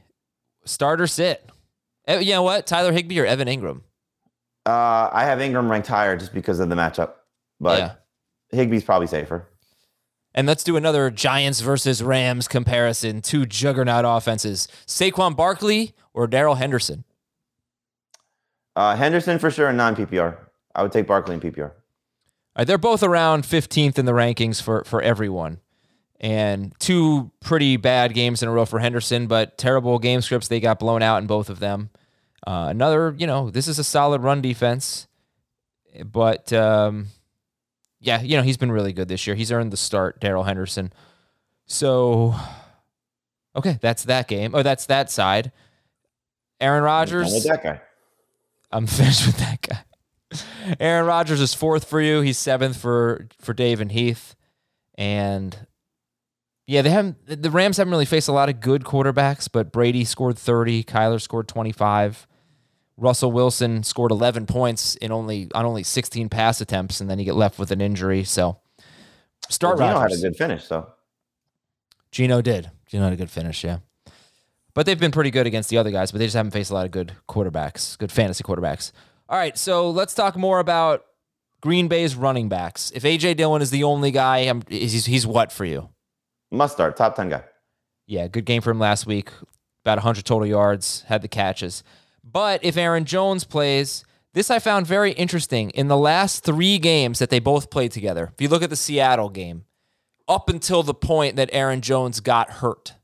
starter 0.65 1.07
sit? 1.07 1.49
You 2.09 2.33
know 2.33 2.43
what? 2.43 2.67
Tyler 2.67 2.93
Higbee 2.93 3.19
or 3.19 3.27
Evan 3.27 3.49
Engram? 3.49 3.83
Uh, 4.65 5.11
I 5.13 5.25
have 5.25 5.39
Engram 5.39 5.69
ranked 5.69 5.89
higher 5.89 6.17
just 6.17 6.33
because 6.33 6.61
of 6.61 6.69
the 6.69 6.77
matchup, 6.77 7.13
but 7.61 7.79
yeah. 7.79 8.59
Higbee's 8.59 8.85
probably 8.85 9.07
safer. 9.07 9.49
And 10.35 10.47
let's 10.47 10.63
do 10.63 10.77
another 10.77 11.11
Giants 11.11 11.61
versus 11.61 12.03
Rams 12.03 12.47
comparison. 12.47 13.23
Two 13.23 13.47
juggernaut 13.47 14.05
offenses: 14.07 14.69
Saquon 14.87 15.35
Barkley 15.37 15.95
or 16.13 16.27
Darrell 16.27 16.57
Henderson. 16.57 17.05
Uh, 18.77 18.95
Henderson 18.95 19.39
for 19.39 19.51
sure 19.51 19.69
in 19.69 19.77
non 19.77 19.97
PPR. 19.97 20.37
I 20.75 20.83
would 20.83 20.93
take 20.93 21.07
Barkley 21.07 21.35
in 21.35 21.41
PPR. 21.41 21.73
Right, 22.57 22.67
they're 22.67 22.79
both 22.79 23.03
around 23.03 23.45
15th 23.45 23.99
in 23.99 24.07
the 24.07 24.13
rankings 24.13 24.63
for 24.63 24.85
for 24.85 25.03
everyone 25.03 25.61
and 26.21 26.75
two 26.79 27.31
pretty 27.41 27.77
bad 27.77 28.15
games 28.15 28.43
in 28.43 28.49
a 28.49 28.53
row 28.53 28.65
for 28.65 28.79
Henderson, 28.79 29.27
but 29.27 29.57
terrible 29.57 29.99
game 29.99 30.21
scripts. 30.21 30.49
They 30.49 30.61
got 30.61 30.79
blown 30.79 31.03
out 31.03 31.19
in 31.19 31.27
both 31.27 31.49
of 31.49 31.61
them. 31.61 31.91
Uh, 32.47 32.67
another, 32.71 33.15
you 33.19 33.27
know, 33.27 33.51
this 33.51 33.69
is 33.69 33.79
a 33.79 33.85
solid 33.85 34.23
run 34.23 34.41
defense, 34.41 35.07
but 36.05 36.53
um, 36.53 37.09
yeah, 38.01 38.21
you 38.21 38.37
know, 38.37 38.43
he's 38.43 38.57
been 38.57 38.73
really 38.73 38.93
good 38.93 39.09
this 39.09 39.27
year. 39.27 39.37
He's 39.37 39.51
earned 39.53 39.73
the 39.73 39.77
start, 39.77 40.21
Darrell 40.21 40.45
Henderson. 40.45 40.93
So, 41.67 42.35
okay, 43.57 43.79
that's 43.81 44.05
that 44.05 44.29
game. 44.29 44.55
Oh, 44.55 44.63
that's 44.63 44.87
that 44.87 45.11
side. 45.11 45.53
Aaron 46.61 46.83
Rodgers. 46.83 47.33
With 47.33 47.45
that 47.45 47.63
guy. 47.63 47.81
I'm 48.71 48.87
finished 48.89 49.27
with 49.27 49.39
that 49.39 49.63
guy. 49.63 49.79
Aaron 50.79 51.07
Rodgers 51.07 51.41
is 51.41 51.55
fourth 51.55 51.85
for 51.85 52.01
you. 52.01 52.21
He's 52.21 52.39
seventh 52.39 52.77
for 52.77 53.27
for 53.41 53.55
Dave 53.55 53.81
and 53.81 53.91
Heath, 53.91 54.35
and 54.97 55.57
yeah, 56.67 56.83
they 56.83 56.91
haven't. 56.91 57.17
The 57.27 57.51
Rams 57.51 57.79
haven't 57.79 57.91
really 57.91 58.05
faced 58.05 58.29
a 58.29 58.33
lot 58.33 58.51
of 58.51 58.61
good 58.61 58.85
quarterbacks, 58.85 59.49
but 59.51 59.73
Brady 59.73 60.05
scored 60.05 60.39
30, 60.39 60.85
Kyler 60.85 61.21
scored 61.21 61.49
25, 61.49 62.28
Russell 62.99 63.31
Wilson 63.31 63.85
scored 63.85 64.11
11 64.11 64.47
points 64.47 64.97
in 64.97 65.13
only 65.13 65.49
on 65.55 65.65
only 65.65 65.85
16 65.85 66.29
pass 66.29 66.61
attempts, 66.61 67.01
and 67.01 67.09
then 67.09 67.19
he 67.19 67.25
get 67.25 67.37
left 67.37 67.59
with 67.59 67.71
an 67.71 67.81
injury. 67.81 68.25
So 68.25 68.59
start. 69.49 69.79
Well, 69.79 69.89
Geno 69.89 70.01
Rodgers. 70.01 70.21
had 70.21 70.27
a 70.27 70.31
good 70.31 70.37
finish, 70.37 70.69
though. 70.69 70.89
Geno 72.11 72.43
did. 72.43 72.71
Geno 72.87 73.05
had 73.05 73.13
a 73.13 73.17
good 73.17 73.31
finish, 73.31 73.63
yeah. 73.63 73.79
But 74.75 74.87
they've 74.87 74.99
been 74.99 75.13
pretty 75.13 75.31
good 75.31 75.47
against 75.47 75.71
the 75.71 75.79
other 75.79 75.91
guys, 75.91 76.13
but 76.13 76.19
they 76.19 76.27
just 76.27 76.37
haven't 76.37 76.53
faced 76.53 76.71
a 76.71 76.75
lot 76.75 76.87
of 76.87 76.91
good 76.91 77.13
quarterbacks, 77.29 77.97
good 77.99 78.13
fantasy 78.13 78.45
quarterbacks. 78.45 78.93
All 79.29 79.39
right, 79.39 79.57
so 79.59 79.91
let's 79.91 80.15
talk 80.15 80.37
more 80.37 80.59
about 80.59 81.05
Green 81.61 81.89
Bay's 81.89 82.15
running 82.15 82.49
backs. 82.49 82.93
If 82.95 83.03
AJ 83.03 83.37
Dillon 83.37 83.61
is 83.61 83.71
the 83.71 83.85
only 83.85 84.11
guy, 84.11 84.39
I'm, 84.39 84.63
he's, 84.69 85.07
he's 85.07 85.27
what 85.27 85.53
for 85.53 85.65
you? 85.65 85.89
Must 86.51 86.75
start, 86.75 86.97
top 86.97 87.17
10 87.17 87.29
guy. 87.29 87.43
Yeah, 88.07 88.27
good 88.29 88.45
game 88.45 88.63
for 88.63 88.71
him 88.71 88.79
last 88.79 89.07
week. 89.07 89.31
About 89.85 89.99
100 89.99 90.25
total 90.25 90.47
yards, 90.47 91.03
had 91.09 91.23
the 91.23 91.29
catches. 91.29 91.83
But 92.31 92.65
if 92.65 92.77
Aaron 92.77 93.05
Jones 93.05 93.45
plays, 93.45 94.05
this 94.35 94.51
I 94.51 94.59
found 94.59 94.87
very 94.87 95.13
interesting. 95.13 95.71
In 95.71 95.89
the 95.89 95.97
last 95.97 96.45
three 96.45 96.79
games 96.79 97.19
that 97.19 97.31
they 97.31 97.39
both 97.39 97.71
played 97.71 97.93
together, 97.93 98.31
if 98.35 98.41
you 98.41 98.49
look 98.49 98.63
at 98.63 98.71
the 98.71 98.77
Seattle 98.77 99.31
game, 99.31 99.65
up 100.27 100.49
until 100.49 100.83
the 100.83 100.95
point 100.95 101.37
that 101.37 101.49
Aaron 101.53 101.81
Jones 101.81 102.21
got 102.21 102.51
hurt, 102.51 102.95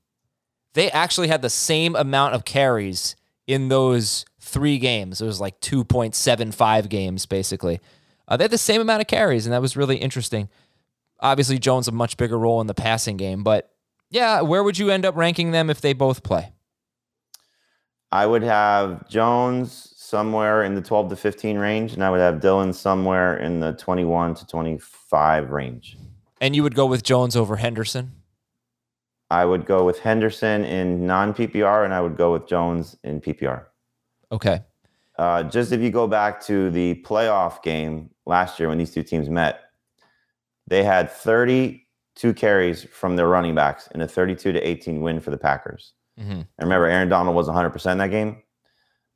they 0.74 0.90
actually 0.90 1.28
had 1.28 1.42
the 1.42 1.50
same 1.50 1.96
amount 1.96 2.34
of 2.34 2.44
carries 2.44 3.16
in 3.46 3.68
those 3.68 4.24
three 4.40 4.78
games. 4.78 5.20
It 5.20 5.26
was 5.26 5.40
like 5.40 5.60
2.75 5.60 6.88
games, 6.88 7.24
basically. 7.26 7.80
Uh, 8.28 8.36
they 8.36 8.44
had 8.44 8.50
the 8.50 8.58
same 8.58 8.80
amount 8.80 9.00
of 9.00 9.06
carries, 9.06 9.46
and 9.46 9.52
that 9.52 9.62
was 9.62 9.76
really 9.76 9.96
interesting. 9.96 10.48
Obviously, 11.20 11.58
Jones 11.58 11.88
a 11.88 11.92
much 11.92 12.16
bigger 12.16 12.38
role 12.38 12.60
in 12.60 12.66
the 12.66 12.74
passing 12.74 13.16
game, 13.16 13.42
but 13.42 13.70
yeah, 14.10 14.42
where 14.42 14.62
would 14.62 14.78
you 14.78 14.90
end 14.90 15.04
up 15.04 15.16
ranking 15.16 15.50
them 15.50 15.70
if 15.70 15.80
they 15.80 15.92
both 15.92 16.22
play? 16.22 16.53
I 18.14 18.26
would 18.26 18.44
have 18.44 19.08
Jones 19.08 19.92
somewhere 19.96 20.62
in 20.62 20.76
the 20.76 20.80
12 20.80 21.08
to 21.10 21.16
15 21.16 21.58
range, 21.58 21.94
and 21.94 22.04
I 22.04 22.10
would 22.10 22.20
have 22.20 22.38
Dillon 22.38 22.72
somewhere 22.72 23.36
in 23.38 23.58
the 23.58 23.72
21 23.72 24.36
to 24.36 24.46
25 24.46 25.50
range. 25.50 25.98
And 26.40 26.54
you 26.54 26.62
would 26.62 26.76
go 26.76 26.86
with 26.86 27.02
Jones 27.02 27.34
over 27.34 27.56
Henderson? 27.56 28.12
I 29.32 29.44
would 29.44 29.66
go 29.66 29.84
with 29.84 29.98
Henderson 29.98 30.64
in 30.64 31.08
non 31.08 31.34
PPR, 31.34 31.84
and 31.84 31.92
I 31.92 32.00
would 32.00 32.16
go 32.16 32.32
with 32.32 32.46
Jones 32.46 32.96
in 33.02 33.20
PPR. 33.20 33.64
Okay. 34.30 34.60
Uh, 35.18 35.42
just 35.42 35.72
if 35.72 35.80
you 35.80 35.90
go 35.90 36.06
back 36.06 36.40
to 36.42 36.70
the 36.70 36.94
playoff 37.04 37.64
game 37.64 38.10
last 38.26 38.60
year 38.60 38.68
when 38.68 38.78
these 38.78 38.92
two 38.92 39.02
teams 39.02 39.28
met, 39.28 39.58
they 40.68 40.84
had 40.84 41.10
32 41.10 42.32
carries 42.34 42.84
from 42.84 43.16
their 43.16 43.26
running 43.26 43.56
backs 43.56 43.88
in 43.92 44.00
a 44.02 44.06
32 44.06 44.52
to 44.52 44.60
18 44.60 45.00
win 45.00 45.18
for 45.18 45.32
the 45.32 45.36
Packers. 45.36 45.94
Mm-hmm. 46.18 46.30
And 46.30 46.46
remember, 46.58 46.86
Aaron 46.86 47.08
Donald 47.08 47.34
was 47.34 47.48
100% 47.48 47.92
in 47.92 47.98
that 47.98 48.10
game, 48.10 48.42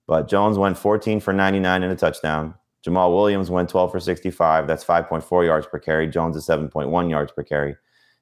but 0.06 0.28
Jones 0.28 0.58
went 0.58 0.76
14 0.76 1.20
for 1.20 1.32
99 1.32 1.82
and 1.82 1.92
a 1.92 1.96
touchdown. 1.96 2.54
Jamaal 2.86 3.14
Williams 3.14 3.50
went 3.50 3.68
12 3.68 3.90
for 3.90 4.00
65. 4.00 4.66
That's 4.66 4.84
5.4 4.84 5.44
yards 5.44 5.66
per 5.66 5.78
carry. 5.78 6.08
Jones 6.08 6.36
is 6.36 6.46
7.1 6.46 7.10
yards 7.10 7.32
per 7.32 7.42
carry. 7.42 7.76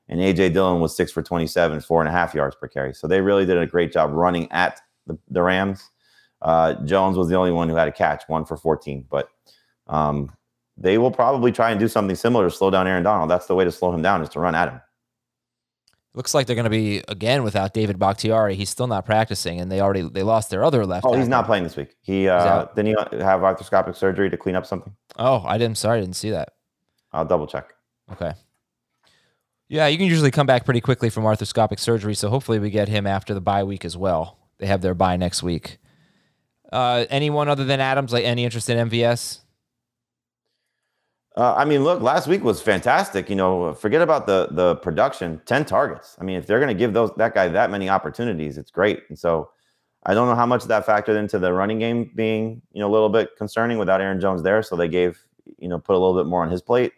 and 0.09 0.21
AJ 0.21 0.53
Dillon 0.53 0.81
was 0.81 0.97
six 0.97 1.13
for 1.13 1.23
27, 1.23 1.81
four 1.81 2.01
and 2.01 2.09
a 2.09 2.13
half 2.13 2.35
yards 2.35 2.57
per 2.57 2.69
carry. 2.69 2.95
So 2.95 3.07
they 3.07 3.21
really 3.21 3.45
did 3.45 3.59
a 3.59 3.67
great 3.67 3.93
job 3.93 4.13
running 4.13 4.51
at 4.53 4.81
the, 5.07 5.19
the 5.29 5.43
Rams. 5.43 5.91
Uh, 6.43 6.75
Jones 6.85 7.17
was 7.17 7.29
the 7.29 7.35
only 7.35 7.53
one 7.53 7.69
who 7.69 7.77
had 7.77 7.89
a 7.89 7.93
catch, 7.93 8.25
one 8.29 8.45
for 8.45 8.57
14. 8.57 9.07
But 9.11 9.29
um, 9.89 10.31
they 10.77 10.99
will 10.99 11.11
probably 11.11 11.53
try 11.53 11.71
and 11.71 11.81
do 11.81 11.89
something 11.89 12.17
similar 12.17 12.49
to 12.49 12.55
slow 12.55 12.71
down 12.71 12.87
Aaron 12.87 13.03
Donald. 13.03 13.31
That's 13.31 13.47
the 13.47 13.55
way 13.55 13.65
to 13.65 13.73
slow 13.73 13.93
him 13.93 14.03
down 14.03 14.23
is 14.23 14.29
to 14.31 14.41
run 14.41 14.55
at 14.55 14.69
him. 14.69 14.81
Looks 16.17 16.33
like 16.33 16.47
they're 16.47 16.57
going 16.57 16.65
to 16.65 16.71
be 16.71 17.03
again 17.09 17.43
without 17.43 17.75
David 17.75 17.99
Bakhtiari. 17.99 18.55
He's 18.55 18.71
still 18.71 18.87
not 18.87 19.05
practicing, 19.05 19.61
and 19.61 19.71
they 19.71 19.83
already 19.83 20.01
they 20.01 20.23
lost 20.23 20.49
their 20.49 20.65
other 20.65 20.87
left. 20.87 21.05
Oh, 21.07 21.13
he's 21.13 21.29
not 21.29 21.45
playing 21.45 21.63
this 21.63 21.77
week. 21.77 21.95
He 22.01 22.27
uh, 22.27 22.65
didn't 22.75 22.87
he 22.97 23.19
have 23.19 23.41
arthroscopic 23.43 23.95
surgery 23.95 24.31
to 24.31 24.37
clean 24.39 24.57
up 24.57 24.65
something? 24.65 24.95
Oh, 25.19 25.45
I 25.47 25.59
didn't. 25.59 25.77
Sorry, 25.77 25.99
I 25.99 26.01
didn't 26.01 26.17
see 26.17 26.31
that. 26.31 26.55
I'll 27.13 27.27
double 27.27 27.47
check. 27.47 27.75
Okay. 28.11 28.33
Yeah, 29.69 29.89
you 29.89 29.99
can 29.99 30.07
usually 30.07 30.31
come 30.31 30.47
back 30.47 30.65
pretty 30.65 30.81
quickly 30.81 31.11
from 31.11 31.25
arthroscopic 31.25 31.79
surgery, 31.79 32.15
so 32.15 32.31
hopefully 32.31 32.61
we 32.61 32.71
get 32.71 32.89
him 32.89 33.07
after 33.07 33.35
the 33.35 33.41
bye 33.43 33.65
week 33.65 33.85
as 33.85 33.95
well. 33.95 34.39
They 34.57 34.67
have 34.67 34.81
their 34.81 34.95
bye 34.95 35.19
next 35.19 35.43
week. 35.43 35.77
Uh, 36.73 37.05
anyone 37.11 37.51
other 37.51 37.65
than 37.67 37.79
Adams, 37.79 38.15
like 38.15 38.25
any 38.25 38.45
interest 38.45 38.71
in 38.71 38.89
MVS? 38.89 39.41
Uh, 41.37 41.55
I 41.55 41.67
mean, 41.67 41.85
look, 41.85 42.01
last 42.01 42.27
week 42.27 42.43
was 42.43 42.63
fantastic. 42.63 43.29
You 43.29 43.37
know, 43.37 43.75
forget 43.75 44.01
about 44.01 44.27
the 44.27 44.49
the 44.51 44.77
production. 44.77 45.41
Ten 45.45 45.65
targets. 45.65 46.17
I 46.19 46.25
mean, 46.25 46.37
if 46.37 46.47
they're 46.47 46.61
going 46.61 46.75
to 46.75 46.79
give 46.79 46.95
those 46.95 47.11
that 47.19 47.35
guy 47.35 47.49
that 47.49 47.71
many 47.71 47.89
opportunities, 47.89 48.57
it's 48.57 48.71
great. 48.71 49.03
And 49.09 49.19
so, 49.19 49.51
I 50.05 50.15
don't 50.15 50.29
know 50.29 50.35
how 50.35 50.47
much 50.47 50.65
that 50.65 50.87
factored 50.87 51.19
into 51.19 51.39
the 51.39 51.53
running 51.53 51.79
game 51.79 52.11
being 52.15 52.63
you 52.73 52.81
know 52.81 52.89
a 52.89 52.93
little 52.93 53.11
bit 53.11 53.37
concerning 53.37 53.77
without 53.77 54.01
Aaron 54.01 54.21
Jones 54.21 54.43
there. 54.43 54.63
So 54.63 54.77
they 54.77 54.89
gave 54.89 55.19
you 55.59 55.69
know 55.69 55.79
put 55.79 55.95
a 55.95 55.99
little 55.99 56.17
bit 56.17 56.27
more 56.27 56.43
on 56.43 56.51
his 56.51 56.63
plate 56.63 56.93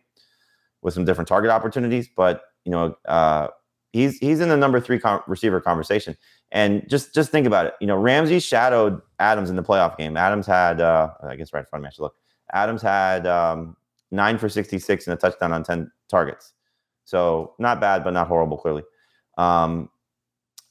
with 0.82 0.94
some 0.94 1.04
different 1.04 1.26
target 1.26 1.50
opportunities. 1.50 2.08
But 2.08 2.42
you 2.64 2.70
know, 2.70 2.96
uh, 3.06 3.48
he's 3.92 4.18
he's 4.18 4.40
in 4.40 4.48
the 4.48 4.56
number 4.56 4.80
three 4.80 5.00
receiver 5.26 5.60
conversation. 5.60 6.16
And 6.50 6.88
just 6.88 7.14
just 7.14 7.30
think 7.30 7.46
about 7.46 7.66
it. 7.66 7.74
You 7.80 7.86
know, 7.86 7.96
Ramsey 7.96 8.38
shadowed 8.38 9.00
Adams 9.18 9.50
in 9.50 9.56
the 9.56 9.62
playoff 9.62 9.98
game. 9.98 10.16
Adams 10.16 10.46
had, 10.46 10.80
uh, 10.80 11.10
I 11.22 11.36
guess, 11.36 11.52
right 11.52 11.60
in 11.60 11.66
front 11.66 11.80
of 11.80 11.84
me. 11.84 11.88
I 11.88 11.90
should 11.90 12.02
look. 12.02 12.14
Adams 12.52 12.80
had 12.80 13.26
um, 13.26 13.76
nine 14.10 14.38
for 14.38 14.48
66 14.48 15.06
and 15.06 15.14
a 15.14 15.16
touchdown 15.16 15.52
on 15.52 15.62
10 15.62 15.90
targets. 16.08 16.52
So 17.04 17.54
not 17.58 17.80
bad, 17.80 18.04
but 18.04 18.12
not 18.12 18.28
horrible, 18.28 18.58
clearly. 18.58 18.82
Um, 19.36 19.90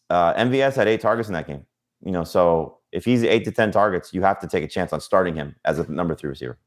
uh, 0.10 0.34
MVS 0.36 0.76
had 0.76 0.88
eight 0.88 1.02
targets 1.02 1.30
in 1.30 1.34
that 1.34 1.48
game. 1.48 1.66
You 2.04 2.12
know, 2.12 2.24
so 2.24 2.78
if 2.92 3.06
he's 3.06 3.24
eight 3.24 3.44
to 3.46 3.52
10 3.52 3.72
targets, 3.72 4.14
you 4.14 4.22
have 4.22 4.40
to 4.40 4.48
take 4.48 4.64
a 4.64 4.68
chance 4.68 4.94
on 4.94 5.02
starting 5.02 5.36
him 5.36 5.56
as 5.66 5.80
a 5.80 5.92
number 5.92 6.16
three 6.16 6.30
receiver. 6.30 6.58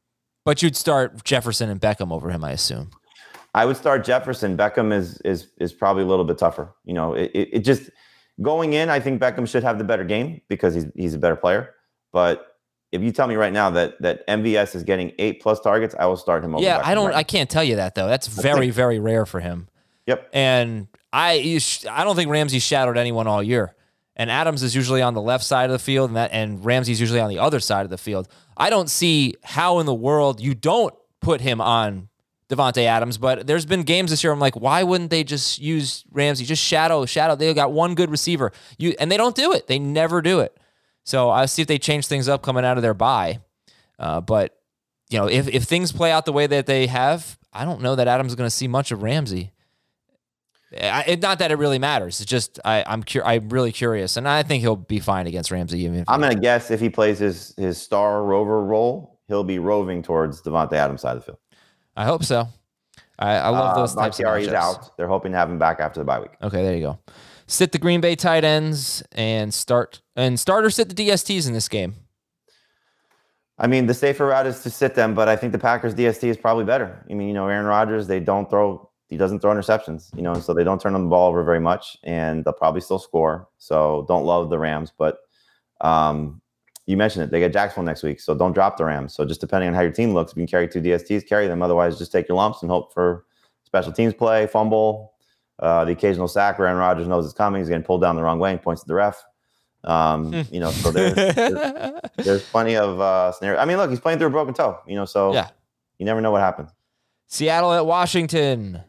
But 0.45 0.63
you'd 0.63 0.77
start 0.77 1.23
Jefferson 1.25 1.71
and 1.71 1.81
Beckham 1.81 2.13
over 2.13 2.31
him, 2.31 2.45
I 2.45 2.53
assume. 2.53 2.91
I 3.55 3.67
would 3.67 3.77
start 3.77 4.05
Jefferson. 4.05 4.57
Beckham 4.57 4.93
is 4.93 5.21
is 5.23 5.49
is 5.59 5.73
probably 5.73 6.05
a 6.05 6.07
little 6.07 6.25
bit 6.25 6.39
tougher. 6.39 6.73
You 6.85 6.95
know, 6.95 7.15
it, 7.15 7.31
it, 7.35 7.49
it 7.53 7.59
just 7.61 7.91
going 8.41 8.75
in, 8.75 8.89
I 8.89 9.01
think 9.01 9.21
Beckham 9.21 9.49
should 9.49 9.65
have 9.65 9.79
the 9.79 9.85
better 9.85 10.05
game 10.05 10.41
because 10.49 10.75
he's 10.75 10.87
he's 10.95 11.15
a 11.15 11.19
better 11.19 11.37
player. 11.37 11.75
But 12.13 12.50
if 12.93 13.03
you 13.03 13.13
tell 13.13 13.27
me 13.27 13.37
right 13.37 13.53
now 13.53 13.71
that 13.71 14.01
that 14.03 14.27
MVS 14.27 14.75
is 14.75 14.83
getting 14.83 15.13
eight 15.19 15.41
plus 15.41 15.61
targets, 15.61 15.95
I 15.99 16.07
will 16.07 16.17
start 16.17 16.45
him 16.45 16.55
over. 16.55 16.65
Yeah, 16.65 16.81
I 16.83 16.95
don't. 16.95 17.09
right 17.09 17.17
I 17.17 17.23
can't 17.23 17.49
tell 17.49 17.65
you 17.65 17.77
that 17.77 17.95
though. 17.95 18.09
That's 18.09 18.27
very, 18.27 18.71
very 18.71 18.99
rare 18.99 19.27
for 19.27 19.41
him. 19.41 19.69
Yep. 20.07 20.31
And 20.33 20.89
I, 21.13 21.61
I 21.89 22.05
don't 22.05 22.17
think 22.17 22.31
Ramsey 22.31 22.59
shadowed 22.59 22.97
anyone 22.97 23.27
all 23.27 23.43
year. 23.43 23.75
And 24.17 24.31
Adams 24.31 24.63
is 24.63 24.75
usually 24.75 25.03
on 25.03 25.15
the 25.15 25.23
left 25.23 25.45
side 25.45 25.67
of 25.67 25.73
the 25.73 25.79
field, 25.79 26.11
and 26.11 26.17
that 26.17 26.33
and 26.33 26.65
Ramsey's 26.65 27.01
usually 27.01 27.21
on 27.21 27.31
the 27.31 27.39
other 27.39 27.61
side 27.61 27.85
of 27.85 27.91
the 27.91 27.99
field. 27.99 28.29
I 28.57 28.69
don't 28.69 28.91
see 28.91 29.35
how 29.43 29.79
in 29.79 29.87
the 29.87 29.95
world 29.95 30.41
you 30.41 30.55
don't 30.55 30.95
put 31.21 31.41
him 31.41 31.61
on 31.61 32.09
Davante 32.51 32.85
Adams. 32.85 33.17
But 33.17 33.47
there's 33.47 33.65
been 33.65 33.83
games 33.85 34.11
this 34.11 34.23
year. 34.23 34.33
I'm 34.33 34.41
like, 34.41 34.57
why 34.57 34.83
wouldn't 34.83 35.11
they 35.11 35.25
just 35.25 35.59
use 35.59 36.05
Ramsey? 36.11 36.45
Just 36.45 36.63
shadow, 36.63 37.07
shadow. 37.07 37.37
They 37.37 37.55
got 37.55 37.73
one 37.73 37.95
good 37.95 38.11
receiver. 38.11 38.53
You 38.77 38.95
and 38.99 39.11
they 39.11 39.17
don't 39.17 39.37
do 39.37 39.53
it. 39.53 39.69
They 39.69 39.79
never 39.79 40.21
do 40.21 40.41
it. 40.41 40.59
So 41.05 41.31
I'll 41.31 41.49
see 41.49 41.63
if 41.63 41.69
they 41.69 41.79
change 41.79 42.07
things 42.07 42.29
up 42.29 42.43
coming 42.43 42.65
out 42.65 42.77
of 42.77 42.83
their 42.83 42.95
bye. 42.95 43.41
Uh, 43.99 44.21
but 44.21 44.57
you 45.09 45.19
know, 45.19 45.27
if 45.27 45.49
if 45.49 45.65
things 45.65 45.93
play 45.93 46.13
out 46.13 46.25
the 46.25 46.33
way 46.33 46.47
that 46.47 46.67
they 46.67 46.87
have, 46.87 47.39
I 47.53 47.65
don't 47.65 47.81
know 47.81 47.97
that 47.97 48.09
Adams 48.09 48.33
is 48.33 48.37
going 48.37 48.47
to 48.47 48.55
see 48.55 48.69
much 48.69 48.93
of 48.93 49.03
Ramsey. 49.03 49.53
I, 50.81 51.03
it, 51.09 51.21
not 51.21 51.41
that 51.41 51.51
it 51.51 51.57
really 51.57 51.81
matters. 51.81 52.21
It's 52.21 52.31
just 52.31 52.61
I, 52.65 52.85
I'm 52.87 53.03
cur- 53.03 53.25
I'm 53.25 53.49
really 53.49 53.73
curious, 53.73 54.17
and 54.17 54.29
I 54.29 54.45
think 54.45 54.61
he'll 54.61 54.77
be 54.77 55.01
fine 55.01 55.27
against 55.27 55.51
Ramsey. 55.51 55.81
Even 55.81 55.99
if 55.99 56.05
I'm 56.09 56.21
gonna 56.21 56.37
guess 56.37 56.71
if 56.71 56.81
he 56.81 56.89
plays 56.89 57.19
his 57.19 57.55
his 57.57 57.77
star 57.77 58.23
rover 58.23 58.63
role, 58.63 59.19
he'll 59.27 59.43
be 59.43 59.59
roving 59.59 60.01
towards 60.03 60.43
Davante 60.43 60.75
Adams 60.75 61.01
side 61.01 61.17
of 61.17 61.23
the 61.23 61.27
field. 61.27 61.39
I 61.97 62.05
hope 62.05 62.23
so. 62.23 62.47
I, 63.19 63.35
I 63.35 63.49
love 63.49 63.75
those 63.75 63.97
uh, 63.97 64.03
types 64.03 64.19
of 64.19 64.25
Bakhtiari's 64.25 64.49
out. 64.49 64.97
They're 64.97 65.09
hoping 65.09 65.33
to 65.33 65.39
have 65.39 65.51
him 65.51 65.59
back 65.59 65.81
after 65.81 66.01
the 66.01 66.05
bye 66.05 66.21
week. 66.21 66.31
Okay, 66.41 66.63
there 66.63 66.75
you 66.75 66.83
go. 66.83 66.99
Sit 67.51 67.73
the 67.73 67.79
Green 67.79 68.01
Bay 68.01 68.15
tight 68.15 68.45
ends 68.45 69.03
and 69.11 69.53
start 69.53 70.03
and 70.15 70.39
start 70.39 70.65
or 70.65 70.71
sit 70.71 70.89
the 70.89 70.95
DSTs 70.95 71.49
in 71.49 71.53
this 71.53 71.69
game. 71.69 71.97
I 73.59 73.67
mean, 73.67 73.87
the 73.87 73.93
safer 73.93 74.27
route 74.27 74.47
is 74.47 74.63
to 74.63 74.71
sit 74.71 74.95
them, 74.95 75.17
but 75.17 75.29
I 75.29 75.35
think 75.35 75.51
the 75.51 75.59
Packers 75.59 75.93
DST 75.93 76.23
is 76.29 76.37
probably 76.37 76.65
better. 76.65 77.05
I 77.11 77.15
mean, 77.15 77.27
you 77.27 77.35
know, 77.35 77.49
Aaron 77.49 77.67
Rodgers, 77.67 78.07
they 78.07 78.21
don't 78.21 78.49
throw, 78.49 78.89
he 79.09 79.17
doesn't 79.17 79.41
throw 79.41 79.53
interceptions, 79.53 80.15
you 80.17 80.23
know, 80.23 80.35
so 80.35 80.55
they 80.55 80.63
don't 80.63 80.81
turn 80.81 80.95
on 80.95 81.03
the 81.03 81.11
ball 81.11 81.29
over 81.29 81.43
very 81.43 81.59
much, 81.59 81.97
and 82.05 82.45
they'll 82.45 82.53
probably 82.53 82.83
still 82.83 83.01
score. 83.01 83.49
So 83.59 84.05
don't 84.07 84.25
love 84.25 84.49
the 84.49 84.59
Rams, 84.59 84.93
but 84.97 85.19
um, 85.81 86.41
you 86.87 86.97
mentioned 86.97 87.25
it. 87.25 87.33
They 87.33 87.41
get 87.41 87.53
Jacksonville 87.53 87.83
next 87.83 88.05
week, 88.05 88.21
so 88.21 88.33
don't 88.33 88.53
drop 88.53 88.77
the 88.77 88.85
Rams. 88.85 89.13
So 89.13 89.25
just 89.25 89.41
depending 89.41 89.69
on 89.69 89.75
how 89.75 89.81
your 89.81 89.91
team 89.91 90.15
looks, 90.15 90.31
if 90.31 90.39
you 90.39 90.43
can 90.43 90.51
carry 90.51 90.69
two 90.69 90.81
DSTs, 90.81 91.27
carry 91.27 91.49
them. 91.49 91.63
Otherwise, 91.63 91.99
just 91.99 92.13
take 92.13 92.29
your 92.29 92.37
lumps 92.37 92.63
and 92.63 92.71
hope 92.71 92.95
for 92.95 93.25
special 93.65 93.93
teams 93.93 94.15
play, 94.15 94.47
fumble, 94.47 95.10
uh, 95.61 95.85
the 95.85 95.93
occasional 95.93 96.27
sack 96.29 96.59
where 96.59 96.67
Aaron 96.67 96.79
Rodgers 96.81 97.07
knows 97.07 97.25
it's 97.25 97.35
coming. 97.35 97.61
He's 97.61 97.69
getting 97.69 97.85
pulled 97.85 98.01
down 98.01 98.17
the 98.17 98.23
wrong 98.23 98.39
way 98.39 98.51
and 98.51 98.61
points 98.61 98.83
to 98.83 98.89
the 98.89 98.95
ref. 98.95 99.23
Um, 99.85 100.45
you 100.51 100.61
know, 100.61 100.71
so 100.73 100.91
there's, 100.91 101.15
there's, 101.15 102.01
there's 102.17 102.43
plenty 102.51 102.77
of 102.77 103.01
uh, 103.01 103.33
scenarios. 103.33 103.61
I 103.63 103.65
mean, 103.65 103.77
look, 103.79 103.89
he's 103.91 104.01
playing 104.01 104.19
through 104.19 104.29
a 104.29 104.31
broken 104.31 104.53
toe, 104.55 104.79
you 104.87 104.95
know, 104.97 105.05
so 105.07 105.33
Yeah. 105.33 105.49
you 105.99 106.05
never 106.07 106.21
know 106.21 106.31
what 106.33 106.41
happens. 106.43 106.71
Seattle 107.29 107.73
at 107.73 107.87
Washington. 107.87 108.83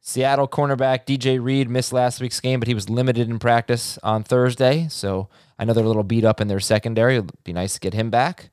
Seattle 0.00 0.48
cornerback 0.48 1.04
DJ 1.06 1.42
Reed 1.42 1.68
missed 1.68 1.92
last 1.92 2.20
week's 2.20 2.40
game, 2.40 2.60
but 2.60 2.66
he 2.68 2.74
was 2.74 2.88
limited 2.88 3.28
in 3.28 3.38
practice 3.38 3.98
on 4.02 4.22
Thursday. 4.24 4.86
So 4.88 5.28
I 5.58 5.64
know 5.64 5.72
they're 5.74 5.84
a 5.84 5.88
little 5.88 6.02
beat 6.02 6.24
up 6.24 6.40
in 6.40 6.48
their 6.48 6.60
secondary. 6.60 7.16
It'd 7.16 7.30
be 7.44 7.52
nice 7.52 7.74
to 7.74 7.80
get 7.80 7.92
him 7.94 8.08
back. 8.08 8.50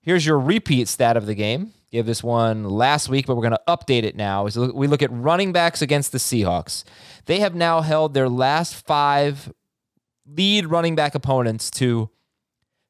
Here's 0.00 0.24
your 0.24 0.38
repeat 0.38 0.86
stat 0.88 1.16
of 1.16 1.26
the 1.26 1.34
game. 1.34 1.72
Gave 1.94 2.06
this 2.06 2.24
one 2.24 2.64
last 2.64 3.08
week, 3.08 3.24
but 3.24 3.36
we're 3.36 3.48
going 3.48 3.52
to 3.52 3.60
update 3.68 4.02
it 4.02 4.16
now. 4.16 4.46
As 4.46 4.58
we 4.58 4.88
look 4.88 5.00
at 5.00 5.12
running 5.12 5.52
backs 5.52 5.80
against 5.80 6.10
the 6.10 6.18
Seahawks, 6.18 6.82
they 7.26 7.38
have 7.38 7.54
now 7.54 7.82
held 7.82 8.14
their 8.14 8.28
last 8.28 8.84
five 8.84 9.52
lead 10.26 10.66
running 10.66 10.96
back 10.96 11.14
opponents 11.14 11.70
to 11.70 12.10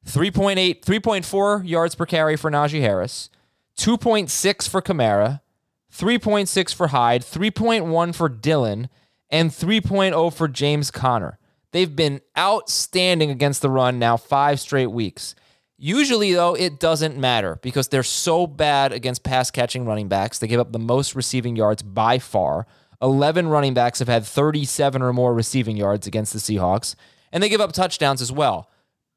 3.8, 0.07 0.83
3.4 0.83 1.69
yards 1.69 1.93
per 1.93 2.07
carry 2.07 2.35
for 2.35 2.49
Najee 2.49 2.81
Harris, 2.81 3.29
2.6 3.77 4.67
for 4.67 4.81
Kamara, 4.81 5.41
3.6 5.93 6.73
for 6.73 6.87
Hyde, 6.87 7.21
3.1 7.21 8.15
for 8.15 8.27
Dillon, 8.27 8.89
and 9.29 9.51
3.0 9.51 10.33
for 10.33 10.47
James 10.47 10.89
Conner. 10.89 11.37
They've 11.73 11.95
been 11.95 12.21
outstanding 12.35 13.29
against 13.29 13.61
the 13.61 13.69
run 13.69 13.99
now 13.99 14.17
five 14.17 14.59
straight 14.59 14.89
weeks. 14.89 15.35
Usually, 15.77 16.33
though, 16.33 16.53
it 16.53 16.79
doesn't 16.79 17.17
matter 17.17 17.59
because 17.61 17.89
they're 17.89 18.03
so 18.03 18.47
bad 18.47 18.93
against 18.93 19.23
pass 19.23 19.51
catching 19.51 19.85
running 19.85 20.07
backs. 20.07 20.39
They 20.39 20.47
give 20.47 20.59
up 20.59 20.71
the 20.71 20.79
most 20.79 21.15
receiving 21.15 21.55
yards 21.55 21.83
by 21.83 22.17
far. 22.19 22.65
11 23.01 23.49
running 23.49 23.73
backs 23.73 23.99
have 23.99 24.07
had 24.07 24.25
37 24.25 25.01
or 25.01 25.11
more 25.11 25.33
receiving 25.33 25.75
yards 25.75 26.07
against 26.07 26.31
the 26.31 26.39
Seahawks, 26.39 26.95
and 27.31 27.43
they 27.43 27.49
give 27.49 27.59
up 27.59 27.73
touchdowns 27.73 28.21
as 28.21 28.31
well. 28.31 28.69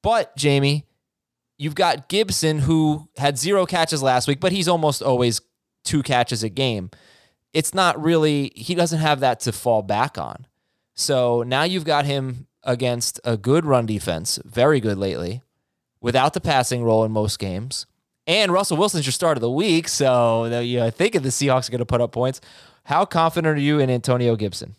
But, 0.03 0.37
Jamie, 0.37 0.85
you've 1.59 1.77
got 1.77 2.09
Gibson, 2.09 2.61
who 2.61 3.09
had 3.17 3.39
zero 3.39 3.65
catches 3.65 4.03
last 4.03 4.27
week, 4.27 4.41
but 4.41 4.53
he's 4.53 4.69
almost 4.69 5.01
always 5.01 5.41
two 5.85 6.03
catches 6.03 6.43
a 6.43 6.49
game. 6.49 6.91
It's 7.53 7.73
not 7.73 8.03
really, 8.03 8.53
he 8.57 8.75
doesn't 8.75 8.99
have 8.99 9.21
that 9.21 9.41
to 9.41 9.53
fall 9.53 9.83
back 9.83 10.19
on. 10.19 10.47
So 10.95 11.45
now 11.45 11.63
you've 11.63 11.85
got 11.85 12.05
him 12.05 12.49
against 12.65 13.21
a 13.25 13.37
good 13.37 13.65
run 13.65 13.87
defense, 13.87 14.41
very 14.45 14.81
good 14.81 14.99
lately, 14.99 15.43
without 16.01 16.35
the 16.35 16.41
passing 16.41 16.83
role 16.83 17.05
in 17.05 17.13
most 17.13 17.39
games. 17.39 17.87
And 18.27 18.53
Russell 18.53 18.77
Wilson's 18.77 19.07
your 19.07 19.13
start 19.13 19.37
of 19.37 19.41
the 19.41 19.51
week, 19.51 19.89
so 19.89 20.45
you 20.61 20.79
know, 20.79 20.91
thinking 20.91 21.23
the 21.23 21.31
Seahawks 21.31 21.69
are 21.69 21.73
going 21.73 21.79
to 21.79 21.87
put 21.87 22.01
up 22.01 22.13
points. 22.13 22.41
How 22.85 23.05
confident 23.05 23.59
are 23.59 23.61
you 23.61 23.79
in 23.79 23.89
Antonio 23.91 24.37
Gibson? 24.37 24.77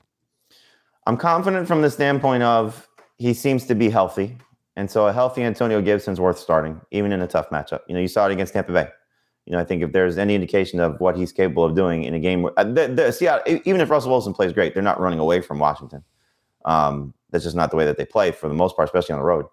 I'm 1.07 1.17
confident 1.17 1.67
from 1.67 1.81
the 1.81 1.89
standpoint 1.89 2.43
of 2.43 2.87
he 3.17 3.33
seems 3.33 3.65
to 3.65 3.75
be 3.75 3.89
healthy. 3.89 4.37
And 4.75 4.89
so 4.89 5.07
a 5.07 5.13
healthy 5.13 5.43
Antonio 5.43 5.81
Gibson's 5.81 6.19
worth 6.19 6.39
starting, 6.39 6.79
even 6.91 7.11
in 7.11 7.21
a 7.21 7.27
tough 7.27 7.49
matchup. 7.49 7.81
You 7.87 7.95
know, 7.95 7.99
you 7.99 8.07
saw 8.07 8.27
it 8.27 8.31
against 8.31 8.53
Tampa 8.53 8.71
Bay. 8.71 8.87
You 9.45 9.53
know, 9.53 9.59
I 9.59 9.63
think 9.63 9.81
if 9.81 9.91
there's 9.91 10.17
any 10.17 10.35
indication 10.35 10.79
of 10.79 10.99
what 10.99 11.17
he's 11.17 11.31
capable 11.31 11.65
of 11.65 11.75
doing 11.75 12.03
in 12.03 12.13
a 12.13 12.19
game, 12.19 12.47
uh, 12.55 12.63
the, 12.63 12.87
the, 12.87 13.11
Seattle, 13.11 13.59
even 13.65 13.81
if 13.81 13.89
Russell 13.89 14.11
Wilson 14.11 14.33
plays 14.33 14.53
great, 14.53 14.73
they're 14.73 14.83
not 14.83 14.99
running 14.99 15.19
away 15.19 15.41
from 15.41 15.59
Washington. 15.59 16.03
Um, 16.65 17.13
that's 17.31 17.43
just 17.43 17.55
not 17.55 17.71
the 17.71 17.77
way 17.77 17.85
that 17.85 17.97
they 17.97 18.05
play 18.05 18.31
for 18.31 18.47
the 18.47 18.53
most 18.53 18.75
part, 18.75 18.87
especially 18.87 19.13
on 19.13 19.19
the 19.19 19.25
road. 19.25 19.47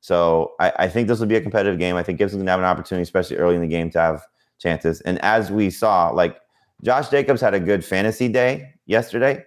So 0.00 0.52
I, 0.60 0.72
I 0.80 0.88
think 0.88 1.08
this 1.08 1.20
will 1.20 1.26
be 1.26 1.36
a 1.36 1.40
competitive 1.40 1.78
game. 1.78 1.96
I 1.96 2.02
think 2.02 2.18
Gibson's 2.18 2.42
to 2.42 2.50
have 2.50 2.58
an 2.58 2.64
opportunity, 2.64 3.02
especially 3.02 3.36
early 3.36 3.54
in 3.54 3.60
the 3.60 3.68
game, 3.68 3.90
to 3.90 4.00
have 4.00 4.22
chances. 4.58 5.00
And 5.02 5.18
as 5.20 5.50
we 5.50 5.70
saw, 5.70 6.10
like 6.10 6.40
Josh 6.82 7.10
Jacobs 7.10 7.40
had 7.40 7.54
a 7.54 7.60
good 7.60 7.84
fantasy 7.84 8.28
day 8.28 8.72
yesterday, 8.86 9.44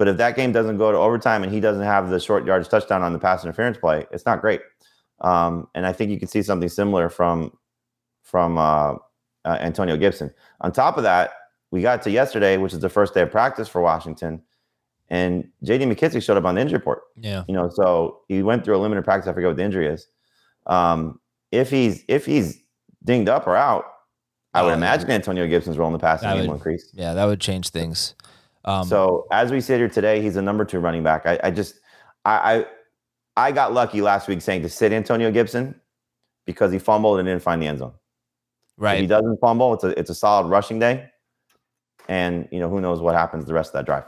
But 0.00 0.08
if 0.08 0.16
that 0.16 0.34
game 0.34 0.50
doesn't 0.50 0.78
go 0.78 0.90
to 0.90 0.96
overtime 0.96 1.42
and 1.42 1.52
he 1.52 1.60
doesn't 1.60 1.82
have 1.82 2.08
the 2.08 2.18
short 2.18 2.46
yardage 2.46 2.70
touchdown 2.70 3.02
on 3.02 3.12
the 3.12 3.18
pass 3.18 3.44
interference 3.44 3.76
play, 3.76 4.06
it's 4.10 4.24
not 4.24 4.40
great. 4.40 4.62
Um, 5.20 5.68
and 5.74 5.84
I 5.84 5.92
think 5.92 6.10
you 6.10 6.18
can 6.18 6.26
see 6.26 6.42
something 6.42 6.70
similar 6.70 7.10
from 7.10 7.52
from 8.22 8.56
uh, 8.56 8.94
uh, 9.44 9.58
Antonio 9.60 9.98
Gibson. 9.98 10.32
On 10.62 10.72
top 10.72 10.96
of 10.96 11.02
that, 11.02 11.32
we 11.70 11.82
got 11.82 12.00
to 12.00 12.10
yesterday, 12.10 12.56
which 12.56 12.72
is 12.72 12.78
the 12.80 12.88
first 12.88 13.12
day 13.12 13.20
of 13.20 13.30
practice 13.30 13.68
for 13.68 13.82
Washington, 13.82 14.42
and 15.10 15.48
J.D. 15.64 15.84
McKissic 15.86 16.22
showed 16.22 16.36
up 16.36 16.44
on 16.44 16.54
the 16.54 16.60
injury 16.60 16.78
report. 16.78 17.02
Yeah. 17.16 17.44
You 17.48 17.54
know, 17.54 17.68
so 17.68 18.20
he 18.28 18.42
went 18.42 18.64
through 18.64 18.76
a 18.76 18.78
limited 18.78 19.04
practice. 19.04 19.28
I 19.28 19.32
forget 19.32 19.48
what 19.50 19.56
the 19.56 19.64
injury 19.64 19.86
is. 19.88 20.06
Um, 20.66 21.20
if 21.52 21.68
he's 21.70 22.04
if 22.08 22.24
he's 22.26 22.62
dinged 23.04 23.28
up 23.28 23.46
or 23.46 23.56
out, 23.56 23.84
I 24.54 24.62
would 24.62 24.70
Oh, 24.70 24.74
imagine 24.74 25.10
Antonio 25.10 25.46
Gibson's 25.48 25.78
role 25.78 25.88
in 25.88 25.92
the 25.92 25.98
passing 25.98 26.28
That 26.28 26.34
game 26.34 26.42
would- 26.42 26.48
will 26.48 26.54
increase. 26.56 26.90
Yeah, 26.94 27.14
that 27.14 27.24
would 27.24 27.40
change 27.40 27.70
things. 27.70 28.14
Um, 28.64 28.86
so 28.86 29.26
as 29.32 29.50
we 29.50 29.60
sit 29.60 29.78
here 29.78 29.88
today, 29.88 30.20
he's 30.20 30.36
a 30.36 30.42
number 30.42 30.64
two 30.64 30.80
running 30.80 31.02
back. 31.02 31.24
I, 31.26 31.40
I 31.44 31.50
just 31.50 31.76
I, 32.24 32.64
I 33.36 33.46
I 33.48 33.52
got 33.52 33.72
lucky 33.72 34.02
last 34.02 34.28
week 34.28 34.42
saying 34.42 34.62
to 34.62 34.68
sit 34.68 34.92
Antonio 34.92 35.30
Gibson 35.30 35.74
because 36.46 36.70
he 36.70 36.78
fumbled 36.78 37.18
and 37.18 37.26
didn't 37.26 37.42
find 37.42 37.62
the 37.62 37.66
end 37.66 37.78
zone. 37.78 37.94
If 38.96 39.00
he 39.00 39.06
doesn't 39.06 39.38
fumble, 39.40 39.72
it's 39.74 39.84
a 39.84 39.98
it's 39.98 40.10
a 40.10 40.14
solid 40.14 40.48
rushing 40.48 40.78
day. 40.78 41.08
And 42.08 42.48
you 42.52 42.60
know, 42.60 42.68
who 42.68 42.80
knows 42.80 43.00
what 43.00 43.14
happens 43.14 43.46
the 43.46 43.54
rest 43.54 43.70
of 43.70 43.74
that 43.74 43.86
drive. 43.86 44.04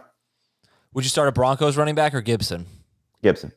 Would 0.94 1.04
you 1.04 1.10
start 1.10 1.28
a 1.28 1.32
Broncos 1.32 1.76
running 1.76 1.94
back 1.94 2.14
or 2.14 2.20
Gibson? 2.20 2.66
Gibson. 3.22 3.52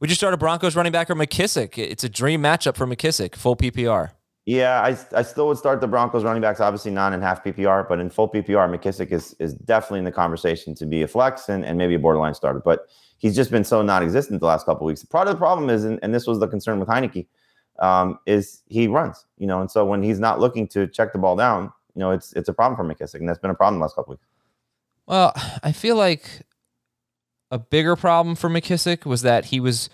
Would 0.00 0.10
you 0.10 0.16
start 0.16 0.34
a 0.34 0.36
Broncos 0.36 0.76
running 0.76 0.92
back 0.92 1.08
or 1.08 1.14
McKissic? 1.14 1.78
It's 1.78 2.04
a 2.04 2.08
dream 2.08 2.42
matchup 2.42 2.76
for 2.76 2.86
McKissic, 2.86 3.34
full 3.36 3.56
PPR. 3.56 4.10
Yeah, 4.44 4.82
I, 4.82 5.18
I 5.18 5.22
still 5.22 5.46
would 5.48 5.56
start 5.56 5.80
the 5.80 5.86
Broncos 5.86 6.24
running 6.24 6.42
backs, 6.42 6.60
obviously 6.60 6.90
non 6.90 7.14
and 7.14 7.22
half 7.22 7.42
PPR, 7.42 7.88
but 7.88 8.00
in 8.00 8.10
full 8.10 8.28
PPR, 8.28 8.68
McKissic 8.68 9.12
is 9.12 9.34
is 9.38 9.54
definitely 9.54 10.00
in 10.00 10.04
the 10.04 10.12
conversation 10.12 10.74
to 10.74 10.84
be 10.84 11.00
a 11.00 11.08
flex 11.08 11.48
and, 11.48 11.64
and 11.64 11.78
maybe 11.78 11.94
a 11.94 11.98
borderline 11.98 12.34
starter. 12.34 12.60
But 12.62 12.86
he's 13.16 13.34
just 13.34 13.50
been 13.50 13.64
so 13.64 13.80
non-existent 13.80 14.40
the 14.40 14.46
last 14.46 14.66
couple 14.66 14.86
of 14.86 14.88
weeks. 14.88 15.02
Part 15.02 15.28
of 15.28 15.34
the 15.34 15.38
problem 15.38 15.70
is, 15.70 15.84
and, 15.84 15.98
and 16.02 16.14
this 16.14 16.26
was 16.26 16.40
the 16.40 16.48
concern 16.48 16.78
with 16.78 16.88
Heinicke, 16.90 17.26
um, 17.78 18.18
is 18.26 18.62
he 18.66 18.86
runs, 18.86 19.24
you 19.38 19.46
know, 19.46 19.62
and 19.62 19.70
so 19.70 19.86
when 19.86 20.02
he's 20.02 20.20
not 20.20 20.38
looking 20.38 20.68
to 20.68 20.86
check 20.86 21.14
the 21.14 21.18
ball 21.18 21.36
down, 21.36 21.72
you 21.94 22.00
know, 22.00 22.10
it's 22.10 22.34
it's 22.34 22.50
a 22.50 22.52
problem 22.52 22.76
for 22.76 22.84
McKissic, 22.84 23.20
and 23.20 23.28
that's 23.28 23.38
been 23.38 23.50
a 23.50 23.54
problem 23.54 23.78
the 23.78 23.84
last 23.84 23.94
couple 23.94 24.12
of 24.12 24.18
weeks. 24.18 24.26
Well, 25.06 25.32
I 25.62 25.72
feel 25.72 25.96
like 25.96 26.42
a 27.54 27.58
bigger 27.58 27.94
problem 27.94 28.34
for 28.34 28.50
McKissic 28.50 29.06
was 29.06 29.22
that 29.22 29.46
he 29.46 29.60
was 29.60 29.88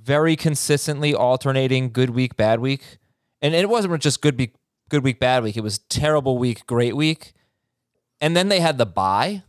very 0.00 0.34
consistently 0.34 1.14
alternating 1.14 1.92
good 1.92 2.10
week, 2.10 2.36
bad 2.36 2.58
week. 2.58 2.98
And 3.42 3.54
it 3.54 3.68
wasn't 3.68 4.00
just 4.02 4.22
good 4.22 4.38
week, 4.38 4.54
good 4.88 5.04
week, 5.04 5.20
bad 5.20 5.42
week. 5.42 5.56
It 5.56 5.62
was 5.62 5.78
terrible 5.78 6.38
week, 6.38 6.66
great 6.66 6.96
week. 6.96 7.34
And 8.18 8.34
then 8.34 8.48
they 8.48 8.60
had 8.60 8.78
the 8.78 8.86
bye. 8.86 9.42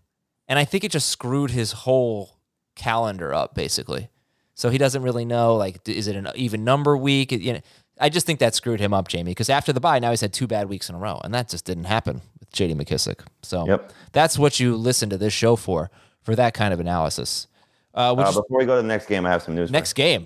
And 0.47 0.59
I 0.59 0.65
think 0.65 0.83
it 0.83 0.91
just 0.91 1.07
screwed 1.07 1.51
his 1.51 1.71
whole 1.71 2.37
calendar 2.75 3.33
up, 3.33 3.55
basically. 3.55 4.09
So 4.55 4.69
he 4.69 4.77
doesn't 4.77 5.01
really 5.01 5.23
know, 5.23 5.55
like, 5.55 5.87
is 5.87 6.07
it 6.07 6.17
an 6.17 6.27
even 6.35 6.65
number 6.65 6.97
week? 6.97 7.31
You 7.31 7.53
know, 7.53 7.59
I 7.97 8.09
just 8.09 8.25
think 8.25 8.39
that 8.39 8.55
screwed 8.55 8.81
him 8.81 8.93
up, 8.93 9.07
Jamie, 9.07 9.31
because 9.31 9.49
after 9.49 9.71
the 9.71 9.79
bye, 9.79 9.99
now 9.99 10.09
he's 10.09 10.21
had 10.21 10.33
two 10.33 10.47
bad 10.47 10.67
weeks 10.67 10.89
in 10.89 10.95
a 10.95 10.99
row. 10.99 11.21
And 11.23 11.33
that 11.33 11.47
just 11.47 11.63
didn't 11.63 11.85
happen 11.85 12.21
with 12.41 12.51
JD 12.51 12.75
McKissic. 12.75 13.21
So 13.41 13.65
Yep. 13.67 13.93
that's 14.11 14.37
what 14.37 14.59
you 14.59 14.75
listen 14.75 15.09
to 15.11 15.17
this 15.17 15.31
show 15.33 15.55
for, 15.55 15.89
for 16.21 16.35
that 16.35 16.53
kind 16.53 16.73
of 16.73 16.79
analysis. 16.81 17.47
Uh, 17.93 18.15
which 18.15 18.25
Uh, 18.27 18.31
before 18.31 18.57
we 18.59 18.65
go 18.65 18.75
to 18.75 18.81
the 18.81 18.87
next 18.87 19.05
game, 19.07 19.25
I 19.25 19.29
have 19.29 19.43
some 19.43 19.55
news. 19.55 19.69
for 19.69 19.73
you. 19.73 19.77
next 19.77 19.93
game. 19.93 20.25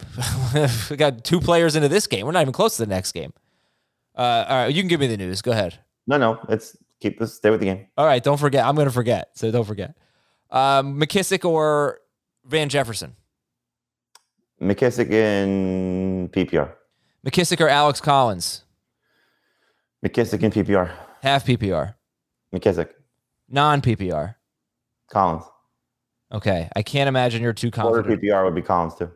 we 0.89 0.95
got 0.95 1.24
two 1.24 1.39
players 1.41 1.76
into 1.76 1.89
this 1.89 2.07
game. 2.07 2.26
We're 2.26 2.32
not 2.32 2.41
even 2.41 2.53
close 2.53 2.78
to 2.78 2.86
the 2.86 2.89
next 2.89 3.11
game. 3.11 3.34
Uh, 4.15 4.45
all 4.47 4.55
right, 4.63 4.74
you 4.74 4.82
can 4.82 4.88
give 4.88 4.99
me 4.99 5.07
the 5.07 5.18
news. 5.18 5.41
Go 5.41 5.51
ahead. 5.51 5.78
No, 6.07 6.18
no, 6.18 6.39
it's 6.49 6.78
keep 7.01 7.20
this. 7.20 7.36
Stay 7.36 7.49
with 7.49 7.59
the 7.59 7.65
game. 7.65 7.88
All 7.97 8.05
right, 8.05 8.24
don't 8.24 8.38
forget. 8.39 8.65
I'm 8.65 8.76
going 8.76 8.88
to 8.88 8.93
forget, 8.93 9.32
so 9.36 9.51
don't 9.51 9.65
forget. 9.65 9.95
Um, 10.49 10.99
McKissic 10.99 11.43
or 11.43 11.99
Van 12.45 12.70
Jefferson? 12.70 13.15
McKissic 14.61 15.11
in 15.11 16.30
PPR. 16.30 16.72
McKissic 17.26 17.59
or 17.61 17.68
Alex 17.68 17.99
Collins? 18.01 18.63
McKissic 20.05 20.41
in 20.41 20.51
PPR. 20.51 20.91
Half 21.22 21.45
PPR, 21.45 21.95
McKissic. 22.55 22.89
non 23.49 23.82
PPR. 23.82 24.36
Collins. 25.11 25.43
Okay, 26.32 26.69
I 26.75 26.82
can't 26.84 27.07
imagine 27.07 27.41
you're 27.41 27.53
too 27.53 27.71
confident. 27.71 28.07
Quarter. 28.07 28.21
PPR 28.21 28.45
would 28.45 28.55
be 28.55 28.61
Collins 28.61 28.95
too. 28.95 29.11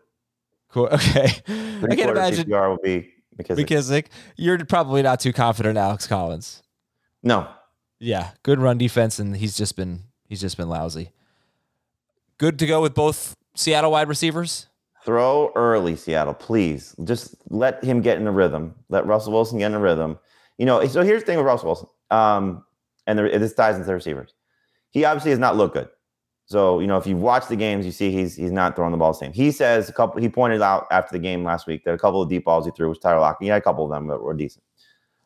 Cool. 0.69 0.87
Okay, 0.91 1.25
I 1.47 1.95
can't 1.95 2.11
imagine 2.11 2.47
PPR 2.47 2.71
would 2.71 2.81
be 2.81 3.09
McKissic. 3.37 3.65
McKissic. 3.65 4.05
You're 4.37 4.63
probably 4.65 5.01
not 5.01 5.19
too 5.19 5.33
confident, 5.33 5.77
in 5.77 5.83
Alex 5.83 6.07
Collins. 6.07 6.63
no, 7.23 7.47
Yeah, 7.99 8.31
good 8.43 8.59
run 8.59 8.77
defense, 8.77 9.19
and 9.19 9.35
he's 9.35 9.57
just 9.57 9.75
been 9.75 10.03
he's 10.29 10.39
just 10.39 10.57
been 10.57 10.69
lousy. 10.69 11.11
Good 12.37 12.57
to 12.59 12.65
go 12.67 12.81
with 12.81 12.93
both 12.93 13.35
Seattle 13.55 13.91
wide 13.91 14.07
receivers. 14.07 14.67
throw 15.03 15.51
early, 15.55 15.95
Seattle, 15.95 16.33
please. 16.33 16.95
Just 17.03 17.35
let 17.49 17.83
him 17.83 18.01
get 18.01 18.17
in 18.17 18.27
a 18.27 18.31
rhythm. 18.31 18.75
Let 18.89 19.05
Russell 19.05 19.33
Wilson 19.33 19.59
get 19.59 19.67
in 19.67 19.73
a 19.73 19.79
rhythm. 19.79 20.17
You 20.57 20.65
know, 20.65 20.85
so 20.87 21.03
here's 21.03 21.23
the 21.23 21.25
thing 21.25 21.37
with 21.37 21.45
Russell 21.45 21.67
Wilson, 21.67 21.87
um, 22.11 22.63
and 23.07 23.19
the, 23.19 23.23
this 23.23 23.53
ties 23.53 23.75
into 23.75 23.87
the 23.87 23.93
receivers. 23.93 24.33
He 24.91 25.03
obviously 25.05 25.31
has 25.31 25.39
not 25.39 25.57
looked 25.57 25.73
good. 25.73 25.89
So 26.51 26.81
you 26.81 26.87
know, 26.87 26.97
if 26.97 27.07
you 27.07 27.15
watch 27.15 27.47
the 27.47 27.55
games, 27.55 27.85
you 27.85 27.93
see 27.93 28.11
he's 28.11 28.35
he's 28.35 28.51
not 28.51 28.75
throwing 28.75 28.91
the 28.91 28.97
ball 28.97 29.13
the 29.13 29.19
same. 29.19 29.31
He 29.31 29.51
says 29.51 29.87
a 29.87 29.93
couple. 29.93 30.21
He 30.21 30.27
pointed 30.27 30.61
out 30.61 30.85
after 30.91 31.13
the 31.13 31.19
game 31.19 31.45
last 31.45 31.65
week 31.65 31.85
that 31.85 31.93
a 31.93 31.97
couple 31.97 32.21
of 32.21 32.27
deep 32.27 32.43
balls 32.43 32.65
he 32.65 32.71
threw 32.71 32.89
was 32.89 32.99
Tyler 32.99 33.21
Lockett. 33.21 33.45
He 33.45 33.47
had 33.47 33.57
a 33.57 33.63
couple 33.63 33.85
of 33.85 33.89
them 33.89 34.07
that 34.07 34.21
were 34.21 34.33
decent. 34.33 34.65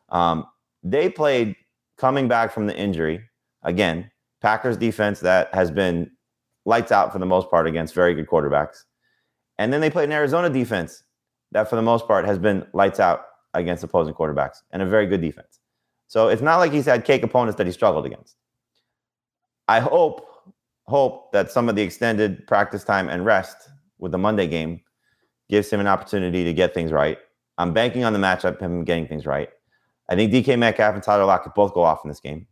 Um, 0.08 0.46
they 0.84 1.10
played 1.10 1.56
coming 1.96 2.28
back 2.28 2.52
from 2.52 2.68
the 2.68 2.76
injury 2.78 3.20
again. 3.64 4.08
Packers 4.40 4.76
defense 4.76 5.18
that 5.20 5.52
has 5.52 5.72
been 5.72 6.08
lights 6.64 6.92
out 6.92 7.12
for 7.12 7.18
the 7.18 7.26
most 7.26 7.50
part 7.50 7.66
against 7.66 7.92
very 7.92 8.14
good 8.14 8.28
quarterbacks. 8.28 8.84
And 9.58 9.72
then 9.72 9.80
they 9.80 9.90
played 9.90 10.04
an 10.04 10.12
Arizona 10.12 10.48
defense 10.48 11.02
that, 11.50 11.68
for 11.68 11.74
the 11.74 11.82
most 11.82 12.06
part, 12.06 12.24
has 12.24 12.38
been 12.38 12.64
lights 12.72 13.00
out 13.00 13.24
against 13.54 13.82
opposing 13.82 14.14
quarterbacks 14.14 14.58
and 14.70 14.80
a 14.80 14.86
very 14.86 15.06
good 15.06 15.22
defense. 15.22 15.58
So 16.06 16.28
it's 16.28 16.42
not 16.42 16.58
like 16.58 16.70
he's 16.70 16.86
had 16.86 17.04
cake 17.04 17.24
opponents 17.24 17.56
that 17.56 17.66
he 17.66 17.72
struggled 17.72 18.06
against. 18.06 18.36
I 19.66 19.80
hope 19.80 20.28
hope 20.88 21.32
that 21.32 21.50
some 21.50 21.68
of 21.68 21.76
the 21.76 21.82
extended 21.82 22.46
practice 22.46 22.84
time 22.84 23.08
and 23.08 23.24
rest 23.24 23.56
with 23.98 24.12
the 24.12 24.18
Monday 24.18 24.46
game 24.46 24.80
gives 25.48 25.70
him 25.70 25.80
an 25.80 25.86
opportunity 25.86 26.44
to 26.44 26.52
get 26.52 26.74
things 26.74 26.92
right. 26.92 27.18
I'm 27.58 27.72
banking 27.72 28.04
on 28.04 28.12
the 28.12 28.18
matchup, 28.18 28.60
him 28.60 28.84
getting 28.84 29.06
things 29.06 29.26
right. 29.26 29.48
I 30.08 30.14
think 30.14 30.32
DK 30.32 30.58
Metcalf 30.58 30.94
and 30.94 31.02
Tyler 31.02 31.24
Lockett 31.24 31.54
both 31.54 31.74
go 31.74 31.82
off 31.82 32.04
in 32.04 32.08
this 32.08 32.20
game. 32.20 32.46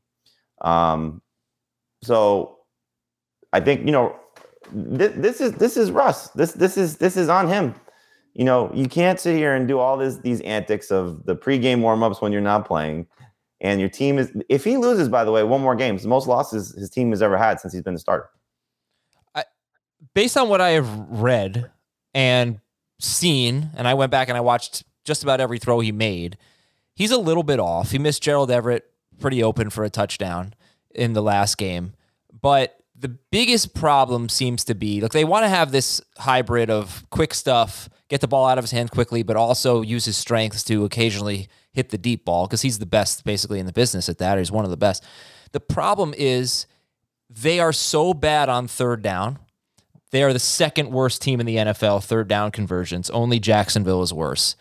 Um, 0.61 1.23
so 2.03 2.59
I 3.53 3.61
think 3.61 3.87
you 3.87 3.93
know 3.93 4.17
this, 4.73 5.13
this 5.17 5.41
is 5.41 5.53
this 5.53 5.77
is 5.77 5.91
Russ. 5.91 6.29
This 6.31 6.53
this 6.53 6.77
is 6.77 6.97
this 6.97 7.17
is 7.17 7.29
on 7.29 7.49
him. 7.49 7.75
You 8.35 8.45
know, 8.45 8.71
you 8.75 8.89
can't 8.89 9.21
sit 9.21 9.37
here 9.37 9.55
and 9.55 9.69
do 9.69 9.79
all 9.79 9.97
this 9.97 10.17
these 10.19 10.41
antics 10.41 10.91
of 10.91 11.25
the 11.27 11.37
pregame 11.37 11.79
warmups 11.79 12.21
when 12.21 12.33
you're 12.33 12.41
not 12.41 12.67
playing, 12.67 13.07
and 13.65 13.81
your 13.81 13.89
team 13.89 14.19
is. 14.19 14.31
If 14.49 14.63
he 14.63 14.77
loses, 14.77 15.09
by 15.09 15.25
the 15.25 15.33
way, 15.33 15.43
one 15.43 15.63
more 15.63 15.75
game, 15.75 15.95
it's 15.95 16.05
the 16.05 16.11
most 16.11 16.29
losses 16.29 16.75
his 16.75 16.91
team 16.91 17.11
has 17.11 17.23
ever 17.23 17.37
had 17.37 17.59
since 17.59 17.73
he's 17.73 17.83
been 17.83 17.95
the 17.95 18.01
starter. 18.01 18.29
Based 20.13 20.37
on 20.37 20.49
what 20.51 20.61
I 20.61 20.71
have 20.71 20.89
read 21.09 21.71
and 22.13 22.61
seen, 23.01 23.71
and 23.75 23.89
I 23.89 23.95
went 23.95 24.13
back 24.13 24.29
and 24.29 24.37
I 24.37 24.43
watched 24.43 24.85
just 25.05 25.23
about 25.23 25.41
every 25.41 25.59
throw 25.59 25.81
he 25.81 25.93
made. 25.93 26.37
He's 26.95 27.11
a 27.11 27.19
little 27.19 27.43
bit 27.43 27.59
off. 27.59 27.91
He 27.91 27.99
missed 27.99 28.23
Gerald 28.23 28.51
Everett 28.51 28.85
pretty 29.19 29.43
open 29.43 29.71
for 29.71 29.83
a 29.83 29.91
touchdown 29.91 30.55
in 30.95 31.15
the 31.15 31.23
last 31.23 31.57
game, 31.57 31.95
but 32.41 32.77
the 32.95 33.09
biggest 33.09 33.75
problem 33.75 34.29
seems 34.29 34.63
to 34.65 34.75
be 34.75 35.01
like 35.01 35.13
they 35.13 35.25
want 35.25 35.45
to 35.45 35.49
have 35.49 35.73
this 35.73 36.01
hybrid 36.19 36.71
of 36.71 37.05
quick 37.11 37.35
stuff, 37.35 37.89
get 38.09 38.21
the 38.21 38.29
ball 38.29 38.47
out 38.47 38.59
of 38.59 38.65
his 38.65 38.71
hand 38.71 38.91
quickly, 38.91 39.23
but 39.23 39.37
also 39.37 39.83
use 39.83 40.05
his 40.05 40.17
strengths 40.17 40.63
to 40.65 40.85
occasionally 40.85 41.49
hit 41.75 41.91
the 41.91 41.99
deep 41.99 42.25
ball 42.25 42.47
because 42.47 42.63
he's 42.63 42.79
the 42.79 42.87
best 42.87 43.25
basically 43.25 43.59
in 43.59 43.67
the 43.67 43.73
business 43.73 44.09
at 44.09 44.19
that. 44.19 44.39
He's 44.39 44.53
one 44.53 44.65
of 44.65 44.71
the 44.71 44.77
best. 44.77 45.05
The 45.53 45.61
problem 45.61 46.15
is 46.17 46.67
they 47.29 47.61
are 47.61 47.73
so 47.73 48.15
bad 48.15 48.49
on 48.49 48.69
third 48.69 49.03
down. 49.03 49.39
They 50.11 50.23
are 50.23 50.33
the 50.33 50.39
second 50.39 50.91
worst 50.91 51.21
team 51.21 51.41
in 51.41 51.47
the 51.47 51.57
NFL, 51.57 52.05
third 52.05 52.29
down 52.29 52.53
conversions. 52.53 53.11
Only 53.11 53.41
Jacksonville 53.41 54.03
is 54.03 54.13
worse. 54.13 54.55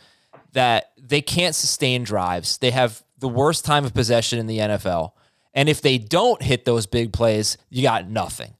That 0.53 0.91
they 0.99 1.21
can't 1.21 1.55
sustain 1.55 2.03
drives. 2.03 2.57
They 2.57 2.71
have 2.71 3.03
the 3.19 3.29
worst 3.29 3.63
time 3.63 3.85
of 3.85 3.93
possession 3.93 4.39
in 4.39 4.47
the 4.47 4.57
NFL. 4.57 5.11
And 5.53 5.69
if 5.69 5.81
they 5.81 5.99
don't 5.99 6.41
hit 6.41 6.65
those 6.65 6.87
big 6.87 7.13
plays, 7.13 7.57
you 7.69 7.83
got 7.83 8.09
nothing. 8.09 8.55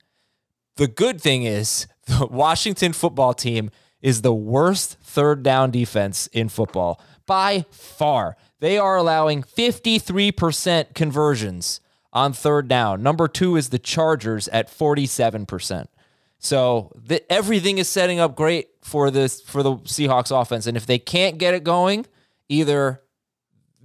The 0.76 0.88
good 0.88 1.20
thing 1.20 1.44
is 1.44 1.88
the 2.06 2.28
Washington 2.28 2.94
football 2.94 3.34
team 3.34 3.72
is 4.02 4.22
the 4.22 4.34
worst 4.34 4.98
third 5.02 5.42
down 5.42 5.72
defense 5.72 6.28
in 6.28 6.50
football 6.50 7.02
by 7.26 7.66
far. 7.72 8.36
They 8.60 8.78
are 8.78 8.98
allowing 8.98 9.44
53% 9.44 10.94
conversions 10.94 11.82
on 12.12 12.34
third 12.34 12.68
down. 12.68 13.02
Number 13.04 13.28
two 13.28 13.56
is 13.56 13.70
the 13.70 13.80
Chargers 13.80 14.48
at 14.50 14.70
47%. 14.70 15.88
So 16.38 16.92
the, 16.96 17.32
everything 17.32 17.78
is 17.78 17.88
setting 17.88 18.20
up 18.20 18.36
great 18.36 18.68
for 18.82 19.10
this 19.10 19.42
for 19.42 19.64
the 19.64 19.76
Seahawks 19.78 20.30
offense. 20.30 20.68
And 20.68 20.76
if 20.76 20.86
they 20.86 21.00
can't 21.00 21.38
get 21.38 21.54
it 21.54 21.64
going, 21.64 22.06
either 22.50 23.02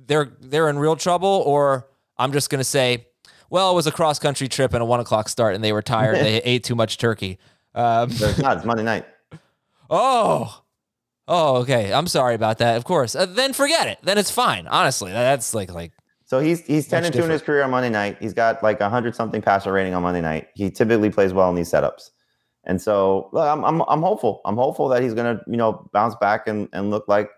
they're 0.08 0.32
they're 0.40 0.68
in 0.68 0.78
real 0.78 0.96
trouble, 0.96 1.42
or 1.46 1.88
I'm 2.16 2.32
just 2.32 2.50
gonna 2.50 2.64
say, 2.64 3.06
well, 3.48 3.70
it 3.70 3.74
was 3.74 3.86
a 3.86 3.92
cross 3.92 4.18
country 4.18 4.48
trip 4.48 4.74
and 4.74 4.82
a 4.82 4.84
one 4.84 4.98
o'clock 4.98 5.28
start, 5.28 5.54
and 5.54 5.62
they 5.62 5.72
were 5.72 5.82
tired. 5.82 6.16
they 6.20 6.38
ate 6.38 6.64
too 6.64 6.74
much 6.74 6.98
turkey. 6.98 7.38
Um. 7.76 8.10
It's 8.10 8.64
Monday 8.64 8.82
night. 8.82 9.06
oh, 9.90 10.62
oh, 11.28 11.56
okay. 11.58 11.92
I'm 11.92 12.06
sorry 12.06 12.34
about 12.34 12.58
that. 12.58 12.76
Of 12.76 12.84
course. 12.84 13.14
Uh, 13.14 13.26
then 13.26 13.52
forget 13.52 13.86
it. 13.88 13.98
Then 14.02 14.18
it's 14.18 14.30
fine. 14.30 14.66
Honestly, 14.66 15.12
that's 15.12 15.54
like 15.54 15.72
like 15.72 15.92
So 16.24 16.40
he's 16.40 16.60
he's 16.66 16.88
ten 16.88 17.04
and 17.04 17.14
two 17.14 17.24
in 17.24 17.30
his 17.30 17.42
career 17.42 17.62
on 17.62 17.70
Monday 17.70 17.90
night. 17.90 18.16
He's 18.20 18.34
got 18.34 18.62
like 18.62 18.80
a 18.80 18.88
hundred 18.88 19.14
something 19.14 19.42
passer 19.42 19.72
rating 19.72 19.94
on 19.94 20.02
Monday 20.02 20.20
night. 20.20 20.48
He 20.54 20.70
typically 20.70 21.10
plays 21.10 21.32
well 21.32 21.48
in 21.50 21.54
these 21.56 21.70
setups, 21.70 22.10
and 22.64 22.80
so 22.80 23.30
look, 23.32 23.46
I'm 23.46 23.64
I'm 23.64 23.82
I'm 23.82 24.02
hopeful. 24.02 24.40
I'm 24.44 24.56
hopeful 24.56 24.88
that 24.88 25.02
he's 25.02 25.14
gonna 25.14 25.40
you 25.46 25.56
know 25.56 25.88
bounce 25.92 26.14
back 26.16 26.46
and 26.48 26.68
and 26.72 26.90
look 26.90 27.06
like 27.08 27.30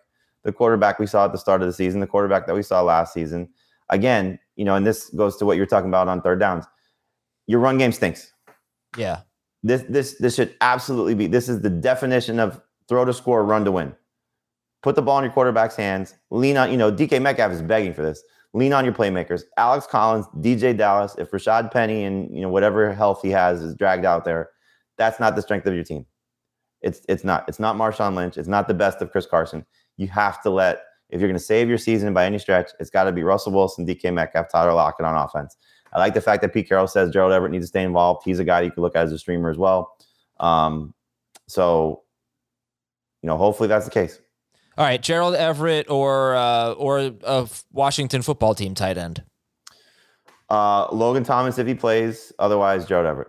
the 0.44 0.52
quarterback 0.52 0.98
we 0.98 1.06
saw 1.06 1.26
at 1.26 1.32
the 1.32 1.38
start 1.38 1.60
of 1.60 1.66
the 1.68 1.72
season, 1.74 2.00
the 2.00 2.06
quarterback 2.06 2.46
that 2.46 2.54
we 2.54 2.62
saw 2.62 2.80
last 2.82 3.12
season. 3.12 3.48
Again, 3.90 4.38
you 4.56 4.64
know, 4.64 4.74
and 4.74 4.86
this 4.86 5.10
goes 5.10 5.36
to 5.38 5.44
what 5.44 5.56
you're 5.56 5.66
talking 5.66 5.88
about 5.90 6.08
on 6.08 6.22
third 6.22 6.40
downs. 6.40 6.64
Your 7.46 7.60
run 7.60 7.78
game 7.78 7.92
stinks. 7.92 8.32
yeah. 8.96 9.20
This 9.62 9.82
this 9.90 10.16
this 10.18 10.34
should 10.36 10.54
absolutely 10.62 11.14
be. 11.14 11.26
This 11.26 11.48
is 11.48 11.60
the 11.60 11.68
definition 11.68 12.40
of 12.40 12.62
throw 12.90 13.06
to 13.06 13.14
score, 13.14 13.42
run 13.44 13.64
to 13.64 13.72
win. 13.72 13.94
Put 14.82 14.96
the 14.96 15.02
ball 15.02 15.18
in 15.18 15.24
your 15.24 15.32
quarterback's 15.32 15.76
hands. 15.76 16.14
Lean 16.30 16.56
on. 16.58 16.70
You 16.70 16.76
know, 16.76 16.90
DK 16.92 17.22
Metcalf 17.22 17.52
is 17.52 17.62
begging 17.62 17.94
for 17.94 18.02
this. 18.02 18.22
Lean 18.52 18.72
on 18.72 18.84
your 18.84 18.92
playmakers. 18.92 19.44
Alex 19.56 19.86
Collins, 19.86 20.26
DeeJay 20.38 20.76
Dallas. 20.76 21.14
If 21.16 21.30
Rashad 21.30 21.70
Penny 21.70 22.04
and 22.04 22.34
you 22.34 22.42
know 22.42 22.48
whatever 22.48 22.92
health 22.92 23.20
he 23.22 23.30
has 23.30 23.62
is 23.62 23.74
dragged 23.76 24.04
out 24.04 24.24
there, 24.24 24.50
that's 24.98 25.20
not 25.20 25.36
the 25.36 25.42
strength 25.42 25.66
of 25.66 25.74
your 25.74 25.84
team. 25.84 26.04
It's 26.82 27.02
it's 27.08 27.24
not. 27.24 27.44
It's 27.48 27.60
not 27.60 27.76
Marshawn 27.76 28.16
Lynch. 28.16 28.36
It's 28.36 28.48
not 28.48 28.66
the 28.66 28.74
best 28.74 29.00
of 29.00 29.12
Chris 29.12 29.26
Carson. 29.26 29.64
You 29.96 30.08
have 30.08 30.42
to 30.42 30.50
let. 30.50 30.82
If 31.10 31.20
you're 31.20 31.28
going 31.28 31.38
to 31.38 31.44
save 31.44 31.68
your 31.68 31.78
season 31.78 32.14
by 32.14 32.24
any 32.24 32.38
stretch, 32.38 32.70
it's 32.78 32.90
got 32.90 33.04
to 33.04 33.12
be 33.12 33.24
Russell 33.24 33.52
Wilson, 33.52 33.84
DK 33.84 34.12
Metcalf, 34.14 34.46
Tyler 34.50 34.72
Lockett 34.72 35.04
on 35.04 35.16
offense. 35.16 35.56
I 35.92 35.98
like 35.98 36.14
the 36.14 36.20
fact 36.20 36.40
that 36.42 36.54
Pete 36.54 36.68
Carroll 36.68 36.86
says 36.86 37.10
Gerald 37.10 37.32
Everett 37.32 37.50
needs 37.50 37.64
to 37.64 37.68
stay 37.68 37.82
involved. 37.82 38.22
He's 38.24 38.38
a 38.38 38.44
guy 38.44 38.60
you 38.60 38.70
can 38.70 38.82
look 38.82 38.94
at 38.94 39.04
as 39.04 39.12
a 39.12 39.18
streamer 39.18 39.50
as 39.50 39.58
well. 39.58 39.96
Um, 40.38 40.94
so, 41.48 42.02
you 43.22 43.26
know, 43.26 43.36
hopefully 43.36 43.68
that's 43.68 43.84
the 43.84 43.90
case. 43.90 44.20
All 44.78 44.84
right, 44.84 45.00
Gerald 45.02 45.34
Everett 45.34 45.90
or 45.90 46.34
uh, 46.34 46.72
or 46.72 47.12
a 47.24 47.48
Washington 47.72 48.22
football 48.22 48.54
team 48.54 48.74
tight 48.74 48.96
end. 48.96 49.22
Uh, 50.48 50.88
Logan 50.92 51.22
Thomas 51.22 51.58
if 51.58 51.66
he 51.66 51.74
plays. 51.74 52.32
Otherwise, 52.38 52.86
Gerald 52.86 53.06
Everett. 53.06 53.28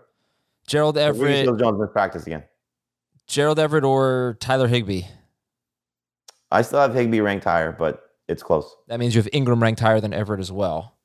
Gerald 0.68 0.98
Everett, 0.98 1.46
Seals-Jones 1.46 1.80
missed 1.80 1.92
practice 1.92 2.26
again. 2.26 2.44
Gerald 3.28 3.60
Everett 3.60 3.84
or 3.84 4.38
Tyler 4.40 4.68
Higbee. 4.68 5.04
I 6.52 6.62
still 6.62 6.80
have 6.80 6.94
Higbee 6.94 7.20
ranked 7.20 7.46
higher, 7.46 7.72
but 7.72 8.04
it's 8.28 8.44
close. 8.44 8.76
That 8.88 9.00
means 9.00 9.16
you 9.16 9.22
have 9.22 9.32
Engram 9.32 9.62
ranked 9.62 9.80
higher 9.80 10.00
than 10.00 10.14
Everett 10.14 10.40
as 10.40 10.52
well. 10.52 10.96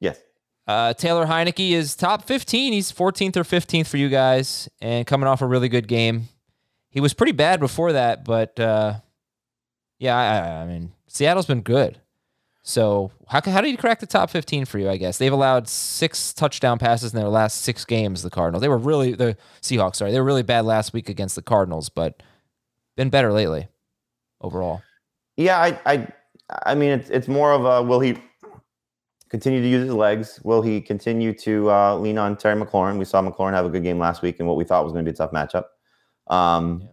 Yes. 0.00 0.18
Uh, 0.66 0.94
Taylor 0.94 1.26
Heinicke 1.26 1.72
is 1.72 1.94
top 1.96 2.24
15. 2.24 2.72
He's 2.72 2.92
14th 2.92 3.36
or 3.36 3.44
15th 3.44 3.86
for 3.86 3.96
you 3.96 4.08
guys 4.08 4.68
and 4.80 5.06
coming 5.06 5.28
off 5.28 5.42
a 5.42 5.46
really 5.46 5.68
good 5.68 5.88
game. 5.88 6.28
He 6.92 7.00
was 7.00 7.14
pretty 7.14 7.32
bad 7.32 7.58
before 7.58 7.92
that, 7.92 8.24
but 8.24 8.60
uh, 8.60 9.00
yeah, 9.98 10.16
I, 10.16 10.62
I 10.62 10.66
mean, 10.66 10.92
Seattle's 11.08 11.46
been 11.46 11.62
good. 11.62 12.00
So 12.62 13.10
how, 13.26 13.40
how 13.44 13.60
did 13.60 13.70
he 13.70 13.76
crack 13.76 13.98
the 13.98 14.06
top 14.06 14.30
15 14.30 14.66
for 14.66 14.78
you, 14.78 14.88
I 14.88 14.96
guess? 14.96 15.18
They've 15.18 15.32
allowed 15.32 15.68
six 15.68 16.32
touchdown 16.32 16.78
passes 16.78 17.12
in 17.12 17.18
their 17.18 17.28
last 17.28 17.62
six 17.62 17.84
games, 17.84 18.22
the 18.22 18.30
Cardinals. 18.30 18.60
They 18.60 18.68
were 18.68 18.78
really, 18.78 19.14
the 19.14 19.36
Seahawks, 19.62 19.96
sorry. 19.96 20.12
They 20.12 20.20
were 20.20 20.26
really 20.26 20.44
bad 20.44 20.64
last 20.64 20.92
week 20.92 21.08
against 21.08 21.34
the 21.34 21.42
Cardinals, 21.42 21.88
but 21.88 22.22
been 22.96 23.10
better 23.10 23.32
lately 23.32 23.68
overall. 24.40 24.82
Yeah, 25.36 25.58
I, 25.58 25.80
I, 25.86 26.08
I 26.66 26.74
mean, 26.74 26.90
it's 26.90 27.10
it's 27.10 27.28
more 27.28 27.52
of 27.52 27.64
a 27.64 27.82
will 27.82 28.00
he 28.00 28.18
continue 29.30 29.62
to 29.62 29.68
use 29.68 29.86
his 29.86 29.94
legs? 29.94 30.38
Will 30.44 30.60
he 30.60 30.80
continue 30.80 31.32
to 31.38 31.70
uh, 31.70 31.96
lean 31.96 32.18
on 32.18 32.36
Terry 32.36 32.60
McLaurin? 32.60 32.98
We 32.98 33.06
saw 33.06 33.22
McLaurin 33.22 33.54
have 33.54 33.64
a 33.64 33.70
good 33.70 33.82
game 33.82 33.98
last 33.98 34.22
week 34.22 34.38
in 34.40 34.46
what 34.46 34.56
we 34.56 34.64
thought 34.64 34.84
was 34.84 34.92
going 34.92 35.04
to 35.04 35.10
be 35.10 35.14
a 35.14 35.16
tough 35.16 35.32
matchup. 35.32 35.64
Um, 36.28 36.80
Yeah. 36.82 36.88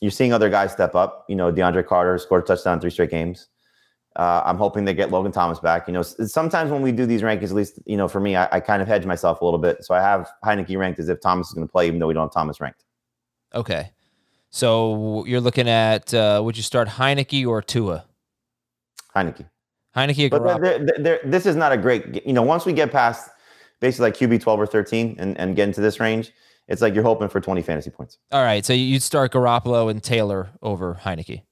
You're 0.00 0.10
seeing 0.10 0.34
other 0.34 0.50
guys 0.50 0.70
step 0.72 0.94
up. 0.94 1.24
You 1.30 1.36
know, 1.36 1.50
DeAndre 1.50 1.86
Carter 1.86 2.18
scored 2.18 2.42
a 2.42 2.46
touchdown 2.46 2.74
in 2.74 2.80
three 2.80 2.90
straight 2.90 3.10
games. 3.10 3.48
Uh, 4.16 4.42
I'm 4.44 4.58
hoping 4.58 4.84
they 4.84 4.92
get 4.92 5.10
Logan 5.10 5.32
Thomas 5.32 5.58
back. 5.60 5.86
You 5.88 5.94
know, 5.94 6.02
sometimes 6.02 6.70
when 6.70 6.82
we 6.82 6.92
do 6.92 7.06
these 7.06 7.22
rankings, 7.22 7.44
at 7.44 7.52
least 7.52 7.78
you 7.86 7.96
know, 7.96 8.06
for 8.06 8.20
me, 8.20 8.36
I, 8.36 8.46
I 8.52 8.60
kind 8.60 8.82
of 8.82 8.88
hedge 8.88 9.06
myself 9.06 9.40
a 9.40 9.44
little 9.44 9.58
bit. 9.58 9.82
So 9.84 9.94
I 9.94 10.00
have 10.02 10.30
Heinicke 10.44 10.76
ranked 10.78 11.00
as 11.00 11.08
if 11.08 11.20
Thomas 11.20 11.48
is 11.48 11.54
going 11.54 11.66
to 11.66 11.70
play, 11.72 11.86
even 11.86 12.00
though 12.00 12.06
we 12.06 12.12
don't 12.14 12.24
have 12.24 12.32
Thomas 12.34 12.60
ranked. 12.60 12.84
Okay. 13.54 13.92
So 14.50 15.24
you're 15.26 15.40
looking 15.40 15.68
at, 15.68 16.12
uh, 16.12 16.42
would 16.44 16.56
you 16.56 16.62
start 16.62 16.86
Heinicke 16.88 17.46
or 17.46 17.62
Tua? 17.62 18.04
Heinicke. 19.16 19.48
Heinicke 19.96 20.30
But 20.30 20.42
Garoppolo? 20.42 20.60
there- 20.62 20.78
there- 20.80 20.98
there- 20.98 21.20
this 21.24 21.46
is 21.46 21.56
not 21.56 21.72
a 21.72 21.76
great, 21.76 22.26
you 22.26 22.32
know, 22.32 22.42
once 22.42 22.66
we 22.66 22.72
get 22.72 22.92
past 22.92 23.30
basically 23.80 24.06
like 24.10 24.16
QB 24.16 24.38
12 24.42 24.60
or 24.60 24.66
13 24.66 25.16
and, 25.18 25.38
and 25.38 25.56
get 25.56 25.68
into 25.68 25.80
this 25.80 25.98
range, 25.98 26.32
it's 26.68 26.82
like 26.82 26.94
you're 26.94 27.04
hoping 27.04 27.28
for 27.28 27.40
20 27.40 27.62
fantasy 27.62 27.90
points. 27.90 28.18
All 28.32 28.42
right, 28.42 28.64
so 28.64 28.72
you'd 28.72 29.02
start 29.02 29.32
Garoppolo 29.32 29.90
and 29.90 30.02
Taylor 30.02 30.50
over 30.62 31.00
Heinicke. 31.02 31.42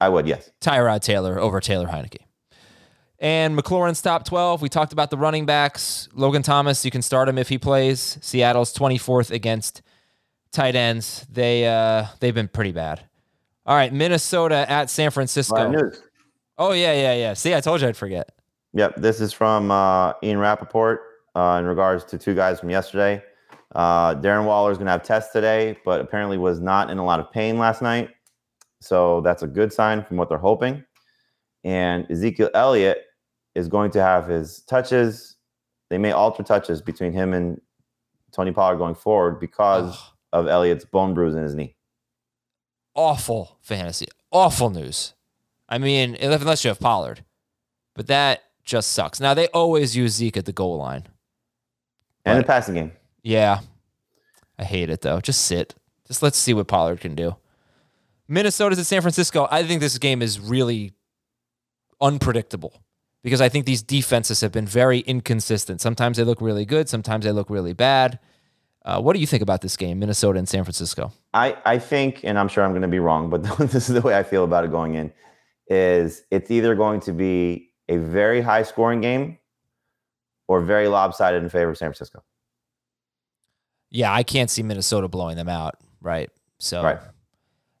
I 0.00 0.08
would, 0.08 0.26
yes. 0.26 0.50
Tyrod 0.60 1.00
Taylor 1.00 1.38
over 1.38 1.60
Taylor 1.60 1.86
Heinicke. 1.86 2.18
And 3.18 3.56
McLaurin's 3.56 4.02
top 4.02 4.24
12. 4.24 4.60
We 4.60 4.68
talked 4.68 4.92
about 4.92 5.10
the 5.10 5.16
running 5.16 5.46
backs. 5.46 6.08
Logan 6.12 6.42
Thomas, 6.42 6.84
you 6.84 6.90
can 6.90 7.00
start 7.00 7.28
him 7.28 7.38
if 7.38 7.48
he 7.48 7.58
plays. 7.58 8.18
Seattle's 8.20 8.74
24th 8.74 9.30
against 9.30 9.82
tight 10.52 10.76
ends. 10.76 11.26
They 11.30 11.66
uh 11.66 12.06
they've 12.20 12.34
been 12.34 12.48
pretty 12.48 12.72
bad. 12.72 13.02
All 13.66 13.74
right, 13.74 13.92
Minnesota 13.92 14.70
at 14.70 14.90
San 14.90 15.10
Francisco. 15.10 15.70
News. 15.70 16.02
Oh 16.58 16.72
yeah, 16.72 16.92
yeah, 16.92 17.14
yeah. 17.14 17.32
See, 17.34 17.54
I 17.54 17.60
told 17.60 17.80
you 17.80 17.88
I'd 17.88 17.96
forget. 17.96 18.30
Yep. 18.74 18.96
This 18.96 19.20
is 19.20 19.32
from 19.32 19.70
uh, 19.70 20.12
Ian 20.22 20.38
Rapoport 20.38 21.00
uh, 21.34 21.56
in 21.60 21.64
regards 21.64 22.04
to 22.06 22.18
two 22.18 22.34
guys 22.34 22.60
from 22.60 22.70
yesterday. 22.70 23.22
Uh, 23.74 24.14
Darren 24.14 24.46
Waller 24.46 24.70
is 24.70 24.78
going 24.78 24.86
to 24.86 24.92
have 24.92 25.02
tests 25.02 25.32
today, 25.32 25.76
but 25.84 26.00
apparently 26.00 26.38
was 26.38 26.60
not 26.60 26.90
in 26.90 26.98
a 26.98 27.04
lot 27.04 27.20
of 27.20 27.30
pain 27.32 27.58
last 27.58 27.82
night. 27.82 28.10
So 28.80 29.20
that's 29.22 29.42
a 29.42 29.46
good 29.46 29.72
sign 29.72 30.04
from 30.04 30.16
what 30.16 30.28
they're 30.28 30.38
hoping. 30.38 30.84
And 31.64 32.08
Ezekiel 32.10 32.50
Elliott 32.54 32.98
is 33.54 33.68
going 33.68 33.90
to 33.92 34.02
have 34.02 34.28
his 34.28 34.60
touches. 34.62 35.36
They 35.90 35.98
may 35.98 36.12
alter 36.12 36.42
touches 36.42 36.82
between 36.82 37.12
him 37.12 37.32
and 37.32 37.60
Tony 38.32 38.52
Pollard 38.52 38.76
going 38.76 38.94
forward 38.94 39.40
because 39.40 39.92
Ugh. 39.92 39.98
of 40.32 40.48
Elliott's 40.48 40.84
bone 40.84 41.14
bruise 41.14 41.34
in 41.34 41.42
his 41.42 41.54
knee. 41.54 41.74
awful 42.94 43.58
fantasy, 43.62 44.06
awful 44.30 44.70
news. 44.70 45.14
I 45.68 45.78
mean, 45.78 46.16
unless 46.20 46.64
you 46.64 46.68
have 46.68 46.78
Pollard, 46.80 47.24
but 47.94 48.06
that 48.08 48.42
just 48.64 48.92
sucks. 48.92 49.20
Now 49.20 49.34
they 49.34 49.46
always 49.48 49.96
use 49.96 50.12
Zeke 50.12 50.36
at 50.36 50.44
the 50.44 50.52
goal 50.52 50.76
line. 50.76 51.04
And 52.24 52.40
the 52.40 52.44
passing 52.44 52.74
game. 52.74 52.92
Yeah, 53.24 53.60
I 54.58 54.64
hate 54.64 54.90
it 54.90 55.00
though. 55.00 55.20
Just 55.20 55.40
sit. 55.40 55.74
Just 56.06 56.22
let's 56.22 56.38
see 56.38 56.54
what 56.54 56.68
Pollard 56.68 57.00
can 57.00 57.14
do. 57.16 57.36
Minnesota's 58.28 58.78
at 58.78 58.86
San 58.86 59.00
Francisco. 59.00 59.48
I 59.50 59.64
think 59.64 59.80
this 59.80 59.98
game 59.98 60.22
is 60.22 60.38
really 60.38 60.92
unpredictable 62.00 62.82
because 63.22 63.40
I 63.40 63.48
think 63.48 63.64
these 63.64 63.82
defenses 63.82 64.42
have 64.42 64.52
been 64.52 64.66
very 64.66 65.00
inconsistent. 65.00 65.80
Sometimes 65.80 66.18
they 66.18 66.24
look 66.24 66.40
really 66.40 66.66
good, 66.66 66.88
sometimes 66.88 67.24
they 67.24 67.32
look 67.32 67.50
really 67.50 67.72
bad. 67.72 68.20
Uh, 68.84 69.00
what 69.00 69.14
do 69.14 69.20
you 69.20 69.26
think 69.26 69.42
about 69.42 69.62
this 69.62 69.78
game, 69.78 69.98
Minnesota 69.98 70.38
and 70.38 70.46
San 70.46 70.62
Francisco? 70.62 71.10
I, 71.32 71.56
I 71.64 71.78
think, 71.78 72.20
and 72.22 72.38
I'm 72.38 72.48
sure 72.48 72.62
I'm 72.62 72.72
going 72.72 72.82
to 72.82 72.88
be 72.88 72.98
wrong, 72.98 73.30
but 73.30 73.42
this 73.58 73.88
is 73.88 73.94
the 73.94 74.02
way 74.02 74.16
I 74.16 74.22
feel 74.22 74.44
about 74.44 74.64
it 74.64 74.70
going 74.70 74.94
in, 74.94 75.10
is 75.68 76.22
it's 76.30 76.50
either 76.50 76.74
going 76.74 77.00
to 77.00 77.12
be 77.12 77.70
a 77.88 77.96
very 77.96 78.42
high 78.42 78.62
scoring 78.62 79.00
game 79.00 79.38
or 80.46 80.60
very 80.60 80.88
lopsided 80.88 81.42
in 81.42 81.48
favor 81.48 81.70
of 81.70 81.78
San 81.78 81.88
Francisco. 81.88 82.22
Yeah, 83.94 84.12
I 84.12 84.24
can't 84.24 84.50
see 84.50 84.64
Minnesota 84.64 85.06
blowing 85.06 85.36
them 85.36 85.48
out, 85.48 85.76
right? 86.00 86.28
So, 86.58 86.82
Right. 86.82 86.98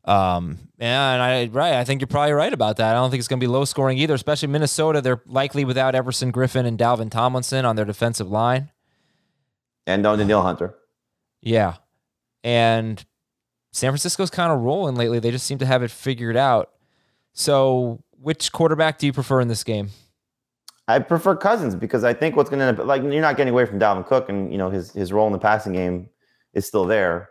Um, 0.04 0.58
and 0.78 1.22
I 1.22 1.46
right, 1.46 1.74
I 1.74 1.84
think 1.84 2.02
you're 2.02 2.08
probably 2.08 2.34
right 2.34 2.52
about 2.52 2.76
that. 2.76 2.94
I 2.94 2.98
don't 2.98 3.10
think 3.10 3.20
it's 3.20 3.28
going 3.28 3.40
to 3.40 3.44
be 3.44 3.50
low 3.50 3.64
scoring 3.64 3.96
either, 3.98 4.14
especially 4.14 4.48
Minnesota. 4.48 5.00
They're 5.00 5.22
likely 5.26 5.64
without 5.64 5.94
Everson 5.94 6.30
Griffen 6.30 6.66
and 6.66 6.78
Dalvin 6.78 7.10
Tomlinson 7.10 7.64
on 7.64 7.74
their 7.74 7.86
defensive 7.86 8.30
line. 8.30 8.70
And 9.86 10.06
on 10.06 10.18
Danielle 10.18 10.42
Hunter. 10.42 10.74
Yeah, 11.40 11.76
and 12.42 13.04
San 13.72 13.90
Francisco's 13.90 14.30
kind 14.30 14.52
of 14.52 14.60
rolling 14.60 14.94
lately. 14.94 15.18
They 15.18 15.30
just 15.30 15.46
seem 15.46 15.58
to 15.58 15.66
have 15.66 15.82
it 15.82 15.90
figured 15.90 16.36
out. 16.36 16.70
So, 17.32 18.02
which 18.10 18.52
quarterback 18.52 18.98
do 18.98 19.06
you 19.06 19.12
prefer 19.12 19.40
in 19.40 19.48
this 19.48 19.64
game? 19.64 19.88
I 20.86 20.98
prefer 20.98 21.34
Cousins 21.34 21.74
because 21.74 22.04
I 22.04 22.12
think 22.12 22.36
what's 22.36 22.50
going 22.50 22.76
to 22.76 22.84
like 22.84 23.02
you're 23.02 23.20
not 23.22 23.36
getting 23.36 23.52
away 23.52 23.64
from 23.64 23.78
Dalvin 23.78 24.06
Cook 24.06 24.28
and 24.28 24.52
you 24.52 24.58
know 24.58 24.70
his 24.70 24.92
his 24.92 25.12
role 25.12 25.26
in 25.26 25.32
the 25.32 25.38
passing 25.38 25.72
game 25.72 26.08
is 26.52 26.66
still 26.66 26.84
there, 26.84 27.30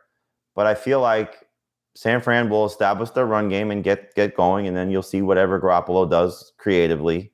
but 0.56 0.66
I 0.66 0.74
feel 0.74 1.00
like 1.02 1.48
San 1.96 2.20
Fran 2.22 2.50
will 2.50 2.66
establish 2.66 3.12
their 3.12 3.28
run 3.28 3.50
game 3.50 3.70
and 3.70 3.84
get 3.84 4.16
get 4.16 4.36
going, 4.36 4.68
and 4.68 4.76
then 4.76 4.90
you'll 4.90 5.04
see 5.04 5.22
whatever 5.22 5.60
Garoppolo 5.60 6.10
does 6.10 6.52
creatively. 6.58 7.32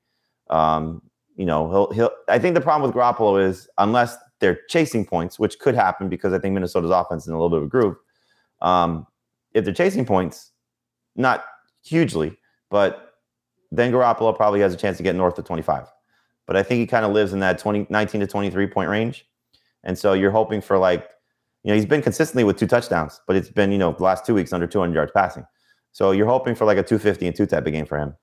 Um, 0.50 1.02
you 1.36 1.46
know, 1.46 1.70
he'll 1.70 1.92
he'll. 1.92 2.12
I 2.28 2.38
think 2.38 2.56
the 2.56 2.62
problem 2.62 2.90
with 2.90 2.96
Garoppolo 2.96 3.42
is 3.42 3.70
unless 3.78 4.18
they're 4.42 4.60
chasing 4.68 5.06
points, 5.06 5.40
which 5.40 5.58
could 5.60 5.76
happen 5.76 6.10
because 6.10 6.34
I 6.34 6.40
think 6.40 6.54
Minnesota's 6.54 6.92
offense 6.92 7.24
is 7.24 7.28
in 7.30 7.34
a 7.34 7.38
little 7.38 7.50
bit 7.50 7.60
of 7.60 7.64
a 7.64 7.68
groove. 7.68 7.96
Um, 8.62 9.08
if 9.54 9.64
they're 9.64 9.74
chasing 9.74 10.06
points, 10.06 10.52
not 11.16 11.46
hugely, 11.82 12.38
but 12.70 13.14
then 13.72 13.92
Garoppolo 13.94 14.36
probably 14.36 14.60
has 14.60 14.74
a 14.74 14.78
chance 14.78 14.98
to 14.98 15.04
get 15.04 15.16
north 15.16 15.38
of 15.38 15.46
25 15.46 15.88
but 16.50 16.58
I 16.58 16.64
think 16.64 16.80
he 16.80 16.88
kind 16.88 17.06
of 17.06 17.12
lives 17.12 17.32
in 17.32 17.40
that 17.42 17.60
20, 17.60 17.86
19 17.92 18.22
to 18.22 18.28
23 18.28 18.66
point 18.68 18.90
range. 18.90 19.28
And 19.84 19.96
so 19.96 20.14
you're 20.14 20.32
hoping 20.32 20.62
for 20.62 20.80
like 20.80 21.08
You 21.64 21.70
know, 21.70 21.76
he's 21.76 21.86
been 21.86 22.02
consistently 22.02 22.44
with 22.44 22.58
two 22.58 22.66
touchdowns, 22.68 23.22
but 23.28 23.36
it's 23.36 23.50
been, 23.50 23.72
you 23.72 23.78
know, 23.78 23.92
the 23.94 24.02
last 24.04 24.26
two 24.26 24.34
weeks 24.34 24.52
under 24.52 24.66
200 24.66 24.96
yards 24.96 25.12
passing. 25.14 25.46
So 25.92 26.10
you're 26.12 26.26
hoping 26.28 26.56
for 26.56 26.66
like 26.66 26.78
a 26.80 26.84
250 26.84 27.28
and 27.28 27.36
two 27.36 27.46
type 27.46 27.68
of 27.68 27.72
game 27.74 27.86
for 27.86 28.00
him. 28.00 28.16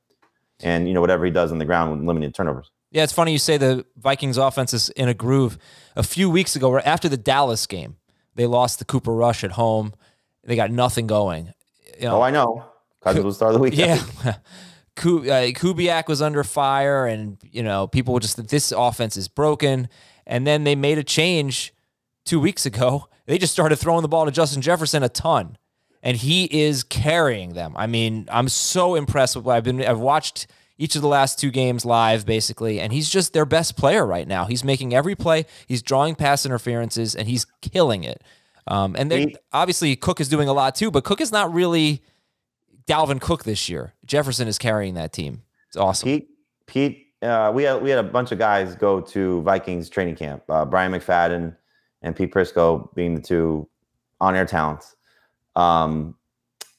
And, 0.62 0.88
you 0.88 0.94
know, 0.94 1.00
whatever 1.02 1.24
he 1.24 1.30
does 1.30 1.52
on 1.52 1.58
the 1.58 1.64
ground 1.66 1.92
with 1.92 2.00
limited 2.08 2.34
turnovers. 2.34 2.70
Yeah, 2.90 3.04
it's 3.04 3.12
funny 3.12 3.30
you 3.32 3.38
say 3.38 3.58
the 3.58 3.84
Vikings 3.96 4.38
offense 4.38 4.72
is 4.74 4.88
in 4.90 5.08
a 5.08 5.14
groove. 5.14 5.58
A 5.94 6.02
few 6.02 6.28
weeks 6.30 6.56
ago, 6.56 6.78
after 6.78 7.08
the 7.08 7.18
Dallas 7.18 7.66
game, 7.66 7.96
they 8.34 8.46
lost 8.46 8.78
the 8.78 8.84
Cooper 8.86 9.12
Rush 9.12 9.44
at 9.44 9.52
home. 9.52 9.92
They 10.44 10.56
got 10.56 10.70
nothing 10.70 11.06
going. 11.06 11.52
You 12.00 12.06
know, 12.08 12.16
Oh, 12.16 12.22
I 12.22 12.30
know. 12.30 12.64
Cousins 13.02 13.24
was 13.24 13.36
start 13.36 13.54
of 13.54 13.58
the 13.60 13.62
week. 13.62 13.76
yeah. 13.76 14.02
Ku- 14.96 15.22
Kubiak 15.22 16.08
was 16.08 16.20
under 16.20 16.42
fire, 16.42 17.06
and 17.06 17.38
you 17.42 17.62
know 17.62 17.86
people 17.86 18.14
were 18.14 18.20
just 18.20 18.48
this 18.48 18.72
offense 18.72 19.16
is 19.16 19.28
broken. 19.28 19.88
And 20.26 20.44
then 20.46 20.64
they 20.64 20.74
made 20.74 20.98
a 20.98 21.04
change 21.04 21.72
two 22.24 22.40
weeks 22.40 22.66
ago. 22.66 23.08
They 23.26 23.38
just 23.38 23.52
started 23.52 23.74
throwing 23.74 24.02
the 24.02 24.08
ball 24.08 24.24
to 24.24 24.30
Justin 24.30 24.62
Jefferson 24.62 25.02
a 25.02 25.08
ton, 25.08 25.58
and 26.00 26.16
he 26.16 26.44
is 26.44 26.84
carrying 26.84 27.54
them. 27.54 27.74
I 27.76 27.88
mean, 27.88 28.28
I'm 28.30 28.48
so 28.48 28.94
impressed 28.94 29.34
with 29.34 29.44
what 29.44 29.56
I've 29.56 29.64
been. 29.64 29.82
I've 29.82 29.98
watched 29.98 30.46
each 30.78 30.94
of 30.94 31.02
the 31.02 31.08
last 31.08 31.36
two 31.36 31.50
games 31.50 31.84
live, 31.84 32.24
basically, 32.24 32.78
and 32.78 32.92
he's 32.92 33.10
just 33.10 33.32
their 33.32 33.44
best 33.44 33.76
player 33.76 34.06
right 34.06 34.28
now. 34.28 34.44
He's 34.44 34.62
making 34.62 34.94
every 34.94 35.16
play. 35.16 35.44
He's 35.66 35.82
drawing 35.82 36.14
pass 36.14 36.46
interferences, 36.46 37.16
and 37.16 37.26
he's 37.26 37.46
killing 37.62 38.04
it. 38.04 38.22
Um, 38.68 38.94
and 38.96 39.10
then 39.10 39.32
obviously 39.52 39.96
Cook 39.96 40.20
is 40.20 40.28
doing 40.28 40.48
a 40.48 40.52
lot 40.52 40.76
too, 40.76 40.92
but 40.92 41.02
Cook 41.02 41.20
is 41.20 41.32
not 41.32 41.52
really 41.52 42.02
Dalvin 42.88 43.20
Cook 43.20 43.44
this 43.44 43.68
year. 43.68 43.94
Jefferson 44.04 44.48
is 44.48 44.58
carrying 44.58 44.94
that 44.94 45.12
team. 45.12 45.42
It's 45.68 45.76
awesome. 45.76 46.06
Pete, 46.06 46.28
Pete, 46.66 47.06
uh, 47.22 47.50
we 47.54 47.64
had 47.64 47.82
we 47.82 47.90
had 47.90 47.98
a 47.98 48.08
bunch 48.08 48.32
of 48.32 48.38
guys 48.38 48.74
go 48.76 49.00
to 49.00 49.42
Vikings 49.42 49.88
training 49.88 50.16
camp. 50.16 50.42
Uh, 50.48 50.64
Bryant 50.64 50.94
McFadden 50.94 51.56
and 52.02 52.14
Pete 52.14 52.32
Prisco 52.32 52.92
being 52.94 53.14
the 53.14 53.20
two 53.20 53.68
on-air 54.20 54.44
talents. 54.46 54.94
Um, 55.56 56.14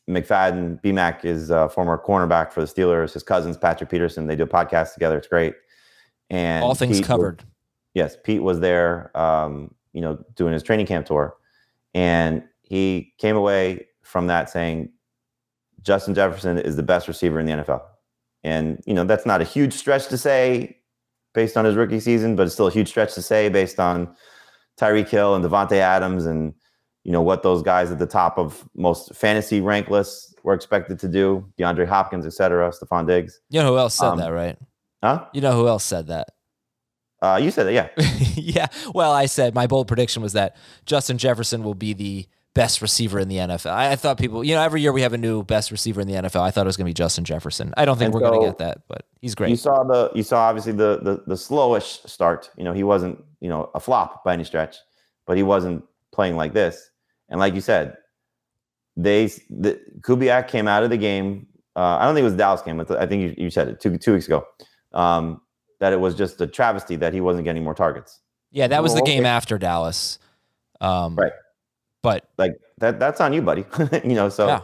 McFadden, 0.09 0.81
BMAC 0.81 1.25
is 1.25 1.49
a 1.49 1.67
former 1.67 1.97
cornerback 1.97 2.51
for 2.51 2.61
the 2.61 2.67
Steelers. 2.67 3.13
His 3.13 3.23
cousins, 3.23 3.57
Patrick 3.57 3.89
Peterson, 3.89 4.27
they 4.27 4.35
do 4.37 4.43
a 4.43 4.47
podcast 4.47 4.93
together. 4.93 5.17
It's 5.17 5.27
great. 5.27 5.55
And 6.29 6.63
All 6.63 6.75
things 6.75 6.97
Pete 6.97 7.01
was- 7.01 7.07
covered. 7.07 7.43
yes, 7.93 8.15
Pete 8.23 8.41
was 8.41 8.59
there, 8.61 9.11
um, 9.17 9.73
you 9.91 9.99
know, 10.01 10.23
doing 10.35 10.53
his 10.53 10.63
training 10.63 10.85
camp 10.85 11.05
tour, 11.07 11.35
and 11.93 12.43
he 12.61 13.13
came 13.17 13.35
away 13.35 13.87
from 14.03 14.27
that 14.27 14.49
saying 14.49 14.89
Justin 15.87 16.13
Jefferson 16.13 16.57
is 16.59 16.75
the 16.75 16.83
best 16.83 17.07
receiver 17.07 17.39
in 17.39 17.45
the 17.45 17.53
NFL. 17.53 17.81
And 18.43 18.83
you 18.85 18.93
know, 18.93 19.05
that's 19.05 19.25
not 19.25 19.41
a 19.41 19.45
huge 19.45 19.73
stretch 19.73 20.07
to 20.09 20.17
say 20.17 20.77
based 21.33 21.55
on 21.55 21.63
his 21.65 21.75
rookie 21.75 21.99
season, 22.01 22.35
but 22.35 22.43
it's 22.43 22.53
still 22.53 22.67
a 22.67 22.71
huge 22.71 22.89
stretch 22.89 23.13
to 23.15 23.21
say 23.21 23.47
based 23.49 23.79
on 23.79 24.13
Tyreek 24.79 25.07
Hill 25.07 25.33
and 25.33 25.43
Davante 25.43 25.77
Adams 25.77 26.25
and 26.25 26.53
you 27.03 27.13
know 27.13 27.21
what 27.21 27.41
those 27.41 27.61
guys 27.63 27.89
at 27.89 27.99
the 27.99 28.05
top 28.05 28.37
of 28.37 28.67
most 28.75 29.15
fantasy 29.15 29.61
rank 29.61 29.89
lists 29.89 30.35
were 30.43 30.53
expected 30.53 30.99
to 30.99 31.07
do, 31.07 31.45
DeAndre 31.57 31.87
Hopkins, 31.87 32.25
et 32.25 32.33
cetera, 32.33 32.69
Stefon 32.71 33.07
Diggs. 33.07 33.39
You 33.49 33.61
know 33.61 33.71
who 33.71 33.77
else 33.77 33.95
said 33.95 34.07
Um, 34.07 34.19
that, 34.19 34.29
right? 34.33 34.57
Huh? 35.01 35.25
You 35.33 35.39
know 35.39 35.53
who 35.53 35.67
else 35.67 35.85
said 35.85 36.07
that? 36.07 36.27
Uh, 37.21 37.39
you 37.41 37.49
said 37.49 37.63
that, 37.65 37.73
yeah. 37.73 37.87
yeah. 38.35 38.67
Well, 38.93 39.11
I 39.11 39.25
said 39.25 39.55
my 39.55 39.67
bold 39.67 39.87
prediction 39.87 40.21
was 40.21 40.33
that 40.33 40.55
Justin 40.85 41.17
Jefferson 41.17 41.63
will 41.63 41.73
be 41.73 41.93
the 41.93 42.27
best 42.53 42.81
receiver 42.81 43.19
in 43.19 43.27
the 43.27 43.37
NFL. 43.37 43.71
I, 43.71 43.91
I 43.91 43.95
thought 43.95 44.17
people, 44.17 44.43
you 44.43 44.55
know, 44.55 44.61
every 44.61 44.81
year 44.81 44.91
we 44.91 45.01
have 45.01 45.13
a 45.13 45.17
new 45.17 45.43
best 45.43 45.71
receiver 45.71 46.01
in 46.01 46.07
the 46.07 46.15
NFL. 46.15 46.41
I 46.41 46.51
thought 46.51 46.65
it 46.65 46.67
was 46.67 46.77
going 46.77 46.85
to 46.85 46.89
be 46.89 46.93
Justin 46.93 47.23
Jefferson. 47.23 47.73
I 47.77 47.85
don't 47.85 47.97
think 47.97 48.07
And 48.07 48.13
we're 48.15 48.27
going 48.27 48.41
to 48.41 48.47
get 48.47 48.57
that, 48.57 48.81
but 48.87 49.05
he's 49.21 49.35
great. 49.35 49.51
You 49.51 49.55
saw 49.55 49.83
the 49.83 50.11
you 50.15 50.23
saw 50.23 50.39
obviously 50.39 50.71
the 50.71 50.99
the 51.01 51.23
the 51.27 51.35
slowish 51.35 52.07
start. 52.09 52.49
You 52.57 52.63
know, 52.63 52.73
he 52.73 52.83
wasn't, 52.83 53.23
you 53.41 53.49
know, 53.49 53.69
a 53.75 53.79
flop 53.79 54.23
by 54.23 54.33
any 54.33 54.43
stretch, 54.43 54.77
but 55.25 55.37
he 55.37 55.43
wasn't 55.43 55.83
playing 56.11 56.35
like 56.35 56.53
this. 56.53 56.89
And 57.29 57.39
like 57.39 57.53
you 57.53 57.61
said, 57.61 57.97
they 58.95 59.27
the 59.49 59.79
Kubiak 60.01 60.47
came 60.47 60.67
out 60.67 60.83
of 60.83 60.89
the 60.89 60.97
game. 60.97 61.47
Uh, 61.75 61.97
I 61.99 62.05
don't 62.05 62.15
think 62.15 62.23
it 62.23 62.29
was 62.29 62.35
Dallas 62.35 62.63
game. 62.63 62.77
but 62.77 62.91
I 62.91 63.05
think 63.05 63.37
you, 63.37 63.43
you 63.45 63.49
said 63.51 63.67
it 63.67 63.79
two 63.79 63.97
two 63.97 64.13
weeks 64.13 64.25
ago. 64.25 64.45
Um, 64.93 65.41
that 65.79 65.93
it 65.93 65.99
was 65.99 66.15
just 66.15 66.41
a 66.41 66.47
travesty 66.47 66.95
that 66.95 67.13
he 67.13 67.21
wasn't 67.21 67.45
getting 67.45 67.63
more 67.63 67.75
targets. 67.75 68.19
Yeah, 68.51 68.67
that 68.67 68.81
was 68.81 68.95
the 68.95 69.01
game 69.01 69.21
okay. 69.21 69.29
after 69.29 69.57
Dallas. 69.57 70.17
Um, 70.81 71.15
Right. 71.15 71.31
But 72.07 72.29
Like 72.37 72.53
that 72.79 72.99
that's 72.99 73.19
on 73.21 73.33
you, 73.33 73.41
buddy. 73.41 73.65
you 74.03 74.15
know, 74.15 74.29
so 74.29 74.47
Yeah. 74.47 74.61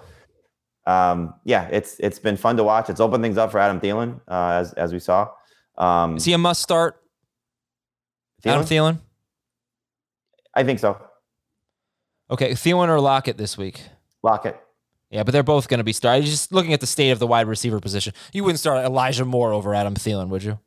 um, 1.11 1.33
yeah, 1.43 1.67
it's 1.71 1.99
it's 1.99 2.19
been 2.19 2.37
fun 2.37 2.57
to 2.57 2.63
watch. 2.63 2.89
It's 2.89 2.99
opened 2.99 3.23
things 3.23 3.37
up 3.37 3.51
for 3.51 3.59
Adam 3.59 3.79
Thielen, 3.79 4.19
uh, 4.27 4.59
as 4.61 4.73
as 4.73 4.93
we 4.93 4.99
saw. 4.99 5.29
Um, 5.77 6.17
is 6.17 6.25
he 6.25 6.33
a 6.33 6.37
must 6.37 6.61
start? 6.61 7.01
Adam 8.45 8.63
Thielen? 8.63 8.99
I 10.53 10.63
think 10.63 10.79
so. 10.79 10.99
Okay, 12.29 12.51
Thielen 12.51 12.89
or 12.89 12.99
Lockett 12.99 13.37
this 13.37 13.57
week? 13.57 13.81
Lockett. 14.21 14.59
Yeah, 15.09 15.23
but 15.23 15.31
they're 15.31 15.43
both 15.43 15.67
going 15.67 15.77
to 15.77 15.83
be 15.83 15.93
started. 15.93 16.25
Just 16.25 16.51
looking 16.51 16.73
at 16.73 16.79
the 16.79 16.87
state 16.87 17.11
of 17.11 17.19
the 17.19 17.27
wide 17.27 17.47
receiver 17.47 17.79
position, 17.79 18.13
you 18.33 18.43
wouldn't 18.43 18.59
start 18.59 18.83
Elijah 18.83 19.25
Moore 19.25 19.53
over 19.53 19.73
Adam 19.75 19.93
Thielen, 19.95 20.29
would 20.29 20.43
you? 20.43 20.59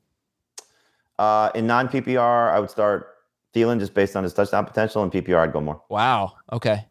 Uh, 1.19 1.51
in 1.55 1.67
non 1.67 1.89
PPR, 1.89 2.53
I 2.53 2.61
would 2.61 2.71
start 2.71 3.16
Thielen 3.57 3.79
just 3.81 3.95
based 3.95 4.15
on 4.17 4.23
his 4.23 4.35
touchdown 4.35 4.67
potential. 4.67 5.03
and 5.03 5.11
PPR, 5.11 5.39
I'd 5.39 5.53
go 5.53 5.61
Moore. 5.63 5.83
Wow. 5.89 6.35
Okay. 6.53 6.85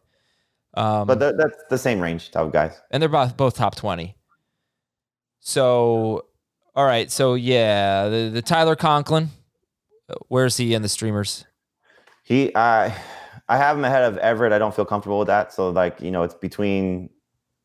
Um, 0.74 1.06
But 1.06 1.20
that, 1.20 1.36
that's 1.38 1.54
the 1.70 1.78
same 1.78 2.00
range 2.00 2.32
type 2.32 2.44
of 2.46 2.52
guys. 2.52 2.80
and 2.90 3.00
they're 3.00 3.08
both 3.08 3.36
both 3.36 3.54
top 3.54 3.76
twenty. 3.76 4.16
So, 5.40 6.26
all 6.74 6.84
right. 6.84 7.10
So 7.10 7.34
yeah, 7.34 8.08
the, 8.08 8.30
the 8.32 8.42
Tyler 8.42 8.76
Conklin. 8.76 9.30
uh, 10.10 10.14
Where's 10.28 10.56
he 10.56 10.74
in 10.74 10.82
the 10.82 10.88
streamers? 10.88 11.46
He, 12.24 12.54
I, 12.56 12.86
I 13.48 13.56
have 13.56 13.78
him 13.78 13.84
ahead 13.84 14.02
of 14.02 14.18
Everett. 14.18 14.52
I 14.52 14.58
don't 14.58 14.74
feel 14.74 14.84
comfortable 14.84 15.18
with 15.20 15.28
that. 15.28 15.52
So 15.52 15.70
like 15.70 16.00
you 16.00 16.10
know, 16.10 16.24
it's 16.24 16.34
between 16.34 17.10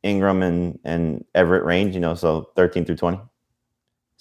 Engram 0.05 0.43
and 0.43 0.79
and 0.83 1.25
Everett 1.33 1.63
range. 1.65 1.95
You 1.95 2.01
know, 2.01 2.13
so 2.15 2.49
13 2.55 2.85
through 2.85 2.97
20. 2.97 3.19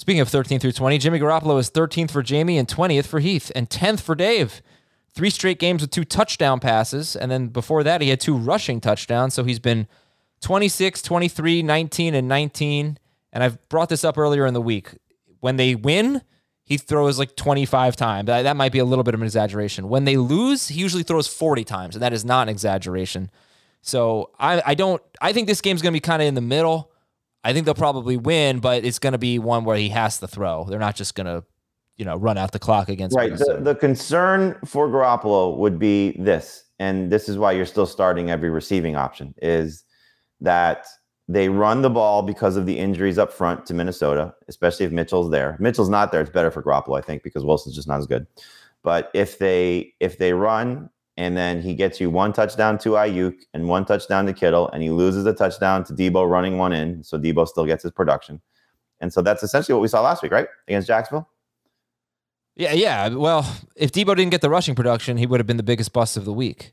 Speaking 0.01 0.23
of 0.23 0.31
13 0.31 0.61
through 0.61 0.73
20, 0.73 0.97
Jimmy 0.97 1.19
Garoppolo 1.19 1.59
is 1.59 1.71
13th 1.71 2.11
for 2.11 2.23
Jamie 2.23 2.57
and 2.57 2.67
20th 2.67 3.05
for 3.05 3.21
Heath 3.21 3.53
and 3.55 3.69
10th 3.69 4.01
for 4.01 4.15
Dave. 4.15 4.63
Three 5.13 5.29
straight 5.29 5.59
games 5.59 5.83
with 5.83 5.91
two 5.91 6.05
touchdown 6.05 6.59
passes. 6.59 7.15
And 7.15 7.31
then 7.31 7.49
before 7.49 7.83
that, 7.83 8.01
he 8.01 8.09
had 8.09 8.19
two 8.19 8.35
rushing 8.35 8.81
touchdowns. 8.81 9.35
So 9.35 9.45
he's 9.45 9.59
been 9.59 9.87
26, 10.41 11.03
23, 11.03 11.63
19, 11.63 12.15
and 12.15 12.27
19. 12.27 12.99
And 13.31 13.45
I've 13.45 13.69
brought 13.69 13.91
this 13.91 14.03
up 14.03 14.17
earlier 14.17 14.47
in 14.47 14.55
the 14.55 14.63
week. 14.63 14.97
When 15.41 15.57
they 15.57 15.75
win, 15.75 16.23
he 16.65 16.79
throws 16.79 17.19
like 17.19 17.37
25 17.37 17.95
times. 17.95 18.29
That 18.29 18.45
that 18.45 18.57
might 18.57 18.73
be 18.73 18.79
a 18.79 18.87
little 18.87 19.05
bit 19.05 19.13
of 19.13 19.21
an 19.21 19.27
exaggeration. 19.27 19.91
When 19.91 20.07
they 20.07 20.17
lose, 20.17 20.69
he 20.69 20.81
usually 20.81 21.03
throws 21.03 21.29
40 21.29 21.63
times. 21.65 21.95
And 21.95 22.03
that 22.03 22.15
is 22.15 22.25
not 22.25 22.45
an 22.45 22.49
exaggeration. 22.49 23.31
So 23.83 24.31
I, 24.39 24.63
I 24.65 24.75
don't, 24.75 25.03
I 25.21 25.35
think 25.35 25.47
this 25.47 25.61
game's 25.61 25.83
going 25.83 25.93
to 25.93 25.97
be 25.97 26.01
kind 26.01 26.23
of 26.23 26.29
in 26.29 26.37
the 26.37 26.41
middle. 26.41 26.91
I 27.43 27.53
think 27.53 27.65
they'll 27.65 27.75
probably 27.75 28.17
win, 28.17 28.61
but 28.61 28.85
it's 28.85 28.99
going 28.99 29.13
to 29.13 29.19
be 29.19 29.39
one 29.39 29.65
where 29.65 29.77
he 29.77 29.89
has 29.91 30.19
to 30.21 30.29
throw. 30.29 30.65
They're 30.65 30.79
not 30.79 30.97
just 30.97 31.15
going 31.15 31.27
to, 31.27 31.45
you 31.97 32.05
know, 32.05 32.17
run 32.17 32.37
out 32.37 32.53
the 32.53 32.59
clock 32.59 32.89
against 32.89 33.17
Right. 33.17 33.37
The, 33.37 33.61
the 33.63 33.75
concern 33.75 34.59
for 34.65 34.89
Garoppolo 34.89 35.57
would 35.57 35.79
be 35.79 36.17
this, 36.19 36.65
and 36.79 37.11
this 37.11 37.29
is 37.29 37.39
why 37.39 37.53
you're 37.53 37.67
still 37.67 37.87
starting 37.87 38.31
every 38.31 38.51
receiving 38.51 38.97
option, 38.97 39.35
is 39.41 39.85
that 40.41 40.87
they 41.29 41.49
run 41.49 41.81
the 41.83 41.91
ball 41.91 42.23
because 42.23 42.57
of 42.57 42.67
the 42.67 42.77
injuries 42.77 43.17
up 43.17 43.33
front 43.33 43.65
to 43.67 43.75
Minnesota, 43.75 44.35
especially 44.49 44.85
if 44.85 44.93
Mitchell's 44.93 45.31
there. 45.31 45.55
If 45.55 45.61
Mitchell's 45.61 45.89
not 45.89 46.11
there, 46.11 46.21
it's 46.21 46.31
better 46.31 46.51
for 46.51 46.63
Garoppolo, 46.63 46.99
I 46.99 47.03
think, 47.03 47.23
because 47.23 47.45
Wilson's 47.45 47.77
just 47.77 47.89
not 47.89 48.01
as 48.01 48.07
good. 48.07 48.27
But 48.83 49.11
if 49.15 49.39
they 49.39 49.95
if 50.01 50.19
they 50.19 50.33
run 50.33 50.91
and 51.21 51.37
then 51.37 51.61
he 51.61 51.75
gets 51.75 52.01
you 52.01 52.09
one 52.09 52.33
touchdown 52.33 52.79
to 52.79 52.93
Aiyuk 52.93 53.35
and 53.53 53.69
one 53.69 53.85
touchdown 53.85 54.25
to 54.25 54.33
Kittle, 54.33 54.71
and 54.71 54.83
he 54.83 54.89
loses 54.89 55.27
a 55.27 55.35
touchdown 55.35 55.85
to 55.85 55.93
Deebo 55.93 56.27
running 56.29 56.57
one 56.57 56.73
in, 56.73 57.05
so 57.05 57.19
Deebo 57.19 57.47
still 57.47 57.67
gets 57.67 57.83
his 57.83 57.93
production. 57.93 58.41
And 59.01 59.13
so 59.13 59.21
that's 59.21 59.43
essentially 59.43 59.75
what 59.75 59.83
we 59.83 59.89
saw 59.89 60.01
last 60.01 60.23
week, 60.23 60.33
right? 60.33 60.49
Against 60.67 60.89
Jacksonville. 60.89 61.29
yeah, 62.57 62.73
yeah. 62.73 63.09
Well, 63.09 63.47
if 63.77 63.93
Deebo 63.93 64.17
didn't 64.17 64.31
get 64.31 64.41
the 64.41 64.49
rushing 64.49 64.75
production, 64.75 65.19
he 65.19 65.27
would 65.27 65.41
have 65.41 65.47
been 65.47 65.59
the 65.59 65.63
biggest 65.63 65.93
bust 65.93 66.17
of 66.17 66.25
the 66.25 66.33
week. 66.33 66.73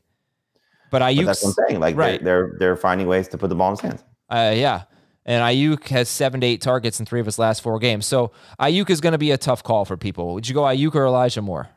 But 0.91 1.01
Aiyuk, 1.01 1.25
that's 1.25 1.43
what 1.43 1.49
I'm 1.49 1.67
saying. 1.67 1.81
Like 1.81 1.97
right. 1.97 2.23
they're, 2.23 2.47
they're 2.47 2.57
they're 2.57 2.77
finding 2.77 3.07
ways 3.07 3.27
to 3.29 3.37
put 3.37 3.49
the 3.49 3.55
ball 3.55 3.71
in 3.71 3.73
his 3.73 3.81
hands. 3.81 4.03
uh, 4.29 4.53
yeah. 4.55 4.83
And 5.25 5.43
Aiyuk 5.43 5.89
has 5.89 6.07
seven 6.07 6.39
to 6.39 6.47
eight 6.47 6.61
targets 6.61 7.01
in 7.01 7.05
three 7.05 7.19
of 7.19 7.25
his 7.25 7.37
last 7.37 7.61
four 7.61 7.79
games. 7.79 8.05
So 8.05 8.31
Aiyuk 8.61 8.89
is 8.89 9.01
going 9.01 9.11
to 9.11 9.17
be 9.17 9.31
a 9.31 9.37
tough 9.37 9.61
call 9.61 9.83
for 9.83 9.97
people. 9.97 10.35
Would 10.35 10.47
you 10.47 10.53
go 10.55 10.61
Aiyuk 10.61 10.95
or 10.95 11.05
Elijah 11.05 11.41
Moore? 11.41 11.67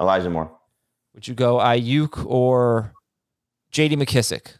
Elijah 0.00 0.28
Moore. 0.28 0.50
Would 1.14 1.28
you 1.28 1.34
go 1.34 1.58
Aiyuk 1.58 2.24
or 2.26 2.92
J.D. 3.70 3.96
McKissic? 3.96 4.56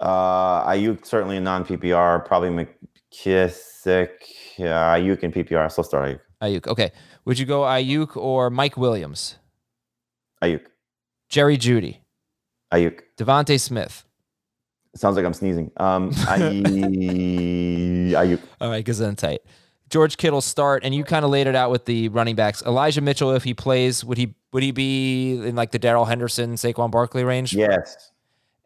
Uh, 0.00 0.66
Aiyuk 0.68 1.06
certainly 1.06 1.36
a 1.36 1.40
non 1.40 1.64
PPR. 1.64 2.24
Probably 2.24 2.50
McKissic. 2.50 4.10
Yeah, 4.58 4.96
Aiyuk 4.96 5.20
in 5.20 5.32
PPR. 5.32 5.70
Still 5.70 5.84
start 5.84 6.08
Aiyuk. 6.08 6.20
Aiyuk. 6.42 6.66
Okay. 6.68 6.92
Would 7.24 7.38
you 7.38 7.46
go 7.46 7.62
Aiyuk 7.62 8.16
or 8.16 8.50
Mike 8.50 8.76
Williams? 8.76 9.36
Aiyuk. 10.42 10.66
Jerry 11.28 11.56
Jeudy? 11.56 11.98
Aiyuk. 12.72 13.00
DeVonta 13.16 13.58
Smith? 13.60 14.04
Sounds 14.94 15.16
like 15.16 15.24
I'm 15.24 15.34
sneezing. 15.34 15.70
Um, 15.76 16.10
I, 16.28 16.38
Aiyuk. 18.14 18.40
All 18.60 18.70
right, 18.70 18.84
Gesundheit. 18.84 19.38
George 19.88 20.16
Kittle 20.16 20.40
start, 20.40 20.84
and 20.84 20.94
you 20.94 21.04
kind 21.04 21.24
of 21.24 21.30
laid 21.30 21.46
it 21.46 21.54
out 21.54 21.70
with 21.70 21.84
the 21.84 22.08
running 22.08 22.34
backs. 22.34 22.62
Elijah 22.62 23.00
Mitchell, 23.00 23.32
if 23.32 23.44
he 23.44 23.54
plays, 23.54 24.04
would 24.04 24.18
he 24.18 24.34
would 24.52 24.62
he 24.62 24.72
be 24.72 25.34
in 25.34 25.54
like 25.54 25.70
the 25.70 25.78
Darrell 25.78 26.04
Henderson, 26.06 26.54
Saquon 26.54 26.90
Barkley 26.90 27.22
range? 27.24 27.54
Yes. 27.54 28.10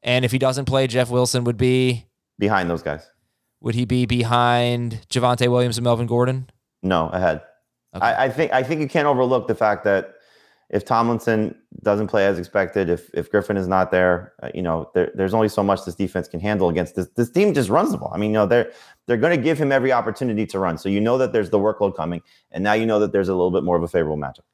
And 0.03 0.25
if 0.25 0.33
he 0.33 0.39
doesn't 0.39 0.64
play, 0.64 0.87
Jeff 0.87 1.11
Wilson 1.11 1.45
would 1.45 1.59
be 1.59 2.07
Behind 2.39 2.71
those 2.71 2.83
guys. 2.83 3.07
would 3.61 3.75
he 3.75 3.85
be 3.85 4.07
behind 4.07 5.07
Javonte 5.11 5.47
Williams 5.51 5.77
and 5.77 5.85
Melvin 5.85 6.07
Gordon? 6.07 6.49
No, 6.83 7.09
ahead. 7.11 7.43
Okay. 7.95 8.07
I, 8.07 8.25
I 8.25 8.29
think 8.31 8.53
I 8.53 8.62
think 8.62 8.81
you 8.81 8.89
can't 8.89 9.07
overlook 9.07 9.47
the 9.47 9.55
fact 9.55 9.85
that 9.85 10.14
if 10.71 10.85
Tomlinson 10.85 11.55
doesn't 11.83 12.07
play 12.07 12.27
as 12.27 12.39
expected, 12.39 12.89
if 12.89 13.11
if 13.12 13.31
Griffen 13.31 13.57
is 13.59 13.66
not 13.66 13.91
there, 13.91 14.33
uh, 14.43 14.51
you 14.55 14.62
know, 14.62 14.89
there, 14.95 15.11
there's 15.14 15.35
only 15.35 15.49
so 15.49 15.62
much 15.62 15.85
this 15.85 15.97
defense 15.97 16.29
can 16.29 16.39
handle 16.39 16.68
against 16.68 16.95
this. 16.95 17.09
This 17.16 17.31
team 17.31 17.53
just 17.53 17.68
runs 17.68 17.91
the 17.91 17.99
ball. 17.99 18.12
I 18.14 18.18
mean, 18.18 18.31
you 18.31 18.35
know, 18.35 18.47
they're 18.47 18.71
they're 19.07 19.16
going 19.16 19.37
to 19.37 19.43
give 19.43 19.59
him 19.59 19.73
every 19.73 19.93
opportunity 19.93 20.47
to 20.47 20.59
run. 20.61 20.79
So 20.79 20.89
you 20.89 21.01
know 21.01 21.18
that 21.18 21.33
there's 21.33 21.51
the 21.51 21.59
workload 21.59 21.97
coming, 21.97 22.23
and 22.53 22.62
now 22.62 22.75
you 22.75 22.87
know 22.87 23.01
that 23.01 23.12
there's 23.12 23.29
a 23.29 23.35
little 23.35 23.51
bit 23.51 23.64
more 23.64 23.77
of 23.77 23.83
a 23.83 23.89
favorable 23.89 24.16
matchup. 24.16 24.45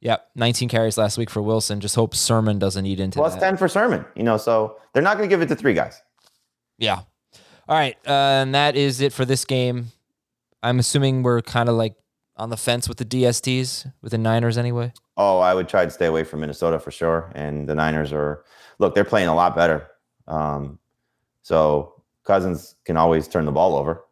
Yep, 0.00 0.28
19 0.36 0.68
carries 0.68 0.96
last 0.96 1.18
week 1.18 1.28
for 1.28 1.42
Wilson. 1.42 1.80
Just 1.80 1.96
hope 1.96 2.14
Sermon 2.14 2.58
doesn't 2.58 2.86
eat 2.86 3.00
into 3.00 3.18
Plus 3.18 3.34
that. 3.34 3.40
ten 3.40 3.56
for 3.56 3.66
Sermon. 3.68 4.04
You 4.14 4.22
know, 4.22 4.36
so 4.36 4.76
they're 4.92 5.02
not 5.02 5.16
going 5.16 5.28
to 5.28 5.32
give 5.32 5.42
it 5.42 5.48
to 5.48 5.56
three 5.56 5.74
guys. 5.74 6.00
Yeah. 6.76 7.00
All 7.68 7.76
right, 7.76 7.96
uh, 8.06 8.42
and 8.42 8.54
that 8.54 8.76
is 8.76 9.00
it 9.00 9.12
for 9.12 9.24
this 9.24 9.44
game. 9.44 9.86
I'm 10.62 10.78
assuming 10.78 11.22
we're 11.22 11.42
kind 11.42 11.68
of 11.68 11.74
like 11.74 11.94
on 12.38 12.50
the 12.50 12.56
fence 12.56 12.88
with 12.88 12.98
the 12.98 13.04
DSTs 13.04 13.90
with 14.02 14.12
the 14.12 14.18
Niners 14.18 14.56
anyway. 14.58 14.92
Oh, 15.16 15.38
I 15.40 15.54
would 15.54 15.68
try 15.68 15.84
to 15.84 15.90
stay 15.90 16.06
away 16.06 16.24
from 16.24 16.40
Minnesota 16.40 16.78
for 16.78 16.90
sure. 16.90 17.32
And 17.34 17.68
the 17.68 17.74
Niners 17.74 18.12
are 18.12 18.44
look, 18.78 18.94
they're 18.94 19.04
playing 19.04 19.28
a 19.28 19.34
lot 19.34 19.56
better. 19.56 19.88
Um, 20.28 20.78
so 21.42 22.02
Cousins 22.24 22.76
can 22.84 22.96
always 22.96 23.26
turn 23.28 23.44
the 23.44 23.52
ball 23.52 23.74
over, 23.76 24.04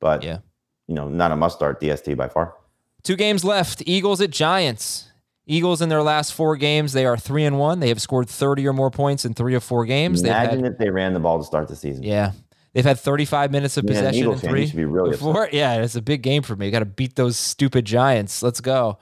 but 0.00 0.22
Yeah. 0.22 0.38
you 0.86 0.94
know, 0.94 1.08
not 1.08 1.32
a 1.32 1.36
must 1.36 1.56
start 1.56 1.80
DST 1.80 2.14
by 2.16 2.28
far. 2.28 2.54
Two 3.02 3.16
games 3.16 3.44
left. 3.44 3.82
Eagles 3.86 4.20
at 4.20 4.30
Giants. 4.30 5.04
Eagles 5.46 5.80
in 5.80 5.88
their 5.88 6.02
last 6.02 6.34
four 6.34 6.56
games, 6.56 6.92
they 6.92 7.06
are 7.06 7.16
three 7.16 7.44
and 7.44 7.58
one. 7.58 7.80
They 7.80 7.88
have 7.88 8.02
scored 8.02 8.28
30 8.28 8.66
or 8.68 8.72
more 8.74 8.90
points 8.90 9.24
in 9.24 9.32
three 9.32 9.54
or 9.54 9.60
four 9.60 9.86
games. 9.86 10.22
Imagine 10.22 10.64
had, 10.64 10.72
if 10.72 10.78
they 10.78 10.90
ran 10.90 11.14
the 11.14 11.20
ball 11.20 11.38
to 11.38 11.44
start 11.44 11.68
the 11.68 11.76
season. 11.76 12.02
yeah. 12.02 12.32
They've 12.78 12.84
had 12.84 13.00
35 13.00 13.50
minutes 13.50 13.76
of 13.76 13.86
possession 13.88 14.30
in 14.30 14.38
three. 14.38 14.70
be 14.70 14.84
really 14.84 15.10
upset. 15.10 15.18
before. 15.26 15.48
Yeah, 15.50 15.82
it's 15.82 15.96
a 15.96 16.00
big 16.00 16.22
game 16.22 16.44
for 16.44 16.54
me. 16.54 16.66
You 16.66 16.70
got 16.70 16.78
to 16.78 16.84
beat 16.84 17.16
those 17.16 17.36
stupid 17.36 17.84
Giants. 17.84 18.40
Let's 18.40 18.60
go. 18.60 18.98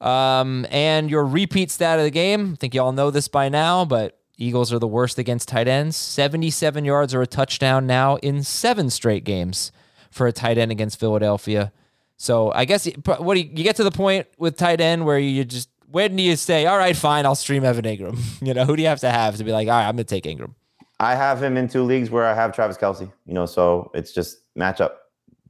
Um, 0.00 0.64
and 0.70 1.10
your 1.10 1.24
repeat 1.24 1.72
stat 1.72 1.98
of 1.98 2.04
the 2.04 2.12
game, 2.12 2.52
I 2.52 2.54
think 2.54 2.74
you 2.74 2.80
all 2.80 2.92
know 2.92 3.10
this 3.10 3.26
by 3.26 3.48
now, 3.48 3.84
but 3.84 4.20
Eagles 4.36 4.72
are 4.72 4.78
the 4.78 4.86
worst 4.86 5.18
against 5.18 5.48
tight 5.48 5.66
ends. 5.66 5.96
77 5.96 6.84
yards 6.84 7.12
or 7.12 7.20
a 7.20 7.26
touchdown 7.26 7.88
now 7.88 8.18
in 8.18 8.44
seven 8.44 8.88
straight 8.88 9.24
games 9.24 9.72
for 10.12 10.28
a 10.28 10.32
tight 10.32 10.56
end 10.56 10.70
against 10.70 11.00
Philadelphia. 11.00 11.72
So 12.18 12.52
I 12.52 12.66
guess 12.66 12.88
what 13.04 13.34
do 13.34 13.40
you, 13.40 13.50
you 13.52 13.64
get 13.64 13.74
to 13.76 13.84
the 13.84 13.90
point 13.90 14.28
with 14.38 14.56
tight 14.56 14.80
end 14.80 15.04
where 15.04 15.18
you 15.18 15.44
just 15.44 15.70
when 15.90 16.14
do 16.14 16.22
you 16.22 16.36
say, 16.36 16.66
all 16.66 16.78
right, 16.78 16.96
fine, 16.96 17.26
I'll 17.26 17.34
stream 17.34 17.64
Evan 17.64 17.84
Engram? 17.84 18.16
You 18.46 18.54
know, 18.54 18.64
who 18.64 18.76
do 18.76 18.82
you 18.82 18.88
have 18.88 19.00
to 19.00 19.10
have 19.10 19.38
to 19.38 19.44
be 19.44 19.50
like, 19.50 19.66
all 19.66 19.74
right, 19.74 19.88
I'm 19.88 19.96
gonna 19.96 20.04
take 20.04 20.22
Engram? 20.24 20.54
I 21.00 21.14
have 21.14 21.42
him 21.42 21.56
in 21.56 21.68
two 21.68 21.82
leagues 21.84 22.10
where 22.10 22.26
I 22.26 22.34
have 22.34 22.52
Travis 22.52 22.76
Kelce, 22.76 23.10
you 23.26 23.34
know, 23.34 23.46
so 23.46 23.90
it's 23.94 24.12
just 24.12 24.38
matchup, 24.56 24.92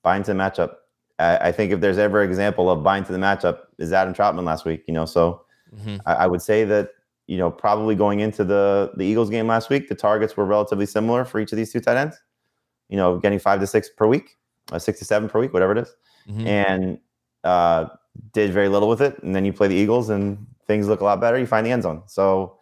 bind 0.03 0.25
to 0.27 0.33
the 0.35 0.39
matchup. 0.39 0.75
I, 1.19 1.49
I 1.49 1.53
think 1.53 1.73
if 1.73 1.81
there's 1.81 1.99
ever 1.99 2.23
an 2.23 2.29
example 2.29 2.71
of 2.71 2.83
bind 2.83 3.07
to 3.07 3.13
the 3.13 3.19
matchup 3.19 3.61
is 3.79 3.93
Adam 3.93 4.13
Trautman 4.15 4.45
last 4.45 4.65
week, 4.65 4.85
you 4.87 4.95
know, 4.95 5.05
so 5.07 5.43
Mhm. 5.77 6.01
I, 6.07 6.15
I 6.15 6.27
would 6.27 6.41
say 6.41 6.65
that, 6.65 6.91
you 7.27 7.37
know, 7.37 7.51
probably 7.51 7.95
going 7.95 8.21
into 8.21 8.43
the, 8.43 8.91
the 8.97 9.05
Eagles 9.05 9.29
game 9.29 9.47
last 9.47 9.69
week, 9.69 9.89
the 9.89 9.95
targets 9.95 10.35
were 10.37 10.47
relatively 10.47 10.87
similar 10.87 11.25
for 11.27 11.41
each 11.41 11.53
of 11.53 11.57
these 11.57 11.71
two 11.73 11.81
tight 11.81 11.97
ends, 11.99 12.17
you 12.89 12.97
know, 12.97 13.19
getting 13.19 13.39
five 13.39 13.61
to 13.61 13.67
six 13.67 13.89
per 13.91 14.07
week, 14.07 14.37
uh, 14.73 14.79
six 14.79 14.99
to 15.01 15.05
seven 15.05 15.29
per 15.29 15.39
week, 15.41 15.53
whatever 15.53 15.73
it 15.73 15.79
is. 15.79 15.95
Mhm. 16.29 16.47
and 16.47 16.99
uh, 17.45 17.87
did 18.33 18.51
very 18.53 18.69
little 18.69 18.89
with 18.89 19.01
it. 19.01 19.23
And 19.23 19.35
then 19.35 19.45
you 19.45 19.53
play 19.53 19.69
the 19.69 19.75
Eagles, 19.75 20.11
and 20.11 20.47
things 20.67 20.89
look 20.89 21.01
a 21.01 21.05
lot 21.05 21.21
better. 21.21 21.39
You 21.39 21.47
find 21.47 21.65
the 21.67 21.71
end 21.71 21.83
zone. 21.85 22.03
So 22.07 22.59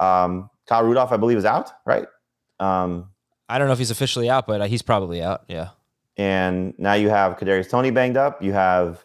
um, 0.00 0.48
Kyle 0.66 0.82
Rudolph, 0.84 1.12
I 1.12 1.16
believe, 1.16 1.38
is 1.38 1.44
out, 1.44 1.70
right? 1.86 2.06
Um, 2.60 3.10
I 3.48 3.58
don't 3.58 3.66
know 3.66 3.72
if 3.72 3.78
he's 3.78 3.90
officially 3.90 4.30
out, 4.30 4.46
but 4.46 4.60
uh, 4.60 4.64
he's 4.66 4.82
probably 4.82 5.22
out. 5.22 5.44
Yeah. 5.48 5.70
and 6.16 6.74
now 6.78 6.94
you 6.94 7.08
have 7.10 7.36
Kadarius 7.36 7.68
Toney 7.68 7.90
banged 7.90 8.16
up. 8.16 8.42
You 8.42 8.52
have 8.52 9.04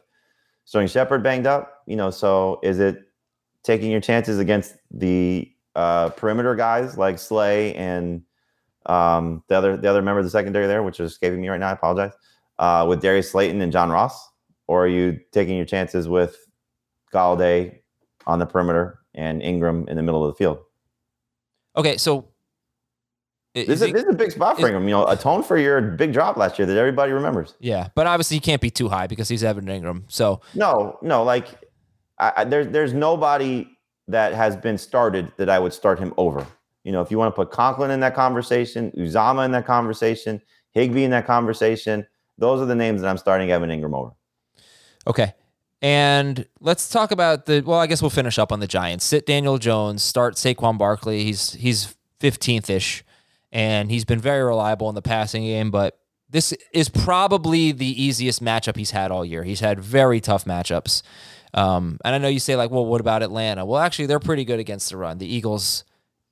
Sterling 0.66 0.88
Shepard 0.88 1.24
banged 1.24 1.48
up. 1.48 1.84
You 1.88 1.96
know, 1.96 2.12
so 2.12 2.60
is 2.64 2.80
it 2.80 2.98
taking 3.64 3.92
your 3.92 4.00
chances 4.02 4.40
against 4.40 4.76
the 4.92 5.52
uh, 5.76 6.10
perimeter 6.10 6.56
guys 6.56 6.98
like 6.98 7.20
Slay 7.20 7.74
and 7.76 8.22
um, 8.86 9.44
the 9.48 9.56
other 9.56 9.78
the 9.78 9.90
other 9.90 10.02
member 10.02 10.20
of 10.20 10.26
the 10.26 10.32
secondary 10.32 10.68
there, 10.68 10.84
which 10.84 11.00
is 11.00 11.12
escaping 11.12 11.42
me 11.42 11.50
right 11.50 11.60
now. 11.60 11.70
I 11.70 11.74
apologize. 11.74 12.14
Uh, 12.58 12.86
with 12.88 13.02
Darius 13.02 13.32
Slayton 13.32 13.62
and 13.62 13.72
John 13.72 13.90
Ross, 13.90 14.30
or 14.68 14.84
are 14.86 14.88
you 14.88 15.20
taking 15.32 15.56
your 15.56 15.66
chances 15.66 16.08
with 16.08 16.38
Golladay 17.14 17.80
on 18.28 18.40
the 18.40 18.46
perimeter 18.46 19.00
and 19.16 19.42
Engram 19.42 19.88
in 19.88 19.96
the 19.96 20.04
middle 20.04 20.26
of 20.26 20.34
the 20.34 20.38
field? 20.38 20.60
Okay, 21.78 21.98
so 21.98 22.29
This 23.66 23.82
is 23.82 23.88
he- 23.88 23.92
this 23.94 24.04
is 24.04 24.10
a 24.10 24.14
big 24.18 24.32
spot 24.32 24.60
for 24.60 24.70
Engram. 24.70 24.84
You 24.84 24.90
know, 24.92 25.06
atone 25.08 25.44
for 25.44 25.58
your 25.58 25.82
big 25.82 26.14
drop 26.14 26.38
last 26.38 26.58
year 26.60 26.66
that 26.66 26.78
everybody 26.78 27.12
remembers. 27.12 27.56
yeah, 27.60 27.90
but 27.96 28.08
obviously 28.08 28.38
he 28.38 28.42
can't 28.42 28.62
be 28.62 28.70
too 28.72 28.90
high 28.90 29.08
because 29.08 29.28
he's 29.30 29.44
Evan 29.44 29.66
Engram. 29.66 30.04
So 30.08 30.42
No, 30.54 30.98
no, 31.02 31.24
like 31.24 31.48
I, 32.18 32.34
I, 32.38 32.44
there's 32.44 32.68
there's 32.68 32.94
nobody 32.94 33.68
that 34.08 34.34
has 34.34 34.56
been 34.56 34.78
started 34.78 35.32
that 35.38 35.50
I 35.50 35.60
would 35.60 35.74
start 35.74 36.00
him 36.00 36.14
over. 36.18 36.46
You 36.84 36.92
know, 36.92 37.02
if 37.02 37.12
you 37.12 37.18
want 37.18 37.34
to 37.34 37.36
put 37.36 37.52
Conklin 37.52 37.92
in 37.92 38.00
that 38.00 38.16
conversation, 38.16 38.92
Uzomah 38.98 39.46
in 39.46 39.52
that 39.52 39.66
conversation, 39.68 40.42
Higbee 40.72 41.04
in 41.04 41.12
that 41.12 41.28
conversation, 41.28 42.08
those 42.38 42.62
are 42.62 42.66
the 42.66 42.76
names 42.76 43.02
that 43.02 43.08
I'm 43.10 43.18
starting 43.18 43.52
Evan 43.52 43.70
Engram 43.70 43.94
over. 43.96 44.12
okay, 45.08 45.34
and 45.82 46.46
let's 46.60 46.90
talk 46.90 47.12
about 47.12 47.46
the. 47.46 47.62
Well, 47.66 47.80
I 47.80 47.88
guess 47.88 48.02
we'll 48.02 48.10
finish 48.10 48.38
up 48.40 48.52
on 48.52 48.60
the 48.60 48.68
Giants. 48.68 49.06
Sit 49.06 49.26
Daniel 49.26 49.58
Jones, 49.58 50.04
start 50.04 50.36
Saquon 50.36 50.78
Barkley. 50.78 51.24
He's 51.24 51.54
he's 51.54 51.96
fifteenth 52.20 52.70
ish, 52.70 53.04
and 53.52 53.90
he's 53.90 54.06
been 54.06 54.20
very 54.20 54.44
reliable 54.44 54.90
in 54.90 54.96
the 54.96 55.02
passing 55.02 55.44
game. 55.44 55.72
But 55.72 56.00
this 56.30 56.54
is 56.74 56.90
probably 56.90 57.72
the 57.72 58.02
easiest 58.02 58.44
matchup 58.44 58.76
he's 58.76 58.92
had 58.92 59.12
all 59.12 59.26
year. 59.26 59.44
He's 59.44 59.60
had 59.60 59.80
very 59.80 60.22
tough 60.22 60.46
matchups. 60.46 61.02
Um, 61.54 62.00
and 62.06 62.14
I 62.14 62.18
know 62.20 62.28
you 62.28 62.40
say 62.40 62.56
like, 62.56 62.72
well, 62.72 62.86
what 62.86 63.02
about 63.02 63.24
Atlanta? 63.24 63.66
Well, 63.66 63.80
actually, 63.80 64.06
they're 64.06 64.20
pretty 64.20 64.46
good 64.46 64.60
against 64.60 64.90
the 64.90 64.98
run. 64.98 65.18
The 65.18 65.34
Eagles 65.34 65.84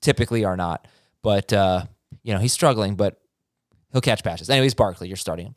typically 0.02 0.46
are 0.46 0.56
not, 0.56 0.88
but 1.24 1.52
uh, 1.52 1.86
you 2.24 2.34
know 2.34 2.40
he's 2.40 2.54
struggling, 2.54 2.96
but 2.96 3.20
he'll 3.92 4.02
catch 4.02 4.24
passes. 4.24 4.50
Anyways, 4.50 4.76
Barkley, 4.76 5.08
you're 5.08 5.18
starting 5.18 5.48
him. 5.48 5.54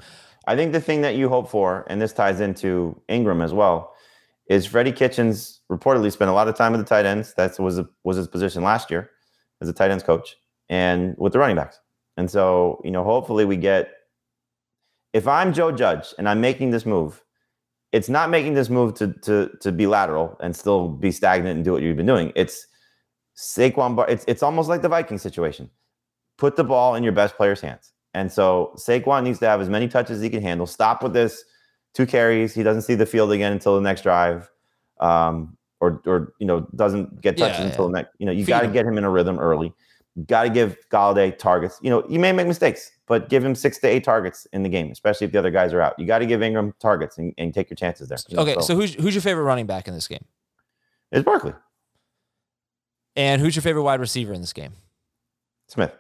I 0.47 0.57
think 0.57 0.73
the 0.73 0.81
thing 0.81 1.03
that 1.03 1.17
you 1.17 1.29
hope 1.29 1.51
for, 1.51 1.87
and 1.89 2.01
this 2.01 2.13
ties 2.13 2.41
into 2.41 3.01
Engram 3.09 3.45
as 3.45 3.53
well, 3.53 3.95
is 4.47 4.67
Freddie 4.67 4.93
Kitchens 4.93 5.61
reportedly 5.71 6.11
spent 6.11 6.31
a 6.31 6.35
lot 6.35 6.49
of 6.49 6.57
time 6.57 6.73
with 6.73 6.81
the 6.81 6.87
tight 6.87 7.05
ends. 7.05 7.35
That 7.35 7.59
was 7.59 7.81
was 8.03 8.17
his 8.17 8.29
position 8.29 8.63
last 8.63 8.91
year 8.91 9.11
as 9.61 9.69
a 9.69 9.73
tight 9.73 9.91
ends 9.91 10.03
coach, 10.03 10.37
and 10.71 11.15
with 11.19 11.35
the 11.35 11.39
running 11.39 11.57
backs. 11.57 11.79
And 12.17 12.31
so, 12.31 12.81
you 12.83 12.91
know, 12.91 13.05
hopefully 13.05 13.45
we 13.45 13.59
get. 13.59 13.91
If 15.13 15.27
I'm 15.27 15.53
Joe 15.53 15.73
Judge 15.73 16.15
and 16.19 16.29
I'm 16.29 16.41
making 16.41 16.71
this 16.71 16.87
move, 16.87 17.23
it's 17.93 18.09
not 18.09 18.31
making 18.31 18.55
this 18.55 18.71
move 18.71 18.95
to 18.95 19.13
to 19.25 19.51
to 19.61 19.73
be 19.73 19.87
lateral 19.87 20.39
and 20.41 20.57
still 20.57 20.89
be 20.89 21.11
stagnant 21.11 21.57
and 21.57 21.65
do 21.65 21.73
what 21.73 21.83
you've 21.83 21.97
been 21.97 22.07
doing. 22.07 22.33
It's 22.37 22.67
Saquon. 23.37 23.97
Bar- 23.97 24.09
it's 24.09 24.25
it's 24.29 24.43
almost 24.43 24.69
like 24.69 24.83
the 24.83 24.89
Viking 24.89 25.19
situation. 25.19 25.69
Put 26.39 26.57
the 26.57 26.65
ball 26.65 26.95
in 26.95 27.03
your 27.03 27.13
best 27.13 27.37
player's 27.37 27.61
hands. 27.61 27.93
And 28.15 28.31
so 28.33 28.73
Saquon 28.77 29.25
needs 29.25 29.39
to 29.41 29.47
have 29.47 29.61
as 29.61 29.69
many 29.69 29.89
touches 29.89 30.19
as 30.19 30.23
he 30.23 30.31
can 30.31 30.43
handle. 30.43 30.67
Stop 30.67 31.03
with 31.03 31.13
this 31.13 31.45
two 31.95 32.07
carries. 32.07 32.55
He 32.55 32.63
doesn't 32.63 32.83
see 32.83 32.95
the 32.95 33.07
field 33.07 33.33
again 33.33 33.53
until 33.53 33.75
the 33.75 33.81
next 33.81 34.03
drive, 34.03 34.49
um, 35.01 35.57
or 35.81 36.01
or 36.07 36.33
you 36.39 36.47
know 36.47 36.67
doesn't 36.77 37.21
get 37.21 37.37
touches 37.37 37.59
Yeah, 37.59 37.67
until 37.67 37.89
the 37.89 37.95
next. 37.95 38.11
You 38.19 38.27
know 38.27 38.33
you 38.33 38.45
got 38.45 38.61
to 38.61 38.69
get 38.69 38.87
him 38.87 38.99
in 38.99 39.05
a 39.05 39.11
rhythm 39.11 39.39
early. 39.39 39.73
Got 40.27 40.43
to 40.45 40.51
give 40.51 40.77
Golladay 40.91 41.37
targets. 41.39 41.79
You 41.83 41.91
know 41.91 42.05
you 42.09 42.19
may 42.19 42.33
make 42.33 42.47
mistakes, 42.47 42.91
but 43.07 43.29
give 43.29 43.45
him 43.45 43.55
six 43.55 43.79
to 43.79 43.87
eight 43.87 44.05
targets 44.05 44.47
in 44.53 44.63
the 44.63 44.69
game, 44.69 44.91
especially 44.91 45.25
if 45.25 45.33
the 45.33 45.39
other 45.39 45.51
guys 45.51 45.73
are 45.73 45.81
out. 45.81 45.99
You 45.99 46.07
got 46.07 46.19
to 46.19 46.27
give 46.27 46.41
Engram 46.41 46.73
targets 46.81 47.17
and, 47.19 47.33
and 47.39 47.55
take 47.55 47.71
your 47.71 47.77
chances 47.77 48.09
there. 48.09 48.19
Okay, 48.33 48.61
so 48.61 48.75
who's 48.75 48.95
who's 48.95 49.15
your 49.15 49.23
favorite 49.23 49.45
running 49.45 49.67
back 49.67 49.87
in 49.87 49.95
this 49.95 50.09
game? 50.09 50.25
it's 51.13 51.25
Barkley 51.25 51.53
And 53.17 53.41
who's 53.41 53.57
your 53.57 53.63
favorite 53.63 53.83
wide 53.83 54.01
receiver 54.01 54.33
in 54.33 54.41
this 54.41 54.53
game? 54.53 54.73
Smith, 55.69 55.93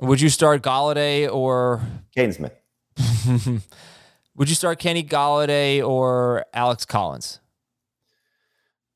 Would 0.00 0.20
you 0.20 0.28
start 0.28 0.62
Golladay 0.62 1.32
or 1.32 1.82
Kaden 2.16 2.34
Smith. 2.34 2.54
would 4.36 4.48
you 4.48 4.54
start 4.54 4.78
Kenny 4.78 5.02
Golladay 5.02 5.86
or 5.86 6.44
Alex 6.54 6.84
Collins? 6.84 7.40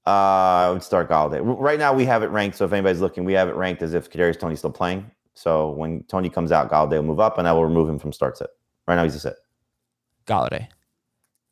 Uh, 0.06 0.10
I 0.10 0.70
would 0.70 0.82
start 0.82 1.08
Golladay. 1.08 1.40
Right 1.42 1.78
now, 1.78 1.94
we 1.94 2.04
have 2.04 2.22
it 2.22 2.28
ranked. 2.28 2.56
So 2.58 2.64
if 2.64 2.72
anybody's 2.72 3.00
looking, 3.00 3.24
we 3.24 3.32
have 3.32 3.48
it 3.48 3.54
ranked 3.54 3.82
as 3.82 3.94
if 3.94 4.10
Kadarius 4.10 4.38
Toney's 4.38 4.58
still 4.58 4.72
playing. 4.72 5.10
So 5.34 5.70
when 5.70 6.02
Toney 6.04 6.28
comes 6.28 6.52
out, 6.52 6.70
Golladay 6.70 6.96
will 6.96 7.04
move 7.04 7.20
up, 7.20 7.38
and 7.38 7.48
I 7.48 7.52
will 7.52 7.64
remove 7.64 7.88
him 7.88 7.98
from 7.98 8.12
start 8.12 8.36
set. 8.36 8.50
Right 8.86 8.96
now, 8.96 9.04
he's 9.04 9.14
a 9.14 9.20
sit. 9.20 9.36
Golladay. 10.26 10.68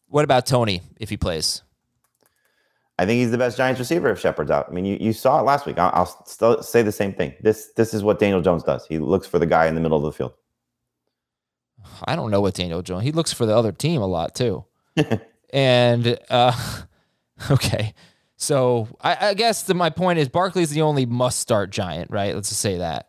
What 0.09 0.24
about 0.24 0.47
Toney 0.47 0.83
if 1.01 1.09
he 1.09 1.16
plays? 1.16 1.62
I 2.99 3.07
think 3.07 3.19
he's 3.19 3.31
the 3.31 3.39
best 3.39 3.57
Giants 3.57 3.81
receiver 3.81 4.11
if 4.11 4.20
Shepard's 4.20 4.51
out. 4.51 4.66
I 4.69 4.73
mean, 4.73 4.85
you, 4.85 4.99
you 5.01 5.12
saw 5.12 5.41
it 5.41 5.45
last 5.45 5.66
week. 5.66 5.79
I'll, 5.79 5.91
I'll 5.95 6.27
still 6.27 6.62
say 6.62 6.83
the 6.83 6.93
same 6.93 7.12
thing. 7.12 7.35
This 7.41 7.70
this 7.74 7.95
is 7.95 8.05
what 8.05 8.19
Daniel 8.19 8.43
Jones 8.43 8.62
does. 8.62 8.87
He 8.87 8.99
looks 8.99 9.27
for 9.27 9.39
the 9.39 9.47
guy 9.47 9.66
in 9.66 9.74
the 9.74 9.81
middle 9.81 9.99
of 9.99 10.05
the 10.05 10.12
field. 10.12 10.35
I 12.05 12.15
don't 12.15 12.31
know 12.31 12.41
what 12.41 12.55
Daniel 12.55 12.83
Jones. 12.83 13.05
He 13.05 13.12
looks 13.12 13.33
for 13.33 13.47
the 13.47 13.57
other 13.57 13.73
team 13.73 14.03
a 14.03 14.07
lot 14.07 14.35
too. 14.35 14.65
and 15.53 16.19
uh, 16.29 16.53
okay, 17.51 17.95
so 18.43 18.89
I, 19.01 19.28
I 19.28 19.35
guess 19.35 19.62
the, 19.62 19.74
my 19.74 19.90
point 19.90 20.19
is 20.19 20.28
Barkley's 20.28 20.70
the 20.70 20.82
only 20.82 21.06
must-start 21.06 21.70
Giant, 21.70 22.10
right? 22.10 22.35
Let's 22.35 22.48
just 22.48 22.60
say 22.60 22.78
that. 22.78 23.09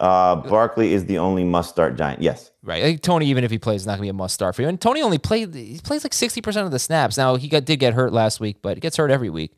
Uh, 0.00 0.36
Barkley 0.36 0.94
is 0.94 1.04
the 1.04 1.18
only 1.18 1.44
must-start 1.44 1.96
Giant. 1.96 2.22
Yes. 2.22 2.50
Right. 2.62 2.82
Like 2.82 3.02
Toney, 3.02 3.26
even 3.26 3.44
if 3.44 3.50
he 3.50 3.58
plays, 3.58 3.82
is 3.82 3.86
not 3.86 3.92
gonna 3.92 4.02
be 4.02 4.08
a 4.08 4.14
must 4.14 4.34
start 4.34 4.56
for 4.56 4.62
you. 4.62 4.68
And 4.68 4.80
Toney 4.80 5.02
only 5.02 5.18
played 5.18 5.54
he 5.54 5.78
plays 5.82 6.04
like 6.04 6.14
sixty 6.14 6.40
percent 6.40 6.64
of 6.64 6.72
the 6.72 6.78
snaps. 6.78 7.16
Now 7.16 7.36
he 7.36 7.48
got 7.48 7.64
did 7.64 7.78
get 7.78 7.94
hurt 7.94 8.12
last 8.12 8.40
week, 8.40 8.58
but 8.62 8.76
he 8.76 8.80
gets 8.80 8.96
hurt 8.96 9.10
every 9.10 9.30
week. 9.30 9.52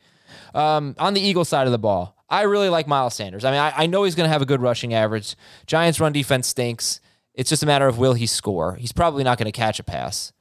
Um, 0.55 0.95
on 0.99 1.15
the 1.15 1.21
Eagle 1.21 1.45
side 1.45 1.67
of 1.67 1.73
the 1.73 1.79
ball, 1.79 2.17
I 2.29 2.43
really 2.43 2.69
like 2.69 2.87
Miles 2.87 3.15
Sanders. 3.15 3.45
I 3.45 3.51
mean, 3.51 3.61
I, 3.61 3.73
I 3.77 3.87
know 3.87 4.05
he's 4.05 4.15
gonna 4.15 4.29
have 4.29 4.43
a 4.43 4.47
good 4.47 4.61
rushing 4.61 4.95
average. 4.95 5.37
Giants 5.67 6.01
run 6.01 6.13
defense 6.13 6.49
stinks. 6.49 7.01
It's 7.35 7.49
just 7.49 7.63
a 7.63 7.67
matter 7.67 7.87
of 7.87 7.99
will 7.99 8.15
he 8.15 8.27
score. 8.27 8.75
He's 8.75 8.93
probably 8.93 9.25
not 9.25 9.39
gonna 9.39 9.53
catch 9.53 9.79
a 9.79 9.85
pass. 9.85 10.33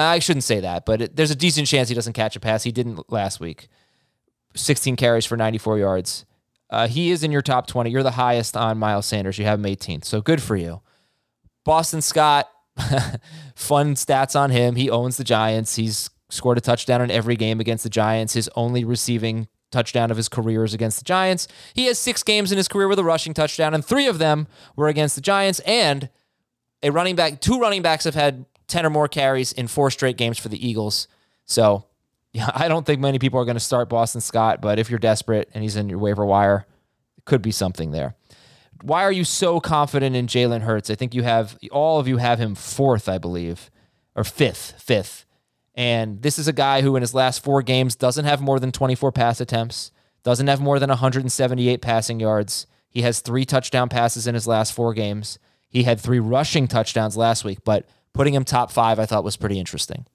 I 0.00 0.18
shouldn't 0.18 0.44
say 0.44 0.60
that, 0.60 0.86
but 0.86 1.02
it, 1.02 1.16
there's 1.16 1.30
a 1.30 1.36
decent 1.36 1.66
chance 1.66 1.88
he 1.88 1.94
doesn't 1.94 2.12
catch 2.12 2.36
a 2.36 2.40
pass. 2.40 2.62
He 2.62 2.72
didn't 2.72 3.10
last 3.12 3.40
week. 3.40 3.68
16 4.56 4.96
carries 4.96 5.26
for 5.26 5.36
94 5.36 5.78
yards. 5.78 6.24
Uh, 6.70 6.86
he 6.86 7.10
is 7.10 7.24
in 7.24 7.32
your 7.32 7.42
top 7.42 7.66
20. 7.66 7.90
You're 7.90 8.02
the 8.02 8.12
highest 8.12 8.56
on 8.56 8.78
Miles 8.78 9.06
Sanders. 9.06 9.38
You 9.38 9.44
have 9.44 9.58
him 9.58 9.64
18th. 9.64 10.04
So 10.04 10.20
good 10.20 10.40
for 10.40 10.56
you. 10.56 10.80
Boston 11.64 12.00
Scott, 12.00 12.48
fun 13.54 13.94
stats 13.94 14.38
on 14.38 14.50
him. 14.50 14.76
He 14.76 14.88
owns 14.88 15.16
the 15.16 15.24
Giants. 15.24 15.76
He's 15.76 16.10
scored 16.30 16.58
a 16.58 16.60
touchdown 16.60 17.02
in 17.02 17.10
every 17.10 17.36
game 17.36 17.60
against 17.60 17.84
the 17.84 17.90
Giants. 17.90 18.34
His 18.34 18.48
only 18.54 18.84
receiving 18.84 19.48
touchdown 19.70 20.10
of 20.10 20.16
his 20.16 20.28
career 20.28 20.64
is 20.64 20.74
against 20.74 20.98
the 20.98 21.04
Giants. 21.04 21.48
He 21.74 21.86
has 21.86 21.98
six 21.98 22.22
games 22.22 22.50
in 22.50 22.56
his 22.56 22.68
career 22.68 22.88
with 22.88 22.98
a 22.98 23.04
rushing 23.04 23.34
touchdown, 23.34 23.74
and 23.74 23.84
three 23.84 24.06
of 24.06 24.18
them 24.18 24.46
were 24.76 24.88
against 24.88 25.14
the 25.14 25.20
Giants. 25.20 25.60
And 25.60 26.08
a 26.82 26.90
running 26.90 27.16
back, 27.16 27.40
two 27.40 27.58
running 27.58 27.82
backs 27.82 28.04
have 28.04 28.14
had 28.14 28.46
10 28.70 28.86
or 28.86 28.90
more 28.90 29.08
carries 29.08 29.52
in 29.52 29.66
four 29.66 29.90
straight 29.90 30.16
games 30.16 30.38
for 30.38 30.48
the 30.48 30.66
Eagles. 30.66 31.08
So 31.44 31.86
yeah, 32.32 32.50
I 32.54 32.68
don't 32.68 32.86
think 32.86 33.00
many 33.00 33.18
people 33.18 33.40
are 33.40 33.44
going 33.44 33.56
to 33.56 33.60
start 33.60 33.88
Boston 33.88 34.20
Scott, 34.20 34.62
but 34.62 34.78
if 34.78 34.88
you're 34.88 34.98
desperate 34.98 35.50
and 35.52 35.62
he's 35.62 35.76
in 35.76 35.88
your 35.88 35.98
waiver 35.98 36.24
wire, 36.24 36.66
it 37.18 37.24
could 37.24 37.42
be 37.42 37.52
something 37.52 37.90
there 37.90 38.14
why 38.82 39.02
are 39.02 39.12
you 39.12 39.24
so 39.24 39.60
confident 39.60 40.16
in 40.16 40.26
Jalen 40.26 40.62
Hurts? 40.62 40.90
I 40.90 40.94
think 40.94 41.14
you 41.14 41.22
have 41.22 41.58
all 41.70 41.98
of 41.98 42.08
you 42.08 42.16
have 42.16 42.38
him 42.38 42.54
fourth, 42.54 43.08
I 43.08 43.18
believe, 43.18 43.70
or 44.14 44.24
fifth, 44.24 44.80
fifth. 44.80 45.26
And 45.74 46.22
this 46.22 46.38
is 46.38 46.48
a 46.48 46.52
guy 46.52 46.82
who 46.82 46.96
in 46.96 47.02
his 47.02 47.14
last 47.14 47.42
four 47.42 47.62
games 47.62 47.96
doesn't 47.96 48.24
have 48.24 48.40
more 48.40 48.58
than 48.58 48.72
24 48.72 49.12
pass 49.12 49.40
attempts, 49.40 49.92
doesn't 50.22 50.46
have 50.46 50.60
more 50.60 50.78
than 50.78 50.90
178 50.90 51.80
passing 51.80 52.20
yards. 52.20 52.66
He 52.88 53.02
has 53.02 53.20
three 53.20 53.44
touchdown 53.44 53.88
passes 53.88 54.26
in 54.26 54.34
his 54.34 54.46
last 54.46 54.72
four 54.72 54.94
games. 54.94 55.38
He 55.68 55.84
had 55.84 56.00
three 56.00 56.18
rushing 56.18 56.66
touchdowns 56.66 57.16
last 57.16 57.44
week, 57.44 57.58
but 57.64 57.88
putting 58.12 58.34
him 58.34 58.44
top 58.44 58.70
five, 58.70 58.98
I 58.98 59.06
thought 59.06 59.24
was 59.24 59.36
pretty 59.36 59.58
interesting. 59.58 60.06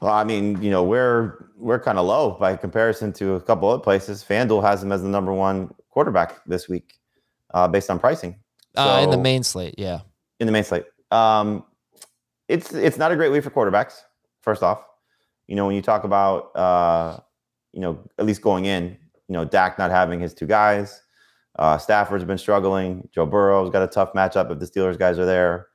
Well, 0.00 0.12
I 0.12 0.24
mean, 0.24 0.62
you 0.62 0.70
know, 0.70 0.82
we're 0.82 1.46
we're 1.56 1.80
kind 1.80 1.98
of 1.98 2.06
low 2.06 2.36
by 2.38 2.56
comparison 2.56 3.12
to 3.14 3.34
a 3.34 3.40
couple 3.40 3.68
other 3.68 3.82
places. 3.82 4.22
FanDuel 4.22 4.62
has 4.62 4.82
him 4.82 4.92
as 4.92 5.02
the 5.02 5.08
number 5.08 5.32
one 5.32 5.72
quarterback 5.90 6.44
this 6.44 6.68
week 6.68 6.94
uh, 7.54 7.66
based 7.66 7.90
on 7.90 7.98
pricing. 7.98 8.38
So, 8.76 8.82
uh, 8.82 9.00
in 9.00 9.10
the 9.10 9.16
main 9.16 9.42
slate, 9.42 9.74
yeah. 9.78 10.00
In 10.38 10.46
the 10.46 10.52
main 10.52 10.64
slate, 10.64 10.84
um, 11.10 11.64
it's 12.48 12.74
it's 12.74 12.98
not 12.98 13.10
a 13.10 13.16
great 13.16 13.32
week 13.32 13.42
for 13.42 13.50
quarterbacks. 13.50 14.02
First 14.42 14.62
off, 14.62 14.84
you 15.46 15.56
know 15.56 15.66
when 15.66 15.74
you 15.74 15.82
talk 15.82 16.04
about 16.04 16.54
uh, 16.54 17.18
you 17.72 17.80
know 17.80 17.98
at 18.18 18.26
least 18.26 18.42
going 18.42 18.66
in, 18.66 18.98
you 19.28 19.32
know 19.32 19.44
Dak 19.46 19.78
not 19.78 19.90
having 19.90 20.20
his 20.20 20.34
two 20.34 20.46
guys, 20.46 21.00
uh, 21.58 21.78
Stafford's 21.78 22.24
been 22.24 22.38
struggling. 22.38 23.08
Joe 23.12 23.24
Burrow's 23.24 23.70
got 23.70 23.82
a 23.82 23.86
tough 23.86 24.12
matchup 24.12 24.50
if 24.50 24.58
the 24.58 24.66
Steelers 24.66 24.98
guys 24.98 25.18
are 25.18 25.26
there. 25.26 25.68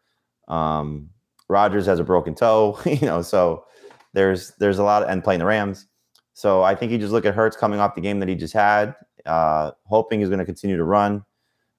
Um, 0.48 1.10
Rodgers 1.52 1.86
has 1.86 2.00
a 2.00 2.04
broken 2.04 2.34
toe, 2.34 2.80
you 2.86 3.06
know, 3.06 3.22
so 3.22 3.66
there's 4.14 4.52
there's 4.60 4.80
a 4.80 4.84
lot 4.84 5.04
of, 5.04 5.10
and 5.10 5.24
playing 5.24 5.40
the 5.40 5.46
Rams. 5.46 5.86
So 6.34 6.64
I 6.64 6.74
think 6.74 6.92
you 6.92 6.98
just 6.98 7.12
look 7.12 7.26
at 7.26 7.36
Hurts 7.36 7.58
coming 7.58 7.80
off 7.80 7.94
the 7.94 8.02
game 8.02 8.20
that 8.20 8.30
he 8.30 8.36
just 8.36 8.54
had, 8.54 8.96
uh, 9.26 9.72
hoping 9.86 10.22
he's 10.22 10.30
going 10.30 10.40
to 10.40 10.46
continue 10.46 10.78
to 10.78 10.84
run. 10.84 11.24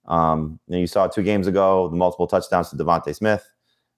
Um, 0.07 0.61
you, 0.69 0.79
you 0.81 0.87
saw 0.87 1.07
two 1.07 1.23
games 1.23 1.47
ago 1.47 1.89
the 1.89 1.97
multiple 1.97 2.27
touchdowns 2.27 2.71
to 2.71 2.77
DeVonta 2.77 3.15
Smith. 3.15 3.49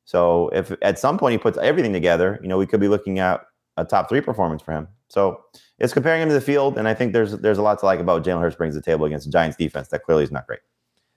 So 0.04 0.48
if 0.50 0.72
at 0.82 0.98
some 0.98 1.18
point 1.18 1.32
he 1.32 1.38
puts 1.38 1.58
everything 1.58 1.92
together, 1.92 2.38
you 2.42 2.48
know, 2.48 2.58
we 2.58 2.66
could 2.66 2.80
be 2.80 2.88
looking 2.88 3.18
at 3.18 3.42
a 3.76 3.84
top 3.84 4.08
three 4.08 4.20
performance 4.20 4.62
for 4.62 4.72
him. 4.72 4.88
So 5.08 5.40
it's 5.78 5.92
comparing 5.92 6.22
him 6.22 6.28
to 6.28 6.34
the 6.34 6.40
field, 6.40 6.78
and 6.78 6.88
I 6.88 6.94
think 6.94 7.12
there's 7.12 7.32
there's 7.38 7.58
a 7.58 7.62
lot 7.62 7.78
to 7.80 7.86
like 7.86 8.00
about 8.00 8.24
Jalen 8.24 8.40
Hurts 8.40 8.56
brings 8.56 8.74
to 8.74 8.80
the 8.80 8.84
table 8.84 9.06
against 9.06 9.26
the 9.26 9.32
Giants 9.32 9.56
defense 9.56 9.88
that 9.88 10.02
clearly 10.02 10.24
is 10.24 10.30
not 10.30 10.46
great. 10.46 10.60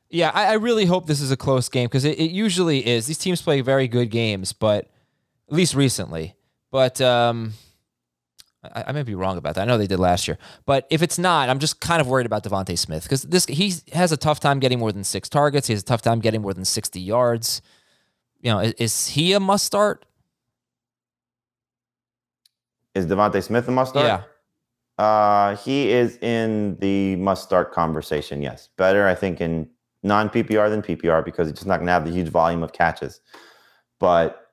Yeah, 0.09 0.31
I, 0.33 0.47
I 0.47 0.53
really 0.53 0.85
hope 0.85 1.05
this 1.05 1.21
is 1.21 1.31
a 1.31 1.37
close 1.37 1.67
game 1.67 1.85
because 1.85 2.05
it, 2.05 2.17
it, 2.17 2.31
usually 2.31 2.85
is. 2.85 3.07
These 3.07 3.17
teams 3.17 3.41
play 3.41 3.61
very 3.61 3.87
good 3.87 4.09
games, 4.09 4.53
but 4.53 4.85
at 5.49 5.53
least 5.53 5.75
recently. 5.75 6.35
But 6.71 7.01
um, 7.01 7.53
I, 8.63 8.85
I 8.87 8.91
may 8.93 9.03
be 9.03 9.15
wrong 9.15 9.37
about 9.37 9.55
that. 9.55 9.61
I 9.61 9.65
know 9.65 9.77
they 9.77 9.87
did 9.87 9.99
last 9.99 10.27
year, 10.27 10.37
but 10.65 10.87
if 10.89 11.01
it's 11.01 11.19
not, 11.19 11.49
I'm 11.49 11.59
just 11.59 11.81
kind 11.81 11.99
of 11.99 12.07
worried 12.07 12.25
about 12.25 12.43
DeVonta 12.43 12.77
Smith 12.77 13.03
because 13.03 13.23
this 13.23 13.45
he 13.45 13.73
has 13.93 14.11
a 14.11 14.17
tough 14.17 14.39
time 14.39 14.59
getting 14.59 14.79
more 14.79 14.93
than 14.93 15.03
six 15.03 15.27
targets. 15.27 15.67
He 15.67 15.73
has 15.73 15.81
a 15.81 15.85
tough 15.85 16.01
time 16.01 16.19
getting 16.19 16.41
more 16.41 16.53
than 16.53 16.65
60 16.65 16.99
yards. 17.01 17.61
You 18.39 18.51
know, 18.51 18.59
is, 18.59 18.73
is 18.73 19.07
he 19.09 19.33
a 19.33 19.39
must 19.39 19.65
start? 19.65 20.05
Is 22.95 23.05
DeVonta 23.05 23.43
Smith 23.43 23.67
a 23.67 23.71
must 23.71 23.91
start? 23.91 24.05
Yeah. 24.05 24.23
Uh, 25.03 25.55
he 25.57 25.91
is 25.91 26.17
in 26.17 26.77
the 26.79 27.15
must 27.17 27.43
start 27.43 27.71
conversation. 27.71 28.41
Yes, 28.41 28.69
better 28.77 29.05
I 29.05 29.13
think 29.13 29.41
in 29.41 29.69
non 30.07 30.29
PPR 30.29 30.69
than 30.69 30.81
PPR 30.81 31.23
because 31.23 31.47
he's 31.47 31.55
just 31.55 31.67
not 31.67 31.77
going 31.77 31.87
to 31.87 31.93
have 31.93 32.05
the 32.05 32.11
huge 32.11 32.29
volume 32.29 32.63
of 32.63 32.73
catches. 32.73 33.21
But 33.99 34.47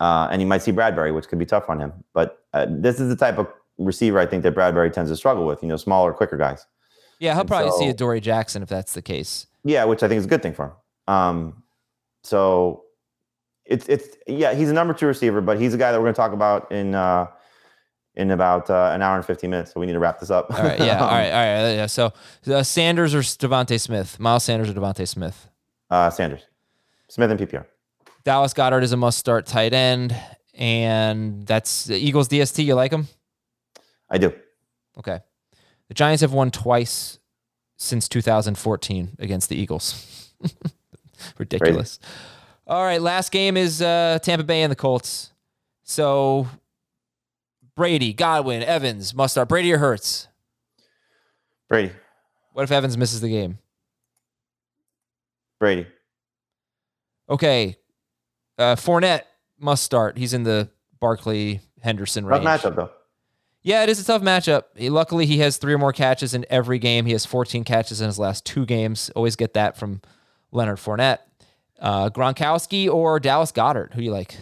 uh, 0.00 0.28
and 0.30 0.40
you 0.40 0.46
might 0.46 0.62
see 0.62 0.72
Bradberry, 0.72 1.14
which 1.14 1.28
could 1.28 1.38
be 1.38 1.46
tough 1.46 1.68
on 1.68 1.80
him. 1.80 1.92
But 2.12 2.44
uh, 2.52 2.66
this 2.68 3.00
is 3.00 3.08
the 3.08 3.16
type 3.16 3.38
of 3.38 3.48
receiver 3.78 4.18
I 4.18 4.26
think 4.26 4.42
that 4.42 4.54
Bradberry 4.54 4.92
tends 4.92 5.10
to 5.10 5.16
struggle 5.16 5.46
with. 5.46 5.62
You 5.62 5.68
know, 5.68 5.76
smaller, 5.76 6.12
quicker 6.12 6.36
guys. 6.36 6.66
Yeah, 7.18 7.32
he'll 7.32 7.40
and 7.40 7.48
probably 7.48 7.70
so, 7.70 7.78
see 7.78 7.88
Adoree' 7.88 8.20
Jackson 8.20 8.62
if 8.62 8.68
that's 8.68 8.94
the 8.94 9.02
case. 9.02 9.46
Yeah, 9.64 9.84
which 9.84 10.02
I 10.02 10.08
think 10.08 10.18
is 10.20 10.24
a 10.26 10.28
good 10.28 10.42
thing 10.42 10.54
for 10.54 10.66
him. 10.66 11.14
Um, 11.14 11.62
so 12.22 12.84
it's 13.64 13.88
it's 13.88 14.16
yeah, 14.26 14.54
he's 14.54 14.70
a 14.70 14.72
number 14.72 14.94
two 14.94 15.06
receiver, 15.06 15.40
but 15.40 15.60
he's 15.60 15.74
a 15.74 15.78
guy 15.78 15.92
that 15.92 15.98
we're 15.98 16.04
going 16.04 16.14
to 16.14 16.16
talk 16.16 16.32
about 16.32 16.70
in 16.70 16.94
uh, 16.94 17.26
in 18.18 18.32
about 18.32 18.68
uh, 18.68 18.90
an 18.92 19.00
hour 19.00 19.16
and 19.16 19.24
15 19.24 19.48
minutes. 19.48 19.72
So 19.72 19.80
we 19.80 19.86
need 19.86 19.92
to 19.92 20.00
wrap 20.00 20.18
this 20.18 20.30
up. 20.30 20.52
All 20.52 20.62
right. 20.62 20.78
Yeah. 20.78 20.98
all 21.00 21.08
right. 21.08 21.30
All 21.30 21.62
right. 21.62 21.74
Yeah. 21.74 21.86
So 21.86 22.12
uh, 22.52 22.62
Sanders 22.64 23.14
or 23.14 23.20
DeVonta 23.20 23.80
Smith? 23.80 24.18
Miles 24.18 24.44
Sanders 24.44 24.68
or 24.68 24.74
DeVonta 24.74 25.06
Smith? 25.06 25.48
Uh, 25.88 26.10
Sanders. 26.10 26.42
Smith 27.08 27.30
and 27.30 27.40
PPR. 27.40 27.64
Dallas 28.24 28.52
Goedert 28.52 28.82
is 28.82 28.92
a 28.92 28.96
must 28.96 29.18
start 29.18 29.46
tight 29.46 29.72
end. 29.72 30.14
And 30.54 31.46
that's 31.46 31.88
Eagles 31.88 32.28
DST. 32.28 32.64
You 32.64 32.74
like 32.74 32.92
him? 32.92 33.06
I 34.10 34.18
do. 34.18 34.34
Okay. 34.98 35.20
The 35.86 35.94
Giants 35.94 36.20
have 36.20 36.32
won 36.32 36.50
twice 36.50 37.20
since 37.76 38.08
2014 38.08 39.16
against 39.20 39.48
the 39.48 39.56
Eagles. 39.56 40.32
Ridiculous. 41.38 41.98
Crazy. 41.98 42.12
All 42.66 42.82
right. 42.82 43.00
Last 43.00 43.30
game 43.30 43.56
is 43.56 43.80
uh, 43.80 44.18
Tampa 44.20 44.44
Bay 44.44 44.62
and 44.62 44.72
the 44.72 44.76
Colts. 44.76 45.32
So 45.84 46.48
Brady, 47.78 48.12
Godwin, 48.12 48.64
Evans 48.64 49.14
must 49.14 49.34
start. 49.34 49.48
Brady 49.48 49.72
or 49.72 49.78
Hurts? 49.78 50.26
Brady. 51.68 51.92
What 52.52 52.64
if 52.64 52.72
Evans 52.72 52.98
misses 52.98 53.20
the 53.20 53.28
game? 53.28 53.58
Brady. 55.60 55.86
Okay. 57.30 57.76
Uh, 58.58 58.74
Fournette 58.74 59.22
must 59.60 59.84
start. 59.84 60.18
He's 60.18 60.34
in 60.34 60.42
the 60.42 60.68
Barkley 60.98 61.60
Henderson 61.80 62.26
range. 62.26 62.42
Tough 62.42 62.62
matchup 62.62 62.74
though. 62.74 62.90
Yeah, 63.62 63.84
it 63.84 63.88
is 63.88 64.00
a 64.00 64.04
tough 64.04 64.22
matchup. 64.22 64.64
He, 64.74 64.90
luckily, 64.90 65.24
he 65.24 65.38
has 65.38 65.56
three 65.56 65.72
or 65.72 65.78
more 65.78 65.92
catches 65.92 66.34
in 66.34 66.44
every 66.50 66.80
game. 66.80 67.06
He 67.06 67.12
has 67.12 67.24
14 67.24 67.62
catches 67.62 68.00
in 68.00 68.08
his 68.08 68.18
last 68.18 68.44
two 68.44 68.66
games. 68.66 69.08
Always 69.14 69.36
get 69.36 69.54
that 69.54 69.76
from 69.76 70.00
Leonard 70.50 70.78
Fournette. 70.78 71.18
Uh, 71.78 72.10
Gronkowski 72.10 72.92
or 72.92 73.20
Dallas 73.20 73.52
Goedert? 73.52 73.92
Who 73.92 74.00
do 74.00 74.04
you 74.04 74.10
like? 74.10 74.36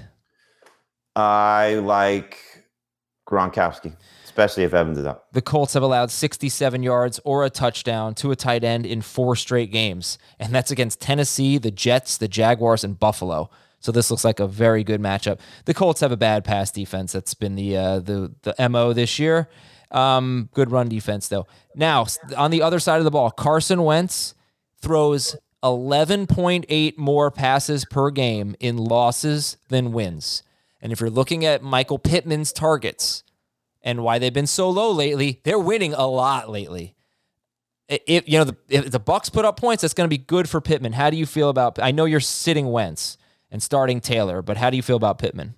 I 1.14 1.74
like 1.74 2.38
Gronkowski, 3.26 3.96
especially 4.24 4.62
if 4.62 4.72
Evans 4.72 4.98
is 4.98 5.04
up. 5.04 5.26
The 5.32 5.42
Colts 5.42 5.74
have 5.74 5.82
allowed 5.82 6.10
67 6.10 6.82
yards 6.82 7.20
or 7.24 7.44
a 7.44 7.50
touchdown 7.50 8.14
to 8.16 8.30
a 8.30 8.36
tight 8.36 8.64
end 8.64 8.86
in 8.86 9.02
four 9.02 9.36
straight 9.36 9.72
games, 9.72 10.18
and 10.38 10.54
that's 10.54 10.70
against 10.70 11.00
Tennessee, 11.00 11.58
the 11.58 11.70
Jets, 11.70 12.16
the 12.16 12.28
Jaguars, 12.28 12.84
and 12.84 12.98
Buffalo. 12.98 13.50
So 13.80 13.92
this 13.92 14.10
looks 14.10 14.24
like 14.24 14.40
a 14.40 14.46
very 14.46 14.84
good 14.84 15.00
matchup. 15.00 15.38
The 15.64 15.74
Colts 15.74 16.00
have 16.00 16.12
a 16.12 16.16
bad 16.16 16.44
pass 16.44 16.70
defense. 16.70 17.12
That's 17.12 17.34
been 17.34 17.56
the 17.56 17.76
uh, 17.76 17.98
the 18.00 18.34
the 18.42 18.68
mo 18.68 18.92
this 18.92 19.18
year. 19.18 19.48
Um, 19.90 20.48
good 20.54 20.70
run 20.70 20.88
defense 20.88 21.28
though. 21.28 21.46
Now 21.74 22.06
on 22.36 22.50
the 22.50 22.62
other 22.62 22.80
side 22.80 22.98
of 22.98 23.04
the 23.04 23.10
ball, 23.10 23.30
Carson 23.30 23.82
Wentz 23.84 24.34
throws 24.80 25.36
11.8 25.62 26.98
more 26.98 27.30
passes 27.30 27.84
per 27.84 28.10
game 28.10 28.54
in 28.60 28.76
losses 28.76 29.56
than 29.68 29.92
wins. 29.92 30.42
And 30.86 30.92
if 30.92 31.00
you're 31.00 31.10
looking 31.10 31.44
at 31.44 31.64
Michael 31.64 31.98
Pittman's 31.98 32.52
targets 32.52 33.24
and 33.82 34.04
why 34.04 34.20
they've 34.20 34.32
been 34.32 34.46
so 34.46 34.70
low 34.70 34.92
lately, 34.92 35.40
they're 35.42 35.58
winning 35.58 35.92
a 35.92 36.06
lot 36.06 36.48
lately. 36.48 36.94
If 37.88 38.28
you 38.28 38.38
know 38.38 38.44
the, 38.44 38.56
if 38.68 38.92
the 38.92 39.00
Bucs 39.00 39.32
put 39.32 39.44
up 39.44 39.58
points, 39.58 39.82
that's 39.82 39.94
going 39.94 40.08
to 40.08 40.16
be 40.16 40.22
good 40.22 40.48
for 40.48 40.60
Pittman. 40.60 40.92
How 40.92 41.10
do 41.10 41.16
you 41.16 41.26
feel 41.26 41.48
about? 41.48 41.80
I 41.80 41.90
know 41.90 42.04
you're 42.04 42.20
sitting 42.20 42.70
Wentz. 42.70 43.18
and 43.50 43.60
starting 43.60 44.00
Taylor. 44.00 44.42
But 44.42 44.58
how 44.58 44.70
do 44.70 44.76
you 44.76 44.82
feel 44.84 44.94
about 44.94 45.18
Pittman? 45.18 45.56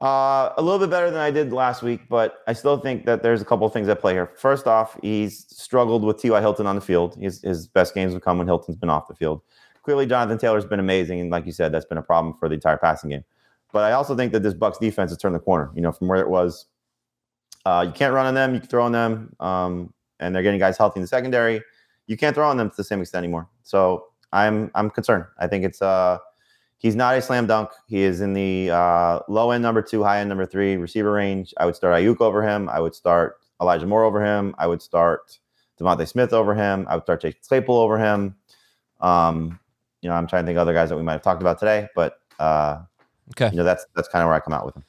Uh, 0.00 0.54
a 0.56 0.62
little 0.62 0.78
bit 0.78 0.88
better 0.88 1.10
than 1.10 1.20
I 1.20 1.30
did 1.30 1.52
last 1.52 1.82
week, 1.82 2.08
but 2.08 2.38
I 2.46 2.54
still 2.54 2.78
think 2.78 3.04
that 3.04 3.22
there's 3.22 3.42
a 3.42 3.44
couple 3.44 3.66
of 3.66 3.74
things 3.74 3.86
at 3.88 4.00
play 4.00 4.14
here. 4.14 4.32
First 4.38 4.66
off, 4.66 4.98
he's 5.02 5.44
struggled 5.54 6.04
with 6.04 6.22
T.Y. 6.22 6.40
Hilton 6.40 6.66
on 6.66 6.74
the 6.74 6.80
field. 6.80 7.16
His, 7.16 7.42
his 7.42 7.66
best 7.66 7.94
games 7.94 8.14
have 8.14 8.22
come 8.22 8.38
when 8.38 8.46
Hilton's 8.46 8.78
been 8.78 8.88
off 8.88 9.08
the 9.08 9.14
field. 9.14 9.42
Clearly, 9.82 10.06
Jonathan 10.06 10.38
Taylor's 10.38 10.64
been 10.64 10.80
amazing, 10.80 11.20
and 11.20 11.30
like 11.30 11.44
you 11.44 11.52
said, 11.52 11.70
that's 11.70 11.84
been 11.84 11.98
a 11.98 12.02
problem 12.02 12.34
for 12.38 12.48
the 12.48 12.54
entire 12.54 12.78
passing 12.78 13.10
game. 13.10 13.24
But 13.72 13.84
I 13.84 13.92
also 13.92 14.16
think 14.16 14.32
that 14.32 14.42
this 14.42 14.54
Bucs 14.54 14.78
defense 14.80 15.10
has 15.10 15.18
turned 15.18 15.34
the 15.34 15.40
corner. 15.40 15.70
You 15.74 15.82
know, 15.82 15.92
from 15.92 16.08
where 16.08 16.20
it 16.20 16.28
was, 16.28 16.66
uh, 17.64 17.84
you 17.86 17.92
can't 17.92 18.14
run 18.14 18.26
on 18.26 18.34
them, 18.34 18.54
you 18.54 18.60
can 18.60 18.68
throw 18.68 18.84
on 18.84 18.92
them, 18.92 19.34
um, 19.40 19.92
and 20.20 20.34
they're 20.34 20.42
getting 20.42 20.60
guys 20.60 20.78
healthy 20.78 20.98
in 21.00 21.02
the 21.02 21.08
secondary. 21.08 21.62
You 22.06 22.16
can't 22.16 22.34
throw 22.34 22.48
on 22.48 22.56
them 22.56 22.70
to 22.70 22.76
the 22.76 22.84
same 22.84 23.00
extent 23.00 23.24
anymore. 23.24 23.48
So 23.62 24.06
I'm 24.32 24.70
I'm 24.74 24.90
concerned. 24.90 25.24
I 25.38 25.46
think 25.46 25.64
it's 25.64 25.82
uh 25.82 26.18
he's 26.78 26.96
not 26.96 27.16
a 27.16 27.22
slam 27.22 27.46
dunk. 27.46 27.70
He 27.86 28.02
is 28.02 28.20
in 28.20 28.32
the 28.32 28.70
uh, 28.70 29.20
low 29.28 29.50
end 29.50 29.62
number 29.62 29.82
two, 29.82 30.02
high 30.02 30.20
end 30.20 30.28
number 30.28 30.46
three 30.46 30.76
receiver 30.76 31.12
range. 31.12 31.52
I 31.58 31.66
would 31.66 31.76
start 31.76 31.94
Ayuk 31.94 32.20
over 32.20 32.42
him. 32.42 32.68
I 32.68 32.80
would 32.80 32.94
start 32.94 33.36
Elijah 33.60 33.86
Moore 33.86 34.04
over 34.04 34.24
him. 34.24 34.54
I 34.58 34.66
would 34.66 34.80
start 34.80 35.38
DeVonta 35.78 36.08
Smith 36.08 36.32
over 36.32 36.54
him. 36.54 36.86
I 36.88 36.94
would 36.94 37.04
start 37.04 37.20
Chase 37.20 37.34
Claypool 37.46 37.76
over 37.76 37.98
him. 37.98 38.36
Um, 39.00 39.58
you 40.00 40.08
know, 40.08 40.14
I'm 40.14 40.26
trying 40.26 40.44
to 40.44 40.46
think 40.46 40.56
of 40.56 40.62
other 40.62 40.72
guys 40.72 40.88
that 40.88 40.96
we 40.96 41.02
might 41.02 41.12
have 41.12 41.22
talked 41.22 41.42
about 41.42 41.58
today, 41.58 41.88
but 41.94 42.20
uh, 42.38 42.82
Okay. 43.32 43.50
you 43.50 43.58
know, 43.58 43.64
that's 43.64 43.86
that's 43.94 44.08
kind 44.08 44.22
of 44.22 44.28
where 44.28 44.36
I 44.36 44.40
come 44.40 44.52
out 44.52 44.66
with 44.66 44.76
him. 44.76 44.84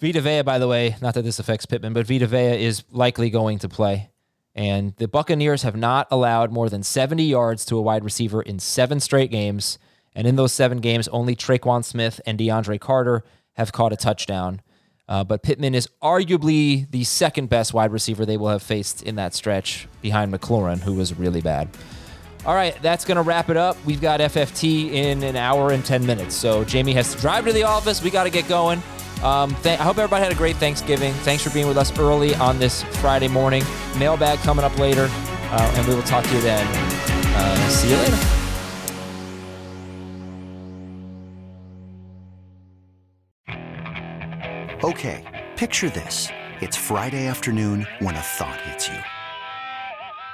Vita 0.00 0.20
Vea, 0.20 0.42
by 0.42 0.58
the 0.58 0.68
way, 0.68 0.96
not 1.02 1.14
that 1.14 1.22
this 1.22 1.38
affects 1.38 1.66
Pittman, 1.66 1.92
but 1.92 2.06
Vita 2.06 2.26
Vea 2.26 2.64
is 2.64 2.84
likely 2.90 3.30
going 3.30 3.58
to 3.58 3.68
play. 3.68 4.10
And 4.54 4.94
the 4.96 5.08
Buccaneers 5.08 5.62
have 5.62 5.76
not 5.76 6.06
allowed 6.10 6.52
more 6.52 6.68
than 6.68 6.82
70 6.82 7.24
yards 7.24 7.64
to 7.66 7.76
a 7.76 7.82
wide 7.82 8.04
receiver 8.04 8.42
in 8.42 8.58
seven 8.58 9.00
straight 9.00 9.30
games. 9.30 9.78
And 10.14 10.26
in 10.26 10.36
those 10.36 10.52
seven 10.52 10.78
games, 10.78 11.06
only 11.08 11.36
Tre'Quan 11.36 11.84
Smith 11.84 12.20
and 12.26 12.38
DeAndre 12.38 12.80
Carter 12.80 13.24
have 13.54 13.72
caught 13.72 13.92
a 13.92 13.96
touchdown. 13.96 14.62
Uh, 15.08 15.24
but 15.24 15.42
Pittman 15.42 15.74
is 15.74 15.88
arguably 16.02 16.90
the 16.90 17.04
second 17.04 17.48
best 17.48 17.72
wide 17.72 17.92
receiver 17.92 18.26
they 18.26 18.36
will 18.36 18.48
have 18.48 18.62
faced 18.62 19.02
in 19.02 19.16
that 19.16 19.34
stretch 19.34 19.88
behind 20.02 20.32
McLaurin, 20.32 20.80
who 20.80 20.94
was 20.94 21.14
really 21.14 21.40
bad. 21.40 21.68
All 22.46 22.54
right, 22.54 22.80
that's 22.80 23.04
going 23.04 23.16
to 23.16 23.22
wrap 23.22 23.50
it 23.50 23.56
up. 23.56 23.76
We've 23.84 24.00
got 24.00 24.20
FFT 24.20 24.92
in 24.92 25.22
an 25.22 25.36
hour 25.36 25.72
and 25.72 25.84
10 25.84 26.06
minutes. 26.06 26.34
So 26.34 26.64
Jamie 26.64 26.92
has 26.94 27.14
to 27.14 27.20
drive 27.20 27.44
to 27.46 27.52
the 27.52 27.64
office. 27.64 28.02
We 28.02 28.10
got 28.10 28.24
to 28.24 28.30
get 28.30 28.48
going. 28.48 28.82
Um, 29.22 29.54
th- 29.62 29.78
I 29.78 29.82
hope 29.82 29.98
everybody 29.98 30.22
had 30.22 30.32
a 30.32 30.36
great 30.36 30.56
Thanksgiving. 30.56 31.12
Thanks 31.12 31.42
for 31.42 31.50
being 31.50 31.66
with 31.66 31.76
us 31.76 31.96
early 31.98 32.34
on 32.36 32.58
this 32.58 32.84
Friday 33.00 33.28
morning. 33.28 33.64
Mailbag 33.98 34.38
coming 34.40 34.64
up 34.64 34.78
later, 34.78 35.08
uh, 35.10 35.72
and 35.76 35.86
we 35.88 35.94
will 35.94 36.02
talk 36.04 36.24
to 36.24 36.34
you 36.34 36.40
then. 36.40 36.64
Uh, 37.34 37.68
see 37.68 37.90
you 37.90 37.96
later. 37.96 38.16
Okay, 44.84 45.24
picture 45.56 45.90
this. 45.90 46.28
It's 46.60 46.76
Friday 46.76 47.26
afternoon 47.26 47.86
when 47.98 48.14
a 48.14 48.20
thought 48.20 48.60
hits 48.60 48.88
you. 48.88 49.17